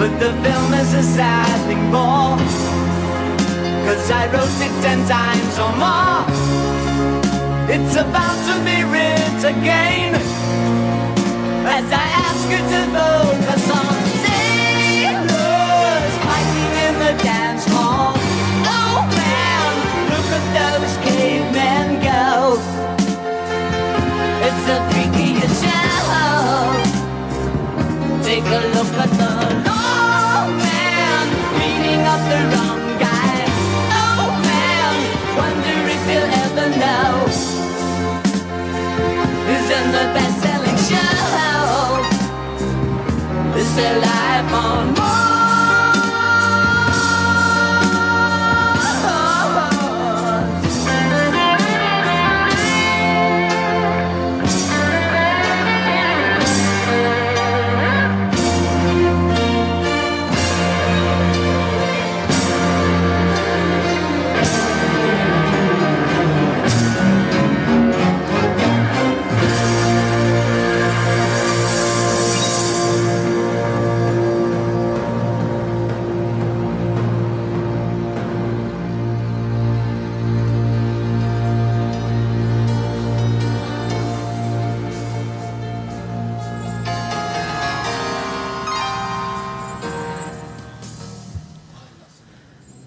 But 0.00 0.18
the 0.18 0.32
film 0.42 0.72
is 0.72 0.94
a 0.94 1.02
sad 1.02 1.60
thing 1.68 1.84
more. 1.92 2.38
Cause 3.84 4.10
I 4.10 4.32
wrote 4.32 4.58
it 4.66 4.72
ten 4.80 5.00
times 5.06 5.58
or 5.60 5.72
more. 5.76 6.24
It's 7.68 7.96
about 7.96 8.38
to 8.48 8.54
be 8.64 8.82
writ 8.90 9.44
again. 9.44 10.14
As 11.76 11.84
I 11.92 12.06
ask 12.26 12.48
you 12.48 12.62
to 12.72 12.80
on 13.76 13.96
sailors 14.24 16.14
fighting 16.24 16.72
in 16.86 16.94
the 17.04 17.12
dance 17.22 17.66
hall. 17.68 18.16
Oh 18.72 19.04
man, 19.20 19.72
look 20.12 20.28
at 20.38 20.44
those 20.56 20.94
cavemen 21.04 21.88
go. 22.08 22.56
It's 24.48 24.64
show. 25.60 26.00
Take 28.24 28.46
a 28.46 28.60
look 28.74 28.92
at 29.04 29.10
the 29.18 29.29
show? 40.96 42.02
Is 43.56 43.76
their 43.76 44.00
life 44.00 44.52
on 44.52 45.19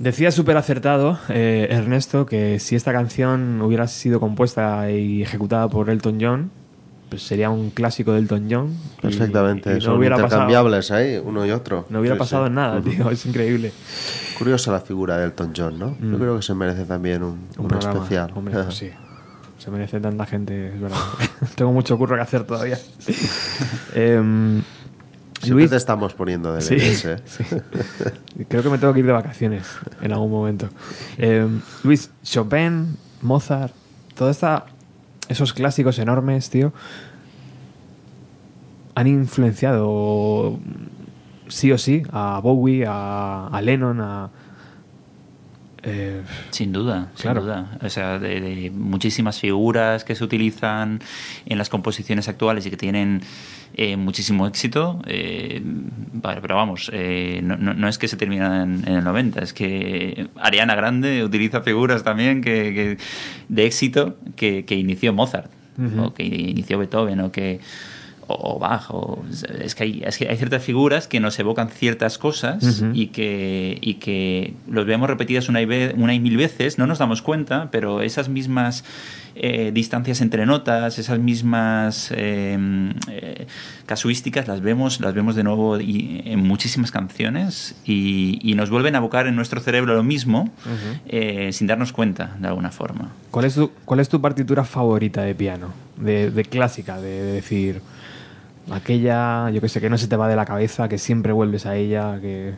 Decía 0.03 0.31
súper 0.31 0.57
acertado 0.57 1.17
eh, 1.29 1.67
Ernesto 1.69 2.25
que 2.25 2.59
si 2.59 2.75
esta 2.75 2.91
canción 2.91 3.61
hubiera 3.61 3.87
sido 3.87 4.19
compuesta 4.19 4.91
y 4.91 5.21
ejecutada 5.21 5.69
por 5.69 5.89
Elton 5.89 6.17
John, 6.19 6.51
pues 7.07 7.23
sería 7.23 7.49
un 7.49 7.69
clásico 7.69 8.11
de 8.11 8.19
Elton 8.19 8.47
John. 8.51 8.75
Perfectamente, 9.01 9.71
y 9.71 9.75
no 9.75 9.79
son 9.81 9.97
hubiera 9.97 10.17
pasado, 10.17 10.41
intercambiables 10.43 10.91
ahí, 10.91 11.21
uno 11.23 11.45
y 11.45 11.51
otro. 11.51 11.85
no 11.89 12.01
hubiera 12.01 12.15
Sí, 12.15 12.19
pasado 12.19 12.47
sí. 12.47 12.51
nada, 12.51 12.81
tío, 12.81 13.09
es 13.11 13.25
increíble. 13.25 13.71
Curiosa 14.37 14.73
la 14.73 14.81
figura 14.81 15.17
de 15.19 15.23
Elton 15.23 15.53
John, 15.55 15.79
¿no? 15.79 15.97
Yo 16.01 16.17
creo 16.19 16.35
que 16.35 16.41
se 16.41 16.53
merece 16.53 16.83
también 16.83 17.23
un, 17.23 17.47
Un 17.57 17.73
especial. 17.73 18.29
Hombre, 18.35 18.55
pues 18.55 18.75
sí. 18.75 18.89
Se 19.57 19.71
merece 19.71 20.01
tanta 20.01 20.25
gente, 20.25 20.73
es 20.75 20.81
verdad. 20.81 20.97
Tengo 21.55 21.71
mucho 21.71 21.97
curro 21.97 22.17
que 22.17 22.23
hacer 22.23 22.43
todavía. 22.43 22.77
Em, 23.95 24.61
Siempre 25.43 25.63
Luis, 25.63 25.69
te 25.71 25.77
estamos 25.77 26.13
poniendo 26.13 26.53
de 26.53 26.61
Sí, 26.61 26.75
¿eh? 26.75 27.17
sí. 27.25 27.43
Creo 28.47 28.63
que 28.63 28.69
me 28.69 28.77
tengo 28.77 28.93
que 28.93 28.99
ir 28.99 29.05
de 29.05 29.11
vacaciones 29.11 29.67
en 30.01 30.13
algún 30.13 30.31
momento. 30.31 30.69
Eh, 31.17 31.47
Luis, 31.83 32.09
Chopin, 32.23 32.97
Mozart, 33.21 33.73
todos 34.15 34.39
esos 35.27 35.53
clásicos 35.53 35.99
enormes, 35.99 36.49
tío, 36.49 36.73
han 38.95 39.07
influenciado 39.07 40.59
sí 41.49 41.71
o 41.71 41.77
sí 41.77 42.03
a 42.11 42.39
Bowie, 42.41 42.85
a, 42.87 43.47
a 43.47 43.61
Lennon, 43.61 44.01
a... 44.01 44.29
eh, 45.83 46.21
Sin 46.51 46.71
duda, 46.71 47.09
Claro. 47.21 47.41
sin 47.41 47.47
duda. 47.49 47.77
O 47.83 47.89
sea, 47.89 48.19
de, 48.19 48.39
de 48.41 48.71
muchísimas 48.71 49.39
figuras 49.39 50.03
que 50.03 50.15
se 50.15 50.23
utilizan 50.23 50.99
en 51.45 51.57
las 51.57 51.69
composiciones 51.69 52.27
actuales 52.29 52.65
y 52.65 52.69
que 52.69 52.77
tienen 52.77 53.21
eh, 53.75 53.97
muchísimo 53.97 54.47
éxito. 54.47 55.01
eh, 55.07 55.61
pero 56.41 56.55
vamos, 56.55 56.89
eh, 56.93 57.41
no, 57.43 57.57
no- 57.57 57.73
no 57.73 57.87
es 57.87 57.97
que 57.97 58.07
se 58.07 58.15
terminan 58.17 58.83
en 58.87 58.93
el 58.95 59.03
90, 59.03 59.41
es 59.41 59.51
que 59.53 60.27
Ariana 60.39 60.75
Grande 60.75 61.23
utiliza 61.23 61.61
figuras 61.61 62.03
también 62.03 62.41
que, 62.41 62.73
que- 62.73 62.97
de 63.49 63.65
éxito 63.65 64.17
que, 64.35 64.63
que 64.65 64.75
inició 64.75 65.11
Mozart, 65.13 65.51
o 65.99 66.13
que 66.13 66.23
inició 66.23 66.77
Beethoven, 66.77 67.19
o 67.21 67.31
que 67.31 67.59
o 68.39 68.59
Bach, 68.59 68.89
o- 68.91 69.23
es, 69.61 69.75
que 69.75 69.83
hay, 69.83 70.03
es 70.05 70.17
que 70.17 70.27
hay 70.27 70.37
ciertas 70.37 70.63
figuras 70.63 71.07
que 71.07 71.19
nos 71.19 71.37
evocan 71.39 71.69
ciertas 71.69 72.17
cosas 72.17 72.81
y, 72.93 73.07
que, 73.07 73.77
y 73.81 73.95
que 73.95 74.53
los 74.69 74.85
vemos 74.85 75.07
repetidas 75.09 75.49
una 75.49 75.61
y, 75.61 75.65
ve- 75.65 75.93
una 75.97 76.13
y 76.13 76.19
mil 76.19 76.37
veces, 76.37 76.77
no 76.77 76.87
nos 76.87 76.99
damos 76.99 77.21
cuenta, 77.21 77.69
pero 77.71 78.01
esas 78.01 78.29
mismas 78.29 78.83
eh, 79.35 79.71
distancias 79.73 80.21
entre 80.21 80.45
notas, 80.45 80.99
esas 80.99 81.17
mismas 81.19 82.11
eh, 82.15 82.57
eh, 83.09 83.47
casuísticas 83.87 84.47
las 84.47 84.61
vemos, 84.61 84.99
las 85.01 85.13
vemos 85.13 85.35
de 85.35 85.43
nuevo 85.43 85.79
y- 85.79 86.21
en 86.25 86.39
muchísimas 86.39 86.91
canciones 86.91 87.75
y, 87.85 88.39
y 88.43 88.53
nos 88.55 88.69
vuelven 88.69 88.95
a 88.95 88.99
evocar 88.99 89.27
en 89.27 89.35
nuestro 89.35 89.59
cerebro 89.59 89.95
lo 89.95 90.03
mismo 90.03 90.49
eh, 91.07 91.49
sin 91.51 91.67
darnos 91.67 91.91
cuenta 91.93 92.35
de 92.39 92.47
alguna 92.47 92.69
forma. 92.71 93.11
¿cuál, 93.31 93.45
es 93.45 93.55
tu, 93.55 93.71
¿Cuál 93.85 93.99
es 93.99 94.09
tu 94.09 94.21
partitura 94.21 94.63
favorita 94.63 95.21
de 95.23 95.33
piano? 95.35 95.73
De, 95.97 96.29
de 96.31 96.43
clásica, 96.45 96.99
de, 97.01 97.09
de 97.23 97.31
decir... 97.33 97.81
Aquella, 98.71 99.49
yo 99.49 99.61
que 99.61 99.69
sé, 99.69 99.81
que 99.81 99.89
no 99.89 99.97
se 99.97 100.07
te 100.07 100.15
va 100.15 100.27
de 100.27 100.35
la 100.35 100.45
cabeza, 100.45 100.87
que 100.87 100.97
siempre 100.97 101.33
vuelves 101.33 101.65
a 101.65 101.75
ella, 101.75 102.19
que... 102.21 102.55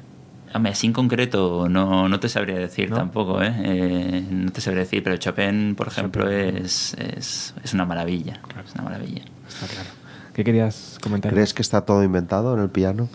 Hombre, 0.54 0.72
así 0.72 0.88
en 0.88 0.94
concreto 0.94 1.68
no, 1.68 2.08
no 2.08 2.20
te 2.20 2.30
sabría 2.30 2.56
decir 2.58 2.90
¿No? 2.90 2.96
tampoco, 2.96 3.42
¿eh? 3.42 3.54
Eh, 3.64 4.26
No 4.30 4.52
te 4.52 4.62
sabría 4.62 4.84
decir, 4.84 5.04
pero 5.04 5.18
Chopin, 5.18 5.76
por 5.76 5.88
ejemplo, 5.88 6.30
es, 6.30 6.94
es, 6.94 7.54
es 7.64 7.74
una 7.74 7.86
maravilla. 7.86 8.40
Es 8.66 8.74
una 8.76 8.84
maravilla. 8.84 9.24
Está 9.48 9.68
claro. 9.68 9.90
¿Qué 10.34 10.44
querías 10.44 10.98
comentar? 11.02 11.34
¿Crees 11.34 11.54
que 11.54 11.62
está 11.62 11.82
todo 11.82 12.04
inventado 12.04 12.54
en 12.56 12.62
el 12.62 12.70
piano? 12.70 13.10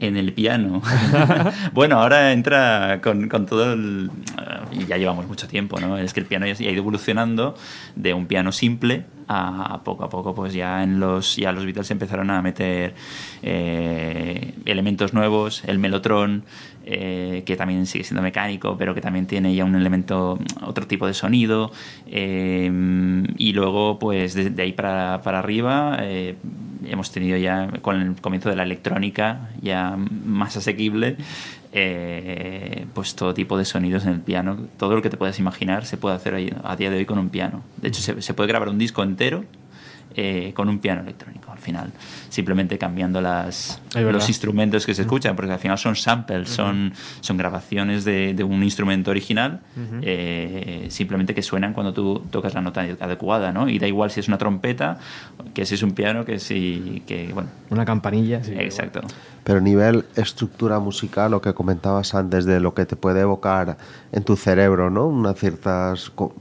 En 0.00 0.16
el 0.16 0.32
piano. 0.32 0.82
bueno, 1.72 2.00
ahora 2.00 2.32
entra 2.32 3.00
con, 3.02 3.28
con 3.28 3.46
todo 3.46 3.72
el... 3.72 4.10
Y 4.72 4.86
ya 4.86 4.96
llevamos 4.96 5.26
mucho 5.26 5.46
tiempo, 5.46 5.78
¿no? 5.78 5.98
Es 5.98 6.14
que 6.14 6.20
el 6.20 6.26
piano 6.26 6.46
ya 6.46 6.52
ha 6.52 6.62
ido 6.62 6.80
evolucionando 6.80 7.54
de 7.96 8.14
un 8.14 8.26
piano 8.26 8.50
simple 8.50 9.04
a, 9.32 9.80
poco 9.84 10.04
a 10.04 10.10
poco, 10.10 10.34
pues 10.34 10.52
ya 10.52 10.82
en 10.82 10.98
los 10.98 11.36
ya 11.36 11.52
los 11.52 11.64
Beatles 11.64 11.90
empezaron 11.92 12.30
a 12.30 12.42
meter 12.42 12.94
eh, 13.42 14.54
elementos 14.64 15.14
nuevos, 15.14 15.62
el 15.66 15.78
melotrón, 15.78 16.44
eh, 16.84 17.42
que 17.46 17.56
también 17.56 17.86
sigue 17.86 18.04
siendo 18.04 18.22
mecánico, 18.22 18.76
pero 18.78 18.94
que 18.94 19.00
también 19.00 19.26
tiene 19.26 19.54
ya 19.54 19.64
un 19.64 19.74
elemento, 19.74 20.38
otro 20.62 20.86
tipo 20.86 21.06
de 21.06 21.14
sonido. 21.14 21.70
eh, 22.06 22.70
y 23.36 23.52
luego, 23.52 23.98
pues 23.98 24.34
de, 24.34 24.50
de 24.50 24.62
ahí 24.62 24.72
para, 24.72 25.20
para 25.22 25.38
arriba, 25.38 25.98
eh, 26.00 26.36
hemos 26.86 27.10
tenido 27.12 27.36
ya 27.38 27.68
con 27.82 28.00
el 28.00 28.14
comienzo 28.20 28.48
de 28.48 28.56
la 28.56 28.62
electrónica 28.62 29.50
ya 29.62 29.96
más 30.24 30.56
asequible, 30.56 31.16
eh, 31.72 32.86
pues 32.94 33.14
todo 33.14 33.32
tipo 33.34 33.56
de 33.56 33.64
sonidos 33.64 34.04
en 34.04 34.10
el 34.14 34.20
piano. 34.20 34.56
Todo 34.78 34.96
lo 34.96 35.02
que 35.02 35.10
te 35.10 35.16
puedas 35.16 35.38
imaginar 35.38 35.84
se 35.86 35.96
puede 35.96 36.16
hacer 36.16 36.34
ahí- 36.34 36.52
a 36.64 36.76
día 36.76 36.90
de 36.90 36.96
hoy 36.98 37.04
con 37.06 37.18
un 37.18 37.28
piano. 37.30 37.62
De 37.80 37.88
hecho, 37.88 38.00
se, 38.02 38.20
se 38.22 38.34
puede 38.34 38.48
grabar 38.48 38.68
un 38.68 38.78
disco 38.78 39.02
entero 39.02 39.44
eh, 40.14 40.52
con 40.54 40.68
un 40.68 40.78
piano 40.78 41.02
electrónico 41.02 41.50
al 41.52 41.58
final. 41.58 41.92
Simplemente 42.28 42.78
cambiando 42.78 43.20
las, 43.20 43.80
los 43.94 44.28
instrumentos 44.28 44.86
que 44.86 44.94
se 44.94 45.02
escuchan, 45.02 45.36
porque 45.36 45.52
al 45.52 45.58
final 45.58 45.78
son 45.78 45.96
samples, 45.96 46.48
son, 46.48 46.92
son 47.20 47.36
grabaciones 47.36 48.04
de, 48.04 48.34
de 48.34 48.44
un 48.44 48.62
instrumento 48.62 49.10
original, 49.10 49.60
eh, 50.02 50.86
simplemente 50.90 51.34
que 51.34 51.42
suenan 51.42 51.72
cuando 51.72 51.92
tú 51.92 52.22
tocas 52.30 52.54
la 52.54 52.60
nota 52.60 52.82
adecuada, 53.00 53.52
¿no? 53.52 53.68
Y 53.68 53.78
da 53.78 53.86
igual 53.86 54.10
si 54.10 54.20
es 54.20 54.28
una 54.28 54.38
trompeta, 54.38 54.98
que 55.54 55.66
si 55.66 55.74
es 55.74 55.82
un 55.82 55.92
piano, 55.92 56.24
que 56.24 56.38
si... 56.38 57.02
Que, 57.06 57.30
bueno, 57.32 57.48
Una 57.70 57.84
campanilla. 57.84 58.42
sí, 58.42 58.52
exacto. 58.56 59.00
Pero 59.44 59.58
a 59.58 59.62
nivel 59.62 60.04
estructura 60.16 60.78
musical, 60.80 61.30
lo 61.30 61.40
que 61.40 61.54
comentabas 61.54 62.14
antes 62.14 62.44
de 62.44 62.60
lo 62.60 62.74
que 62.74 62.84
te 62.86 62.96
puede 62.96 63.20
evocar 63.22 63.78
en 64.12 64.22
tu 64.22 64.36
cerebro, 64.36 64.90
¿no? 64.90 65.06
Una 65.06 65.32
cierta 65.34 65.94
co- 66.14 66.34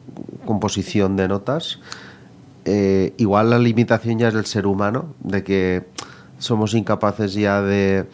composición 0.45 1.15
de 1.15 1.27
notas. 1.27 1.79
Eh, 2.65 3.13
igual 3.17 3.49
la 3.49 3.59
limitación 3.59 4.19
ya 4.19 4.27
es 4.29 4.33
del 4.33 4.45
ser 4.45 4.65
humano, 4.67 5.13
de 5.21 5.43
que 5.43 5.85
somos 6.37 6.73
incapaces 6.73 7.33
ya 7.33 7.61
de, 7.61 8.05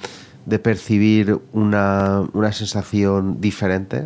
de 0.45 0.59
percibir 0.59 1.39
una, 1.53 2.23
una 2.33 2.51
sensación 2.51 3.39
diferente. 3.41 4.03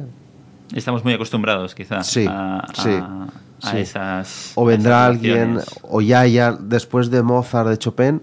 Estamos 0.73 1.03
muy 1.03 1.13
acostumbrados, 1.13 1.73
quizás, 1.75 2.07
Sí, 2.07 2.25
a, 2.27 2.59
a- 2.59 2.73
sí, 2.75 2.89
a 2.91 3.27
sí. 3.71 3.77
esas. 3.77 4.51
O 4.55 4.65
a 4.65 4.69
vendrá 4.71 5.03
esas 5.03 5.09
alguien, 5.15 5.59
o 5.83 6.01
ya, 6.01 6.25
ya 6.27 6.51
después 6.53 7.09
de 7.09 7.23
Mozart, 7.23 7.69
de 7.69 7.77
Chopin, 7.77 8.21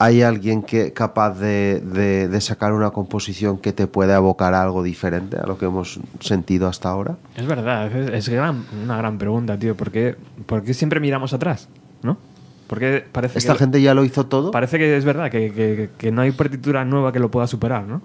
hay 0.00 0.22
alguien 0.22 0.62
que 0.62 0.92
capaz 0.92 1.38
de, 1.38 1.80
de- 1.80 2.28
de 2.28 2.40
sacar 2.40 2.72
una 2.72 2.90
composición 2.90 3.58
que 3.58 3.72
te 3.72 3.86
pueda 3.86 4.16
evocar 4.16 4.54
algo 4.54 4.82
diferente 4.82 5.36
a 5.38 5.46
lo 5.46 5.58
que 5.58 5.66
hemos 5.66 5.98
sentido 6.20 6.68
hasta 6.68 6.88
ahora. 6.88 7.16
Es 7.36 7.46
verdad, 7.46 7.90
es, 7.94 8.10
es 8.12 8.28
gran, 8.28 8.64
una 8.84 8.96
gran 8.96 9.18
pregunta, 9.18 9.58
tío. 9.58 9.76
¿Por 9.76 9.90
qué, 9.90 10.14
por 10.46 10.62
qué 10.62 10.72
siempre 10.74 11.00
miramos 11.00 11.32
atrás? 11.32 11.68
¿No? 12.02 12.16
Porque 12.68 13.04
parece 13.10 13.38
Esta 13.38 13.54
que, 13.54 13.58
gente 13.60 13.82
ya 13.82 13.94
lo 13.94 14.04
hizo 14.04 14.26
todo. 14.26 14.50
parece 14.52 14.78
que 14.78 14.96
es 14.96 15.04
verdad, 15.04 15.30
que, 15.30 15.52
que- 15.52 15.90
que 15.98 16.12
no 16.12 16.22
hay 16.22 16.30
partitura 16.32 16.84
nueva 16.84 17.10
que 17.12 17.18
lo 17.18 17.30
pueda 17.30 17.46
superar, 17.46 17.84
¿no? 17.84 18.00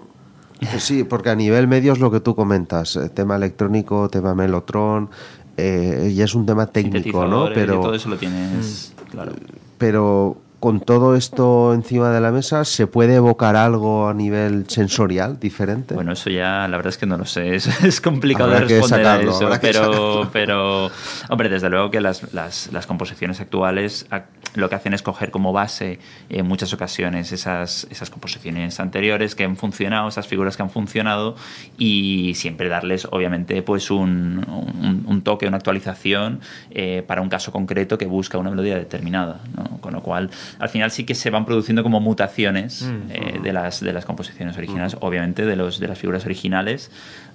Sí, 0.78 1.04
porque 1.04 1.30
a 1.30 1.34
nivel 1.36 1.68
medio 1.68 1.92
es 1.92 1.98
lo 2.00 2.10
que 2.10 2.20
tú 2.20 2.34
comentas, 2.34 2.96
eh, 2.96 3.08
tema 3.08 3.36
electrónico, 3.36 4.08
tema 4.08 4.34
melotron, 4.34 5.10
eh, 5.56 6.10
y 6.12 6.20
es 6.22 6.34
un 6.34 6.46
tema 6.46 6.66
técnico, 6.66 7.26
¿no? 7.26 7.48
Pero, 7.54 7.80
todo 7.80 7.94
eso 7.94 8.08
lo 8.08 8.16
tienes, 8.16 8.92
claro. 9.10 9.32
pero 9.78 10.38
con 10.64 10.80
todo 10.80 11.14
esto 11.14 11.74
encima 11.74 12.10
de 12.10 12.20
la 12.22 12.32
mesa, 12.32 12.64
¿se 12.64 12.86
puede 12.86 13.16
evocar 13.16 13.54
algo 13.54 14.08
a 14.08 14.14
nivel 14.14 14.64
sensorial 14.68 15.38
diferente? 15.38 15.94
Bueno, 15.94 16.12
eso 16.12 16.30
ya 16.30 16.66
la 16.68 16.76
verdad 16.78 16.88
es 16.88 16.96
que 16.98 17.04
no 17.06 17.18
lo 17.18 17.26
sé. 17.26 17.54
Es, 17.54 17.66
es 17.84 18.00
complicado 18.00 18.50
Habrá 18.50 18.66
de 18.66 18.80
responder 18.80 19.04
sacarlo, 19.04 19.30
a 19.30 19.34
eso. 19.34 19.58
Pero, 19.60 20.30
pero, 20.32 20.90
hombre, 21.28 21.50
desde 21.50 21.68
luego 21.68 21.90
que 21.90 22.00
las, 22.00 22.32
las, 22.32 22.70
las 22.72 22.86
composiciones 22.86 23.40
actuales 23.40 24.06
ac- 24.10 24.24
lo 24.54 24.68
que 24.68 24.74
hacen 24.76 24.94
es 24.94 25.02
coger 25.02 25.30
como 25.30 25.52
base 25.52 25.98
en 26.28 26.46
muchas 26.46 26.72
ocasiones 26.72 27.32
esas, 27.32 27.86
esas 27.90 28.08
composiciones 28.10 28.78
anteriores 28.80 29.34
que 29.34 29.44
han 29.44 29.56
funcionado, 29.56 30.08
esas 30.08 30.26
figuras 30.28 30.56
que 30.56 30.62
han 30.62 30.70
funcionado 30.70 31.34
y 31.76 32.32
siempre 32.36 32.68
darles, 32.68 33.06
obviamente, 33.10 33.62
pues 33.62 33.90
un, 33.90 34.44
un- 34.48 35.04
un 35.06 35.22
toque, 35.22 35.46
una 35.48 35.56
actualización 35.56 36.40
eh, 36.70 37.02
para 37.06 37.20
un 37.20 37.28
caso 37.28 37.52
concreto 37.52 37.98
que 37.98 38.06
busca 38.06 38.38
una 38.38 38.50
melodía 38.50 38.76
determinada. 38.76 39.40
¿no? 39.56 39.78
Con 39.80 39.92
lo 39.92 40.02
cual, 40.02 40.30
al 40.58 40.68
final 40.68 40.90
sí 40.90 41.04
que 41.04 41.14
se 41.14 41.30
van 41.30 41.44
produciendo 41.44 41.82
como 41.82 42.00
mutaciones 42.00 42.82
eh, 43.10 43.40
de, 43.42 43.52
las, 43.52 43.80
de 43.80 43.92
las 43.92 44.04
composiciones 44.04 44.56
originales, 44.56 44.96
obviamente 45.00 45.44
de, 45.44 45.56
los, 45.56 45.80
de 45.80 45.88
las 45.88 45.98
figuras 45.98 46.24
originales 46.24 46.90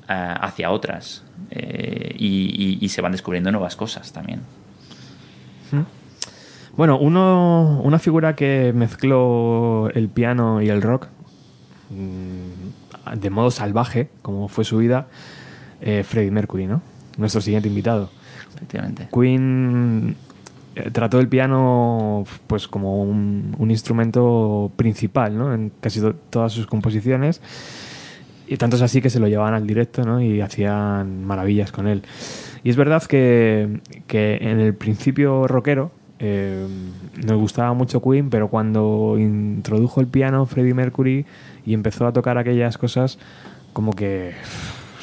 eh, 0.07 0.33
hacia 0.41 0.71
otras. 0.71 1.23
Eh, 1.51 2.15
y, 2.17 2.27
y- 2.27 2.77
y 2.85 2.89
se 2.89 3.01
van 3.01 3.11
descubriendo 3.11 3.51
nuevas 3.51 3.75
cosas 3.75 4.11
también. 4.13 4.41
Bueno, 6.79 6.97
uno, 6.97 7.81
una 7.83 7.99
figura 7.99 8.37
que 8.37 8.71
mezcló 8.73 9.89
el 9.93 10.07
piano 10.07 10.61
y 10.61 10.69
el 10.69 10.81
rock 10.81 11.07
mm, 11.89 13.17
de 13.19 13.29
modo 13.29 13.51
salvaje, 13.51 14.07
como 14.21 14.47
fue 14.47 14.63
su 14.63 14.77
vida, 14.77 15.07
eh, 15.81 16.05
Freddie 16.07 16.31
Mercury, 16.31 16.67
¿no? 16.67 16.81
Nuestro 17.17 17.41
siguiente 17.41 17.67
invitado. 17.67 18.09
Efectivamente. 18.55 19.09
Queen 19.13 20.15
eh, 20.77 20.89
trató 20.93 21.19
el 21.19 21.27
piano 21.27 22.23
pues 22.47 22.69
como 22.69 23.03
un, 23.03 23.57
un 23.59 23.71
instrumento 23.71 24.71
principal 24.77 25.37
¿no? 25.37 25.53
en 25.53 25.73
casi 25.81 25.99
to- 25.99 26.15
todas 26.29 26.53
sus 26.53 26.65
composiciones 26.65 27.41
y 28.47 28.55
tanto 28.55 28.77
es 28.77 28.81
así 28.83 29.01
que 29.01 29.09
se 29.09 29.19
lo 29.19 29.27
llevaban 29.27 29.53
al 29.53 29.67
directo 29.67 30.03
¿no? 30.05 30.21
y 30.21 30.39
hacían 30.39 31.25
maravillas 31.25 31.73
con 31.73 31.87
él 31.87 32.03
y 32.63 32.69
es 32.69 32.77
verdad 32.77 33.03
que, 33.03 33.81
que 34.07 34.37
en 34.41 34.61
el 34.61 34.73
principio 34.73 35.45
rockero 35.45 35.91
eh, 36.19 36.67
nos 37.25 37.37
gustaba 37.37 37.73
mucho 37.73 38.01
Queen 38.01 38.29
pero 38.29 38.49
cuando 38.49 39.15
introdujo 39.17 40.01
el 40.01 40.07
piano 40.07 40.45
Freddie 40.45 40.73
Mercury 40.73 41.25
y 41.65 41.73
empezó 41.73 42.05
a 42.07 42.13
tocar 42.13 42.37
aquellas 42.37 42.77
cosas 42.77 43.17
como 43.73 43.93
que 43.93 44.33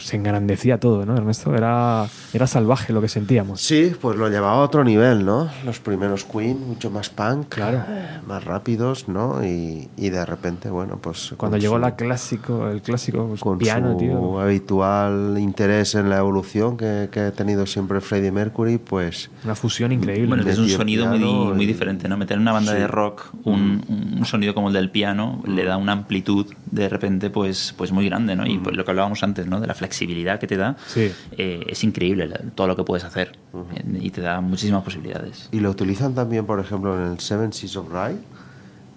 se 0.06 0.16
engrandecía 0.16 0.78
todo, 0.78 1.04
¿no, 1.04 1.16
Ernesto? 1.16 1.54
Era, 1.54 2.06
era 2.32 2.46
salvaje 2.46 2.92
lo 2.92 3.00
que 3.00 3.08
sentíamos. 3.08 3.60
Sí, 3.60 3.92
pues 4.00 4.16
lo 4.16 4.28
llevaba 4.28 4.58
a 4.58 4.60
otro 4.60 4.84
nivel, 4.84 5.24
¿no? 5.26 5.48
Los 5.64 5.80
primeros 5.80 6.24
Queen, 6.24 6.66
mucho 6.68 6.90
más 6.90 7.08
punk, 7.10 7.48
Claro. 7.48 7.78
eh, 7.88 8.20
más 8.26 8.44
rápidos, 8.44 9.08
¿no? 9.08 9.44
Y, 9.44 9.88
y 9.96 10.10
de 10.10 10.24
repente, 10.24 10.70
bueno, 10.70 10.98
pues... 11.02 11.34
Cuando 11.36 11.56
llegó 11.58 11.74
su- 11.74 11.80
la 11.80 11.96
clásico, 11.96 12.68
el 12.68 12.82
clásico 12.82 13.26
pues, 13.26 13.40
con 13.40 13.58
piano, 13.58 13.92
su 13.92 13.98
tío. 13.98 14.38
habitual 14.40 15.36
interés 15.38 15.94
en 15.96 16.08
la 16.08 16.18
evolución 16.18 16.76
que, 16.76 17.08
que 17.10 17.20
ha 17.20 17.32
tenido 17.32 17.66
siempre 17.66 18.00
Freddie 18.00 18.30
Mercury, 18.30 18.78
pues 18.78 19.28
Una 19.44 19.54
fusión 19.54 19.90
increíble. 19.92 20.28
Bueno, 20.28 20.48
es 20.48 20.58
un 20.58 20.68
sonido 20.68 21.06
muy, 21.06 21.18
muy 21.18 21.66
diferente, 21.66 22.08
¿no? 22.08 22.16
Meter 22.16 22.36
en 22.36 22.42
una 22.42 22.52
banda 22.52 22.72
Sí. 22.72 22.78
de 22.78 22.86
rock 22.86 23.26
un, 23.44 23.82
un 24.18 24.24
sonido 24.24 24.54
como 24.54 24.68
el 24.68 24.74
del 24.74 24.90
piano 24.90 25.42
le 25.46 25.64
da 25.64 25.76
una 25.76 25.92
amplitud 25.92 26.46
de 26.70 26.88
repente 26.88 27.30
pues, 27.30 27.74
pues 27.76 27.93
muy 27.93 28.06
grande, 28.09 28.34
¿no? 28.36 28.47
Y 28.47 28.59
pues 28.59 28.76
lo 28.76 28.84
que 28.84 28.90
hablábamos 28.90 29.22
antes, 29.22 29.47
¿no? 29.47 29.60
De 29.60 29.66
la 29.66 29.74
flexibilidad 29.74 30.38
que 30.40 30.47
te 30.47 30.56
da, 30.56 30.76
Sí. 30.88 31.12
eh, 31.38 31.64
es 31.68 31.84
increíble 31.84 32.28
todo 32.55 32.66
lo 32.66 32.76
que 32.76 32.82
puedes 32.84 33.05
hacer 33.05 33.32
eh, 33.74 33.98
y 34.01 34.10
te 34.10 34.20
da 34.20 34.40
muchísimas 34.40 34.82
posibilidades. 34.82 35.48
y 35.52 35.60
lo 35.60 35.70
utilizan 35.70 36.14
también, 36.14 36.44
por 36.47 36.59
ejemplo, 36.60 36.97
en 37.01 37.12
el 37.12 37.20
Seven 37.20 37.52
Seas 37.52 37.76
of 37.76 37.88
Rye. 37.93 38.16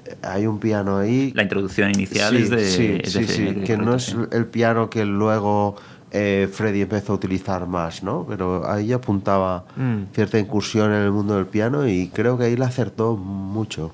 Eh, 0.05 0.15
Hay 0.23 0.47
un 0.47 0.59
piano 0.59 0.97
ahí 0.97 1.31
La 1.35 1.43
introducción 1.43 1.91
inicial 1.91 2.35
Sí, 2.35 2.41
es 2.43 2.49
de, 2.49 2.59
sí, 2.69 2.97
es 3.03 3.13
de 3.13 3.27
sí, 3.27 3.41
Mercury, 3.43 3.65
que 3.65 3.77
no 3.77 3.93
es 3.95 4.15
el 4.31 4.45
piano 4.47 4.89
que 4.89 5.05
luego 5.05 5.75
eh, 6.11 6.49
Freddie 6.51 6.81
empezó 6.83 7.13
a 7.13 7.15
utilizar 7.17 7.67
más, 7.67 8.01
¿no? 8.01 8.25
Pero 8.27 8.67
ahí 8.67 8.91
apuntaba 8.93 9.65
Mm. 9.75 10.05
cierta 10.15 10.39
incursión 10.39 10.91
en 10.91 11.03
el 11.03 11.11
mundo 11.11 11.35
del 11.35 11.45
piano 11.45 11.87
y 11.87 12.07
creo 12.07 12.35
que 12.37 12.45
ahí 12.45 12.55
la 12.57 12.65
acertó 12.65 13.15
mucho. 13.15 13.93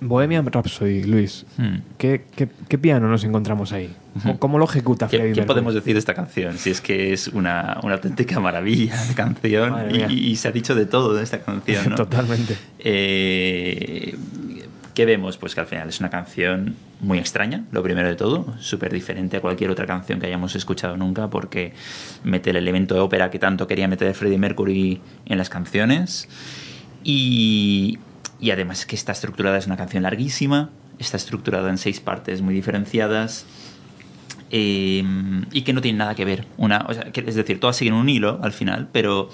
Bohemian 0.00 0.46
Rhapsody, 0.46 1.04
Luis. 1.04 1.44
Hmm. 1.56 1.78
¿Qué, 1.96 2.24
qué, 2.36 2.48
qué 2.68 2.78
piano 2.78 3.08
nos 3.08 3.24
encontramos 3.24 3.72
ahí? 3.72 3.90
¿Cómo, 4.22 4.38
cómo 4.38 4.58
lo 4.58 4.64
ejecuta 4.64 5.08
¿Qué, 5.08 5.16
Freddie 5.16 5.32
qué 5.32 5.40
Mercury? 5.40 5.46
podemos 5.46 5.74
decir 5.74 5.94
de 5.94 5.98
esta 6.00 6.14
canción? 6.14 6.58
Si 6.58 6.70
es 6.70 6.80
que 6.80 7.12
es 7.12 7.28
una, 7.28 7.78
una 7.82 7.94
auténtica 7.94 8.40
maravilla 8.40 8.96
de 9.04 9.14
canción 9.14 10.10
y 10.10 10.36
se 10.36 10.48
ha 10.48 10.52
dicho 10.52 10.74
de 10.74 10.86
todo 10.86 11.14
de 11.14 11.22
esta 11.22 11.40
canción, 11.40 11.90
¿no? 11.90 11.94
Totalmente. 11.96 12.56
Eh, 12.78 14.16
¿Qué 14.94 15.04
vemos? 15.04 15.36
Pues 15.36 15.54
que 15.54 15.60
al 15.60 15.66
final 15.68 15.88
es 15.88 16.00
una 16.00 16.10
canción 16.10 16.74
muy 17.00 17.18
extraña, 17.18 17.62
lo 17.70 17.84
primero 17.84 18.08
de 18.08 18.16
todo, 18.16 18.56
súper 18.58 18.92
diferente 18.92 19.36
a 19.36 19.40
cualquier 19.40 19.70
otra 19.70 19.86
canción 19.86 20.18
que 20.18 20.26
hayamos 20.26 20.56
escuchado 20.56 20.96
nunca, 20.96 21.30
porque 21.30 21.72
mete 22.24 22.50
el 22.50 22.56
elemento 22.56 22.96
de 22.96 23.00
ópera 23.00 23.30
que 23.30 23.38
tanto 23.38 23.68
quería 23.68 23.86
meter 23.86 24.12
Freddie 24.14 24.38
Mercury 24.38 25.00
en 25.26 25.38
las 25.38 25.50
canciones. 25.50 26.28
Y, 27.04 28.00
y 28.40 28.50
además 28.50 28.86
que 28.86 28.96
está 28.96 29.12
estructurada, 29.12 29.58
es 29.58 29.66
una 29.66 29.76
canción 29.76 30.02
larguísima, 30.02 30.70
está 30.98 31.16
estructurada 31.16 31.68
en 31.70 31.78
seis 31.78 32.00
partes 32.00 32.42
muy 32.42 32.54
diferenciadas. 32.54 33.46
eh, 34.50 35.04
y 35.52 35.62
que 35.62 35.72
no 35.74 35.80
tienen 35.82 35.98
nada 35.98 36.14
que 36.14 36.24
ver. 36.24 36.46
Una, 36.56 36.86
o 36.88 36.94
sea, 36.94 37.04
que- 37.12 37.22
es 37.26 37.34
decir, 37.34 37.60
todas 37.60 37.76
siguen 37.76 37.92
un 37.94 38.08
hilo 38.08 38.40
al 38.42 38.52
final, 38.52 38.88
pero, 38.92 39.28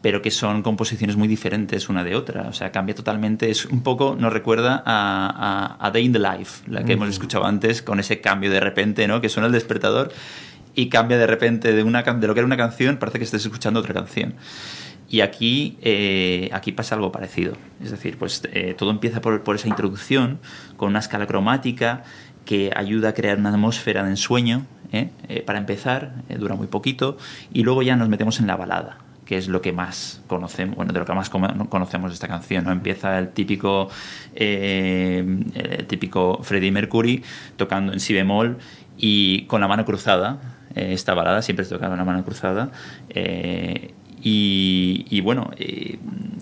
pero 0.00 0.22
que 0.22 0.30
son 0.30 0.62
composiciones 0.62 1.16
muy 1.16 1.28
diferentes 1.28 1.90
una 1.90 2.02
de 2.04 2.16
otra. 2.16 2.48
O 2.48 2.52
sea, 2.54 2.72
cambia 2.72 2.94
totalmente. 2.94 3.50
Es 3.50 3.66
un 3.66 3.82
poco, 3.82 4.16
nos 4.18 4.32
recuerda 4.32 4.82
a, 4.86 5.76
a, 5.78 5.86
a 5.86 5.90
Day 5.90 6.06
in 6.06 6.12
the 6.14 6.18
Life, 6.18 6.70
la 6.70 6.84
que 6.84 6.94
hemos 6.94 7.08
escuchado 7.10 7.44
antes, 7.44 7.82
con 7.82 8.00
ese 8.00 8.20
cambio 8.22 8.50
de 8.50 8.60
repente, 8.60 9.06
¿no? 9.06 9.20
Que 9.20 9.28
suena 9.28 9.46
el 9.48 9.52
despertador 9.52 10.10
y 10.76 10.88
cambia 10.88 11.18
de 11.18 11.26
repente 11.26 11.72
de, 11.72 11.82
una, 11.82 12.02
de 12.02 12.26
lo 12.28 12.34
que 12.34 12.40
era 12.40 12.46
una 12.46 12.56
canción, 12.56 12.98
parece 12.98 13.18
que 13.18 13.24
estés 13.24 13.44
escuchando 13.44 13.80
otra 13.80 13.94
canción. 13.94 14.34
Y 15.08 15.20
aquí, 15.20 15.78
eh, 15.82 16.50
aquí 16.52 16.72
pasa 16.72 16.94
algo 16.94 17.10
parecido. 17.10 17.56
Es 17.82 17.90
decir, 17.90 18.18
pues 18.18 18.42
eh, 18.52 18.74
todo 18.76 18.90
empieza 18.90 19.20
por, 19.20 19.42
por 19.42 19.56
esa 19.56 19.68
introducción, 19.68 20.38
con 20.76 20.90
una 20.90 20.98
escala 20.98 21.26
cromática 21.26 22.04
que 22.44 22.70
ayuda 22.76 23.10
a 23.10 23.12
crear 23.14 23.38
una 23.38 23.50
atmósfera 23.50 24.04
de 24.04 24.10
ensueño, 24.10 24.66
¿eh? 24.92 25.10
Eh, 25.28 25.42
para 25.42 25.58
empezar, 25.58 26.14
eh, 26.28 26.36
dura 26.36 26.54
muy 26.54 26.66
poquito, 26.66 27.16
y 27.52 27.62
luego 27.62 27.82
ya 27.82 27.96
nos 27.96 28.08
metemos 28.08 28.40
en 28.40 28.46
la 28.46 28.56
balada 28.56 28.98
que 29.24 29.36
es 29.36 29.48
lo 29.48 29.60
que 29.60 29.72
más 29.72 30.22
conocemos, 30.28 30.76
bueno, 30.76 30.92
de 30.92 31.00
lo 31.00 31.04
que 31.04 31.12
más 31.12 31.30
conocemos 31.30 32.12
de 32.12 32.14
esta 32.14 32.28
canción, 32.28 32.62
¿no? 32.62 32.70
Empieza 32.70 33.18
el 33.18 33.30
típico, 33.30 33.88
eh, 34.36 35.42
el 35.52 35.86
típico 35.88 36.44
Freddie 36.44 36.70
Mercury 36.70 37.24
tocando 37.56 37.92
en 37.92 37.98
si 37.98 38.14
bemol 38.14 38.58
y 38.96 39.42
con 39.46 39.60
la 39.60 39.66
mano 39.66 39.84
cruzada. 39.84 40.38
Eh, 40.76 40.92
esta 40.92 41.14
balada 41.14 41.42
siempre 41.42 41.64
se 41.64 41.74
toca 41.74 41.88
con 41.88 41.98
la 41.98 42.04
mano 42.04 42.24
cruzada. 42.24 42.70
eh, 43.08 43.94
y, 44.28 45.20
bueno, 45.20 45.50
eh, 45.56 45.98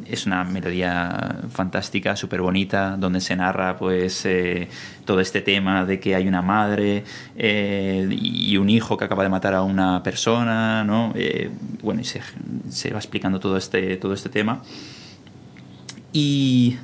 es 0.07 0.25
una 0.25 0.43
melodía 0.45 1.41
fantástica, 1.51 2.17
súper 2.17 2.41
bonita, 2.41 2.97
donde 2.97 3.21
se 3.21 3.37
narra 3.37 3.77
pues 3.77 4.25
eh, 4.25 4.69
todo 5.05 5.21
este 5.21 5.43
tema 5.43 5.85
de 5.85 6.01
que 6.01 6.15
hay 6.15 6.27
una 6.27 6.41
madre 6.41 7.05
eh, 7.37 8.09
y 8.11 8.57
un 8.57 8.71
hijo 8.71 8.97
que 8.97 9.05
acaba 9.05 9.23
de 9.23 9.29
matar 9.29 9.53
a 9.53 9.63
una 9.63 10.03
persona, 10.03 10.83
¿no? 10.85 11.13
Bueno, 11.83 12.01
y 12.01 12.05
se, 12.05 12.23
se 12.71 12.91
va 12.91 12.97
explicando 12.99 13.39
todo 13.39 13.59
este, 13.59 13.99
todo 13.99 14.15
este 14.15 14.31
tema. 14.31 14.63
Y, 16.15 16.79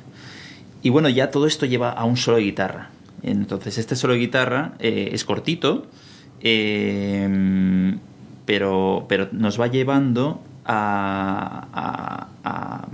y 0.83 0.89
bueno, 0.89 1.09
ya 1.09 1.31
todo 1.31 1.47
esto 1.47 1.65
lleva 1.65 1.89
a 1.89 2.05
un 2.05 2.15
solo 2.17 2.37
de 2.37 2.43
guitarra. 2.43 2.89
Entonces, 3.23 3.79
este 3.79 3.95
solo 3.95 4.13
de 4.13 4.19
guitarra 4.19 4.73
es 4.77 5.25
cortito, 5.25 5.87
eh, 6.43 7.95
pero, 8.45 9.05
pero 9.07 9.29
nos 9.31 9.59
va 9.59 9.67
llevando 9.67 10.41
a, 10.65 11.67
a- 11.73 12.27
a- 12.43 12.87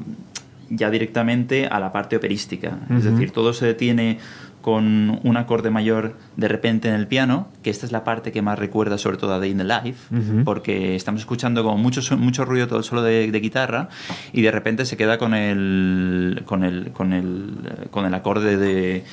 ya 0.70 0.90
directamente 0.90 1.66
a 1.68 1.80
la 1.80 1.92
parte 1.94 2.18
operística. 2.18 2.78
Es 2.96 3.06
decir, 3.06 3.32
todo 3.32 3.54
se 3.54 3.66
detiene 3.66 4.20
con 4.62 5.22
un 5.24 5.38
acorde 5.38 5.70
mayor 5.70 6.18
de 6.36 6.50
repente 6.50 6.90
en 6.90 6.96
el 6.96 7.08
piano, 7.08 7.48
que 7.64 7.70
esta 7.70 7.86
es 7.86 7.94
la 7.94 8.04
parte 8.04 8.34
que 8.34 8.42
más 8.42 8.60
recuerda 8.60 8.98
sobre 8.98 9.16
todo 9.16 9.34
a 9.34 9.40
Day 9.40 9.52
in 9.52 9.60
the 9.60 9.64
Life, 9.64 10.14
Ujú. 10.14 10.44
porque 10.44 10.98
estamos 10.98 11.22
escuchando 11.22 11.64
como 11.64 11.78
mucho, 11.78 12.02
mucho 12.18 12.44
ruido 12.44 12.68
todo 12.68 12.84
solo 12.84 13.02
de, 13.02 13.32
de 13.32 13.40
guitarra 13.40 13.88
y 14.34 14.42
de 14.42 14.52
repente 14.52 14.86
se 14.86 14.98
queda 14.98 15.18
con 15.18 15.34
el, 15.34 16.42
con 16.46 16.66
el, 16.66 16.92
con 16.92 17.14
el, 17.14 17.88
con 17.90 18.06
el 18.06 18.14
acorde 18.14 18.58
de... 18.58 19.06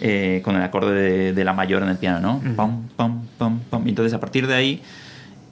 eh, 0.00 0.40
con 0.44 0.56
el 0.56 0.62
acorde 0.62 0.94
de, 0.94 1.32
de 1.32 1.44
la 1.44 1.52
mayor 1.52 1.82
en 1.82 1.90
el 1.90 1.96
piano, 1.96 2.20
¿no? 2.20 2.36
Ujú. 2.36 2.56
Pam, 2.56 2.88
pam, 2.96 3.22
pam, 3.38 3.60
pam. 3.70 3.86
Y 3.86 3.90
entonces 3.90 4.12
a 4.14 4.20
partir 4.20 4.46
de 4.46 4.54
ahí 4.54 4.82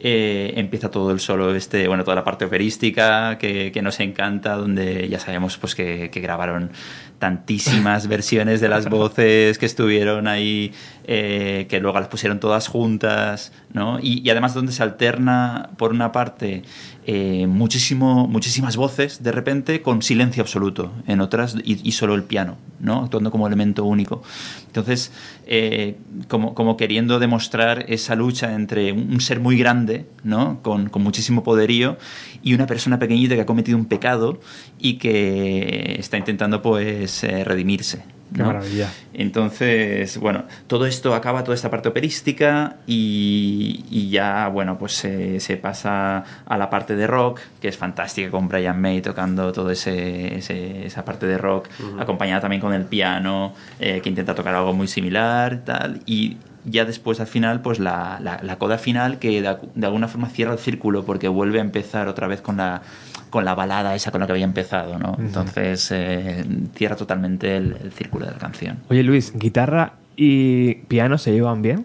eh, 0.00 0.52
empieza 0.56 0.92
todo 0.92 1.10
el 1.10 1.18
solo 1.18 1.54
este, 1.56 1.88
bueno, 1.88 2.04
toda 2.04 2.14
la 2.14 2.22
parte 2.22 2.44
operística 2.44 3.36
que, 3.36 3.72
que 3.72 3.82
nos 3.82 3.98
encanta, 3.98 4.54
donde 4.54 5.08
ya 5.08 5.18
sabemos 5.18 5.58
pues 5.58 5.74
que, 5.74 6.10
que 6.10 6.20
grabaron 6.20 6.70
tantísimas 7.18 8.06
versiones 8.08 8.60
de 8.60 8.68
las 8.68 8.88
voces 8.88 9.58
que 9.58 9.66
estuvieron 9.66 10.28
ahí, 10.28 10.72
eh, 11.10 11.64
que 11.70 11.80
luego 11.80 11.98
las 11.98 12.08
pusieron 12.08 12.38
todas 12.38 12.68
juntas, 12.68 13.50
¿no? 13.72 13.98
Y, 13.98 14.28
además 14.28 14.52
donde 14.52 14.72
se 14.72 14.82
alterna, 14.82 15.70
por 15.78 15.92
una 15.92 16.12
parte, 16.12 16.64
eh, 17.06 17.46
muchísimo, 17.46 18.28
muchísimas 18.28 18.76
voces 18.76 19.22
de 19.22 19.32
repente 19.32 19.80
con 19.80 20.02
silencio 20.02 20.42
absoluto, 20.42 20.92
en 21.06 21.22
otras 21.22 21.56
y, 21.64 21.92
solo 21.92 22.14
el 22.14 22.24
piano, 22.24 22.58
¿no? 22.78 23.04
Actuando 23.04 23.30
como 23.30 23.46
elemento 23.46 23.86
único. 23.86 24.22
Entonces, 24.66 25.10
eh, 25.46 25.96
como, 26.28 26.54
como 26.54 26.76
queriendo 26.76 27.18
demostrar 27.18 27.86
esa 27.88 28.14
lucha 28.14 28.52
entre 28.52 28.92
un, 28.92 29.10
un 29.10 29.22
ser 29.22 29.40
muy 29.40 29.56
grande, 29.56 30.04
¿no? 30.24 30.60
Con, 30.62 30.90
con 30.90 31.02
muchísimo 31.02 31.42
poderío 31.42 31.96
y 32.42 32.52
una 32.52 32.66
persona 32.66 32.98
pequeñita 32.98 33.34
que 33.34 33.40
ha 33.40 33.46
cometido 33.46 33.78
un 33.78 33.86
pecado 33.86 34.40
y 34.78 34.98
que 34.98 35.96
está 35.98 36.18
intentando 36.18 36.60
pues 36.60 37.24
eh, 37.24 37.44
redimirse. 37.44 38.17
Qué 38.34 38.40
¿no? 38.42 38.46
maravilla. 38.48 38.90
Entonces, 39.14 40.18
bueno, 40.18 40.44
todo 40.66 40.86
esto 40.86 41.14
acaba, 41.14 41.44
toda 41.44 41.54
esta 41.54 41.70
parte 41.70 41.88
operística 41.88 42.76
y, 42.86 43.84
y 43.90 44.10
ya, 44.10 44.48
bueno, 44.48 44.78
pues 44.78 44.92
se, 44.94 45.40
se 45.40 45.56
pasa 45.56 46.24
a 46.46 46.58
la 46.58 46.68
parte 46.70 46.96
de 46.96 47.06
rock, 47.06 47.40
que 47.60 47.68
es 47.68 47.76
fantástica 47.76 48.30
con 48.30 48.48
Brian 48.48 48.80
May 48.80 49.00
tocando 49.00 49.52
toda 49.52 49.72
esa 49.72 51.04
parte 51.04 51.26
de 51.26 51.38
rock, 51.38 51.68
acompañada 51.98 52.40
también 52.40 52.60
con 52.60 52.72
el 52.74 52.84
piano, 52.84 53.54
eh, 53.80 54.00
que 54.02 54.08
intenta 54.08 54.34
tocar 54.34 54.54
algo 54.54 54.72
muy 54.72 54.88
similar, 54.88 55.62
tal, 55.64 56.00
y 56.06 56.36
ya 56.64 56.84
después 56.84 57.20
al 57.20 57.28
final, 57.28 57.62
pues 57.62 57.78
la, 57.78 58.18
la- 58.20 58.40
la 58.42 58.56
coda 58.58 58.76
final 58.78 59.18
que 59.18 59.40
de, 59.40 59.56
de 59.74 59.86
alguna 59.86 60.08
forma 60.08 60.28
cierra 60.28 60.52
el 60.52 60.58
círculo 60.58 61.04
porque 61.04 61.28
vuelve 61.28 61.58
a 61.58 61.62
empezar 61.62 62.08
otra 62.08 62.26
vez 62.26 62.40
con 62.42 62.58
la 62.58 62.82
con 63.30 63.44
la 63.44 63.54
balada 63.54 63.94
esa 63.94 64.10
con 64.10 64.20
la 64.20 64.26
que 64.26 64.32
había 64.32 64.44
empezado, 64.44 64.98
¿no? 64.98 65.16
Entonces 65.18 65.88
eh, 65.92 66.44
cierra 66.74 66.96
totalmente 66.96 67.56
el, 67.56 67.76
el 67.82 67.92
círculo 67.92 68.26
de 68.26 68.32
la 68.32 68.38
canción. 68.38 68.78
Oye 68.88 69.02
Luis, 69.02 69.32
¿guitarra 69.36 69.94
y 70.16 70.74
piano 70.88 71.18
se 71.18 71.32
llevan 71.32 71.62
bien? 71.62 71.84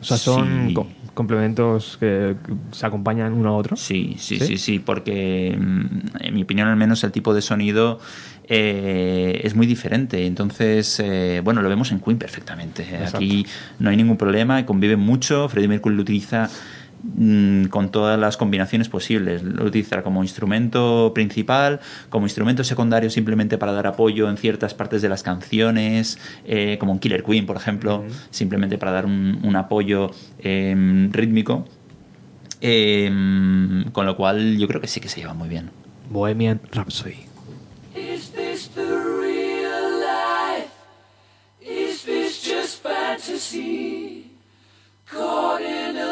O 0.00 0.04
sea, 0.04 0.16
son 0.16 0.68
Sí. 0.68 0.74
co- 0.74 0.88
complementos 1.14 1.96
que 2.00 2.34
se 2.72 2.86
acompañan 2.86 3.32
uno 3.34 3.50
a 3.50 3.52
otro. 3.52 3.76
Sí, 3.76 4.16
sí, 4.18 4.38
¿Sí? 4.40 4.46
sí, 4.46 4.58
sí, 4.58 4.78
porque 4.80 5.56
mm, 5.60 5.86
en 6.20 6.34
mi 6.34 6.42
opinión 6.42 6.66
al 6.68 6.76
menos 6.76 7.04
el 7.04 7.12
tipo 7.12 7.32
de 7.34 7.42
sonido 7.42 8.00
eh, 8.48 9.40
es 9.44 9.54
muy 9.54 9.66
diferente. 9.66 10.26
Entonces, 10.26 10.98
eh, 11.00 11.40
bueno, 11.44 11.62
lo 11.62 11.68
vemos 11.68 11.92
en 11.92 12.00
Queen 12.00 12.18
perfectamente. 12.18 12.82
Exacto. 12.82 13.18
Aquí 13.18 13.46
no 13.78 13.90
hay 13.90 13.96
ningún 13.96 14.16
problema, 14.16 14.64
conviven 14.66 14.98
mucho. 15.00 15.48
Freddie 15.48 15.68
Mercury 15.68 15.94
lo 15.94 16.02
utiliza 16.02 16.50
mm, 17.02 17.64
con 17.66 17.90
todas 17.90 18.18
las 18.18 18.36
combinaciones 18.36 18.88
posibles. 18.88 19.42
Lo 19.42 19.64
utiliza 19.64 20.02
como 20.02 20.22
instrumento 20.22 21.12
principal, 21.14 21.80
como 22.08 22.26
instrumento 22.26 22.64
secundario 22.64 23.10
simplemente 23.10 23.58
para 23.58 23.72
dar 23.72 23.86
apoyo 23.86 24.28
en 24.28 24.36
ciertas 24.36 24.74
partes 24.74 25.02
de 25.02 25.08
las 25.08 25.22
canciones, 25.22 26.18
eh, 26.44 26.76
como 26.78 26.92
en 26.92 26.98
Killer 26.98 27.22
Queen, 27.22 27.46
por 27.46 27.56
ejemplo, 27.56 28.04
simplemente 28.30 28.78
para 28.78 28.92
dar 28.92 29.06
un, 29.06 29.40
un 29.42 29.56
apoyo 29.56 30.10
eh, 30.38 31.08
rítmico. 31.10 31.64
Em, 32.64 33.90
con 33.90 34.06
lo 34.06 34.16
cual 34.16 34.56
yo 34.56 34.68
creo 34.68 34.80
que 34.80 34.86
sí 34.86 35.00
que 35.00 35.08
se 35.08 35.20
lleva 35.20 35.34
muy 35.34 35.48
bien. 35.48 35.70
Bohemian 36.10 36.60
Rhapsody. 36.70 37.26
Is 37.96 38.30
this 38.30 38.68
the 38.68 38.84
real 38.84 39.98
life? 39.98 40.70
Is 41.60 42.04
this 42.04 42.40
just 42.40 42.80
fantasy? 42.80 44.30
Caught 45.06 45.62
in 45.62 45.96
a 45.96 46.11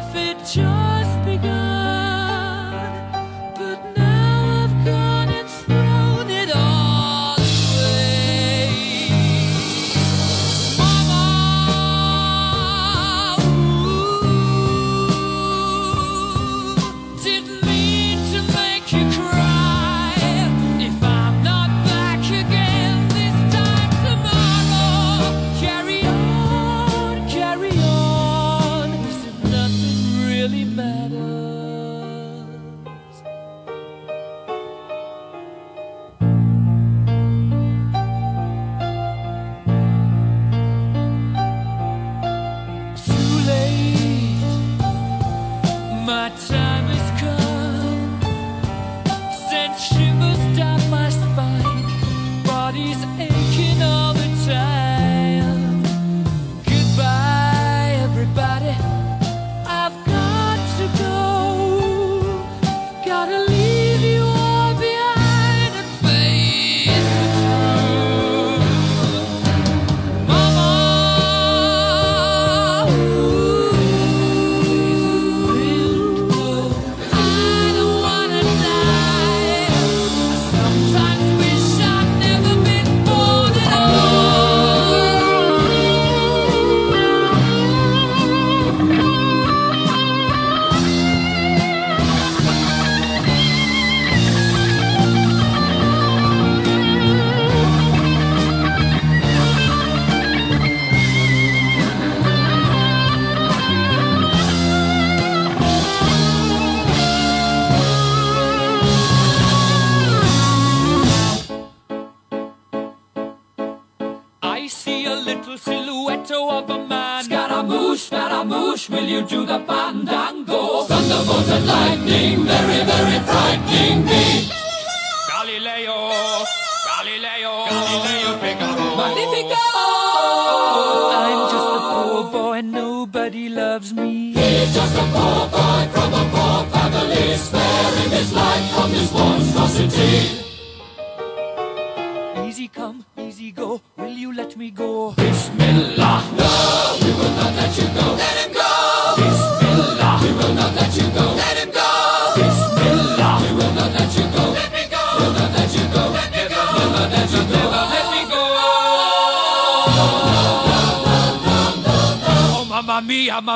life 0.00 0.12
had 0.12 0.38
just 0.46 0.77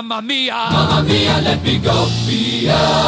mamma 0.03 0.21
mia. 0.21 0.71
Mamma 0.71 1.03
mia, 1.03 1.41
let 1.43 1.63
me 1.63 1.79
go. 1.79 1.93
Beelzebub 2.27 3.02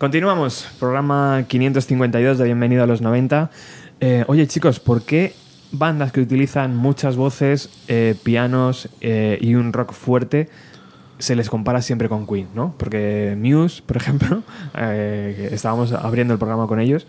Continuamos, 0.00 0.66
programa 0.78 1.44
552 1.46 2.38
de 2.38 2.44
Bienvenido 2.46 2.82
a 2.82 2.86
los 2.86 3.02
90. 3.02 3.50
Eh, 4.00 4.24
oye 4.28 4.46
chicos, 4.46 4.80
¿por 4.80 5.02
qué 5.02 5.34
bandas 5.72 6.10
que 6.10 6.22
utilizan 6.22 6.74
muchas 6.74 7.16
voces, 7.16 7.68
eh, 7.86 8.14
pianos 8.22 8.88
eh, 9.02 9.36
y 9.42 9.56
un 9.56 9.74
rock 9.74 9.92
fuerte 9.92 10.48
se 11.18 11.36
les 11.36 11.50
compara 11.50 11.82
siempre 11.82 12.08
con 12.08 12.26
Queen, 12.26 12.48
¿no? 12.54 12.74
Porque 12.78 13.36
Muse, 13.38 13.82
por 13.84 13.98
ejemplo, 13.98 14.42
que 14.74 15.50
estábamos 15.52 15.92
abriendo 15.92 16.32
el 16.32 16.38
programa 16.38 16.66
con 16.66 16.80
ellos, 16.80 17.06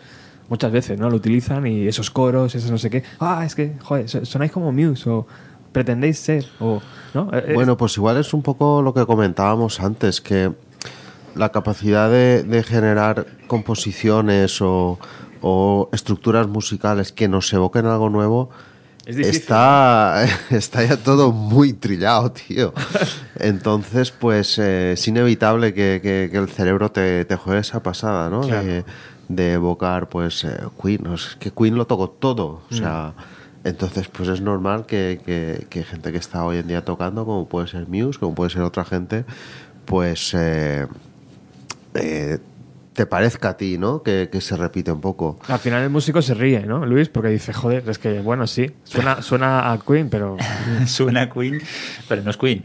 muchas 0.49 0.73
veces, 0.73 0.99
¿no? 0.99 1.09
Lo 1.09 1.15
utilizan 1.15 1.65
y 1.67 1.87
esos 1.87 2.11
coros, 2.11 2.55
esos 2.55 2.71
no 2.71 2.77
sé 2.77 2.89
qué. 2.89 3.03
Ah, 3.21 3.43
es 3.45 3.55
que, 3.55 3.71
joder, 3.81 4.09
so- 4.09 4.25
sonáis 4.25 4.51
como 4.51 4.73
Muse 4.73 5.09
o 5.09 5.25
pretendéis 5.71 6.19
ser 6.19 6.45
o... 6.59 6.81
¿no? 7.13 7.31
Bueno, 7.53 7.77
pues 7.77 7.95
igual 7.95 8.17
es 8.17 8.33
un 8.33 8.41
poco 8.41 8.81
lo 8.81 8.93
que 8.93 9.05
comentábamos 9.05 9.79
antes, 9.79 10.19
que 10.19 10.51
la 11.35 11.49
capacidad 11.49 12.09
de, 12.09 12.43
de 12.43 12.63
generar 12.63 13.25
composiciones 13.47 14.61
o, 14.61 14.99
o 15.41 15.89
estructuras 15.93 16.47
musicales 16.47 17.11
que 17.11 17.27
nos 17.27 17.51
evoquen 17.53 17.85
algo 17.85 18.09
nuevo 18.09 18.49
Es 19.05 19.17
está, 19.17 20.23
está 20.51 20.83
ya 20.83 20.97
todo 20.97 21.31
muy 21.31 21.73
trillado, 21.73 22.31
tío. 22.31 22.73
Entonces, 23.39 24.11
pues 24.11 24.57
eh, 24.59 24.93
es 24.93 25.07
inevitable 25.07 25.73
que, 25.73 25.99
que- 26.03 26.29
que 26.31 26.37
el 26.37 26.49
cerebro 26.49 26.91
te, 26.91 27.25
te 27.25 27.35
juegue 27.35 27.61
esa 27.61 27.81
pasada, 27.81 28.29
¿no? 28.29 28.41
Claro. 28.41 28.65
De, 28.67 28.85
de 29.29 29.53
evocar, 29.53 30.09
pues, 30.09 30.43
eh, 30.43 30.57
Queen. 30.81 31.07
Es 31.13 31.35
que 31.39 31.51
Queen 31.51 31.75
lo 31.75 31.87
tocó 31.87 32.09
todo. 32.09 32.61
O 32.69 32.73
sea, 32.75 33.13
entonces, 33.63 34.07
pues 34.09 34.27
es 34.29 34.41
normal 34.41 34.85
que, 34.85 35.21
que- 35.25 35.65
que 35.69 35.83
gente 35.83 36.11
que 36.11 36.17
está 36.17 36.43
hoy 36.45 36.57
en 36.57 36.67
día 36.67 36.83
tocando, 36.85 37.25
como 37.25 37.47
puede 37.47 37.67
ser 37.67 37.87
Muse, 37.87 38.19
como 38.19 38.35
puede 38.35 38.49
ser 38.49 38.61
otra 38.63 38.83
gente, 38.85 39.23
pues 39.85 40.33
eh, 40.35 40.85
eh, 41.93 42.39
te 42.93 43.05
parezca 43.05 43.49
a 43.49 43.57
ti, 43.57 43.77
¿no? 43.77 44.03
Que, 44.03 44.27
que 44.31 44.41
se 44.41 44.57
repite 44.57 44.91
un 44.91 44.99
poco. 44.99 45.39
Al 45.47 45.59
final 45.59 45.81
el 45.83 45.89
músico 45.89 46.21
se 46.21 46.33
ríe, 46.33 46.65
¿no, 46.65 46.85
Luis? 46.85 47.07
Porque 47.09 47.29
dice, 47.29 47.53
joder, 47.53 47.87
es 47.89 47.97
que, 47.99 48.19
bueno, 48.19 48.47
sí, 48.47 48.69
suena, 48.83 49.21
suena 49.21 49.71
a 49.71 49.79
Queen, 49.79 50.09
pero 50.09 50.35
Suena 50.87 51.29
Queen, 51.29 51.61
pero 52.09 52.21
no 52.21 52.31
es 52.31 52.37
Queen. 52.37 52.63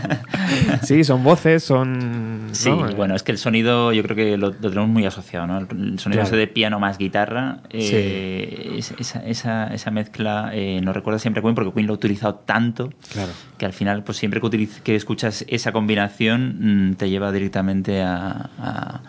sí, 0.82 1.04
son 1.04 1.22
voces, 1.22 1.62
son... 1.64 2.48
Sí, 2.52 2.70
¿no? 2.70 2.88
bueno, 2.96 3.14
es 3.14 3.22
que 3.22 3.32
el 3.32 3.38
sonido 3.38 3.92
yo 3.92 4.02
creo 4.02 4.16
que 4.16 4.36
lo, 4.36 4.48
lo 4.48 4.54
tenemos 4.70 4.88
muy 4.88 5.04
asociado, 5.06 5.46
¿no? 5.46 5.58
El, 5.58 5.66
el 5.70 5.98
sonido 5.98 6.16
Claro. 6.22 6.28
ese 6.28 6.36
de 6.36 6.46
piano 6.46 6.80
más 6.80 6.98
guitarra, 6.98 7.58
eh, 7.70 8.74
es- 8.78 8.94
esa, 8.98 9.20
esa, 9.26 9.66
esa 9.74 9.90
mezcla 9.90 10.50
eh, 10.54 10.80
nos 10.82 10.94
recuerda 10.94 11.18
siempre 11.18 11.40
a 11.40 11.42
Queen 11.42 11.54
porque 11.54 11.72
Queen 11.72 11.86
lo 11.86 11.92
ha 11.92 11.96
utilizado 11.96 12.36
tanto 12.36 12.90
Claro. 13.12 13.30
que 13.58 13.66
al 13.66 13.72
final, 13.72 14.02
pues 14.02 14.18
siempre 14.18 14.40
que, 14.40 14.46
utiliz- 14.46 14.80
que 14.82 14.96
escuchas 14.96 15.44
esa 15.48 15.72
combinación, 15.72 16.90
mm, 16.90 16.94
te 16.94 17.10
lleva 17.10 17.30
directamente 17.32 18.02
a, 18.02 18.50
a, 18.58 19.00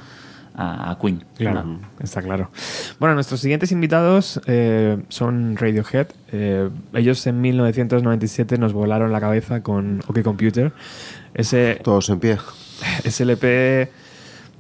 a- 0.58 0.92
a 0.92 1.00
Queen. 1.00 1.24
Claro, 1.38 1.64
¿no? 1.64 1.80
está 2.02 2.22
claro. 2.22 2.50
Bueno, 3.00 3.16
nuestros 3.16 3.40
siguientes 3.40 3.72
invitados 3.72 4.42
eh, 4.48 4.98
son 5.10 5.56
Radiohead. 5.56 6.08
Eh, 6.32 6.70
ellos 6.94 7.26
en 7.28 7.40
1997 7.42 8.58
nos 8.58 8.74
volaron 8.74 9.12
la 9.12 9.20
cabeza 9.22 9.62
con 9.64 10.02
OK 10.08 10.22
Computer. 10.24 10.74
Ese 11.34 11.80
Todos 11.84 12.10
en 12.10 12.20
pie. 12.20 12.38
SLP, 13.06 13.90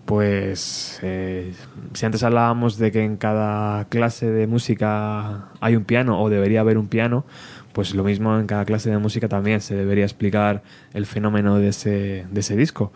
pues 0.05 0.99
eh, 1.03 1.53
si 1.93 2.05
antes 2.05 2.23
hablábamos 2.23 2.77
de 2.77 2.91
que 2.91 3.03
en 3.03 3.17
cada 3.17 3.85
clase 3.85 4.31
de 4.31 4.47
música 4.47 5.49
hay 5.59 5.75
un 5.75 5.83
piano 5.83 6.21
o 6.21 6.29
debería 6.29 6.61
haber 6.61 6.77
un 6.77 6.87
piano, 6.87 7.25
pues 7.73 7.93
lo 7.93 8.03
mismo 8.03 8.37
en 8.39 8.47
cada 8.47 8.63
clase 8.65 8.89
de 8.89 8.97
música 8.99 9.27
también 9.27 9.59
se 9.61 9.75
debería 9.75 10.05
explicar 10.05 10.63
el 10.93 11.05
fenómeno 11.05 11.57
de 11.57 11.67
ese, 11.69 12.25
de 12.31 12.39
ese 12.39 12.55
disco. 12.55 12.91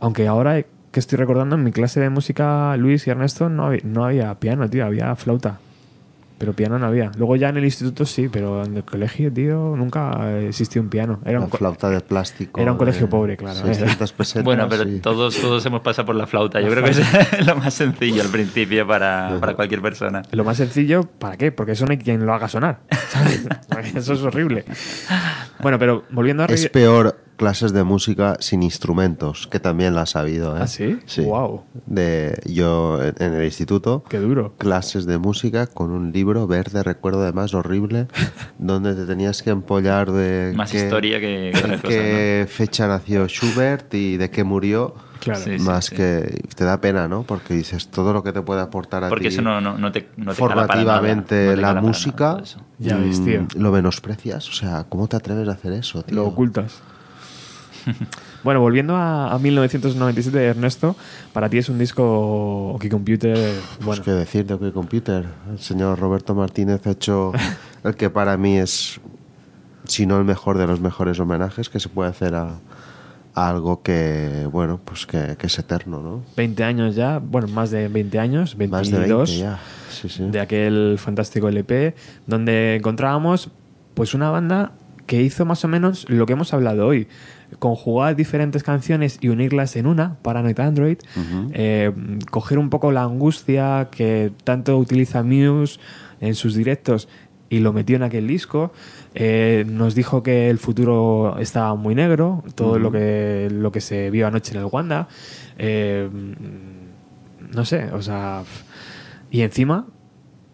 Aunque 0.00 0.26
ahora 0.28 0.64
que 0.92 1.00
estoy 1.00 1.16
recordando, 1.18 1.56
en 1.56 1.64
mi 1.64 1.72
clase 1.72 1.98
de 2.00 2.10
música, 2.10 2.76
Luis 2.76 3.06
y 3.06 3.10
Ernesto, 3.10 3.48
no 3.48 3.66
había, 3.66 3.80
no 3.84 4.04
había 4.04 4.34
piano, 4.36 4.68
tío, 4.68 4.84
había 4.86 5.16
flauta. 5.16 5.58
pero 6.38 6.52
piano 6.54 6.76
no 6.78 6.86
había. 6.86 7.12
Luego 7.16 7.36
ya 7.36 7.48
en 7.50 7.56
el 7.56 7.64
instituto 7.64 8.04
sí, 8.04 8.28
pero 8.28 8.64
en 8.64 8.76
el 8.76 8.82
colegio, 8.84 9.32
tío, 9.32 9.74
nunca 9.76 10.38
existió 10.40 10.82
un 10.82 10.88
piano. 10.88 11.20
Era 11.24 11.38
La 11.38 11.44
un, 11.44 11.50
flauta 11.52 11.88
de 11.88 12.00
plástico. 12.00 12.60
Era 12.60 12.72
un 12.72 12.78
colegio 12.78 13.08
pobre, 13.08 13.36
claro. 13.36 13.60
600 13.60 14.12
pesetas 14.12 14.44
Bueno, 14.44 14.66
pero 14.68 14.82
y- 14.88 14.98
todos, 14.98 15.36
todos 15.40 15.64
hemos 15.66 15.80
pasado 15.82 16.06
por 16.06 16.16
la 16.16 16.26
flauta. 16.26 16.60
Yo 16.60 16.68
creo 16.68 16.82
que 16.84 16.90
es 16.90 17.00
lo 17.46 17.54
más 17.56 17.72
sencillo 17.74 18.22
al 18.22 18.28
principio 18.28 18.86
para, 18.86 19.36
para 19.40 19.54
cualquier 19.54 19.80
persona. 19.80 20.22
Lo 20.32 20.42
más 20.44 20.56
sencillo, 20.56 21.04
¿para 21.04 21.36
qué? 21.36 21.52
Porque 21.52 21.72
eso 21.72 21.86
no 21.86 21.92
hay 21.92 21.98
quien 21.98 22.26
lo 22.26 22.34
haga 22.34 22.48
sonar. 22.48 22.80
¿sabes? 23.08 23.46
eso 23.94 24.12
es 24.14 24.22
horrible. 24.22 24.64
Bueno, 25.60 25.78
pero 25.78 26.04
volviendo 26.10 26.42
a... 26.42 26.46
Es 26.46 26.68
peor 26.68 27.16
clases 27.42 27.72
de 27.72 27.82
música 27.82 28.36
sin 28.38 28.62
instrumentos, 28.62 29.48
que 29.48 29.58
también 29.58 29.96
las 29.96 30.14
ha 30.14 30.20
habido. 30.20 30.56
¿eh? 30.56 30.60
¿Ah, 30.62 30.66
sí? 30.68 31.00
Sí. 31.06 31.22
Guau. 31.24 31.64
De, 31.86 32.40
yo 32.46 33.02
en, 33.02 33.14
en 33.18 33.34
el 33.34 33.44
instituto, 33.44 34.04
Qué 34.08 34.18
duro. 34.20 34.54
clases 34.58 35.06
de 35.06 35.18
música 35.18 35.66
con 35.66 35.90
un 35.90 36.12
libro 36.12 36.46
verde, 36.46 36.84
recuerdo 36.84 37.22
además 37.22 37.52
horrible, 37.52 38.06
donde 38.58 38.94
te 38.94 39.06
tenías 39.06 39.42
que 39.42 39.50
empollar 39.50 40.12
de 40.12 40.52
Más 40.54 40.70
qué- 40.70 40.84
historia 40.84 41.18
que 41.18 41.50
que 41.52 41.58
en 41.58 41.70
cosa. 41.78 41.88
qué 41.88 42.46
fecha 42.48 42.86
nació 42.86 43.26
Schubert 43.26 43.92
y 43.94 44.16
de 44.18 44.30
qué 44.30 44.44
murió. 44.44 44.94
Claro. 45.18 45.40
Sí, 45.40 45.50
más 45.60 45.86
sí. 45.86 45.94
que 45.96 46.42
te 46.56 46.64
da 46.64 46.80
pena, 46.80 47.06
¿no? 47.06 47.22
Porque 47.22 47.54
dices 47.54 47.88
todo 47.88 48.12
lo 48.12 48.22
que 48.24 48.32
te 48.32 48.42
puede 48.42 48.60
aportar 48.60 49.04
a 49.04 49.08
Porque 49.08 49.28
ti 49.28 49.34
eso 49.34 49.42
no, 49.42 49.60
no, 49.60 49.78
no 49.78 49.90
te, 49.92 50.08
no 50.16 50.32
te 50.32 50.38
cala 50.40 50.66
para 50.66 50.82
nada, 50.84 50.96
formativamente 50.98 51.46
no 51.50 51.54
te 51.54 51.60
la 51.60 51.74
música. 51.74 52.42
Ya 52.78 52.96
ves, 52.96 53.20
mm, 53.20 53.24
tío. 53.24 53.46
lo 53.54 53.70
menosprecias 53.70 54.48
o 54.48 54.52
sea 54.52 54.84
cómo 54.88 55.06
te 55.06 55.14
atreves 55.16 55.48
a 55.48 55.52
hacer 55.52 55.74
eso 55.74 56.02
tío? 56.02 56.16
Lo 56.16 56.26
ocultas. 56.26 56.82
bueno, 58.44 58.60
volviendo 58.60 58.96
a, 58.96 59.32
a 59.32 59.38
1997, 59.38 60.44
Ernesto, 60.44 60.96
para 61.32 61.48
ti 61.48 61.58
es 61.58 61.68
un 61.68 61.78
disco 61.78 62.72
OK 62.72 62.88
Computer, 62.88 63.36
Pues 63.76 63.86
bueno, 63.86 64.02
qué 64.02 64.12
decir 64.12 64.46
de 64.46 64.54
OK 64.54 64.72
Computer. 64.72 65.26
El 65.50 65.58
señor 65.58 65.98
Roberto 65.98 66.34
Martínez 66.34 66.86
ha 66.86 66.90
hecho 66.90 67.32
el 67.84 67.94
que 67.96 68.10
para 68.10 68.36
mí 68.36 68.58
es 68.58 69.00
si 69.84 70.06
no 70.06 70.18
el 70.18 70.24
mejor 70.24 70.58
de 70.58 70.66
los 70.66 70.80
mejores 70.80 71.18
homenajes 71.18 71.68
que 71.68 71.80
se 71.80 71.88
puede 71.88 72.10
hacer 72.10 72.34
a, 72.34 72.60
a 73.34 73.48
algo 73.48 73.82
que 73.82 74.48
bueno 74.50 74.80
pues 74.84 75.06
que, 75.06 75.36
que 75.36 75.48
es 75.48 75.58
eterno 75.58 76.00
no 76.00 76.22
20 76.36 76.64
años 76.64 76.94
ya, 76.94 77.18
bueno, 77.18 77.48
más 77.48 77.70
de 77.70 77.88
20 77.88 78.18
años, 78.18 78.56
22 78.56 78.90
más 78.90 78.90
de 78.90 79.14
20 79.14 79.38
ya 79.38 79.58
sí 79.90 80.08
sí. 80.08 80.24
de 80.30 80.40
aquel 80.40 80.96
fantástico 80.98 81.48
LP, 81.48 81.94
donde 82.26 82.76
encontrábamos 82.76 83.50
pues 83.94 84.14
una 84.14 84.30
banda 84.30 84.72
que 85.06 85.20
hizo 85.22 85.44
más 85.44 85.64
o 85.64 85.68
menos 85.68 86.08
lo 86.08 86.26
que 86.26 86.32
hemos 86.32 86.52
hablado 86.54 86.86
hoy, 86.86 87.08
conjugar 87.58 88.16
diferentes 88.16 88.62
canciones 88.62 89.18
y 89.20 89.28
unirlas 89.28 89.76
en 89.76 89.86
una, 89.86 90.16
Paranoid 90.22 90.58
Android, 90.60 90.98
eh, 91.52 91.92
coger 92.30 92.58
un 92.58 92.70
poco 92.70 92.92
la 92.92 93.02
angustia 93.02 93.88
que 93.90 94.32
tanto 94.44 94.78
utiliza 94.78 95.22
Muse 95.22 95.78
en 96.20 96.34
sus 96.34 96.54
directos 96.54 97.08
y 97.52 97.58
lo 97.58 97.74
metió 97.74 97.96
en 97.96 98.02
aquel 98.02 98.26
disco. 98.26 98.72
Eh, 99.14 99.66
nos 99.68 99.94
dijo 99.94 100.22
que 100.22 100.48
el 100.48 100.58
futuro 100.58 101.36
estaba 101.38 101.74
muy 101.74 101.94
negro, 101.94 102.42
todo 102.54 102.78
lo, 102.78 102.90
que, 102.90 103.48
lo 103.52 103.70
que 103.70 103.82
se 103.82 104.10
vio 104.10 104.26
anoche 104.26 104.52
en 104.52 104.60
el 104.60 104.68
Wanda. 104.72 105.06
Eh, 105.58 106.08
no 107.54 107.64
sé, 107.66 107.90
o 107.92 108.00
sea. 108.00 108.44
Y 109.30 109.42
encima 109.42 109.86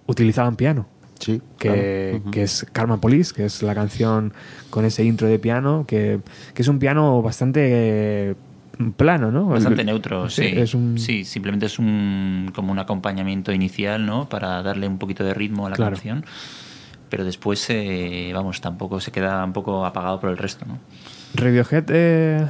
utilizaban 0.07 0.57
piano, 0.57 0.89
sí 1.19 1.41
que, 1.59 2.21
claro. 2.21 2.31
Que 2.31 2.43
es 2.45 2.67
Karma 2.73 3.01
Police, 3.01 3.35
que 3.35 3.45
es 3.45 3.63
la 3.63 3.75
canción 3.75 4.33
con 4.71 4.85
ese 4.85 5.05
intro 5.05 5.27
de 5.29 5.39
piano, 5.39 5.85
que, 5.87 6.21
que 6.55 6.63
es 6.63 6.69
un 6.69 6.79
piano 6.79 7.21
bastante 7.23 7.61
eh, 8.31 8.35
plano, 8.97 9.31
¿no? 9.33 9.47
Bastante 9.47 9.81
El- 9.81 9.87
neutro, 9.87 10.29
sí. 10.31 10.45
Es 10.55 10.75
un, 10.75 10.99
Sí, 10.99 11.25
simplemente 11.25 11.67
es 11.67 11.79
un, 11.79 12.51
como 12.55 12.71
un 12.73 12.79
acompañamiento 12.79 13.53
inicial, 13.53 14.07
¿no? 14.07 14.29
Para 14.29 14.63
darle 14.63 14.87
un 14.87 14.99
poquito 14.99 15.25
de 15.25 15.35
ritmo 15.35 15.67
a 15.67 15.71
la 15.71 15.77
Claro. 15.77 15.93
canción. 15.97 16.25
Pero 17.11 17.25
después, 17.25 17.65
eh, 17.71 18.31
vamos, 18.35 18.61
tampoco 18.61 19.01
se 19.01 19.11
queda 19.11 19.43
un 19.45 19.53
poco 19.55 19.85
apagado 19.87 20.21
por 20.21 20.29
el 20.31 20.37
resto, 20.37 20.67
¿no? 20.67 20.79
Radiohead, 21.35 21.85
eh, 21.89 22.47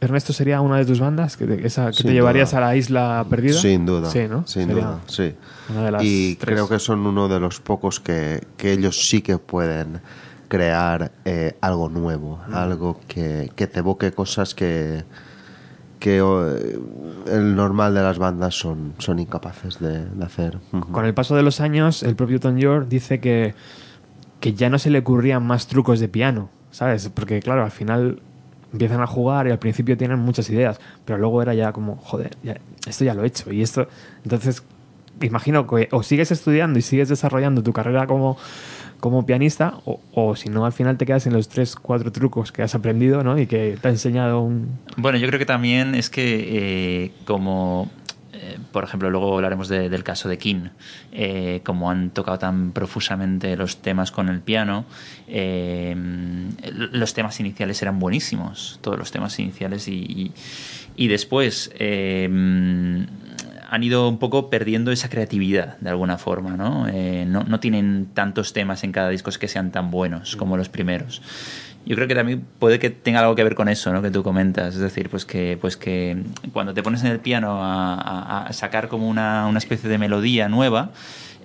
Ernesto, 0.00 0.32
sería 0.32 0.60
una 0.60 0.76
de 0.76 0.84
tus 0.84 1.00
bandas 1.00 1.36
que 1.36 1.46
te, 1.46 1.66
esa, 1.66 1.90
que 1.90 2.02
te 2.02 2.12
llevarías 2.12 2.50
duda. 2.50 2.58
a 2.58 2.66
la 2.68 2.76
isla 2.76 3.26
perdida. 3.30 3.54
Sin 3.58 3.86
duda. 3.86 4.10
Sí, 4.10 4.26
¿no? 4.28 4.46
Sin 4.46 4.66
Sería 4.68 4.74
duda, 4.84 5.00
sí. 5.06 5.34
una 5.70 5.84
de 5.84 5.90
las 5.90 6.02
y 6.04 6.36
tres. 6.38 6.54
creo 6.54 6.68
que 6.68 6.78
son 6.78 7.06
uno 7.06 7.28
de 7.28 7.40
los 7.40 7.60
pocos 7.60 7.98
que, 8.00 8.42
que 8.58 8.72
ellos 8.72 9.08
sí 9.08 9.22
que 9.22 9.38
pueden 9.38 10.00
crear 10.48 11.10
eh, 11.24 11.56
algo 11.60 11.88
nuevo, 11.88 12.38
Mm. 12.48 12.54
algo 12.54 13.00
que, 13.08 13.50
que 13.56 13.66
te 13.66 13.78
evoque 13.80 14.12
cosas 14.12 14.54
que, 14.54 15.02
que 15.98 16.18
eh, 16.18 16.78
el 17.32 17.56
normal 17.56 17.94
de 17.94 18.02
las 18.02 18.18
bandas 18.18 18.54
son, 18.54 18.92
son 18.98 19.18
incapaces 19.18 19.78
de, 19.80 20.04
de 20.04 20.24
hacer. 20.24 20.58
Con 20.92 21.04
el 21.06 21.14
paso 21.14 21.34
de 21.36 21.42
los 21.42 21.60
años, 21.60 22.02
el 22.02 22.14
propio 22.16 22.38
Tom 22.38 22.58
York 22.58 22.86
dice 22.88 23.18
que, 23.18 23.54
que 24.40 24.52
ya 24.52 24.68
no 24.68 24.78
se 24.78 24.90
le 24.90 24.98
ocurrían 24.98 25.44
más 25.44 25.66
trucos 25.66 25.98
de 26.00 26.08
piano, 26.08 26.50
¿sabes? 26.70 27.08
Porque, 27.12 27.40
claro, 27.40 27.64
al 27.64 27.70
final 27.72 28.20
empiezan 28.72 29.00
a 29.00 29.06
jugar 29.06 29.46
y 29.46 29.50
al 29.50 29.58
principio 29.58 29.96
tienen 29.96 30.18
muchas 30.18 30.48
ideas, 30.50 30.80
pero 31.04 31.18
luego 31.18 31.42
era 31.42 31.54
ya 31.54 31.72
como, 31.72 31.96
joder, 31.96 32.36
esto 32.86 33.04
ya 33.04 33.14
lo 33.14 33.24
he 33.24 33.26
hecho. 33.26 33.52
Y 33.52 33.62
esto, 33.62 33.88
entonces, 34.24 34.62
imagino 35.20 35.66
que 35.66 35.88
o 35.92 36.02
sigues 36.02 36.30
estudiando 36.30 36.78
y 36.78 36.82
sigues 36.82 37.08
desarrollando 37.08 37.62
tu 37.62 37.72
carrera 37.72 38.06
como, 38.06 38.36
como 39.00 39.24
pianista, 39.26 39.74
o, 39.84 40.00
o 40.12 40.36
si 40.36 40.48
no, 40.48 40.66
al 40.66 40.72
final 40.72 40.96
te 40.96 41.06
quedas 41.06 41.26
en 41.26 41.32
los 41.32 41.48
tres, 41.48 41.76
cuatro 41.76 42.12
trucos 42.12 42.52
que 42.52 42.62
has 42.62 42.74
aprendido, 42.74 43.22
¿no? 43.22 43.38
Y 43.38 43.46
que 43.46 43.78
te 43.80 43.88
ha 43.88 43.90
enseñado 43.90 44.40
un... 44.40 44.78
Bueno, 44.96 45.18
yo 45.18 45.26
creo 45.28 45.38
que 45.38 45.46
también 45.46 45.94
es 45.94 46.10
que 46.10 47.04
eh, 47.04 47.12
como, 47.24 47.90
eh, 48.36 48.58
por 48.72 48.84
ejemplo, 48.84 49.10
luego 49.10 49.34
hablaremos 49.34 49.68
de- 49.68 49.88
del 49.88 50.04
caso 50.04 50.28
de 50.28 50.38
King, 50.38 50.68
eh, 51.12 51.60
como 51.64 51.90
han 51.90 52.10
tocado 52.10 52.38
tan 52.38 52.72
profusamente 52.72 53.56
los 53.56 53.78
temas 53.78 54.10
con 54.12 54.28
el 54.28 54.40
piano, 54.40 54.84
eh, 55.28 55.96
los 56.92 57.14
temas 57.14 57.40
iniciales 57.40 57.80
eran 57.82 57.98
buenísimos, 57.98 58.78
todos 58.82 58.98
los 58.98 59.10
temas 59.10 59.38
iniciales 59.38 59.88
y, 59.88 59.94
y- 59.94 60.32
y 60.96 61.08
después... 61.08 61.70
han 63.68 63.82
ido 63.82 64.08
un 64.08 64.18
poco 64.18 64.48
perdiendo 64.48 64.92
esa 64.92 65.08
creatividad 65.08 65.76
de 65.80 65.90
alguna 65.90 66.18
forma, 66.18 66.56
¿no? 66.56 66.86
Eh, 66.88 67.24
no, 67.26 67.42
no 67.42 67.58
tienen 67.58 68.06
tantos 68.14 68.52
temas 68.52 68.84
en 68.84 68.92
cada 68.92 69.08
disco 69.08 69.30
que 69.40 69.48
sean 69.48 69.72
tan 69.72 69.90
buenos 69.90 70.36
como 70.36 70.56
los 70.56 70.68
primeros. 70.68 71.20
Yo 71.86 71.94
creo 71.94 72.08
que 72.08 72.16
también 72.16 72.44
puede 72.58 72.78
que 72.80 72.90
tenga 72.90 73.20
algo 73.20 73.36
que 73.36 73.44
ver 73.44 73.54
con 73.54 73.68
eso, 73.68 73.92
¿no? 73.92 74.02
Que 74.02 74.10
tú 74.10 74.22
comentas. 74.24 74.74
Es 74.74 74.80
decir, 74.80 75.08
pues 75.08 75.24
que, 75.24 75.56
pues 75.60 75.76
que 75.76 76.20
cuando 76.52 76.74
te 76.74 76.82
pones 76.82 77.02
en 77.04 77.12
el 77.12 77.20
piano 77.20 77.62
a, 77.64 77.94
a- 77.94 78.46
a 78.46 78.52
sacar 78.52 78.88
como 78.88 79.08
una, 79.08 79.46
una 79.46 79.58
especie 79.58 79.88
de 79.88 79.96
melodía 79.96 80.48
nueva, 80.48 80.90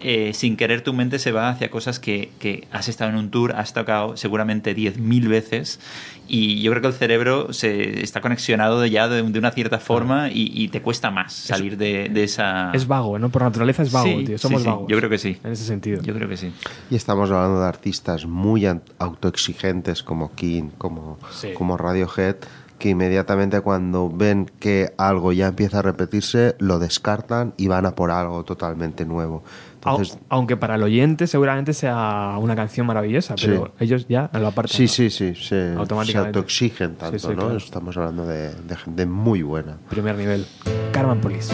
eh, 0.03 0.33
sin 0.33 0.57
querer 0.57 0.81
tu 0.81 0.93
mente 0.93 1.19
se 1.19 1.31
va 1.31 1.49
hacia 1.49 1.69
cosas 1.69 1.99
que, 1.99 2.31
que 2.39 2.67
has 2.71 2.87
estado 2.89 3.09
en 3.11 3.17
un 3.17 3.29
tour, 3.31 3.53
has 3.55 3.73
tocado 3.73 4.17
seguramente 4.17 4.75
10.000 4.75 5.27
veces 5.27 5.79
y 6.27 6.61
yo 6.61 6.71
creo 6.71 6.81
que 6.81 6.87
el 6.87 6.93
cerebro 6.93 7.51
se 7.53 8.01
está 8.01 8.21
conexionado 8.21 8.85
ya 8.85 9.07
de, 9.09 9.21
de 9.21 9.39
una 9.39 9.51
cierta 9.51 9.79
forma 9.79 10.29
y, 10.29 10.51
y 10.53 10.69
te 10.69 10.81
cuesta 10.81 11.11
más 11.11 11.33
salir 11.33 11.77
de, 11.77 12.07
de 12.09 12.23
esa... 12.23 12.71
Es 12.73 12.87
vago, 12.87 13.19
¿no? 13.19 13.29
Por 13.29 13.41
naturaleza 13.41 13.83
es 13.83 13.91
vago, 13.91 14.07
Sí, 14.07 14.23
tío. 14.25 14.37
sí, 14.37 14.41
Somos 14.41 14.61
sí. 14.61 14.67
vagos. 14.67 14.85
Yo 14.87 14.97
creo 14.97 15.09
que 15.09 15.17
sí. 15.17 15.37
En 15.43 15.51
ese 15.51 15.65
sentido. 15.65 16.01
Yo 16.01 16.13
creo 16.13 16.29
que 16.29 16.37
sí. 16.37 16.53
Y 16.89 16.95
estamos 16.95 17.29
hablando 17.31 17.59
de 17.61 17.67
artistas 17.67 18.25
muy 18.25 18.65
autoexigentes 18.97 20.03
como 20.03 20.31
King, 20.33 20.69
como, 20.77 21.17
Sí. 21.31 21.49
como 21.53 21.77
Radiohead, 21.77 22.37
que 22.79 22.89
inmediatamente 22.89 23.61
cuando 23.61 24.09
ven 24.09 24.49
que 24.59 24.93
algo 24.97 25.33
ya 25.33 25.47
empieza 25.47 25.79
a 25.79 25.81
repetirse, 25.83 26.55
lo 26.59 26.79
descartan 26.79 27.53
y 27.57 27.67
van 27.67 27.85
a 27.85 27.93
por 27.93 28.09
algo 28.09 28.43
totalmente 28.43 29.05
nuevo. 29.05 29.43
Entonces, 29.83 30.19
Aunque 30.29 30.57
para 30.57 30.75
el 30.75 30.83
oyente 30.83 31.25
seguramente 31.27 31.73
sea 31.73 32.35
una 32.39 32.55
canción 32.55 32.85
maravillosa, 32.85 33.35
Sí. 33.37 33.47
pero 33.47 33.73
ellos 33.79 34.07
ya 34.07 34.29
lo 34.33 34.47
apartan. 34.47 34.75
sí, 34.77 34.83
¿no? 34.83 34.87
sí, 34.89 35.09
sí, 35.09 35.35
se, 35.35 35.41
se 35.71 35.73
Automáticamente. 35.77 36.37
autoexigen 36.39 36.95
tanto, 36.95 37.17
Sí, 37.17 37.27
sí, 37.27 37.33
¿no? 37.33 37.39
claro. 37.41 37.57
Estamos 37.57 37.97
hablando 37.97 38.25
de, 38.25 38.53
de 38.53 38.75
gente 38.77 39.05
muy 39.05 39.41
buena. 39.41 39.77
Primer 39.89 40.15
nivel. 40.15 40.45
Carmen 40.91 41.19
police 41.19 41.53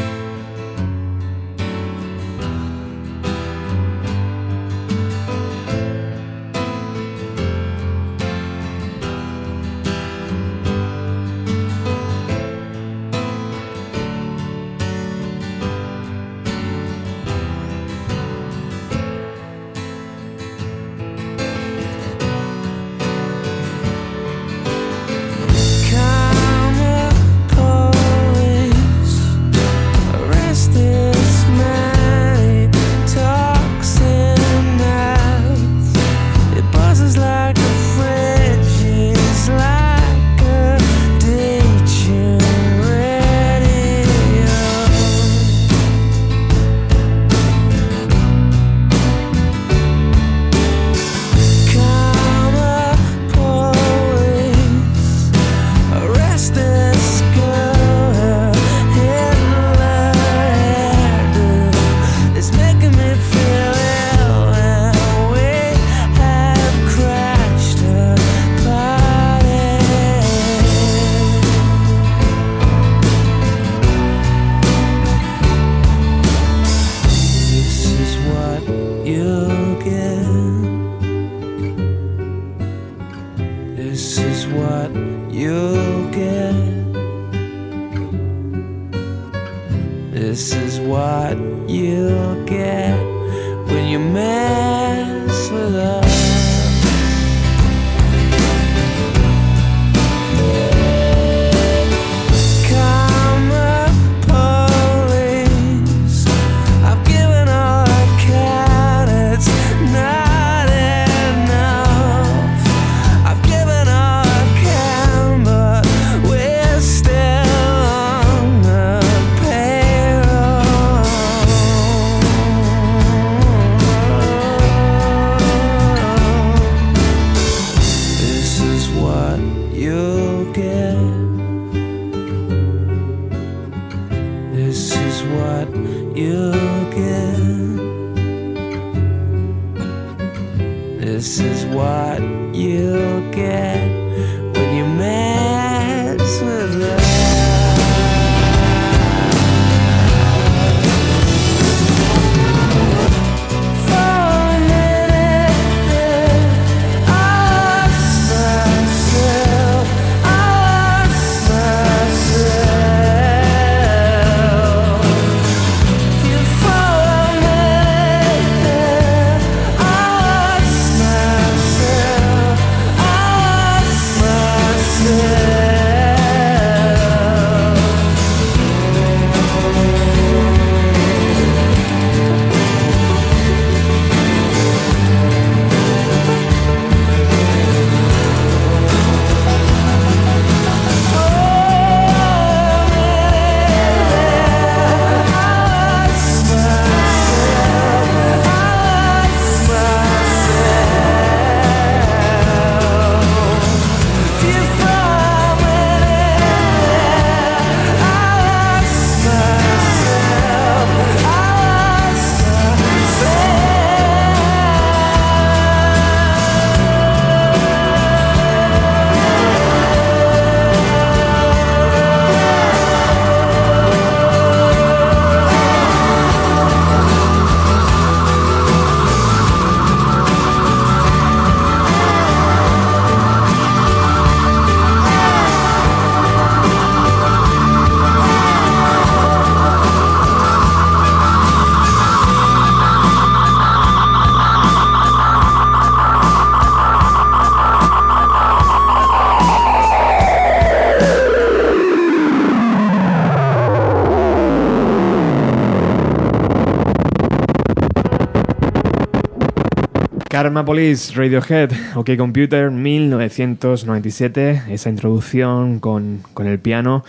Karma 260.58 260.66
Police, 260.66 261.14
Radiohead, 261.14 261.70
OK 261.94 262.18
Computer, 262.18 262.72
1997. 262.72 264.64
Esa 264.70 264.90
introducción 264.90 265.78
con, 265.80 266.24
con 266.34 266.48
el 266.48 266.58
piano 266.58 267.04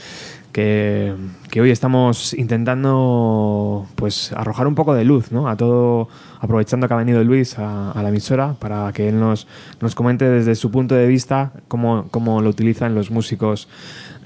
que, 0.53 1.15
que 1.51 1.63
hoy 1.63 1.71
estamos 1.71 2.35
intentando 2.35 3.87
pues 3.95 4.33
arrojar 4.33 4.67
un 4.67 4.75
poco 4.75 4.93
de 4.93 5.05
luz 5.05 5.33
¿no? 5.33 5.49
a 5.49 5.57
todo, 5.57 6.11
aprovechando 6.41 6.89
que 6.89 6.93
ha 6.93 6.99
venido 6.99 7.25
Luis 7.25 7.59
a, 7.59 7.93
a 7.93 8.03
la 8.03 8.11
emisora 8.11 8.53
para 8.59 8.93
que 8.93 9.09
él 9.09 9.19
nos, 9.19 9.47
nos 9.81 9.95
comente 9.95 10.29
desde 10.29 10.55
su 10.55 10.71
punto 10.71 10.95
de 10.95 11.07
vista 11.07 11.53
cómo, 11.69 12.09
cómo 12.11 12.43
lo 12.43 12.51
utilizan 12.51 12.95
los 12.95 13.11
músicos 13.11 13.67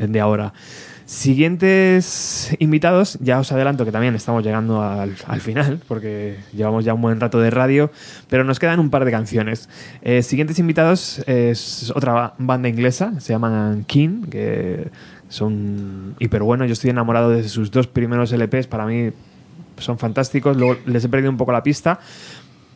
de 0.00 0.18
ahora. 0.18 0.52
Siguientes 1.12 2.56
invitados, 2.58 3.18
ya 3.20 3.38
os 3.38 3.52
adelanto 3.52 3.84
que 3.84 3.92
también 3.92 4.14
estamos 4.14 4.42
llegando 4.42 4.82
al, 4.82 5.14
al 5.26 5.40
final, 5.42 5.80
porque 5.86 6.38
llevamos 6.54 6.86
ya 6.86 6.94
un 6.94 7.02
buen 7.02 7.20
rato 7.20 7.38
de 7.38 7.50
radio, 7.50 7.90
pero 8.32 8.44
nos 8.44 8.58
quedan 8.58 8.80
un 8.80 8.88
par 8.88 9.04
de 9.04 9.10
canciones. 9.10 9.68
Eh, 10.00 10.22
siguientes 10.22 10.58
invitados 10.58 11.22
es 11.26 11.92
otra 11.94 12.12
ba- 12.14 12.34
banda 12.38 12.66
inglesa, 12.66 13.12
se 13.20 13.34
llaman 13.34 13.84
King, 13.84 14.22
que 14.30 14.88
son 15.28 16.14
hiper 16.18 16.42
buenos. 16.42 16.66
Yo 16.66 16.72
estoy 16.72 16.88
enamorado 16.88 17.28
de 17.28 17.46
sus 17.46 17.70
dos 17.70 17.88
primeros 17.88 18.32
LPs, 18.32 18.68
para 18.68 18.86
mí 18.86 19.10
son 19.76 19.98
fantásticos. 19.98 20.56
Luego 20.56 20.78
les 20.86 21.04
he 21.04 21.10
perdido 21.10 21.30
un 21.30 21.36
poco 21.36 21.52
la 21.52 21.62
pista, 21.62 22.00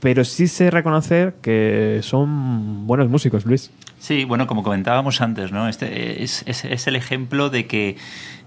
pero 0.01 0.25
sí 0.25 0.47
sé 0.47 0.71
reconocer 0.71 1.35
que 1.43 2.01
son 2.03 2.87
buenos 2.87 3.09
músicos, 3.09 3.45
Luis. 3.47 3.71
Sí, 3.99 4.25
bueno, 4.25 4.47
como 4.47 4.63
comentábamos 4.63 5.21
antes, 5.21 5.53
¿no? 5.53 5.69
Este 5.69 6.23
es, 6.23 6.45
es- 6.47 6.87
el 6.87 6.97
ejemplo 6.97 7.49
de 7.51 7.67
que, 7.67 7.97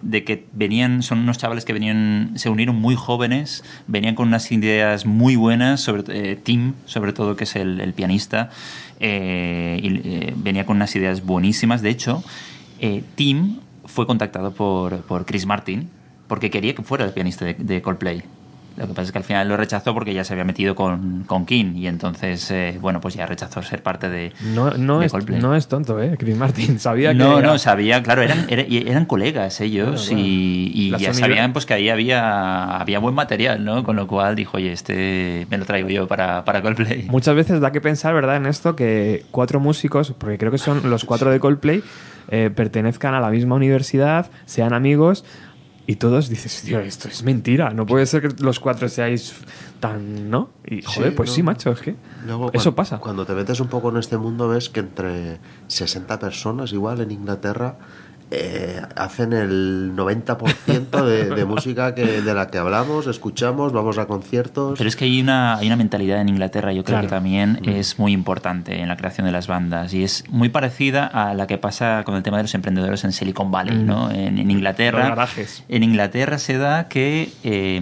de 0.01 0.23
que 0.23 0.45
venían, 0.53 1.01
son 1.01 1.19
unos 1.19 1.37
chavales 1.37 1.65
que 1.65 1.73
venían, 1.73 2.33
se 2.35 2.49
unieron 2.49 2.75
muy 2.75 2.95
jóvenes, 2.95 3.63
venían 3.87 4.15
con 4.15 4.27
unas 4.27 4.51
ideas 4.51 5.05
muy 5.05 5.35
buenas, 5.35 5.81
sobre 5.81 6.03
eh, 6.31 6.35
Tim, 6.35 6.73
sobre 6.85 7.13
todo, 7.13 7.35
que 7.35 7.45
es 7.45 7.55
el, 7.55 7.93
pianista, 7.93 8.51
eh, 8.99 9.79
eh, 9.83 10.33
venía 10.37 10.65
con 10.65 10.75
unas 10.77 10.95
ideas 10.95 11.25
buenísimas. 11.25 11.81
De 11.81 11.89
hecho, 11.89 12.23
eh, 12.79 13.03
Tim 13.15 13.57
fue 13.85 14.05
contactado 14.05 14.51
por, 14.53 15.01
por 15.01 15.25
Chris 15.25 15.45
Martin 15.47 15.89
porque 16.27 16.51
quería 16.51 16.75
que 16.75 16.83
fuera 16.83 17.05
el 17.05 17.11
pianista 17.11 17.45
de 17.45 17.81
Coldplay. 17.81 18.21
Lo 18.77 18.87
que 18.87 18.93
pasa 18.93 19.01
es 19.03 19.11
que 19.11 19.17
al 19.17 19.23
final 19.25 19.47
lo 19.49 19.57
rechazó 19.57 19.93
porque 19.93 20.13
ya 20.13 20.23
se 20.23 20.33
había 20.33 20.45
metido 20.45 20.73
con, 20.73 21.23
con 21.25 21.45
King 21.45 21.75
y 21.75 21.87
entonces, 21.87 22.49
eh, 22.51 22.77
bueno, 22.79 23.01
pues 23.01 23.13
ya 23.13 23.25
rechazó 23.25 23.61
ser 23.61 23.83
parte 23.83 24.09
de, 24.09 24.31
No, 24.53 24.71
no, 24.71 24.99
de 24.99 25.07
es, 25.07 25.11
Coldplay. 25.11 25.41
no 25.41 25.53
es 25.55 25.67
tonto, 25.67 26.01
¿eh? 26.01 26.15
Chris 26.17 26.37
Martin 26.37 26.79
sabía 26.79 27.09
que... 27.11 27.17
No, 27.17 27.41
no, 27.41 27.57
sabía, 27.57 28.01
claro, 28.01 28.21
eran, 28.21 28.45
era- 28.49 28.61
y 28.61 28.77
eran 28.87 29.05
colegas 29.05 29.59
ellos 29.59 30.11
y, 30.11 30.71
y 30.73 30.97
ya 30.97 31.13
sabían 31.13 31.51
pues 31.51 31.65
que 31.65 31.73
ahí 31.73 31.89
había, 31.89 32.77
había 32.79 32.99
buen 32.99 33.15
material, 33.15 33.65
¿no? 33.65 33.83
Con 33.83 33.95
lo 33.97 34.07
cual 34.07 34.35
dijo, 34.35 34.57
oye, 34.57 34.71
este 34.71 35.45
me 35.49 35.57
lo 35.57 35.65
traigo 35.65 35.89
yo 35.89 36.07
para, 36.07 36.45
para 36.45 36.61
Coldplay. 36.61 37.07
Muchas 37.09 37.35
veces 37.35 37.59
da 37.59 37.71
que 37.71 37.81
pensar, 37.81 38.13
¿verdad?, 38.13 38.37
en 38.37 38.45
esto 38.45 38.75
que 38.75 39.25
cuatro 39.31 39.59
músicos, 39.59 40.13
porque 40.17 40.37
creo 40.37 40.51
que 40.51 40.57
son 40.57 40.89
los 40.89 41.03
cuatro 41.03 41.29
de 41.31 41.39
Coldplay, 41.39 41.83
eh, 42.31 42.49
pertenezcan 42.55 43.13
a 43.15 43.19
la 43.19 43.29
misma 43.29 43.55
universidad, 43.55 44.27
sean 44.45 44.73
amigos 44.73 45.25
y 45.89 45.95
todos 45.95 46.29
dices, 46.29 46.61
tío, 46.61 46.79
esto 46.81 47.07
es 47.07 47.23
mentira, 47.23 47.71
no 47.71 47.87
puede 47.87 48.05
ser 48.05 48.21
que 48.21 48.43
los 48.43 48.59
cuatro 48.59 48.87
seáis 48.87 49.33
tan, 49.79 50.29
¿no? 50.29 50.51
Y 50.63 50.83
joder, 50.83 51.09
Sí, 51.09 51.15
pues 51.17 51.29
no. 51.31 51.35
sí, 51.35 51.41
macho, 51.41 51.71
es 51.71 51.81
que 51.81 51.95
Luego, 52.27 52.51
eso 52.53 52.75
pasa. 52.75 52.99
Cuando 52.99 53.25
te 53.25 53.33
metes 53.33 53.59
un 53.59 53.69
poco 53.69 53.89
en 53.89 53.97
este 53.97 54.15
mundo 54.15 54.47
ves 54.47 54.69
que 54.69 54.81
entre 54.81 55.39
60 55.65 56.19
personas 56.19 56.73
igual 56.73 57.01
en 57.01 57.09
Inglaterra 57.09 57.79
eh, 58.31 58.81
hacen 58.95 59.33
el 59.33 59.93
90% 59.95 61.03
de, 61.05 61.25
de 61.35 61.45
música 61.45 61.95
que, 61.95 62.21
de 62.21 62.33
la 62.33 62.47
que 62.49 62.57
hablamos, 62.57 63.07
escuchamos, 63.07 63.73
vamos 63.73 63.97
a 63.97 64.05
conciertos. 64.05 64.77
Pero 64.77 64.87
es 64.87 64.95
que 64.95 65.05
hay 65.05 65.19
una, 65.21 65.55
hay 65.57 65.67
una 65.67 65.75
mentalidad 65.75 66.21
en 66.21 66.29
Inglaterra, 66.29 66.71
yo 66.73 66.83
creo 66.83 66.97
Claro. 66.99 67.07
que 67.07 67.15
también 67.15 67.59
es 67.65 67.97
muy 67.99 68.13
importante 68.13 68.79
en 68.81 68.87
la 68.87 68.97
creación 68.97 69.25
de 69.25 69.31
las 69.31 69.47
bandas 69.47 69.93
y 69.93 70.03
es 70.03 70.23
muy 70.29 70.49
parecida 70.49 71.05
a 71.07 71.33
la 71.33 71.47
que 71.47 71.57
pasa 71.57 72.03
con 72.05 72.15
el 72.15 72.23
tema 72.23 72.37
de 72.37 72.43
los 72.43 72.53
emprendedores 72.55 73.03
en 73.03 73.11
Silicon 73.11 73.51
Valley, 73.51 73.77
¿no? 73.77 74.11
En, 74.11 74.37
en 74.37 74.51
Inglaterra. 74.51 75.15
Los. 75.15 75.63
En 75.69 75.83
Inglaterra 75.83 76.37
se 76.37 76.57
da 76.57 76.87
que 76.87 77.31
eh, 77.43 77.79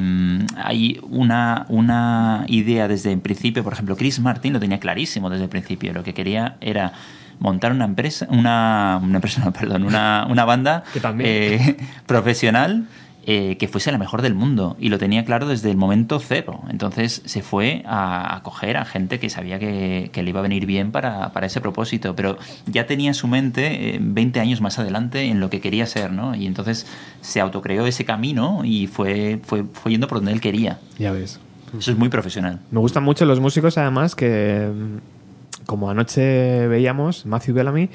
hay 0.63 0.99
una, 1.09 1.65
una 1.69 2.45
idea 2.47 2.87
desde 2.87 3.11
el 3.13 3.19
principio, 3.19 3.63
por 3.63 3.73
ejemplo, 3.73 3.95
Chris 3.95 4.19
Martin 4.19 4.53
lo 4.53 4.59
tenía 4.59 4.79
clarísimo 4.79 5.29
desde 5.29 5.43
el 5.45 5.49
principio, 5.49 5.93
lo 5.93 6.03
que 6.03 6.13
quería 6.13 6.57
era 6.61 6.93
montar 7.39 7.71
una 7.71 7.85
empresa, 7.85 8.27
una, 8.29 8.99
una 9.01 9.15
empresa, 9.17 9.41
no, 9.43 9.53
perdón, 9.59 9.83
una, 9.83 10.27
una 10.29 10.45
banda 10.45 10.83
Que 10.93 10.99
también. 10.99 11.29
eh, 11.29 11.77
profesional 12.05 12.87
eh, 13.29 13.57
que 13.57 13.67
fuese 13.67 13.91
la 13.91 13.97
mejor 13.97 14.21
del 14.21 14.33
mundo 14.33 14.77
y 14.79 14.87
lo 14.87 14.97
tenía 14.97 15.25
claro 15.25 15.47
desde 15.49 15.69
el 15.69 15.75
momento 15.75 16.17
cero. 16.19 16.61
Entonces 16.69 17.21
se 17.25 17.41
fue 17.41 17.83
a, 17.85 18.37
a 18.37 18.41
coger 18.41 18.77
a 18.77 18.85
gente 18.85 19.19
que 19.19 19.29
sabía 19.29 19.59
que, 19.59 20.09
que 20.13 20.23
le 20.23 20.29
iba 20.29 20.39
a 20.39 20.43
venir 20.43 20.65
bien 20.65 20.93
para, 20.93 21.33
para 21.33 21.47
ese 21.47 21.59
propósito, 21.59 22.15
pero 22.15 22.37
ya 22.67 22.87
tenía 22.87 23.09
en 23.09 23.13
su 23.15 23.27
mente 23.27 23.95
eh, 23.95 23.99
20 24.01 24.39
años 24.39 24.61
más 24.61 24.79
adelante 24.79 25.25
en 25.25 25.41
lo 25.41 25.49
que 25.49 25.59
quería 25.59 25.85
ser, 25.87 26.13
¿no? 26.13 26.35
Y 26.35 26.45
entonces 26.47 26.87
se 27.19 27.41
autocreó 27.41 27.85
ese 27.85 28.05
camino 28.05 28.61
y 28.63 28.87
fue, 28.87 29.41
fue, 29.43 29.65
fue 29.73 29.91
yendo 29.91 30.07
por 30.07 30.19
donde 30.19 30.31
él 30.31 30.39
quería. 30.39 30.79
Ya 30.97 31.11
ves. 31.11 31.41
Eso 31.77 31.91
es 31.91 31.97
muy 31.97 32.07
profesional. 32.07 32.59
Me 32.71 32.79
gustan 32.79 33.03
mucho 33.03 33.25
los 33.25 33.41
músicos, 33.41 33.77
además, 33.77 34.15
que 34.15 34.69
como 35.67 35.91
anoche 35.91 36.67
veíamos, 36.67 37.27
Matthew 37.27 37.53
Bellamy, 37.53 37.89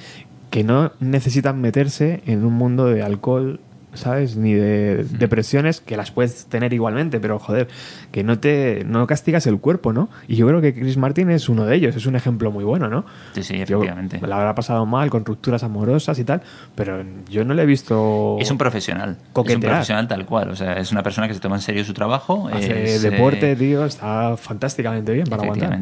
que 0.51 0.63
no 0.63 0.93
necesitan 1.01 1.61
meterse 1.61 2.23
en 2.27 2.45
un 2.45 2.53
mundo 2.53 2.87
de 2.87 3.03
alcohol, 3.03 3.59
¿sabes? 3.95 4.37
Ni 4.37 4.55
de 4.55 5.05
depresiones, 5.05 5.81
que 5.81 5.97
las 5.97 6.11
puedes 6.11 6.47
tener 6.47 6.73
igualmente, 6.73 7.21
pero 7.21 7.39
joder, 7.39 7.69
que 8.11 8.25
no 8.25 8.39
te 8.39 8.85
no 8.87 9.07
castigas 9.07 9.47
el 9.47 9.59
cuerpo, 9.59 9.93
¿no? 9.93 10.09
Y 10.29 10.37
yo 10.37 10.47
creo 10.47 10.61
que 10.61 10.75
Chris 10.75 10.97
Martin 10.97 11.31
es 11.31 11.49
uno 11.49 11.67
de 11.67 11.77
ellos, 11.77 11.95
es 11.97 12.07
un 12.07 12.17
ejemplo 12.17 12.51
muy 12.51 12.65
bueno, 12.65 12.89
¿no? 12.89 13.05
Sí, 13.35 13.43
sí, 13.43 13.55
Yo 13.57 13.63
efectivamente. 13.63 14.21
la 14.27 14.37
habrá 14.37 14.55
pasado 14.55 14.87
mal 14.87 15.11
con 15.11 15.25
rupturas 15.25 15.63
amorosas 15.63 16.19
y 16.19 16.25
tal, 16.25 16.43
pero 16.75 17.05
yo 17.29 17.45
no 17.45 17.55
le 17.55 17.63
he 17.63 17.67
visto 17.67 18.37
Es 18.41 18.51
un 18.51 18.59
profesional. 18.59 19.11
Es 19.11 19.17
un 19.27 19.33
Coquetear. 19.33 19.73
profesional 19.73 20.09
tal 20.09 20.27
cual. 20.27 20.51
O 20.51 20.57
sea, 20.57 20.75
es 20.75 20.91
una 20.93 21.03
persona 21.03 21.29
que 21.29 21.35
se 21.35 21.41
toma 21.41 21.57
en 21.57 21.63
serio 21.63 21.85
su 21.85 21.95
trabajo. 21.95 22.49
hace 22.53 22.85
es, 22.85 23.05
eh, 23.05 23.11
deporte, 23.11 23.57
tío, 23.57 23.85
está 23.85 24.37
fantásticamente 24.37 25.13
bien 25.13 25.27
para 25.27 25.43
aguantar. 25.43 25.79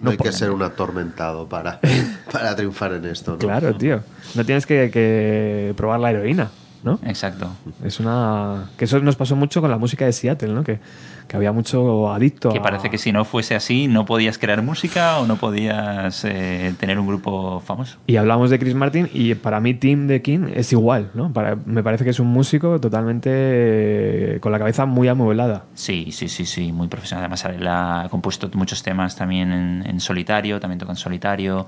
no 0.00 0.10
hay 0.10 0.16
que 0.16 0.32
ser 0.32 0.50
un 0.50 0.62
atormentado 0.62 1.48
para, 1.48 1.80
para 2.32 2.54
triunfar 2.54 2.92
en 2.94 3.04
esto. 3.06 3.32
¿no? 3.32 3.38
Claro, 3.38 3.74
tío. 3.74 4.00
No 4.34 4.44
tienes 4.44 4.66
que, 4.66 4.90
que 4.90 5.72
probar 5.76 6.00
la 6.00 6.10
heroína, 6.10 6.50
¿no? 6.84 7.00
Exacto. 7.04 7.48
Es 7.84 7.98
una. 7.98 8.70
Que 8.78 8.84
eso 8.84 9.00
nos 9.00 9.16
pasó 9.16 9.34
mucho 9.34 9.60
con 9.60 9.70
la 9.70 9.78
música 9.78 10.04
de 10.04 10.12
Seattle, 10.12 10.52
¿no? 10.52 10.62
Que, 10.62 10.78
que 11.26 11.36
había 11.36 11.50
mucho 11.50 12.12
adicto. 12.12 12.50
Que 12.50 12.58
a- 12.58 12.62
parece 12.62 12.90
que 12.90 12.98
si 12.98 13.10
no 13.10 13.24
fuese 13.24 13.54
así, 13.54 13.88
no 13.88 14.04
podías 14.04 14.38
crear 14.38 14.60
música 14.62 15.18
o 15.18 15.26
no 15.26 15.36
podías 15.36 16.24
eh, 16.24 16.74
tener 16.78 16.98
un 16.98 17.06
grupo 17.06 17.60
famoso. 17.60 17.98
Y 18.06 18.16
hablamos 18.16 18.50
de 18.50 18.58
Chris 18.58 18.74
Martin 18.74 19.08
y 19.12 19.34
para 19.34 19.58
mí 19.60 19.74
Tim 19.74 20.06
de 20.06 20.20
King 20.22 20.48
es 20.54 20.70
igual, 20.72 21.10
¿no? 21.14 21.32
Para, 21.32 21.56
me 21.56 21.82
parece 21.82 22.04
que 22.04 22.10
es 22.10 22.20
un 22.20 22.28
músico 22.28 22.78
totalmente 22.80 23.30
eh, 23.32 24.38
con 24.40 24.52
la 24.52 24.58
cabeza 24.58 24.84
muy 24.86 25.08
amueblada. 25.08 25.64
Sí, 25.74 26.08
sí, 26.12 26.28
sí, 26.28 26.44
sí, 26.44 26.72
muy 26.72 26.88
profesional. 26.88 27.24
Además, 27.24 27.44
él 27.46 27.66
ha 27.66 28.08
compuesto 28.10 28.50
muchos 28.54 28.82
temas 28.82 29.16
también 29.16 29.50
en, 29.52 29.84
en 29.86 30.00
solitario, 30.00 30.60
también 30.60 30.78
toca 30.78 30.92
en 30.92 30.96
solitario. 30.96 31.66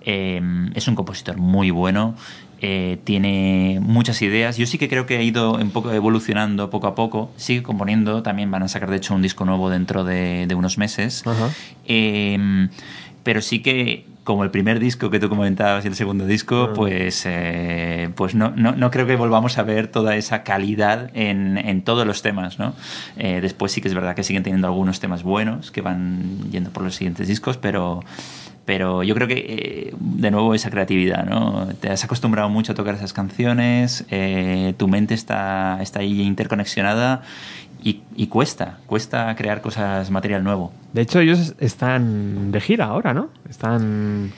Eh, 0.00 0.40
es 0.74 0.86
un 0.88 0.94
compositor 0.94 1.36
muy 1.36 1.70
bueno. 1.70 2.14
Eh, 2.62 2.98
tiene 3.04 3.78
muchas 3.82 4.22
ideas. 4.22 4.56
Yo 4.56 4.66
sí 4.66 4.78
que 4.78 4.88
creo 4.88 5.04
que 5.04 5.18
ha 5.18 5.22
ido 5.22 5.54
un 5.54 5.70
poco 5.70 5.92
evolucionando 5.92 6.70
poco 6.70 6.86
a 6.86 6.94
poco. 6.94 7.30
Sigue 7.36 7.62
componiendo. 7.62 8.22
También 8.22 8.50
van 8.50 8.62
a 8.62 8.68
sacar, 8.68 8.90
de 8.90 8.96
hecho, 8.96 9.14
un 9.14 9.22
disco 9.22 9.44
nuevo 9.44 9.68
dentro 9.68 10.04
de, 10.04 10.46
de 10.46 10.54
unos 10.54 10.78
meses. 10.78 11.24
Eh, 11.86 12.68
pero 13.24 13.42
sí 13.42 13.60
que 13.60 14.06
como 14.24 14.44
el 14.44 14.50
primer 14.50 14.78
disco 14.78 15.10
que 15.10 15.18
tú 15.18 15.28
comentabas 15.28 15.84
y 15.84 15.88
el 15.88 15.96
segundo 15.96 16.26
disco, 16.26 16.72
pues, 16.74 17.24
eh, 17.26 18.10
pues 18.14 18.34
no, 18.34 18.52
no, 18.54 18.72
no 18.72 18.90
creo 18.90 19.06
que 19.06 19.16
volvamos 19.16 19.58
a 19.58 19.64
ver 19.64 19.88
toda 19.88 20.14
esa 20.14 20.44
calidad 20.44 21.10
en, 21.14 21.58
en 21.58 21.82
todos 21.82 22.06
los 22.06 22.22
temas, 22.22 22.58
¿no? 22.58 22.74
Eh, 23.16 23.40
después 23.40 23.72
sí 23.72 23.80
que 23.80 23.88
es 23.88 23.94
verdad 23.94 24.14
que 24.14 24.22
siguen 24.22 24.44
teniendo 24.44 24.68
algunos 24.68 25.00
temas 25.00 25.24
buenos 25.24 25.72
que 25.72 25.80
van 25.80 26.50
yendo 26.52 26.70
por 26.70 26.84
los 26.84 26.94
siguientes 26.94 27.26
discos, 27.26 27.56
pero, 27.56 28.04
pero 28.64 29.02
yo 29.02 29.14
creo 29.14 29.26
que, 29.28 29.34
eh, 29.90 29.94
de 29.98 30.30
nuevo, 30.30 30.54
esa 30.54 30.70
creatividad, 30.70 31.24
¿no? 31.24 31.66
Te 31.80 31.90
has 31.90 32.04
acostumbrado 32.04 32.48
mucho 32.48 32.72
a 32.72 32.74
tocar 32.74 32.94
esas 32.94 33.12
canciones, 33.12 34.04
eh, 34.10 34.74
tu 34.76 34.86
mente 34.88 35.14
está, 35.14 35.78
está 35.82 36.00
ahí 36.00 36.22
interconexionada 36.22 37.22
y, 37.82 38.02
y 38.14 38.28
cuesta, 38.28 38.78
cuesta 38.86 39.34
crear 39.34 39.60
cosas, 39.62 40.10
material 40.10 40.44
nuevo. 40.44 40.72
De 40.92 41.02
hecho, 41.02 41.18
ellos 41.20 41.54
están 41.58 42.52
de 42.52 42.60
gira 42.60 42.84
ahora, 42.86 43.12
¿no? 43.14 43.28
Están 43.50 44.30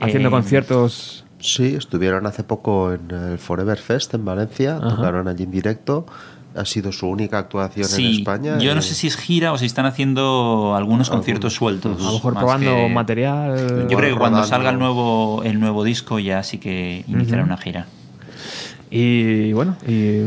haciendo 0.00 0.28
Eh, 0.28 0.32
conciertos. 0.32 1.24
Sí, 1.38 1.74
estuvieron 1.74 2.26
hace 2.26 2.44
poco 2.44 2.92
en 2.92 3.10
el 3.10 3.38
Forever 3.38 3.78
Fest 3.78 4.12
en 4.14 4.24
Valencia, 4.24 4.76
Ajá. 4.76 4.96
tocaron 4.96 5.26
allí 5.28 5.44
en 5.44 5.50
directo. 5.50 6.06
Ha 6.54 6.64
sido 6.64 6.90
su 6.90 7.06
única 7.08 7.38
actuación 7.38 7.86
en 8.00 8.06
España. 8.06 8.58
yo 8.58 8.74
no 8.74 8.82
sé 8.82 8.94
si 8.94 9.06
es 9.06 9.16
gira 9.16 9.52
o 9.52 9.58
si 9.58 9.66
están 9.66 9.86
haciendo 9.86 10.74
algunos 10.76 11.08
conciertos 11.08 11.54
sueltos. 11.54 12.00
A 12.00 12.04
lo 12.06 12.12
mejor 12.14 12.34
probando 12.34 12.70
que- 12.74 12.88
material. 12.88 13.86
Yo 13.88 13.96
creo 13.96 14.14
que 14.14 14.18
cuando 14.18 14.42
salga 14.44 14.70
el 14.70 14.78
nuevo, 14.78 15.42
el 15.44 15.60
nuevo 15.60 15.84
disco 15.84 16.18
ya 16.18 16.42
sí 16.42 16.58
que 16.58 17.04
iniciará 17.06 17.44
una 17.44 17.56
gira. 17.56 17.86
Y 18.92 19.52
bueno, 19.52 19.76
y 19.86 20.18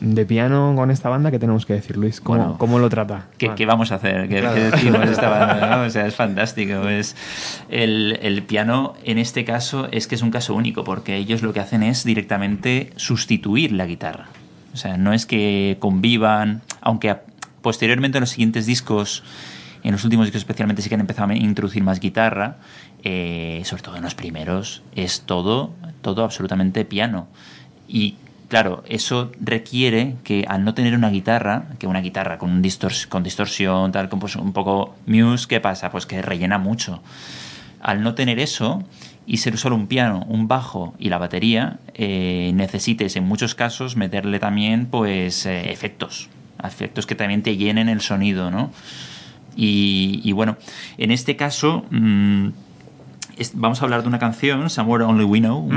de 0.00 0.24
piano 0.24 0.72
con 0.76 0.92
esta 0.92 1.08
banda, 1.08 1.32
¿qué 1.32 1.40
tenemos 1.40 1.66
que 1.66 1.72
decir, 1.72 1.96
Luis? 1.96 2.20
¿Cómo, 2.20 2.38
Bueno, 2.38 2.58
cómo 2.58 2.78
lo 2.78 2.88
trata? 2.88 3.26
¿Qué, 3.38 3.48
Ah. 3.48 3.54
qué 3.56 3.66
vamos 3.66 3.90
a 3.90 3.96
hacer? 3.96 4.28
¿Qué, 4.28 4.36
qué 4.40 4.60
decimos 4.70 5.00
de 5.04 5.10
esta 5.12 5.28
banda? 5.28 5.76
no? 5.78 5.82
O 5.82 5.90
sea, 5.90 6.06
es 6.06 6.14
fantástico. 6.14 6.88
Es 6.88 7.16
el, 7.70 8.16
el 8.22 8.44
piano, 8.44 8.94
en 9.02 9.18
este 9.18 9.44
caso, 9.44 9.88
es 9.90 10.06
que 10.06 10.14
es 10.14 10.22
un 10.22 10.30
caso 10.30 10.54
único, 10.54 10.84
porque 10.84 11.16
ellos 11.16 11.42
lo 11.42 11.52
que 11.52 11.58
hacen 11.58 11.82
es 11.82 12.04
directamente 12.04 12.92
sustituir 12.94 13.72
la 13.72 13.86
guitarra. 13.86 14.26
O 14.74 14.76
sea, 14.76 14.96
no 14.96 15.12
es 15.12 15.24
que 15.24 15.76
convivan, 15.78 16.62
aunque 16.80 17.16
posteriormente 17.62 18.18
en 18.18 18.22
los 18.22 18.30
siguientes 18.30 18.66
discos, 18.66 19.22
en 19.84 19.92
los 19.92 20.04
últimos 20.04 20.26
discos 20.26 20.40
especialmente, 20.40 20.82
sí 20.82 20.88
que 20.88 20.96
han 20.96 21.00
empezado 21.00 21.30
a 21.30 21.36
introducir 21.36 21.82
más 21.82 22.00
guitarra, 22.00 22.56
eh, 23.04 23.62
sobre 23.64 23.82
todo 23.84 23.96
en 23.96 24.02
los 24.02 24.14
primeros, 24.14 24.82
es 24.96 25.22
todo, 25.22 25.72
todo 26.02 26.24
absolutamente 26.24 26.84
piano. 26.84 27.28
Y 27.86 28.16
claro, 28.48 28.82
eso 28.88 29.30
requiere 29.40 30.16
que 30.24 30.44
al 30.48 30.64
no 30.64 30.74
tener 30.74 30.94
una 30.94 31.10
guitarra, 31.10 31.66
que 31.78 31.86
una 31.86 32.00
guitarra 32.00 32.38
con, 32.38 32.50
un 32.50 32.62
con 33.08 33.22
distorsión, 33.22 33.92
tal, 33.92 34.08
como 34.08 34.20
pues 34.20 34.36
un 34.36 34.52
poco 34.52 34.96
Muse, 35.06 35.46
¿qué 35.46 35.60
pasa? 35.60 35.90
Pues 35.90 36.04
que 36.06 36.20
rellena 36.20 36.58
mucho. 36.58 37.00
Al 37.80 38.02
no 38.02 38.14
tener 38.14 38.38
eso 38.40 38.82
y 39.26 39.38
ser 39.38 39.56
solo 39.58 39.74
un 39.76 39.86
piano, 39.86 40.24
un 40.28 40.48
bajo 40.48 40.94
y 40.98 41.08
la 41.08 41.18
batería, 41.18 41.78
eh, 41.94 42.52
necesites 42.54 43.16
en 43.16 43.24
muchos 43.24 43.54
casos 43.54 43.96
meterle 43.96 44.38
también 44.38 44.86
pues 44.86 45.46
eh, 45.46 45.70
efectos, 45.72 46.28
efectos 46.62 47.06
que 47.06 47.14
también 47.14 47.42
te 47.42 47.56
llenen 47.56 47.88
el 47.88 48.00
sonido, 48.00 48.50
¿no? 48.50 48.70
Y, 49.56 50.20
y 50.24 50.32
bueno, 50.32 50.56
en 50.98 51.10
este 51.10 51.36
caso 51.36 51.84
mm, 51.90 52.48
es- 53.38 53.52
vamos 53.54 53.80
a 53.80 53.84
hablar 53.84 54.02
de 54.02 54.08
una 54.08 54.18
canción, 54.18 54.68
Somewhere 54.68 55.04
Only 55.04 55.24
We 55.24 55.38
Know, 55.40 55.68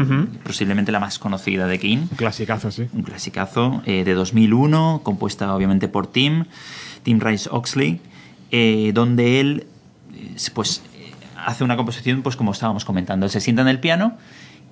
posiblemente 0.43 0.91
la 0.91 0.99
más 0.99 1.19
conocida 1.19 1.67
de 1.67 1.79
King, 1.79 1.99
Un 2.11 2.17
clasicazo, 2.17 2.71
sí. 2.71 2.87
un 2.93 3.03
clasicazo 3.03 3.81
eh, 3.85 4.03
de 4.03 4.13
2001, 4.13 5.01
compuesta 5.03 5.53
obviamente 5.55 5.87
por 5.87 6.07
Tim, 6.07 6.45
Tim 7.03 7.19
Rice 7.19 7.47
Oxley, 7.51 8.01
donde 8.93 9.39
él 9.39 9.67
pues 10.53 10.81
hace 11.47 11.63
una 11.63 11.77
composición 11.77 12.23
pues 12.23 12.35
como 12.35 12.51
estábamos 12.51 12.83
comentando, 12.83 13.29
se 13.29 13.39
sienta 13.39 13.61
en 13.61 13.69
el 13.69 13.79
piano 13.79 14.17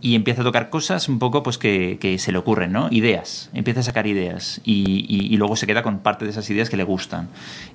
y 0.01 0.13
empieza 0.15 0.41
a 0.41 0.43
tocar 0.43 0.69
cosas 0.69 1.07
un 1.07 1.19
poco 1.19 1.41
pues 1.41 1.57
que, 1.57 2.17
se 2.19 2.31
le 2.33 2.37
ocurren, 2.37 2.73
¿no? 2.73 2.89
Ideas, 2.91 3.49
empieza 3.53 3.79
a 3.79 3.83
sacar 3.83 4.07
ideas 4.07 4.59
y, 4.65 5.35
luego 5.37 5.55
se 5.55 5.67
queda 5.67 5.83
con 5.83 5.99
parte 5.99 6.25
de 6.25 6.31
esas 6.31 6.49
ideas 6.49 6.69
que 6.69 6.75
le 6.75 6.83
gustan. 6.83 7.29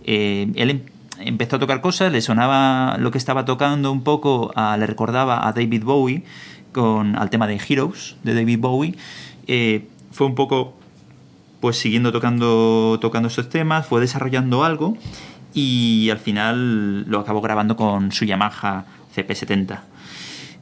Eh, 0.04 0.52
él 0.54 0.70
em- 0.70 0.82
empezó 1.18 1.56
a 1.56 1.58
tocar 1.58 1.80
cosas, 1.80 2.12
le 2.12 2.20
sonaba 2.20 2.98
lo 2.98 3.10
que 3.10 3.16
estaba 3.16 3.46
tocando 3.46 3.90
un 3.90 4.02
poco, 4.04 4.52
le 4.78 4.86
recordaba 4.86 5.48
a 5.48 5.52
David 5.52 5.82
Bowie 5.82 6.24
con 6.72 7.16
al 7.16 7.30
tema 7.30 7.46
de 7.46 7.58
Heroes 7.66 8.16
de 8.22 8.34
David 8.34 8.58
Bowie. 8.58 8.96
Eh, 9.46 9.86
fue 10.12 10.26
un 10.26 10.34
poco 10.34 10.74
pues 11.60 11.78
siguiendo 11.78 12.12
tocando, 12.12 12.98
tocando 13.00 13.28
estos 13.28 13.48
temas, 13.48 13.86
fue 13.86 14.02
desarrollando 14.02 14.62
algo 14.62 14.98
y 15.54 16.08
al 16.10 16.18
final 16.18 17.02
lo 17.08 17.20
acabó 17.20 17.40
grabando 17.40 17.76
con 17.76 18.12
su 18.12 18.24
Yamaha 18.24 18.84
CP70. 19.14 19.78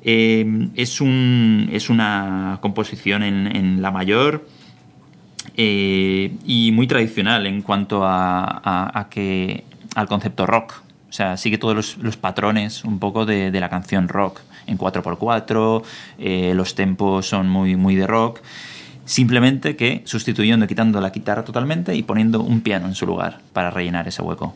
Eh, 0.03 0.69
es, 0.77 1.01
un, 1.01 1.69
es 1.73 1.91
una 1.91 2.59
composición 2.63 3.23
en, 3.23 3.55
en 3.55 3.83
la 3.83 3.91
mayor 3.91 4.47
eh, 5.57 6.35
y 6.47 6.73
muy 6.73 6.87
tradicional 6.87 7.47
en 7.47 7.63
cuanto 7.63 8.05
a, 8.05 8.43
a- 8.45 8.99
a 9.01 9.09
que 9.09 9.65
al 9.95 10.07
concepto 10.09 10.47
rock. 10.47 10.75
O 11.09 11.13
sea, 11.13 11.37
sigue 11.37 11.59
todos 11.59 11.97
los, 11.99 12.17
patrones 12.17 12.85
un 12.85 12.99
poco 12.99 13.25
de, 13.27 13.51
de 13.51 13.61
la 13.61 13.69
canción 13.69 14.09
rock. 14.09 14.41
En 14.67 14.77
4x4, 14.77 15.83
eh, 16.19 16.53
los 16.55 16.75
tempos 16.75 17.27
son 17.27 17.49
muy, 17.49 17.77
muy 17.77 17.97
de 17.97 18.07
rock. 18.07 18.41
Simplemente 19.09 19.75
que 19.75 20.03
sustituyendo, 20.05 20.67
quitando 20.67 21.01
la 21.01 21.11
guitarra 21.11 21.43
totalmente 21.43 21.95
y 21.95 22.03
poniendo 22.03 22.43
un 22.43 22.61
piano 22.61 22.87
en 22.87 22.95
su 22.95 23.07
lugar 23.07 23.41
para 23.53 23.71
rellenar 23.71 24.07
ese 24.07 24.23
hueco. 24.23 24.55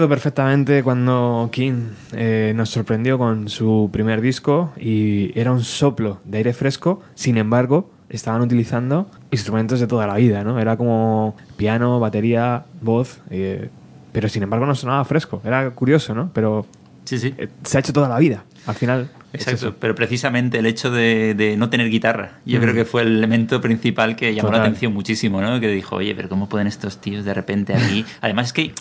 Recuerdo 0.00 0.14
perfectamente 0.14 0.82
cuando 0.82 1.50
King 1.52 1.88
eh, 2.14 2.54
nos 2.56 2.70
sorprendió 2.70 3.18
con 3.18 3.50
su 3.50 3.90
primer 3.92 4.22
disco 4.22 4.72
y 4.80 5.38
era 5.38 5.52
un 5.52 5.62
soplo 5.62 6.20
de 6.24 6.38
aire 6.38 6.54
fresco, 6.54 7.02
sin 7.14 7.36
embargo, 7.36 7.90
estaban 8.08 8.40
utilizando 8.40 9.10
instrumentos 9.30 9.78
de 9.78 9.86
toda 9.86 10.06
la 10.06 10.14
vida, 10.14 10.42
¿no? 10.42 10.58
Era 10.58 10.78
como 10.78 11.36
piano, 11.58 12.00
batería, 12.00 12.64
voz, 12.80 13.18
eh, 13.28 13.68
pero 14.10 14.30
sin 14.30 14.42
embargo 14.42 14.64
no 14.64 14.74
sonaba 14.74 15.04
fresco. 15.04 15.42
Era 15.44 15.68
curioso, 15.72 16.14
¿no? 16.14 16.30
Pero 16.32 16.64
Sí, 17.04 17.18
sí. 17.18 17.34
eh, 17.36 17.48
se 17.62 17.76
ha 17.76 17.80
hecho 17.80 17.92
toda 17.92 18.08
la 18.08 18.18
vida, 18.18 18.44
al 18.66 18.76
final. 18.76 19.10
es 19.34 19.42
Exacto, 19.42 19.66
eso. 19.68 19.76
pero 19.78 19.94
precisamente 19.94 20.60
el 20.60 20.64
hecho 20.66 20.90
de, 20.90 21.34
de 21.34 21.58
no 21.58 21.68
tener 21.68 21.90
guitarra, 21.90 22.38
yo 22.46 22.58
Mm. 22.58 22.62
creo 22.62 22.74
que 22.74 22.84
fue 22.86 23.02
el 23.02 23.18
elemento 23.18 23.60
principal 23.60 24.16
que 24.16 24.34
llamó 24.34 24.48
la 24.48 24.54
Total. 24.56 24.68
atención 24.70 24.94
muchísimo, 24.94 25.42
¿no? 25.42 25.60
Que 25.60 25.68
dijo, 25.68 25.96
oye, 25.96 26.14
pero 26.14 26.30
¿cómo 26.30 26.48
pueden 26.48 26.68
estos 26.68 27.02
tíos 27.02 27.26
de 27.26 27.34
repente 27.34 27.74
aquí? 27.74 28.06
Además 28.22 28.46
es 28.46 28.52
que 28.54 28.72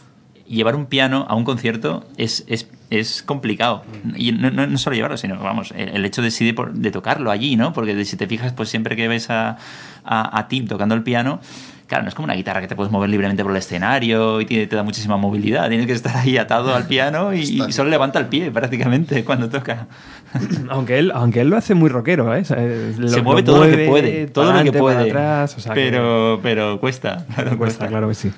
llevar 0.49 0.75
un 0.75 0.85
piano 0.87 1.25
a 1.29 1.35
un 1.35 1.45
concierto 1.45 2.05
es, 2.17 2.43
es, 2.47 2.67
es 2.89 3.21
complicado. 3.23 3.83
Y 4.15 4.31
no, 4.31 4.49
no, 4.51 4.65
no 4.67 4.77
solo 4.77 4.95
llevarlo, 4.95 5.15
sino, 5.17 5.37
vamos, 5.39 5.71
el, 5.75 5.89
el 5.89 6.05
hecho 6.05 6.21
de, 6.21 6.31
sí 6.31 6.45
de, 6.45 6.53
por- 6.53 6.73
de 6.73 6.91
tocarlo 6.91 7.31
allí, 7.31 7.55
¿no? 7.55 7.71
Porque 7.73 8.03
si 8.05 8.17
te 8.17 8.27
fijas, 8.27 8.51
pues 8.53 8.67
siempre 8.69 8.95
que 8.95 9.07
ves 9.07 9.29
a, 9.29 9.57
a, 10.03 10.37
a 10.39 10.47
Tim 10.47 10.67
tocando 10.67 10.95
el 10.95 11.03
piano, 11.03 11.39
claro, 11.87 12.03
no 12.03 12.09
es 12.09 12.15
como 12.15 12.25
una 12.25 12.33
guitarra 12.33 12.61
que 12.61 12.67
te 12.67 12.75
puedes 12.75 12.91
mover 12.91 13.09
libremente 13.09 13.43
por 13.43 13.51
el 13.51 13.57
escenario 13.57 14.41
y 14.41 14.45
tiene- 14.45 14.65
te 14.67 14.75
da 14.75 14.83
muchísima 14.83 15.17
movilidad. 15.17 15.69
Tienes 15.69 15.85
que 15.87 15.93
estar 15.93 16.17
ahí 16.17 16.37
atado 16.37 16.73
al 16.75 16.87
piano 16.87 17.33
y, 17.33 17.41
y 17.41 17.71
solo 17.71 17.89
levanta 17.91 18.17
el 18.19 18.25
pie 18.27 18.49
prácticamente 18.51 19.23
cuando 19.25 19.49
toca. 19.49 19.87
Aunque 20.69 20.99
él, 20.99 21.11
aunque 21.15 21.41
él 21.41 21.49
lo 21.49 21.57
hace 21.57 21.73
muy 21.73 21.89
rockero, 21.89 22.35
¿eh? 22.35 22.41
O 22.41 22.45
sea, 22.45 22.57
eh, 22.59 22.93
lo- 22.99 23.07
se 23.07 23.21
mueve 23.23 23.41
lo 23.41 23.45
todo 23.45 23.57
lo 23.57 23.63
que 23.63 23.69
mueve 23.77 23.87
puede, 23.87 24.27
todo 24.27 24.45
para 24.45 24.57
lo 24.63 24.71
que 24.71 24.77
adelante, 24.77 24.79
puede. 24.79 25.09
atrás, 25.09 25.57
o 25.57 25.59
sea 25.59 25.73
que- 25.73 25.79
pero, 25.89 26.39
pero 26.43 26.79
cuesta, 26.79 27.25
claro, 27.33 27.57
Cuesta, 27.57 27.87
claro 27.87 28.07
que 28.09 28.13
sí. 28.15 28.31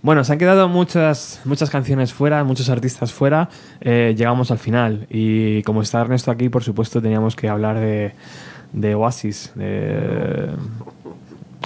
Bueno, 0.00 0.22
se 0.22 0.32
han 0.32 0.38
quedado 0.38 0.68
muchas, 0.68 1.40
muchas 1.44 1.70
canciones 1.70 2.12
fuera, 2.14 2.44
muchos 2.44 2.68
artistas 2.68 3.12
fuera. 3.12 3.48
Eh, 3.80 4.14
llegamos 4.16 4.50
al 4.50 4.58
final. 4.58 5.06
Y 5.10 5.62
como 5.64 5.82
está 5.82 6.00
Ernesto 6.00 6.30
aquí, 6.30 6.48
por 6.48 6.62
supuesto, 6.62 7.02
teníamos 7.02 7.34
que 7.34 7.48
hablar 7.48 7.78
de, 7.80 8.12
de 8.72 8.94
Oasis. 8.94 9.52
de- 9.56 10.50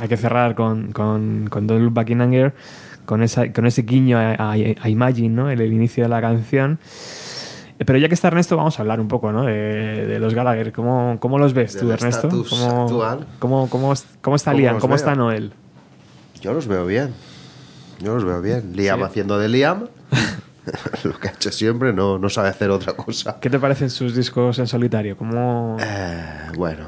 hay 0.00 0.08
que 0.08 0.16
cerrar 0.16 0.54
con, 0.54 0.92
con, 0.92 1.46
con 1.50 1.66
Don't 1.66 1.82
Look 1.84 1.92
Back 1.92 2.10
in 2.10 2.22
Anger, 2.22 2.54
con, 3.04 3.22
esa, 3.22 3.52
con 3.52 3.66
ese 3.66 3.82
guiño 3.82 4.16
a, 4.18 4.32
a- 4.32 4.52
a 4.52 4.88
Imagine, 4.88 5.28
¿no? 5.28 5.50
El, 5.50 5.60
el 5.60 5.72
inicio 5.72 6.02
de 6.04 6.08
la 6.08 6.20
canción. 6.22 6.78
Eh, 7.78 7.84
Pero 7.84 7.98
ya 7.98 8.08
que 8.08 8.14
está 8.14 8.28
Ernesto, 8.28 8.56
vamos 8.56 8.78
a 8.78 8.82
hablar 8.82 8.98
un 8.98 9.08
poco 9.08 9.30
¿no? 9.30 9.44
de, 9.44 10.06
de 10.06 10.18
los 10.18 10.34
Gallagher. 10.34 10.72
¿Cómo, 10.72 11.18
cómo 11.20 11.38
los 11.38 11.52
ves 11.52 11.76
tú, 11.76 11.92
Ernesto? 11.92 12.30
¿Cómo, 12.48 12.82
actual. 12.84 13.26
cómo, 13.38 13.68
cómo, 13.68 13.92
cómo 14.22 14.36
está 14.36 14.52
¿Cómo 14.52 14.60
Liam? 14.60 14.78
¿Cómo 14.80 14.94
está 14.94 15.14
Noel? 15.14 15.52
Yo 16.40 16.54
los 16.54 16.66
veo 16.66 16.86
bien. 16.86 17.10
Yo 18.02 18.14
los 18.14 18.24
veo 18.24 18.40
bien. 18.42 18.72
Liam 18.74 18.98
Sí. 18.98 19.04
haciendo 19.04 19.38
de 19.38 19.48
Liam. 19.48 19.88
Lo 21.04 21.18
que 21.18 21.28
ha 21.28 21.32
hecho 21.32 21.50
siempre, 21.50 21.92
no, 21.92 22.18
no 22.18 22.28
sabe 22.28 22.48
hacer 22.48 22.70
otra 22.70 22.92
cosa. 22.94 23.38
¿Qué 23.40 23.50
te 23.50 23.58
parecen 23.58 23.90
sus 23.90 24.14
discos 24.14 24.58
en 24.60 24.66
solitario? 24.68 25.16
¿Cómo... 25.16 25.76
Eh, 25.80 26.48
bueno, 26.56 26.86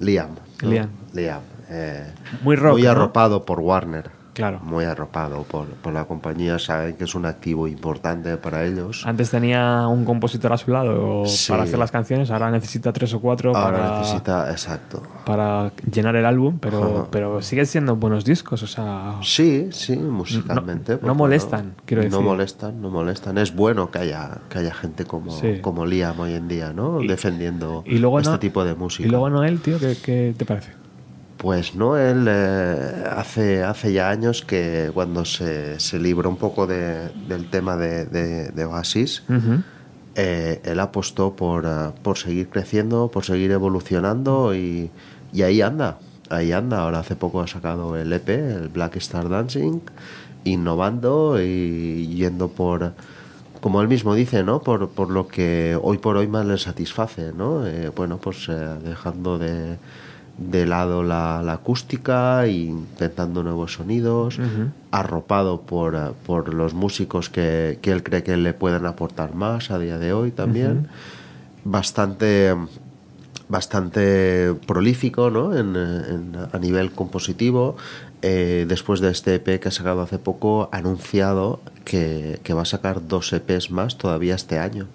Liam. 0.00 0.30
¿no? 0.62 0.70
Liam. 0.70 0.88
Liam. 1.12 1.40
eh, 1.68 2.12
Muy 2.42 2.54
rock, 2.56 2.72
Muy 2.74 2.82
¿no? 2.82 2.90
arropado 2.90 3.44
por 3.44 3.58
Warner. 3.60 4.08
Claro. 4.34 4.60
Muy 4.62 4.84
arropado 4.84 5.44
por, 5.44 5.66
por 5.68 5.92
la 5.92 6.04
compañía. 6.04 6.58
Saben 6.58 6.96
que 6.96 7.04
es 7.04 7.14
un 7.14 7.24
activo 7.24 7.66
importante 7.68 8.36
para 8.36 8.64
ellos. 8.64 9.04
Antes 9.06 9.30
tenía 9.30 9.86
un 9.88 10.04
compositor 10.04 10.52
a 10.52 10.58
su 10.58 10.70
lado 10.70 11.24
Sí. 11.26 11.50
para 11.50 11.62
hacer 11.62 11.78
las 11.78 11.90
canciones, 11.90 12.30
ahora 12.30 12.50
necesita 12.50 12.92
tres 12.92 13.14
o 13.14 13.20
cuatro 13.20 13.56
Ahora 13.56 13.78
para, 13.78 13.98
necesita, 14.00 14.50
exacto. 14.50 15.02
para 15.24 15.72
llenar 15.90 16.16
el 16.16 16.26
álbum, 16.26 16.58
pero, 16.58 16.82
Ajá. 16.82 17.06
pero 17.10 17.40
siguen 17.42 17.66
siendo 17.66 17.96
buenos 17.96 18.24
discos, 18.24 18.62
o 18.62 18.66
sea... 18.66 19.14
Sí, 19.22 19.68
sí, 19.70 19.96
musicalmente. 19.96 20.92
No- 20.94 20.98
pues 20.98 21.06
no 21.06 21.14
molestan, 21.14 21.74
quiero 21.86 22.02
decir. 22.02 22.18
No 22.18 22.22
molestan, 22.22 22.82
no 22.82 22.90
molestan. 22.90 23.38
Es 23.38 23.54
bueno 23.54 23.90
que 23.90 23.98
haya, 24.00 24.38
que 24.48 24.58
haya 24.58 24.74
gente 24.74 25.04
como, 25.04 25.30
Sí. 25.30 25.60
como 25.60 25.86
Liam 25.86 26.18
hoy 26.20 26.34
en 26.34 26.48
día, 26.48 26.72
¿no? 26.72 26.98
Defendiendo 26.98 27.82
Y 27.86 27.98
luego 27.98 28.18
este 28.18 28.32
no- 28.32 28.38
tipo 28.38 28.64
de 28.64 28.74
música. 28.74 29.06
Y 29.06 29.10
luego 29.10 29.30
Noel, 29.30 29.60
tío, 29.60 29.78
¿qué, 29.78 29.96
qué 30.02 30.34
te 30.36 30.44
parece? 30.44 30.72
Pues 31.44 31.74
no, 31.74 31.98
él 31.98 32.24
eh, 32.26 33.04
hace, 33.14 33.62
hace 33.62 33.92
ya 33.92 34.08
años 34.08 34.42
que 34.42 34.90
cuando 34.94 35.26
se, 35.26 35.78
se 35.78 35.98
libró 35.98 36.30
un 36.30 36.38
poco 36.38 36.66
de- 36.66 37.10
del 37.28 37.50
tema 37.50 37.76
de, 37.76 38.06
de- 38.06 38.48
de 38.50 38.64
Oasis, 38.64 39.22
eh, 40.16 40.62
él 40.64 40.80
apostó 40.80 41.36
por, 41.36 41.66
eh, 41.66 41.90
por 42.02 42.16
seguir 42.16 42.48
creciendo, 42.48 43.08
por 43.08 43.26
seguir 43.26 43.50
evolucionando 43.50 44.54
y, 44.54 44.90
y 45.34 45.42
ahí 45.42 45.60
anda, 45.60 45.98
ahí 46.30 46.50
anda. 46.52 46.78
Ahora 46.80 47.00
hace 47.00 47.14
poco 47.14 47.42
ha 47.42 47.46
sacado 47.46 47.94
el 47.98 48.10
EP, 48.10 48.30
el 48.30 48.68
Black 48.68 48.96
Star 48.96 49.28
Dancing, 49.28 49.80
innovando 50.44 51.42
y 51.42 52.06
yendo 52.16 52.48
por, 52.48 52.92
como 53.60 53.82
él 53.82 53.88
mismo 53.88 54.14
dice, 54.14 54.44
¿no? 54.44 54.62
Por, 54.62 54.88
por 54.88 55.10
lo 55.10 55.28
que 55.28 55.78
hoy 55.82 55.98
por 55.98 56.16
hoy 56.16 56.26
más 56.26 56.46
le 56.46 56.56
satisface, 56.56 57.32
¿no? 57.36 57.66
Eh, 57.66 57.90
bueno, 57.94 58.16
pues 58.16 58.46
eh, 58.48 58.54
dejando 58.82 59.38
de, 59.38 59.76
de 60.38 60.66
lado 60.66 61.02
la, 61.04 61.42
la 61.44 61.52
acústica 61.54 62.46
intentando 62.48 63.42
nuevos 63.44 63.74
sonidos, 63.74 64.38
arropado 64.90 65.60
por, 65.60 65.94
eh, 65.94 65.98
por 66.26 66.52
los 66.52 66.74
músicos 66.74 67.30
que, 67.30 67.78
que 67.82 67.92
él 67.92 68.02
cree 68.02 68.22
que 68.24 68.36
le 68.36 68.52
pueden 68.52 68.84
aportar 68.86 69.34
más 69.34 69.70
a 69.70 69.78
día 69.78 69.98
de 69.98 70.12
hoy 70.12 70.30
también. 70.32 70.88
Bastante 71.64 72.54
bastante 73.48 74.54
prolífico 74.66 75.30
¿no? 75.30 75.54
en, 75.56 75.76
en- 75.76 76.32
a 76.52 76.58
nivel 76.58 76.92
compositivo. 76.92 77.76
Eh, 78.22 78.64
después 78.66 79.00
de 79.00 79.10
este 79.10 79.34
EP 79.34 79.60
que 79.60 79.68
ha 79.68 79.70
sacado 79.70 80.00
hace 80.00 80.18
poco, 80.18 80.70
ha 80.72 80.78
anunciado 80.78 81.60
que, 81.84 82.40
que 82.42 82.54
va 82.54 82.62
a 82.62 82.64
sacar 82.64 83.06
dos 83.06 83.32
EPs 83.32 83.70
más 83.70 83.98
todavía 83.98 84.34
este 84.34 84.58
año. 84.58 84.86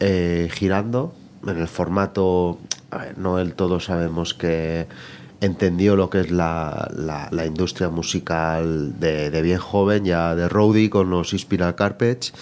Eh, 0.00 0.48
girando 0.52 1.12
en 1.46 1.58
el 1.58 1.68
formato, 1.68 2.58
a 2.90 2.98
ver, 2.98 3.18
no 3.18 3.36
del 3.36 3.54
todo 3.54 3.80
sabemos 3.80 4.34
que 4.34 4.86
entendió 5.40 5.94
lo 5.94 6.10
que 6.10 6.20
es 6.20 6.30
la, 6.30 6.90
la- 6.96 7.28
la 7.30 7.46
industria 7.46 7.88
musical 7.90 8.98
de, 8.98 9.30
de 9.30 9.42
bien 9.42 9.58
joven, 9.58 10.04
ya 10.04 10.34
de 10.34 10.48
roadie 10.48 10.90
con 10.90 11.10
los 11.10 11.32
Inspiral 11.32 11.74
Carpets. 11.74 12.32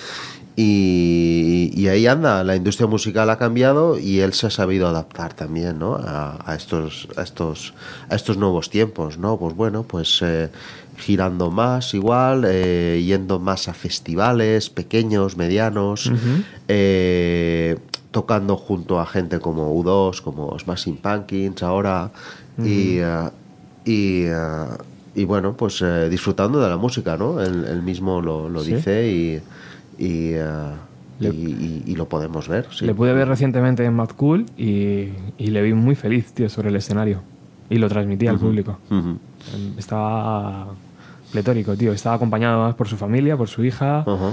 Y, 0.59 1.71
y 1.75 1.89
ahí 1.89 2.07
anda, 2.07 2.43
la 2.43 2.57
industria 2.57 2.87
musical 2.87 3.29
ha 3.29 3.37
cambiado 3.37 3.99
y 3.99 4.21
él 4.21 4.33
se 4.33 4.47
ha 4.47 4.51
sabido 4.51 4.89
adaptar 4.89 5.35
también 5.35 5.79
¿no? 5.79 5.97
a, 5.97 6.39
a 6.51 6.55
estos, 6.55 7.09
a, 7.19 7.23
estos, 7.23 7.75
a 8.09 8.15
estos 8.17 8.39
nuevos 8.39 8.71
tiempos. 8.71 9.19
¿no? 9.19 9.37
Pues 9.39 9.55
bueno, 9.55 9.83
pues 9.83 10.21
eh, 10.23 10.49
girando 10.97 11.51
más 11.51 11.93
igual, 11.93 12.45
eh, 12.49 13.03
yendo 13.05 13.39
más 13.39 13.69
a 13.69 13.75
festivales 13.75 14.71
pequeños, 14.71 15.37
medianos, 15.37 16.11
eh, 16.69 17.77
tocando 18.21 18.57
junto 18.57 18.99
a 18.99 19.05
gente 19.05 19.41
como 19.41 19.75
U2, 19.79 20.23
como 20.23 20.59
Smashing 20.59 20.97
Pumpkins 20.97 21.63
ahora 21.63 22.11
y, 22.65 22.97
eh, 22.97 23.29
y, 23.85 24.23
eh, 24.25 24.35
y 25.15 25.25
bueno, 25.27 25.53
pues 25.55 25.83
eh, 25.83 26.09
disfrutando 26.09 26.59
de 26.59 26.67
la 26.71 26.79
música, 26.79 27.19
¿no? 27.19 27.43
Él, 27.43 27.67
él 27.69 27.83
mismo 27.83 28.23
lo, 28.23 28.49
lo 28.49 28.61
Sí. 28.61 28.75
dice 28.77 29.07
y, 29.13 29.43
y, 30.03 30.33
Le- 31.19 31.29
y- 31.29 31.83
y- 31.87 31.93
y 31.93 31.95
lo 31.95 32.09
podemos 32.09 32.49
ver. 32.49 32.67
sí. 32.73 32.87
Le 32.87 32.95
pude 32.95 33.13
ver 33.13 33.29
recientemente 33.29 33.85
en 33.85 33.93
Mad 33.93 34.09
Cool 34.17 34.47
y, 34.57 35.11
y 35.37 35.47
le 35.49 35.61
vi 35.61 35.75
muy 35.75 35.95
feliz, 35.95 36.33
tío, 36.33 36.49
sobre 36.49 36.71
el 36.71 36.77
escenario. 36.77 37.21
Y 37.69 37.77
lo 37.77 37.87
transmitía 37.91 38.31
al 38.31 38.39
público. 38.39 38.79
Ujú. 38.91 39.19
Estaba 39.77 40.69
pletórico, 41.33 41.77
tío. 41.77 41.93
Estaba 41.93 42.17
acompañado 42.17 42.61
además 42.61 42.77
por 42.77 42.89
su 42.89 42.97
familia, 42.97 43.37
por 43.37 43.49
su 43.49 43.63
hija. 43.63 43.99
Ajá. 44.01 44.31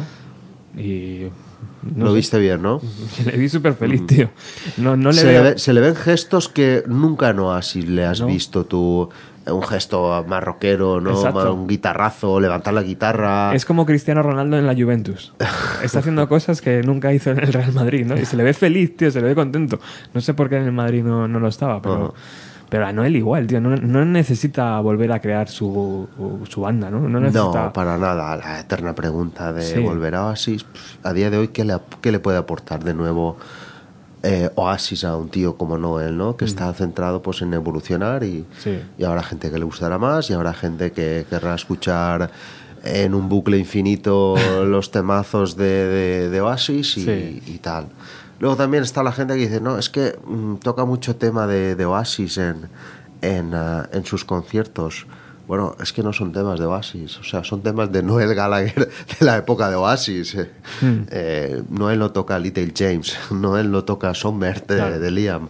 Y... 0.78 1.28
no 1.96 2.06
lo 2.06 2.12
sé, 2.12 2.16
viste 2.18 2.40
bien, 2.40 2.62
¿no? 2.62 2.82
Le 3.26 3.38
vi 3.38 3.50
súper 3.50 3.74
feliz, 3.74 4.06
tío. 4.08 4.30
No, 4.78 4.96
no 4.96 5.10
le 5.12 5.18
se, 5.18 5.26
veo- 5.28 5.44
le 5.44 5.50
ve- 5.52 5.60
se 5.60 5.74
le 5.74 5.82
ven 5.82 5.96
gestos 5.96 6.50
que 6.50 6.84
nunca 6.88 7.34
no 7.34 7.54
así 7.54 7.82
le 7.82 8.06
has 8.06 8.22
No. 8.22 8.28
visto 8.28 8.66
tú. 8.66 9.10
Un 9.46 9.62
gesto 9.62 10.24
más 10.26 10.42
rockero, 10.42 11.02
¿no? 11.02 11.10
Exacto. 11.12 11.54
Un 11.54 11.68
guitarrazo, 11.68 12.40
levantar 12.40 12.74
la 12.74 12.82
guitarra. 12.82 13.54
Es 13.54 13.66
como 13.66 13.86
Cristiano 13.86 14.24
Ronaldo 14.24 14.58
en 14.58 14.66
la 14.66 14.74
Juventus. 14.74 15.34
Está 15.84 16.00
haciendo 16.00 16.30
cosas 16.30 16.62
que 16.62 16.82
nunca 16.82 17.14
hizo 17.14 17.32
en 17.32 17.40
el 17.40 17.52
Real 17.52 17.74
Madrid, 17.74 18.06
¿no? 18.06 18.18
Y 18.18 18.24
se 18.26 18.38
le 18.38 18.44
ve 18.44 18.54
feliz, 18.54 18.96
tío, 18.96 19.12
se 19.12 19.20
le 19.20 19.28
ve 19.28 19.36
contento. 19.36 19.82
No 20.14 20.22
sé 20.22 20.34
por 20.34 20.48
qué 20.50 20.56
en 20.56 20.64
el 20.64 20.72
Madrid 20.72 21.04
no, 21.04 21.28
no 21.28 21.42
lo 21.42 21.50
estaba, 21.50 21.82
pero, 21.82 22.06
Ajá. 22.06 22.14
Pero 22.74 22.88
a 22.88 22.92
Noel 22.92 23.16
igual, 23.16 23.46
tío. 23.46 23.62
No, 23.62 23.76
no 23.78 24.04
necesita 24.04 24.80
volver 24.80 25.12
a 25.12 25.20
crear 25.20 25.48
su, 25.48 26.08
su 26.50 26.62
banda, 26.62 26.90
¿no? 26.90 27.08
No 27.08 27.20
necesita... 27.20 27.66
No, 27.66 27.72
para 27.72 28.00
nada. 28.00 28.36
La 28.36 28.60
eterna 28.62 28.96
pregunta 28.96 29.54
de 29.54 29.62
Sí. 29.62 29.80
volver 29.80 30.16
a 30.16 30.26
Oasis. 30.26 30.66
A 31.04 31.14
día 31.14 31.30
de 31.30 31.38
hoy, 31.38 31.50
¿qué 31.50 31.64
le, 31.66 31.78
qué 32.02 32.12
le 32.12 32.18
puede 32.18 32.40
aportar 32.40 32.84
de 32.84 32.96
nuevo 32.96 33.38
eh, 34.24 34.50
Oasis 34.56 35.04
a 35.04 35.16
un 35.16 35.30
tío 35.30 35.56
como 35.56 35.78
Noel, 35.78 36.18
¿no? 36.18 36.36
Que 36.36 36.46
está 36.46 36.74
centrado 36.74 37.22
pues 37.22 37.44
en 37.44 37.54
evolucionar 37.54 38.24
y, 38.24 38.40
Mm. 38.40 38.46
Sí. 38.58 38.80
y 38.98 39.04
habrá 39.04 39.22
gente 39.22 39.52
que 39.52 39.60
le 39.60 39.66
gustará 39.66 40.00
más 40.00 40.32
y 40.32 40.34
habrá 40.34 40.54
gente 40.56 40.92
que 40.92 41.28
querrá 41.30 41.54
escuchar 41.54 42.32
en 42.84 43.14
un 43.14 43.30
bucle 43.30 43.58
infinito 43.60 44.34
los 44.66 44.90
temazos 44.90 45.56
de, 45.56 45.66
de- 45.88 46.30
de 46.32 46.42
Oasis 46.42 46.98
y, 46.98 47.06
Sí. 47.06 47.44
y 47.46 47.58
tal. 47.60 47.86
Luego 48.44 48.58
también 48.58 48.84
está 48.84 49.04
la 49.04 49.14
gente 49.14 49.36
que 49.36 49.40
dice, 49.48 49.62
no, 49.62 49.78
es 49.78 49.90
que 49.90 50.20
mm, 50.28 50.56
toca 50.56 50.84
mucho 50.84 51.16
tema 51.16 51.48
de, 51.48 51.76
de 51.78 51.86
Oasis 51.86 52.38
en, 52.40 52.68
en, 53.22 53.54
ah, 53.54 53.88
en 53.94 54.04
sus 54.04 54.26
conciertos. 54.26 55.06
Bueno, 55.48 55.78
es 55.82 55.94
que 55.94 56.04
no 56.04 56.12
son 56.12 56.34
temas 56.34 56.60
de 56.60 56.66
Oasis, 56.66 57.20
o 57.20 57.24
sea, 57.24 57.46
son 57.46 57.62
temas 57.62 57.90
de 57.94 58.04
Noel 58.04 58.36
Gallagher 58.36 58.90
de 59.20 59.26
la 59.26 59.38
época 59.38 59.70
de 59.70 59.78
Oasis. 59.78 60.36
eh. 60.36 60.50
Eh, 60.82 61.64
Noel 61.70 62.00
no 62.00 62.12
toca 62.12 62.38
Little 62.38 62.74
James, 62.76 63.18
Noel 63.32 63.72
no 63.72 63.86
toca 63.86 64.14
Sommer 64.14 64.60
de, 64.68 64.76
Claro. 64.76 65.00
de 65.00 65.12
Liam. 65.12 65.48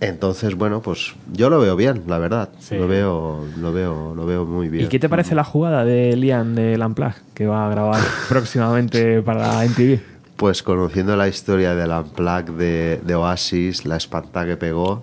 Entonces, 0.00 0.54
bueno, 0.54 0.80
pues 0.80 1.14
yo 1.32 1.50
lo 1.50 1.58
veo 1.58 1.74
bien, 1.74 2.04
la 2.06 2.18
verdad. 2.18 2.50
Sí. 2.60 2.76
Lo 2.76 2.86
veo, 2.86 3.44
lo 3.60 3.72
veo, 3.72 4.14
lo 4.14 4.26
veo 4.26 4.44
muy 4.44 4.68
bien. 4.68 4.84
¿Y 4.84 4.88
qué 4.88 5.00
te 5.00 5.08
parece 5.08 5.34
la 5.34 5.42
jugada 5.42 5.84
de 5.84 6.14
Liam 6.14 6.54
del 6.54 6.80
Unplugged 6.84 7.20
que 7.34 7.48
va 7.48 7.66
a 7.66 7.70
grabar 7.70 8.00
próximamente 8.28 9.22
para 9.22 9.64
MTV? 9.64 10.17
Pues 10.38 10.62
conociendo 10.62 11.16
la 11.16 11.28
historia 11.28 11.74
del 11.74 11.90
Unplugged 11.90 12.52
de, 12.52 13.00
de 13.04 13.14
Oasis, 13.16 13.84
la 13.84 13.96
espanta 13.96 14.46
que 14.46 14.56
pegó 14.56 15.02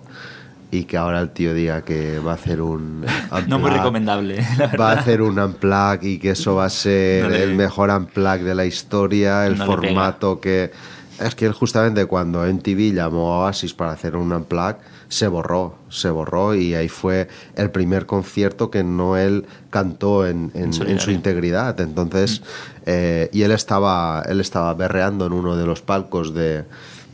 y 0.70 0.84
que 0.84 0.96
ahora 0.96 1.20
el 1.20 1.30
tío 1.30 1.52
diga 1.54 1.82
que 1.82 2.18
va 2.18 2.32
a 2.32 2.34
hacer 2.34 2.60
un 2.62 3.04
No 3.46 3.58
muy 3.58 3.70
recomendable, 3.70 4.44
la 4.58 4.66
Va 4.80 4.92
a 4.92 4.94
hacer 4.94 5.20
un 5.22 5.38
Unplugged 5.38 6.02
y 6.06 6.18
que 6.18 6.30
eso 6.30 6.54
va 6.56 6.64
a 6.64 6.70
ser 6.70 7.24
No 7.24 7.28
le- 7.30 7.42
el 7.44 7.54
mejor 7.54 7.90
Unplugged 7.90 8.44
de 8.46 8.54
la 8.54 8.64
historia, 8.64 9.46
el 9.46 9.58
No 9.58 9.66
formato 9.66 10.40
que... 10.40 10.72
Es 11.20 11.34
que 11.34 11.46
él 11.46 11.52
justamente 11.52 12.04
cuando 12.06 12.42
MTV 12.44 12.92
llamó 12.94 13.34
a 13.34 13.38
Oasis 13.46 13.72
para 13.74 13.92
hacer 13.92 14.16
un 14.16 14.32
Unplugged, 14.32 14.76
se 15.08 15.28
borró, 15.28 15.76
se 15.88 16.10
borró 16.10 16.54
y 16.54 16.74
ahí 16.74 16.88
fue 16.88 17.28
el 17.54 17.70
primer 17.70 18.06
concierto 18.06 18.70
que 18.70 18.82
Noel 18.84 19.44
cantó 19.70 20.26
en, 20.26 20.50
en- 20.54 20.72
en 20.88 21.00
su 21.00 21.10
integridad. 21.10 21.80
Entonces, 21.80 22.42
eh, 22.86 23.28
y 23.32 23.42
él 23.42 23.52
estaba, 23.52 24.22
él 24.28 24.40
estaba 24.40 24.72
berreando 24.74 25.26
en 25.26 25.32
uno 25.32 25.56
de 25.56 25.64
los 25.66 25.80
palcos 25.82 26.34
de, 26.34 26.64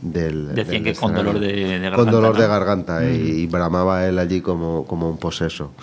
del... 0.01 0.55
Decían 0.55 0.83
del 0.83 0.93
que 0.93 0.99
con 0.99 1.13
dolor 1.13 1.39
de- 1.39 1.47
de 1.53 1.63
Con 1.73 1.81
garganta, 1.81 2.11
dolor 2.11 2.35
de 2.37 2.43
¿no? 2.43 2.49
garganta 2.49 3.09
y, 3.09 3.15
y 3.41 3.47
bramaba 3.47 4.05
él 4.07 4.17
allí 4.19 4.41
como, 4.41 4.85
como 4.85 5.09
un 5.09 5.17
poseso. 5.17 5.71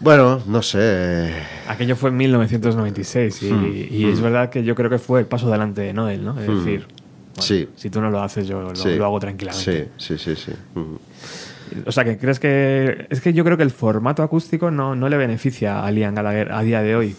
Bueno, 0.00 0.42
no 0.46 0.60
sé. 0.60 1.32
Aquello 1.68 1.96
fue 1.96 2.10
en 2.10 2.16
1996 2.18 3.42
y, 3.42 3.52
Hmm, 3.52 3.64
y 3.90 4.08
es 4.08 4.20
verdad 4.20 4.50
que 4.50 4.62
yo 4.64 4.74
creo 4.74 4.90
que 4.90 4.98
fue 4.98 5.20
el 5.20 5.26
paso 5.26 5.48
delante 5.50 5.80
de 5.82 5.92
Noel, 5.94 6.24
¿no? 6.24 6.38
Es 6.38 6.46
decir, 6.48 6.86
bueno. 7.36 7.42
Sí. 7.42 7.68
si 7.76 7.90
tú 7.90 8.00
no 8.00 8.10
lo 8.10 8.22
haces, 8.22 8.46
yo 8.46 8.60
lo, 8.60 8.74
Sí. 8.74 8.94
lo 8.96 9.04
hago 9.04 9.20
tranquilamente. 9.20 9.90
Sí, 9.96 10.16
sí, 10.16 10.34
sí, 10.36 10.36
sí. 10.36 10.52
O 11.86 11.92
sea, 11.92 12.04
que 12.04 12.18
crees 12.18 12.38
que. 12.38 13.06
Es 13.10 13.20
que 13.20 13.32
yo 13.32 13.44
creo 13.44 13.56
que 13.56 13.62
el 13.64 13.70
formato 13.70 14.22
acústico 14.22 14.70
no, 14.70 14.94
no 14.94 15.08
le 15.08 15.16
beneficia 15.16 15.84
a 15.84 15.90
Liam 15.90 16.14
Gallagher 16.14 16.52
a 16.52 16.62
día 16.62 16.82
de 16.82 16.94
hoy. 16.96 17.16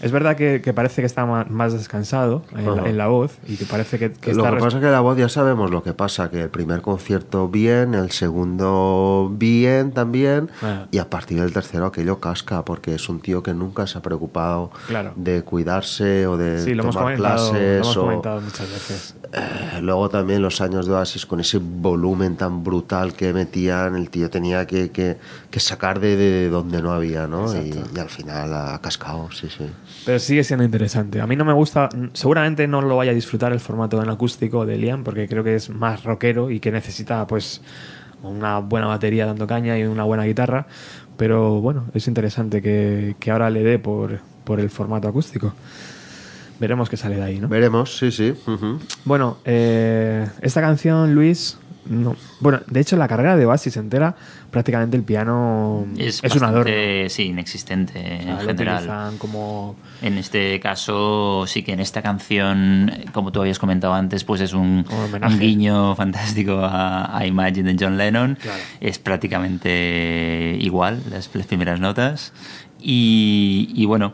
Es 0.00 0.12
verdad 0.12 0.34
que, 0.34 0.62
que 0.62 0.72
parece 0.72 1.02
que 1.02 1.06
está 1.06 1.26
más 1.26 1.74
descansado 1.74 2.42
en, 2.56 2.64
la, 2.64 2.72
Ajá. 2.80 2.88
en 2.88 2.96
la 2.96 3.08
voz 3.08 3.36
y 3.46 3.56
que 3.56 3.66
parece 3.66 3.98
que, 3.98 4.10
que 4.10 4.32
lo 4.32 4.44
está. 4.46 4.56
que 4.56 4.62
pasa 4.64 4.78
es 4.78 4.82
que 4.84 4.90
la 4.90 5.00
voz 5.00 5.18
ya 5.18 5.28
sabemos 5.28 5.70
lo 5.70 5.82
que 5.82 5.92
pasa, 5.92 6.30
que 6.30 6.40
el 6.40 6.48
primer 6.48 6.80
concierto 6.80 7.48
bien, 7.48 7.92
el 7.92 8.10
segundo 8.10 9.30
bien 9.36 9.92
también, 9.92 10.48
Ah. 10.62 10.86
y 10.90 10.96
a 10.96 11.10
partir 11.10 11.38
del 11.42 11.52
tercero 11.52 11.84
aquello 11.84 12.18
casca, 12.18 12.64
porque 12.64 12.94
es 12.94 13.10
un 13.10 13.20
tío 13.20 13.42
que 13.42 13.52
nunca 13.52 13.86
se 13.86 13.98
ha 13.98 14.00
preocupado 14.00 14.70
Claro. 14.86 15.12
de 15.16 15.42
cuidarse 15.42 16.26
o 16.26 16.38
de 16.38 16.62
Sí, 16.64 16.74
tomar 16.74 16.94
comentado, 16.94 17.44
lo 17.44 17.50
clases. 17.50 17.76
hemos 17.82 17.96
comentado 17.98 18.40
muchas 18.40 18.70
veces. 18.70 19.14
Eh, 19.32 19.80
Luego 19.80 20.08
también 20.08 20.42
los 20.42 20.60
años 20.60 20.86
de 20.86 20.92
Oasis 20.92 21.24
con 21.24 21.38
ese 21.40 21.58
volumen 21.58 22.36
tan 22.36 22.64
brutal 22.64 23.14
que 23.14 23.32
metían, 23.32 23.94
el 23.94 24.10
tío 24.10 24.28
tenía 24.28 24.66
que, 24.66 24.90
que- 24.90 25.16
que 25.50 25.60
sacar 25.60 26.00
de, 26.00 26.16
de 26.16 26.48
donde 26.50 26.82
no 26.82 26.92
había, 26.92 27.26
¿no? 27.28 27.46
Y, 27.64 27.70
y 27.94 27.98
al 27.98 28.08
final 28.10 28.52
ha 28.52 28.78
cascado, 28.82 29.30
sí, 29.30 29.48
sí. 29.56 29.66
Pero 30.04 30.18
sigue 30.18 30.42
siendo 30.44 30.64
interesante. 30.64 31.20
A 31.20 31.26
mí 31.26 31.36
no 31.36 31.44
me 31.44 31.52
gusta, 31.52 31.88
seguramente 32.12 32.66
no 32.66 32.82
lo 32.82 32.96
vaya 32.96 33.12
a 33.12 33.14
disfrutar 33.14 33.52
el 33.52 33.60
formato 33.60 34.02
en 34.02 34.10
acústico 34.10 34.66
de 34.66 34.76
Liam, 34.76 35.04
porque 35.04 35.28
creo 35.28 35.44
que 35.44 35.54
es 35.54 35.70
más 35.70 36.02
rockero 36.04 36.50
y 36.50 36.58
que 36.60 36.72
necesita 36.72 37.26
pues 37.26 37.62
una 38.22 38.58
buena 38.58 38.86
batería 38.88 39.26
dando 39.26 39.46
caña 39.46 39.78
y 39.78 39.84
una 39.84 40.04
buena 40.04 40.24
guitarra. 40.24 40.66
Pero 41.16 41.60
bueno, 41.60 41.86
es 41.94 42.08
interesante 42.08 42.60
que, 42.62 43.14
que 43.20 43.30
ahora 43.30 43.48
le 43.50 43.62
dé 43.62 43.78
por, 43.78 44.18
por 44.44 44.58
el 44.58 44.70
formato 44.70 45.06
acústico. 45.08 45.54
Veremos 46.60 46.90
qué 46.90 46.96
sale 46.98 47.16
de 47.16 47.22
ahí, 47.22 47.40
¿no? 47.40 47.48
Veremos, 47.48 47.96
sí, 47.96 48.12
sí. 48.12 48.34
ujú. 48.46 48.78
Bueno, 49.04 49.38
eh, 49.44 50.28
esta 50.42 50.60
canción, 50.60 51.14
Luis. 51.14 51.56
No. 51.86 52.14
Bueno, 52.38 52.60
de 52.66 52.78
hecho, 52.78 52.96
la 52.96 53.08
carrera 53.08 53.36
de 53.36 53.46
Oasis 53.46 53.76
entera, 53.78 54.14
prácticamente 54.50 54.96
el 54.96 55.02
piano 55.02 55.86
Es, 55.96 56.22
es, 56.22 56.36
un 56.36 56.44
adorno. 56.44 56.70
Sí, 57.08 57.22
inexistente 57.24 57.98
O 57.98 58.22
sea, 58.22 58.40
en 58.42 58.46
general. 58.46 59.14
como 59.18 59.74
En 60.02 60.18
este 60.18 60.60
caso, 60.60 61.44
sí 61.46 61.62
que 61.62 61.72
en 61.72 61.80
esta 61.80 62.02
canción, 62.02 62.92
como 63.12 63.32
tú 63.32 63.40
habías 63.40 63.58
comentado 63.58 63.94
antes, 63.94 64.22
pues 64.24 64.42
es 64.42 64.52
un, 64.52 64.84
Un 64.88 65.24
un 65.24 65.38
guiño 65.40 65.96
fantástico 65.96 66.58
a, 66.62 67.16
a 67.16 67.26
Imagine 67.26 67.72
de 67.72 67.84
John 67.84 67.96
Lennon. 67.96 68.36
Claro. 68.40 68.62
Es 68.80 68.98
prácticamente 68.98 70.58
igual, 70.60 71.02
las, 71.10 71.34
las 71.34 71.46
primeras 71.46 71.80
notas. 71.80 72.32
Y, 72.78 73.70
y 73.74 73.86
bueno, 73.86 74.12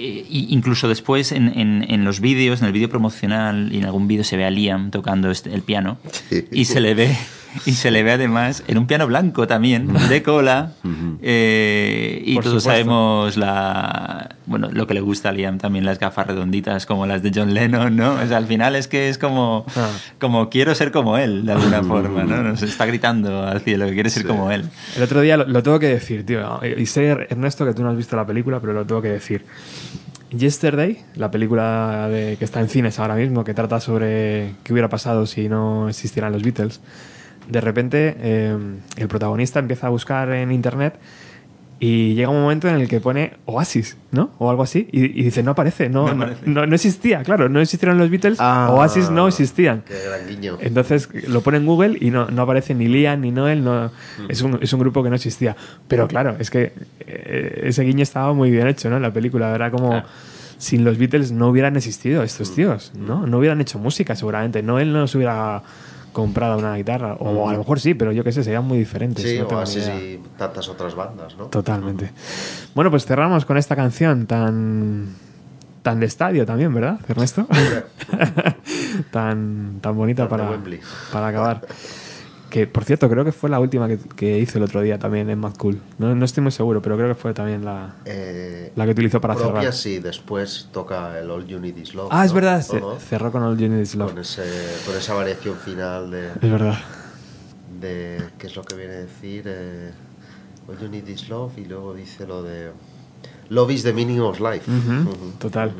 y 0.00 0.46
incluso 0.50 0.88
después 0.88 1.32
en, 1.32 1.48
en- 1.58 1.84
en 1.88 2.04
los 2.04 2.20
vídeos, 2.20 2.60
en 2.60 2.66
el 2.66 2.72
vídeo 2.72 2.88
promocional 2.88 3.70
y 3.72 3.78
en 3.78 3.84
algún 3.84 4.08
vídeo 4.08 4.24
se 4.24 4.36
ve 4.36 4.44
a 4.44 4.50
Liam 4.50 4.90
tocando 4.90 5.30
este- 5.30 5.52
el 5.54 5.62
piano 5.62 5.98
Sí. 6.28 6.44
y 6.52 6.64
se 6.64 6.80
le 6.80 6.94
ve 6.94 7.16
y 7.66 7.72
se 7.72 7.90
le 7.90 8.02
ve 8.02 8.12
además 8.12 8.62
en 8.68 8.78
un 8.78 8.86
piano 8.86 9.06
blanco 9.06 9.46
también 9.46 9.92
de 10.08 10.22
cola 10.22 10.72
eh, 11.22 12.22
y 12.24 12.34
Por 12.34 12.44
todos 12.44 12.62
supuesto. 12.62 12.70
sabemos 12.70 13.36
la 13.36 14.36
bueno 14.46 14.68
lo 14.72 14.86
que 14.86 14.94
le 14.94 15.00
gusta 15.00 15.28
a 15.30 15.32
Liam 15.32 15.58
también 15.58 15.84
las 15.84 15.98
gafas 15.98 16.26
redonditas 16.26 16.86
como 16.86 17.06
las 17.06 17.22
de 17.22 17.32
John 17.34 17.52
Lennon 17.54 17.94
no 17.96 18.14
o 18.14 18.26
sea, 18.26 18.36
al 18.36 18.46
final 18.46 18.76
es 18.76 18.88
que 18.88 19.08
es 19.08 19.18
como 19.18 19.64
Ah. 19.76 19.90
como 20.20 20.48
quiero 20.50 20.74
ser 20.74 20.92
como 20.92 21.18
él 21.18 21.44
de 21.46 21.52
alguna 21.52 21.82
forma 21.82 22.24
no 22.24 22.42
nos 22.42 22.62
está 22.62 22.86
gritando 22.86 23.44
al 23.46 23.60
cielo 23.60 23.86
que 23.86 23.94
quiere 23.94 24.10
ser 24.10 24.26
como 24.26 24.50
él 24.50 24.64
El 24.96 25.02
otro 25.02 25.20
día 25.20 25.36
lo, 25.36 25.46
lo 25.46 25.62
tengo 25.62 25.78
que 25.78 25.88
decir, 25.88 26.24
tío. 26.26 26.60
Y 26.76 26.86
sé, 26.86 27.06
Ernesto, 27.08 27.64
que 27.66 27.74
tú 27.74 27.82
no 27.82 27.90
has 27.90 27.96
visto 27.96 28.16
la 28.16 28.26
película, 28.26 28.60
pero 28.60 28.72
lo 28.72 28.84
tengo 28.86 29.02
que 29.02 29.08
decir. 29.08 29.44
Yesterday, 30.30 30.98
la 31.16 31.30
película 31.30 32.08
de- 32.08 32.36
que 32.38 32.44
está 32.44 32.60
en 32.60 32.68
cines 32.68 32.98
ahora 32.98 33.16
mismo, 33.16 33.42
que 33.44 33.52
trata 33.54 33.80
sobre 33.80 34.54
qué 34.62 34.72
hubiera 34.72 34.88
pasado 34.88 35.26
si 35.26 35.48
no 35.48 35.88
existieran 35.88 36.32
los 36.32 36.42
Beatles, 36.42 36.80
de 37.50 37.60
repente 37.60 38.16
eh, 38.18 38.56
el 38.96 39.08
protagonista 39.08 39.58
empieza 39.58 39.86
a 39.88 39.90
buscar 39.90 40.30
en 40.32 40.52
internet 40.52 40.94
y 41.82 42.12
llega 42.14 42.28
un 42.28 42.42
momento 42.42 42.68
en 42.68 42.74
el 42.74 42.88
que 42.88 43.00
pone 43.00 43.32
Oasis, 43.46 43.96
¿no? 44.12 44.30
O 44.38 44.50
algo 44.50 44.62
así, 44.62 44.86
y, 44.92 45.18
y 45.18 45.22
dice, 45.24 45.42
no 45.42 45.52
aparece, 45.52 45.88
no, 45.88 46.08
No 46.08 46.14
no, 46.14 46.22
aparece. 46.24 46.42
no- 46.44 46.66
no 46.66 46.74
existía, 46.74 47.22
claro, 47.22 47.48
no 47.48 47.58
existieron 47.58 47.96
los 47.96 48.10
Beatles, 48.10 48.36
Ah, 48.38 48.68
Oasis 48.70 49.08
no 49.08 49.26
existían. 49.26 49.82
Qué 49.86 49.94
gran 50.06 50.28
guiño. 50.28 50.58
Entonces 50.60 51.08
lo 51.26 51.40
pone 51.40 51.56
en 51.56 51.64
Google 51.64 51.96
y 51.98 52.10
no, 52.10 52.26
no 52.26 52.42
aparece 52.42 52.74
ni 52.74 52.86
Liam 52.86 53.22
ni 53.22 53.30
Noel, 53.30 53.64
no, 53.64 53.86
Mm. 53.86 53.90
es, 54.28 54.42
un, 54.42 54.58
es 54.60 54.70
un 54.74 54.80
grupo 54.80 55.02
que 55.02 55.08
no 55.08 55.16
existía. 55.16 55.56
Pero 55.88 56.06
claro, 56.06 56.36
es 56.38 56.50
que 56.50 56.74
eh, 57.00 57.62
ese 57.64 57.82
guiño 57.82 58.02
estaba 58.02 58.34
muy 58.34 58.50
bien 58.50 58.66
hecho, 58.66 58.90
¿no? 58.90 58.96
En 58.96 59.02
la 59.02 59.12
película 59.12 59.54
era 59.54 59.70
como 59.70 60.02
sin 60.58 60.84
los 60.84 60.98
Beatles 60.98 61.32
no 61.32 61.48
hubieran 61.48 61.76
existido 61.78 62.20
Mm. 62.20 62.24
estos 62.26 62.54
tíos, 62.54 62.92
¿no? 62.94 63.26
No 63.26 63.38
hubieran 63.38 63.58
hecho 63.62 63.78
música 63.78 64.14
seguramente. 64.14 64.62
Noel 64.62 64.92
no 64.92 65.06
se 65.06 65.16
hubiera 65.16 65.62
comprado 66.12 66.58
una 66.58 66.76
guitarra, 66.76 67.14
o 67.14 67.48
a 67.48 67.52
lo 67.52 67.58
mejor 67.58 67.80
sí, 67.80 67.94
pero 67.94 68.12
yo 68.12 68.24
qué 68.24 68.32
sé, 68.32 68.42
serían 68.44 68.64
muy 68.64 68.78
diferentes. 68.78 69.24
Sí, 69.24 69.38
no 69.38 69.62
y 70.00 70.20
tantas 70.36 70.68
otras 70.68 70.94
bandas, 70.94 71.36
¿no? 71.36 71.46
Totalmente. 71.46 72.12
Bueno, 72.74 72.90
pues 72.90 73.06
cerramos 73.06 73.44
con 73.44 73.56
esta 73.56 73.76
canción 73.76 74.26
tan 74.26 75.08
tan 75.82 75.98
de 75.98 76.06
estadio 76.06 76.44
también, 76.44 76.74
¿verdad, 76.74 77.00
Ernesto? 77.08 77.46
tan 79.10 79.78
tan 79.80 79.96
bonita 79.96 80.28
Tan 80.28 80.30
para, 80.30 80.58
para 81.10 81.28
acabar. 81.28 81.60
Que 82.50 82.66
por 82.66 82.84
cierto, 82.84 83.08
creo 83.08 83.24
que 83.24 83.30
fue 83.32 83.48
la 83.48 83.60
última 83.60 83.86
que, 83.88 83.96
que 84.16 84.38
hizo 84.38 84.58
el 84.58 84.64
otro 84.64 84.80
día 84.82 84.98
también 84.98 85.30
en 85.30 85.38
Mad 85.38 85.54
Cool. 85.56 85.80
No, 85.98 86.14
no 86.16 86.24
estoy 86.24 86.42
muy 86.42 86.50
seguro, 86.52 86.82
pero 86.82 86.96
creo 86.96 87.08
que 87.08 87.14
fue 87.14 87.32
también 87.32 87.64
la, 87.64 87.94
Eh, 88.04 88.72
la 88.74 88.84
que 88.84 88.90
utilizó 88.90 89.20
para 89.20 89.34
propia, 89.34 89.60
cerrar. 89.60 89.72
sí, 89.72 90.00
después 90.00 90.68
toca 90.72 91.18
el 91.20 91.30
All 91.30 91.46
You 91.46 91.60
Need 91.60 91.76
Is 91.76 91.94
Love. 91.94 92.08
Ah, 92.10 92.24
es 92.24 92.32
verdad, 92.32 92.60
cerró 92.98 93.30
con 93.30 93.42
All 93.44 93.56
You 93.56 93.68
Need 93.68 93.80
Is 93.82 93.94
Love. 93.94 94.10
Con, 94.10 94.18
ese, 94.20 94.42
con 94.84 94.96
esa 94.96 95.14
variación 95.14 95.56
final 95.56 96.10
de, 96.10 96.26
Es 96.28 96.50
verdad. 96.50 96.78
de 97.80 98.20
qué 98.38 98.48
es 98.48 98.56
lo 98.56 98.64
que 98.64 98.74
viene 98.76 98.94
a 98.94 98.98
decir 98.98 99.44
eh, 99.46 99.92
All 100.68 100.78
You 100.78 100.88
Need 100.88 101.06
Is 101.08 101.28
Love 101.28 101.56
y 101.58 101.64
luego 101.66 101.94
dice 101.94 102.26
lo 102.26 102.42
de 102.42 102.72
Love 103.50 103.72
is 103.72 103.82
the 103.82 103.92
meaning 103.92 104.20
of 104.20 104.38
life. 104.40 104.64
Total. 105.40 105.72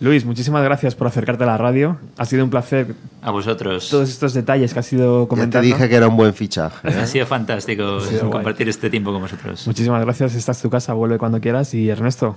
Luis, 0.00 0.24
muchísimas 0.24 0.62
gracias 0.62 0.94
por 0.94 1.08
acercarte 1.08 1.42
a 1.42 1.46
la 1.48 1.58
radio. 1.58 1.98
Ha 2.18 2.24
sido 2.24 2.44
un 2.44 2.50
placer 2.50 2.94
a 3.20 3.32
vosotros 3.32 3.88
todos 3.90 4.08
estos 4.08 4.32
detalles 4.32 4.72
que 4.72 4.78
has 4.78 4.92
ido 4.92 5.22
Ya 5.22 5.24
te 5.24 5.28
comentando. 5.28 5.66
dije 5.66 5.88
que 5.88 5.94
era 5.96 6.06
un 6.06 6.16
buen 6.16 6.32
fichaje. 6.34 6.88
¿eh? 6.88 6.94
ha 7.02 7.06
sido 7.06 7.26
fantástico 7.26 8.00
sido 8.00 8.20
guay. 8.20 8.30
compartir 8.32 8.68
este 8.68 8.90
tiempo 8.90 9.12
con 9.12 9.22
vosotros 9.22 9.66
Muchísimas 9.66 10.00
gracias. 10.04 10.36
Esta 10.36 10.52
es 10.52 10.62
tu 10.62 10.70
casa, 10.70 10.92
vuelve 10.92 11.18
cuando 11.18 11.40
quieras. 11.40 11.74
Y 11.74 11.88
Ernesto, 11.90 12.36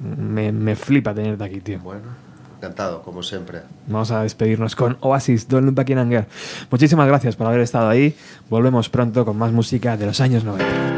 me, 0.00 0.52
me 0.52 0.76
flipa 0.76 1.12
tenerte 1.12 1.42
aquí, 1.42 1.60
tío. 1.60 1.80
Bueno, 1.80 2.02
encantado, 2.58 3.02
como 3.02 3.24
siempre. 3.24 3.62
Vamos 3.88 4.12
a 4.12 4.22
despedirnos 4.22 4.76
con 4.76 4.96
Oasis, 5.00 5.48
Don't 5.48 5.64
Look 5.66 5.74
Back 5.74 5.90
in 5.90 5.98
Anger. 5.98 6.26
Muchísimas 6.70 7.08
gracias 7.08 7.34
por 7.34 7.48
haber 7.48 7.60
estado 7.62 7.88
ahí. 7.88 8.14
Volvemos 8.48 8.88
pronto 8.88 9.24
con 9.24 9.36
más 9.36 9.50
música 9.50 9.96
de 9.96 10.06
los 10.06 10.20
años 10.20 10.44
90. 10.44 10.97